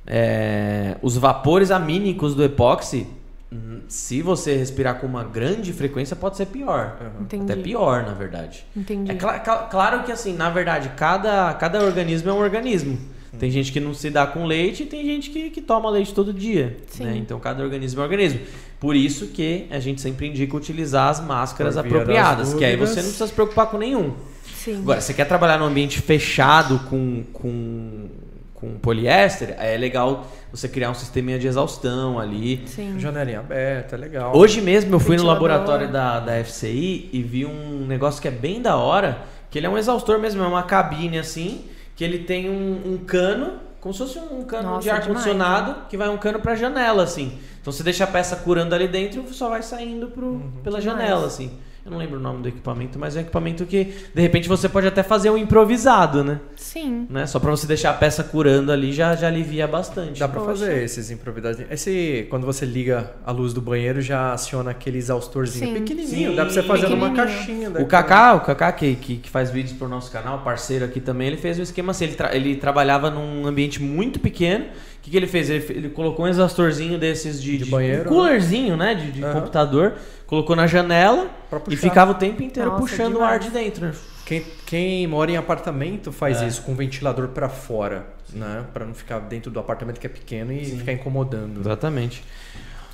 [0.07, 3.05] é, os vapores amínicos do epóxi,
[3.51, 6.97] hum, se você respirar com uma grande frequência, pode ser pior.
[7.21, 7.51] Entendi.
[7.51, 8.65] Até pior, na verdade.
[8.75, 9.11] Entendi.
[9.11, 12.97] É cla- cla- claro que, assim, na verdade, cada, cada organismo é um organismo.
[13.37, 16.13] Tem gente que não se dá com leite e tem gente que, que toma leite
[16.13, 16.77] todo dia.
[16.87, 17.03] Sim.
[17.03, 17.17] né?
[17.17, 18.39] Então, cada organismo é um organismo.
[18.79, 23.03] Por isso que a gente sempre indica utilizar as máscaras apropriadas, que aí você não
[23.03, 24.13] precisa se preocupar com nenhum.
[24.55, 24.79] Sim.
[24.79, 28.07] Agora, você quer trabalhar num ambiente fechado com, com,
[28.53, 32.63] com poliéster, aí é legal você criar um sisteminha de exaustão ali.
[32.65, 32.99] Sim.
[32.99, 34.35] Janelinha aberta, é legal.
[34.35, 35.49] Hoje mesmo eu fui no Ventilador.
[35.49, 39.19] laboratório da, da FCI e vi um negócio que é bem da hora,
[39.51, 41.65] que ele é um exaustor mesmo, é uma cabine assim,
[41.99, 45.07] que ele tem um, um cano, como se fosse um cano Nossa, de ar demais,
[45.21, 47.37] condicionado, que vai um cano pra janela assim.
[47.59, 50.97] Então você deixa a peça curando ali dentro e só vai saindo pro, pela Demais.
[51.01, 51.51] janela assim.
[51.89, 54.69] Eu não lembro o nome do equipamento, mas é um equipamento que de repente você
[54.69, 56.39] pode até fazer um improvisado, né?
[56.55, 57.07] Sim.
[57.09, 57.25] né?
[57.25, 60.19] Só pra você deixar a peça curando ali já, já alivia bastante.
[60.19, 60.51] Dá pra Poxa.
[60.51, 61.61] fazer esses improvisados.
[61.71, 65.73] Esse, quando você liga a luz do banheiro, já aciona aquele exaustorzinho Sim.
[65.73, 66.29] pequenininho.
[66.31, 67.69] Sim, Dá pra você fazer numa caixinha.
[67.71, 67.85] O.
[67.87, 71.37] Kaká, o Kaká que, que, que faz vídeos pro nosso canal, parceiro aqui também, ele
[71.37, 74.65] fez um esquema assim, ele, tra- ele trabalhava num ambiente muito pequeno.
[74.65, 75.49] O que, que ele fez?
[75.49, 78.93] Ele, ele colocou um exaustorzinho desses de, De banheiro, um coolerzinho, né?
[78.93, 79.33] De, de Aham.
[79.39, 79.93] computador,
[80.29, 81.27] colocou na janela
[81.67, 83.87] e ficava o tempo inteiro Nossa, puxando o ar de dentro.
[83.87, 83.93] né?
[84.23, 86.47] Quem, quem mora em apartamento faz É.
[86.47, 88.63] isso com o ventilador pra fora, né?
[88.71, 91.59] Pra não ficar dentro do apartamento que é pequeno e ficar incomodando.
[91.61, 92.23] Exatamente.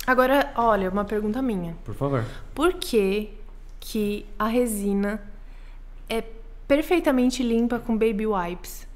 [0.06, 1.76] Agora, olha, uma pergunta minha.
[1.84, 2.24] Por favor.
[2.54, 3.34] Por que
[3.80, 5.20] que a resina
[6.08, 6.22] é
[6.66, 8.86] perfeitamente limpa com baby wipes?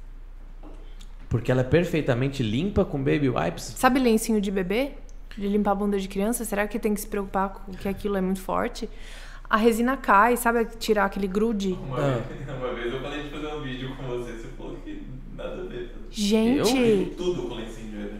[1.29, 3.73] Porque ela é perfeitamente limpa com baby wipes.
[3.77, 4.93] Sabe lencinho de bebê?
[5.37, 6.43] De limpar a bunda de criança?
[6.45, 8.89] Será que tem que se preocupar com que aquilo é muito forte?
[9.49, 11.77] A resina cai, sabe tirar aquele grude?
[11.87, 12.21] Uma, Ah.
[12.29, 15.03] vez, uma vez eu falei de fazer um vídeo com você, você falou que
[15.35, 15.91] nada a ver.
[16.09, 18.15] Gente, Tudo com lencinho de bebê.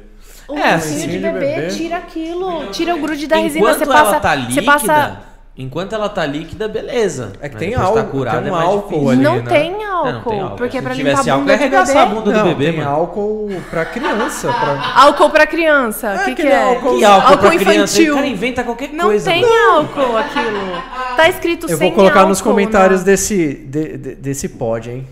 [0.47, 1.67] o É, lencinho lencinho de de bebê, bebê.
[1.69, 3.59] tira aquilo, tira o grude da resina.
[3.65, 5.23] Enquanto Você passa, ela tá você líquida, passa
[5.57, 7.33] enquanto ela tá líquida, beleza.
[7.41, 9.09] É que tem depois álcool, tá curada, tem um é mais álcool difícil.
[9.09, 9.49] ali, não, né?
[9.49, 10.55] tem É, álcool, não tem álcool.
[10.57, 12.15] porque é Se pra limpar a álcool, bunda ia de arregaçar a bebê.
[12.19, 12.89] bunda do Não, bebê, tem mano.
[12.89, 14.47] álcool pra criança.
[14.53, 14.93] Pra...
[15.03, 16.63] Álcool pra criança, o que, que aquele é?
[16.63, 17.73] álcool- Que álcool, pra Álcool criança?
[18.01, 18.13] infantil.
[18.13, 19.31] O cara inventa qualquer Não coisa.
[19.31, 19.55] tem mano.
[19.77, 21.15] álcool aquilo.
[21.17, 23.05] Tá escrito Eu sem vou colocar nos álcool, comentários né?
[23.05, 25.07] desse, de- de- desse pod, hein?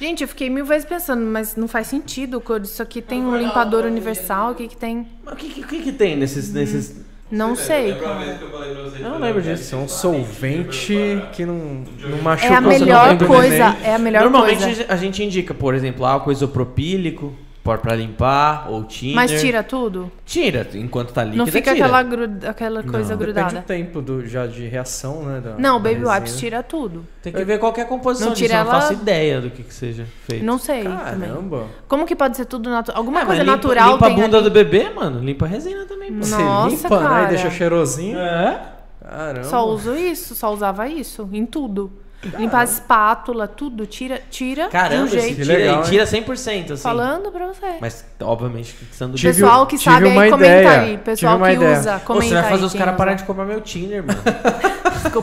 [0.00, 2.42] Gente, eu fiquei mil vezes pensando, mas não faz sentido.
[2.62, 5.06] Isso aqui tem um limpador universal, o que que tem?
[5.24, 6.52] Mas o que, que, que que tem nesses.
[6.52, 6.96] nesses...
[7.30, 8.34] Não sei, vez cara.
[8.38, 9.74] que eu falei pra você de Eu não lembro disso.
[9.74, 13.98] é um solvente que não, não É machuca a o seu melhor coisa, é a
[13.98, 14.86] melhor Normalmente coisa.
[14.88, 19.14] a gente indica, por exemplo, álcool isopropílico pra pra limpar, ou thinner.
[19.16, 20.12] Mas tira tudo?
[20.26, 21.86] Tira, enquanto tá líquida, Não fica tira.
[21.86, 23.18] aquela, gru- aquela coisa Não.
[23.18, 23.60] Depende grudada.
[23.60, 25.40] do tempo do, já de reação, né?
[25.40, 26.04] da- Não, o da Baby.
[26.04, 27.06] Wipes tira tudo.
[27.22, 28.92] Tem que ver qual que é a composição Não disso, tira eu não ela- faço
[28.92, 30.44] ideia do que que seja feito.
[30.44, 30.98] Não sei também.
[31.30, 31.64] Caramba.
[31.88, 32.98] Como que pode ser tudo natural?
[32.98, 34.44] Alguma mas coisa limpa, natural limpa a bunda ali.
[34.44, 35.20] do bebê, mano.
[35.20, 36.22] Limpa a resina também, pô.
[36.22, 37.08] Você Nossa, limpa, né?
[37.08, 37.24] cara.
[37.24, 38.18] E deixa cheirosinho.
[38.18, 38.60] É?
[39.02, 39.44] Caramba.
[39.44, 41.90] Só uso isso, só usava isso, em tudo.
[42.38, 45.36] Limpar a espátula, tudo, tira, tira Caramba, de um jeito.
[45.36, 46.82] Que tira, legal, e tira 100%, assim.
[46.82, 47.76] Falando pra você.
[47.80, 50.70] Mas, obviamente, fixando Tive- Pessoal que sabe aí, comenta ideia.
[50.80, 50.98] aí.
[50.98, 51.78] Pessoal que ideia.
[51.78, 54.20] usa, comenta você vai fazer aí os caras pararem de comprar meu Tinder, mano.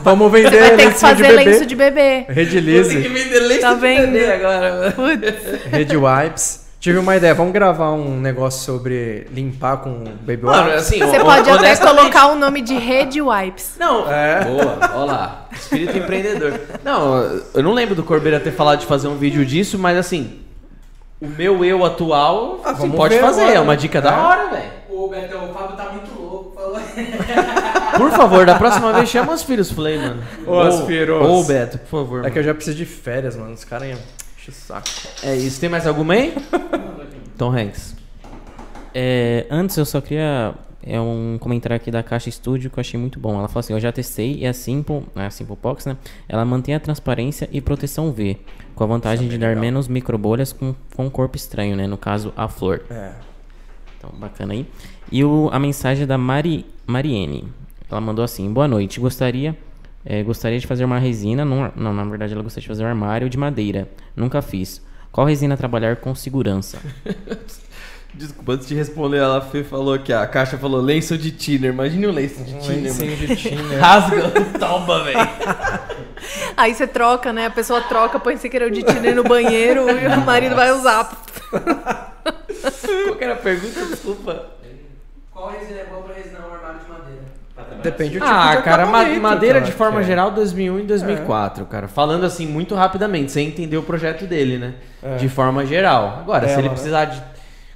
[0.02, 1.44] Vamos vender Você vai ter que fazer de bebê.
[1.44, 2.26] lenço de bebê.
[2.28, 4.16] Redilize, vender leite Tá vendo?
[4.18, 4.92] agora, mano.
[4.92, 5.64] Putz.
[5.70, 6.62] Red Wipes.
[6.82, 10.82] Tive uma ideia, vamos gravar um negócio sobre limpar com Baby Mano, Wipes?
[10.82, 13.76] assim, Você pode até colocar o nome de Rede Wipes.
[13.78, 14.44] Não, É.
[14.44, 15.46] boa, ó lá.
[15.52, 16.58] Espírito empreendedor.
[16.84, 20.40] Não, eu não lembro do Corbeira ter falado de fazer um vídeo disso, mas assim,
[21.20, 23.56] o meu eu atual, assim, pode fazer, agora.
[23.58, 24.16] é uma dica da É.
[24.18, 24.72] hora, velho.
[24.90, 26.52] Ô, Betão, o Fábio tá muito louco.
[26.56, 26.80] Falou.
[27.96, 30.20] Por favor, da próxima vez chama os filhos Flay, mano.
[30.48, 31.28] Ô, Aspiros.
[31.28, 32.18] O Beto, por favor.
[32.18, 32.32] É mano.
[32.32, 33.52] que eu já preciso de férias, mano.
[33.52, 33.98] Os caras iam.
[34.50, 34.88] Saco.
[35.22, 35.60] É isso.
[35.60, 36.34] Tem mais alguma aí?
[37.38, 37.94] Tom Hanks.
[38.94, 40.54] É, antes eu só queria
[40.84, 43.38] é um comentário aqui da Caixa Studio que eu achei muito bom.
[43.38, 45.96] Ela falou assim: Eu já testei e a Simple, a Simple Pox, né?
[46.28, 48.36] Ela mantém a transparência e proteção V,
[48.74, 51.86] com a vantagem de dar menos microbolhas com, com um corpo estranho, né?
[51.86, 52.82] No caso, a flor.
[52.90, 53.12] É.
[53.96, 54.66] Então, bacana aí.
[55.10, 57.48] E o, a mensagem da Mari, Mariene.
[57.88, 58.98] Ela mandou assim: Boa noite.
[58.98, 59.56] Gostaria,
[60.04, 61.44] eh, gostaria de fazer uma resina.
[61.44, 63.88] Num, não, na verdade, ela gostaria de fazer um armário de madeira.
[64.16, 64.82] Nunca fiz.
[65.10, 66.78] Qual resina trabalhar com segurança?
[68.14, 71.72] Desculpa, antes de responder, ela falou que a caixa falou lenço de thinner.
[71.72, 73.26] Imagine um lenço de Um lencinho mano.
[73.26, 73.80] de thinner.
[73.80, 75.18] Rasga, toma, velho.
[76.54, 77.46] Aí você troca, né?
[77.46, 81.10] A pessoa troca, põe esse queirão de tiner no banheiro e o marido vai usar.
[81.50, 83.86] Qual que era a pergunta?
[83.86, 84.46] Desculpa.
[85.32, 86.61] Qual resina é boa pra resinar um?
[87.82, 90.04] Depende do tipo Ah, de cara, madeira cara, de forma é.
[90.04, 91.88] geral 2001 e 2004, cara.
[91.88, 94.74] Falando assim muito rapidamente, sem entender o projeto dele, né?
[95.02, 95.16] É.
[95.16, 96.18] De forma geral.
[96.20, 96.74] Agora, se Ela, ele né?
[96.74, 97.22] precisar de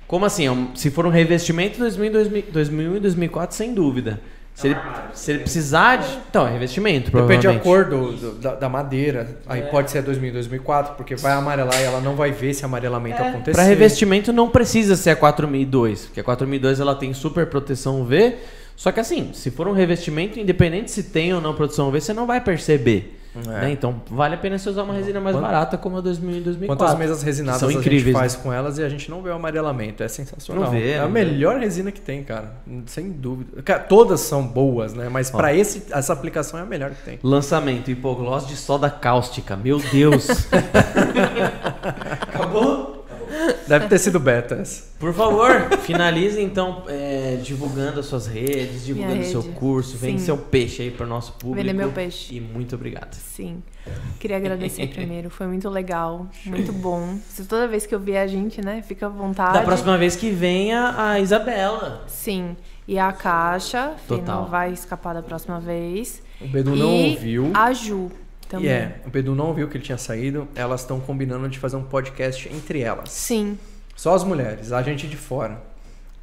[0.06, 0.48] Como assim?
[0.48, 4.20] É Se for um revestimento 2000, 2000, 2001 e 2004, sem dúvida.
[4.54, 4.76] Se ele,
[5.12, 6.08] se ele precisar de.
[6.30, 9.36] Então, é revestimento, Depende da cor do, do- da, da madeira.
[9.46, 13.20] Aí pode ser 2000, 2004, porque vai amarelar e ela não vai ver esse amarelamento
[13.22, 13.52] acontecer.
[13.52, 18.34] Para revestimento não precisa ser a 4002, porque a 4002 ela tem super proteção V.
[18.76, 22.12] Só que assim, se for um revestimento, independente se tem ou não proteção V, você
[22.12, 23.14] não vai perceber.
[23.36, 23.48] É.
[23.48, 23.70] né?
[23.70, 26.40] Então vale a pena você usar uma resina mais Quant- barata como a 2000 e
[26.40, 26.66] 2004.
[26.86, 28.40] Quantas mesas resinadas São a incríveis, gente faz né?
[28.42, 30.02] com elas e a gente não vê o amarelamento.
[30.02, 30.64] É sensacional.
[30.64, 31.12] Não vê, é a vê.
[31.12, 32.54] melhor resina que tem, cara.
[32.86, 33.60] Sem dúvida.
[33.62, 35.10] Cara, todas são boas, né?
[35.10, 37.18] Mas esse, essa aplicação é a melhor que tem.
[37.22, 39.54] Lançamento hipogloss de soda cáustica.
[39.54, 40.26] Meu Deus.
[42.22, 42.95] Acabou?
[43.66, 44.84] Deve ter sido beta essa.
[44.98, 45.50] Por favor,
[45.82, 49.54] finalize então é, divulgando as suas redes, divulgando o seu rede.
[49.54, 51.56] curso, vende seu peixe aí para o nosso público.
[51.56, 52.34] Vender meu peixe.
[52.34, 53.14] E muito obrigado.
[53.14, 53.62] Sim.
[54.18, 55.28] Queria agradecer primeiro.
[55.30, 57.18] Foi muito legal, muito bom.
[57.28, 59.54] Se toda vez que eu vier a gente, né, fica à vontade.
[59.54, 62.04] Da próxima vez que venha a Isabela.
[62.06, 62.56] Sim.
[62.88, 64.42] E a Caixa, Total.
[64.42, 66.22] não vai escapar da próxima vez.
[66.40, 67.50] O Bedu não e ouviu.
[67.52, 68.10] a Ju
[68.48, 68.66] também.
[68.66, 70.48] E é, o Bedu não ouviu que ele tinha saído.
[70.54, 73.10] Elas estão combinando de fazer um podcast entre elas.
[73.10, 73.58] Sim.
[73.94, 75.60] Só as mulheres, a gente de fora.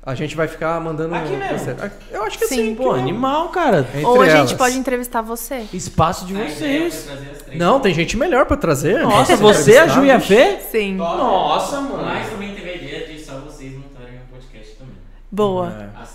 [0.06, 1.16] A gente vai ficar mandando.
[1.16, 1.76] Aqui mesmo?
[2.12, 2.56] Eu acho que Sim.
[2.56, 2.76] sim.
[2.76, 3.88] Pô, animal, cara.
[3.94, 4.54] Entre Ou a gente elas.
[4.54, 5.66] pode entrevistar você.
[5.72, 7.06] Espaço de vocês.
[7.06, 7.58] foi trazer as três.
[7.58, 9.00] Não, tem gente melhor pra trazer.
[9.02, 10.60] Nossa, você, a Ju e a Fê?
[10.70, 10.96] Sim.
[10.96, 12.04] Nossa, mano.
[12.04, 14.96] Mas também teve a ideia de só vocês montarem um podcast também.
[15.32, 15.68] Boa.
[15.70, 15.74] As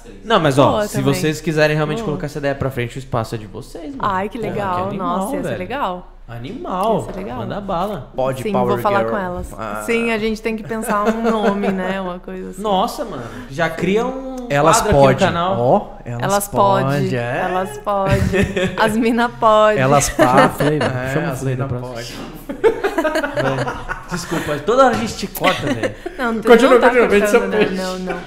[0.08, 0.24] três.
[0.24, 1.14] Não, mas ó, Boa se também.
[1.14, 2.06] vocês quiserem realmente Boa.
[2.08, 3.98] colocar essa ideia pra frente, o espaço é de vocês, mano.
[4.00, 4.86] Ai, que Porra, legal.
[4.88, 6.12] animal, Nossa, ia ser legal.
[6.28, 6.96] Animal.
[7.06, 7.38] Ia ser legal.
[7.38, 8.10] Manda bala.
[8.14, 9.10] Pod Sim, Power vou falar Girl.
[9.12, 9.54] com elas.
[9.58, 9.82] Ah.
[9.86, 11.98] Sim, a gente tem que pensar um nome, né?
[12.02, 12.60] Uma coisa assim.
[12.60, 13.22] Nossa, mano.
[13.50, 14.82] Já cria um Elas
[15.18, 15.56] canal.
[15.58, 16.84] Ó, elas, Elas podem.
[16.84, 17.16] podem.
[17.18, 17.40] é.
[17.48, 18.18] Elas podem.
[18.78, 19.78] As mina podem.
[19.80, 20.78] Elas podem.
[20.78, 21.12] Velho.
[21.14, 22.06] Chama as mina podem.
[24.10, 25.94] Desculpa, toda hora a gente te corta, velho.
[26.18, 28.18] Não, não, Continua, não tá continua, cortando, não, não, não.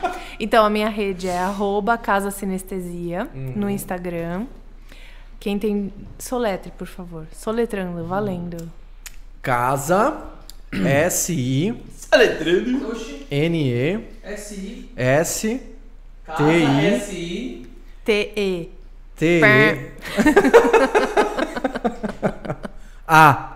[0.44, 3.54] Então, a minha rede é arroba Casa Sinestesia Uhum.
[3.56, 4.46] no Instagram.
[5.40, 5.94] Quem tem...
[6.18, 7.28] Soletre, por favor.
[7.32, 8.70] Soletrando, valendo.
[9.42, 10.24] Casa
[10.74, 11.76] S-I
[12.90, 14.00] Oxi, N-E
[14.38, 15.62] SI, S
[16.38, 17.00] TI.
[17.02, 17.68] SI.
[18.06, 18.70] T-E.
[19.16, 19.92] T E
[23.08, 23.51] A.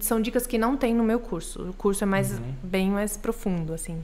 [0.01, 1.69] são dicas que não tem no meu curso.
[1.69, 4.03] O curso é mais bem mais profundo assim.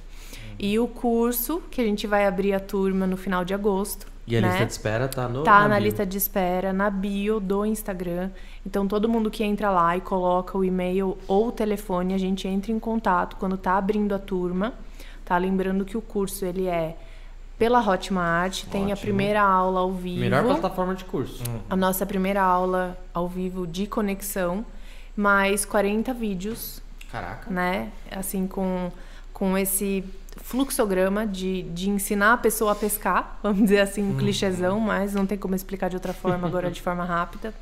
[0.57, 4.07] E o curso que a gente vai abrir a turma no final de agosto.
[4.27, 4.49] E a né?
[4.49, 5.43] lista de espera tá no.
[5.43, 5.83] Tá na, bio.
[5.85, 8.29] lista de espera, na bio do Instagram.
[8.65, 12.45] Então, todo mundo que entra lá e coloca o e-mail ou o telefone, a gente
[12.45, 14.73] entra em contato quando tá abrindo a turma.
[15.23, 15.37] Tá?
[15.37, 16.97] Lembrando que o curso, ele é
[17.57, 19.01] pela Hotmart, tem a Ótimo.
[19.01, 20.19] primeira aula ao vivo.
[20.19, 21.41] Melhor plataforma de curso.
[21.69, 24.65] A nossa primeira aula ao vivo de conexão,
[25.15, 26.81] mais 40 vídeos
[27.11, 27.49] Caraca.
[27.49, 27.89] né?
[28.11, 28.91] Assim, com,
[29.33, 30.03] com esse
[30.37, 35.25] fluxograma de, de ensinar a pessoa a pescar, vamos dizer assim, um clichêzão, mas não
[35.25, 37.53] tem como explicar de outra forma, agora de forma rápida.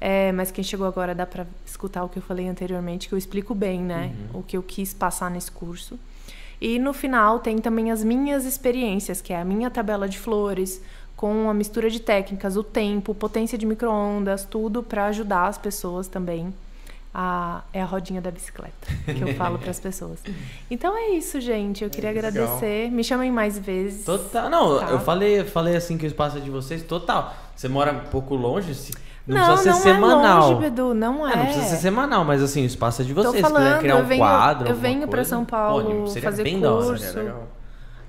[0.00, 3.18] É, mas quem chegou agora dá para escutar o que eu falei anteriormente, que eu
[3.18, 4.14] explico bem, né?
[4.32, 4.40] Uhum.
[4.40, 5.98] O que eu quis passar nesse curso.
[6.60, 10.80] E no final tem também as minhas experiências, que é a minha tabela de flores,
[11.16, 16.06] com a mistura de técnicas, o tempo, potência de microondas, tudo para ajudar as pessoas
[16.06, 16.54] também.
[17.12, 20.20] A, é a rodinha da bicicleta que eu falo para as pessoas.
[20.70, 21.82] Então é isso, gente.
[21.82, 22.90] Eu queria é, agradecer.
[22.90, 24.04] Me chamem mais vezes.
[24.04, 24.48] Total.
[24.50, 24.90] Não, tá?
[24.90, 26.82] eu falei, falei assim que o espaço é de vocês.
[26.82, 27.34] Total.
[27.56, 28.74] Você mora um pouco longe?
[28.74, 28.92] Se
[29.28, 30.42] não, não precisa ser não semanal.
[30.42, 31.32] É longe, Bedu, não é.
[31.32, 31.36] é.
[31.36, 33.42] Não precisa ser semanal, mas assim, o espaço é de vocês.
[33.42, 34.68] Tô falando, criar um eu venho, quadro.
[34.68, 37.14] Eu venho para São Paulo Pô, fazer bem curso.
[37.14, 37.48] Da hora,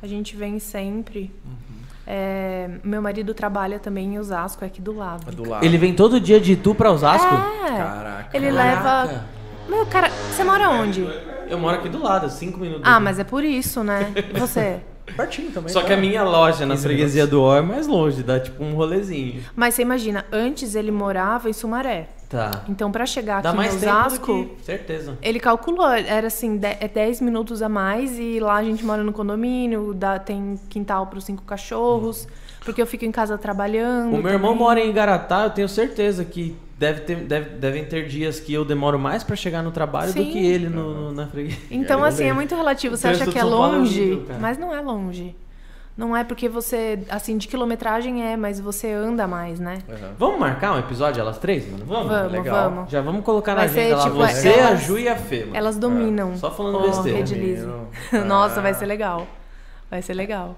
[0.01, 1.33] a gente vem sempre.
[1.45, 1.68] Uhum.
[2.11, 5.25] É, meu marido trabalha também em Osasco, é aqui do lado.
[5.27, 5.63] É do lado.
[5.63, 7.35] Ele vem todo dia de Itu pra Osasco?
[7.35, 7.77] É.
[7.77, 8.35] Caraca.
[8.35, 9.03] Ele Caraca.
[9.03, 9.25] leva.
[9.69, 11.07] Meu, cara, você mora onde?
[11.47, 12.81] Eu moro aqui do lado, cinco minutos.
[12.83, 14.11] Ah, mas é por isso, né?
[14.33, 14.79] E você?
[15.15, 15.71] Pertinho também.
[15.71, 15.87] Só tá?
[15.87, 19.43] que a minha loja na freguesia do Ó é mais longe, dá tipo um rolezinho.
[19.55, 22.07] Mas você imagina, antes ele morava em Sumaré.
[22.29, 22.63] Tá.
[22.69, 24.63] Então, para chegar Dá aqui mais em Osasco, que...
[24.63, 25.17] certeza.
[25.19, 29.11] Ele calculou, era assim, 10 é minutos a mais e lá a gente mora no
[29.11, 32.61] condomínio, dá, tem quintal para os cinco cachorros, hum.
[32.63, 34.09] porque eu fico em casa trabalhando.
[34.09, 34.33] O meu também.
[34.33, 38.53] irmão mora em Igaratá, eu tenho certeza que deve ter, deve, devem ter dias que
[38.53, 40.23] eu demoro mais para chegar no trabalho Sim.
[40.23, 41.59] do que ele no, no, na freguesia.
[41.69, 42.95] Então, assim, é muito relativo.
[42.95, 45.35] Você acha que é longe, mas não é longe.
[45.97, 49.79] Não é porque você, assim, de quilometragem é, mas você anda mais, né?
[49.85, 50.13] Uhum.
[50.17, 51.83] Vamos marcar um episódio, elas três, mano?
[51.85, 52.07] Vamos?
[52.07, 52.69] Vamos, Legal.
[52.69, 52.89] vamos.
[52.89, 54.03] Já vamos colocar na vai agenda ser, lá.
[54.03, 55.57] Tipo, você, elas, a Ju e a Fê, mano.
[55.57, 56.31] Elas dominam.
[56.31, 56.37] É.
[56.37, 57.25] Só falando oh, besteira.
[58.13, 58.17] Ah.
[58.23, 59.27] Nossa, vai ser legal.
[59.91, 60.55] Vai ser legal.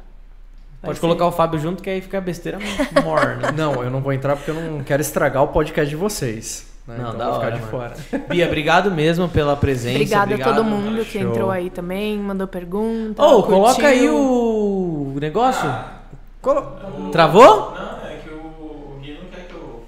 [0.81, 1.01] Pode ser.
[1.01, 2.57] colocar o Fábio junto, que aí fica besteira
[3.03, 3.51] morna.
[3.55, 6.67] Não, eu não vou entrar porque eu não quero estragar o podcast de vocês.
[6.87, 6.95] Né?
[6.97, 7.95] Não, então dá hora, de fora.
[8.27, 9.95] Bia, obrigado mesmo pela presença.
[9.95, 13.21] Obrigada obrigado, a todo mundo que entrou aí também, mandou pergunta.
[13.21, 15.69] Ô, oh, coloca aí o negócio.
[15.69, 15.99] Ah.
[16.41, 17.11] Colo...
[17.11, 17.71] Travou?
[17.71, 19.83] Não, é que o Gui não quer que eu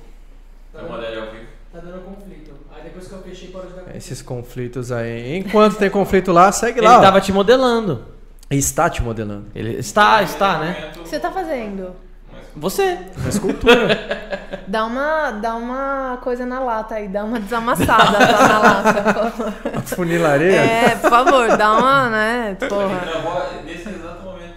[0.71, 1.45] trabalhe ao vivo.
[1.73, 2.51] Tá dando conflito.
[2.71, 3.97] Aí depois que eu fechei, pode dar conflito.
[3.97, 5.37] Esses conflitos aí.
[5.37, 6.93] Enquanto tem conflito lá, segue lá.
[6.93, 8.05] Ele tava te modelando.
[8.57, 9.45] Está te modelando.
[9.55, 10.91] Ele está, está, né?
[10.97, 11.95] O que você tá fazendo?
[12.55, 12.99] Você.
[13.17, 13.99] Uma escultura.
[14.67, 19.81] dá, uma, dá uma coisa na lata aí, dá uma desamassada lá na lata.
[19.95, 20.61] Funilaria?
[20.61, 22.57] É, por favor, dá uma, né?
[22.69, 23.63] Porra.
[23.65, 24.53] Nesse exato momento.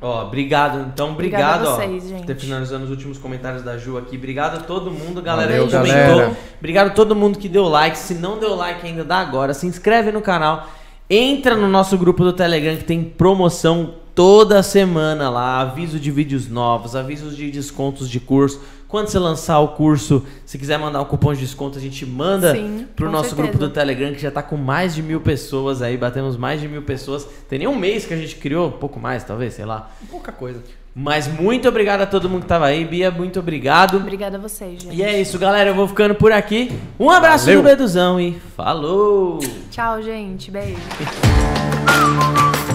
[0.00, 0.86] Ó, obrigado.
[0.92, 2.08] Então, obrigado, a vocês, ó.
[2.08, 2.34] Gente.
[2.36, 4.16] Finalizando os últimos comentários da Ju aqui.
[4.16, 6.36] Obrigado a todo mundo, galera Valeu, que galera.
[6.58, 7.98] Obrigado a todo mundo que deu like.
[7.98, 9.52] Se não deu like ainda, dá agora.
[9.52, 10.68] Se inscreve no canal.
[11.08, 16.48] Entra no nosso grupo do Telegram que tem promoção toda semana lá, aviso de vídeos
[16.48, 18.60] novos, avisos de descontos de curso.
[18.88, 22.52] Quando você lançar o curso, se quiser mandar um cupom de desconto, a gente manda
[22.54, 23.48] Sim, pro nosso certeza.
[23.48, 26.66] grupo do Telegram, que já tá com mais de mil pessoas aí, batemos mais de
[26.66, 27.24] mil pessoas.
[27.48, 29.90] Tem nem um mês que a gente criou, pouco mais, talvez, sei lá.
[30.10, 30.60] Pouca coisa.
[30.98, 32.82] Mas muito obrigado a todo mundo que tava aí.
[32.82, 33.98] Bia, muito obrigado.
[33.98, 34.96] Obrigada a vocês, gente.
[34.96, 35.68] E é isso, galera.
[35.68, 36.72] Eu vou ficando por aqui.
[36.98, 37.60] Um abraço Valeu.
[37.60, 39.40] do Beduzão e falou!
[39.70, 40.50] Tchau, gente.
[40.50, 40.80] Beijo.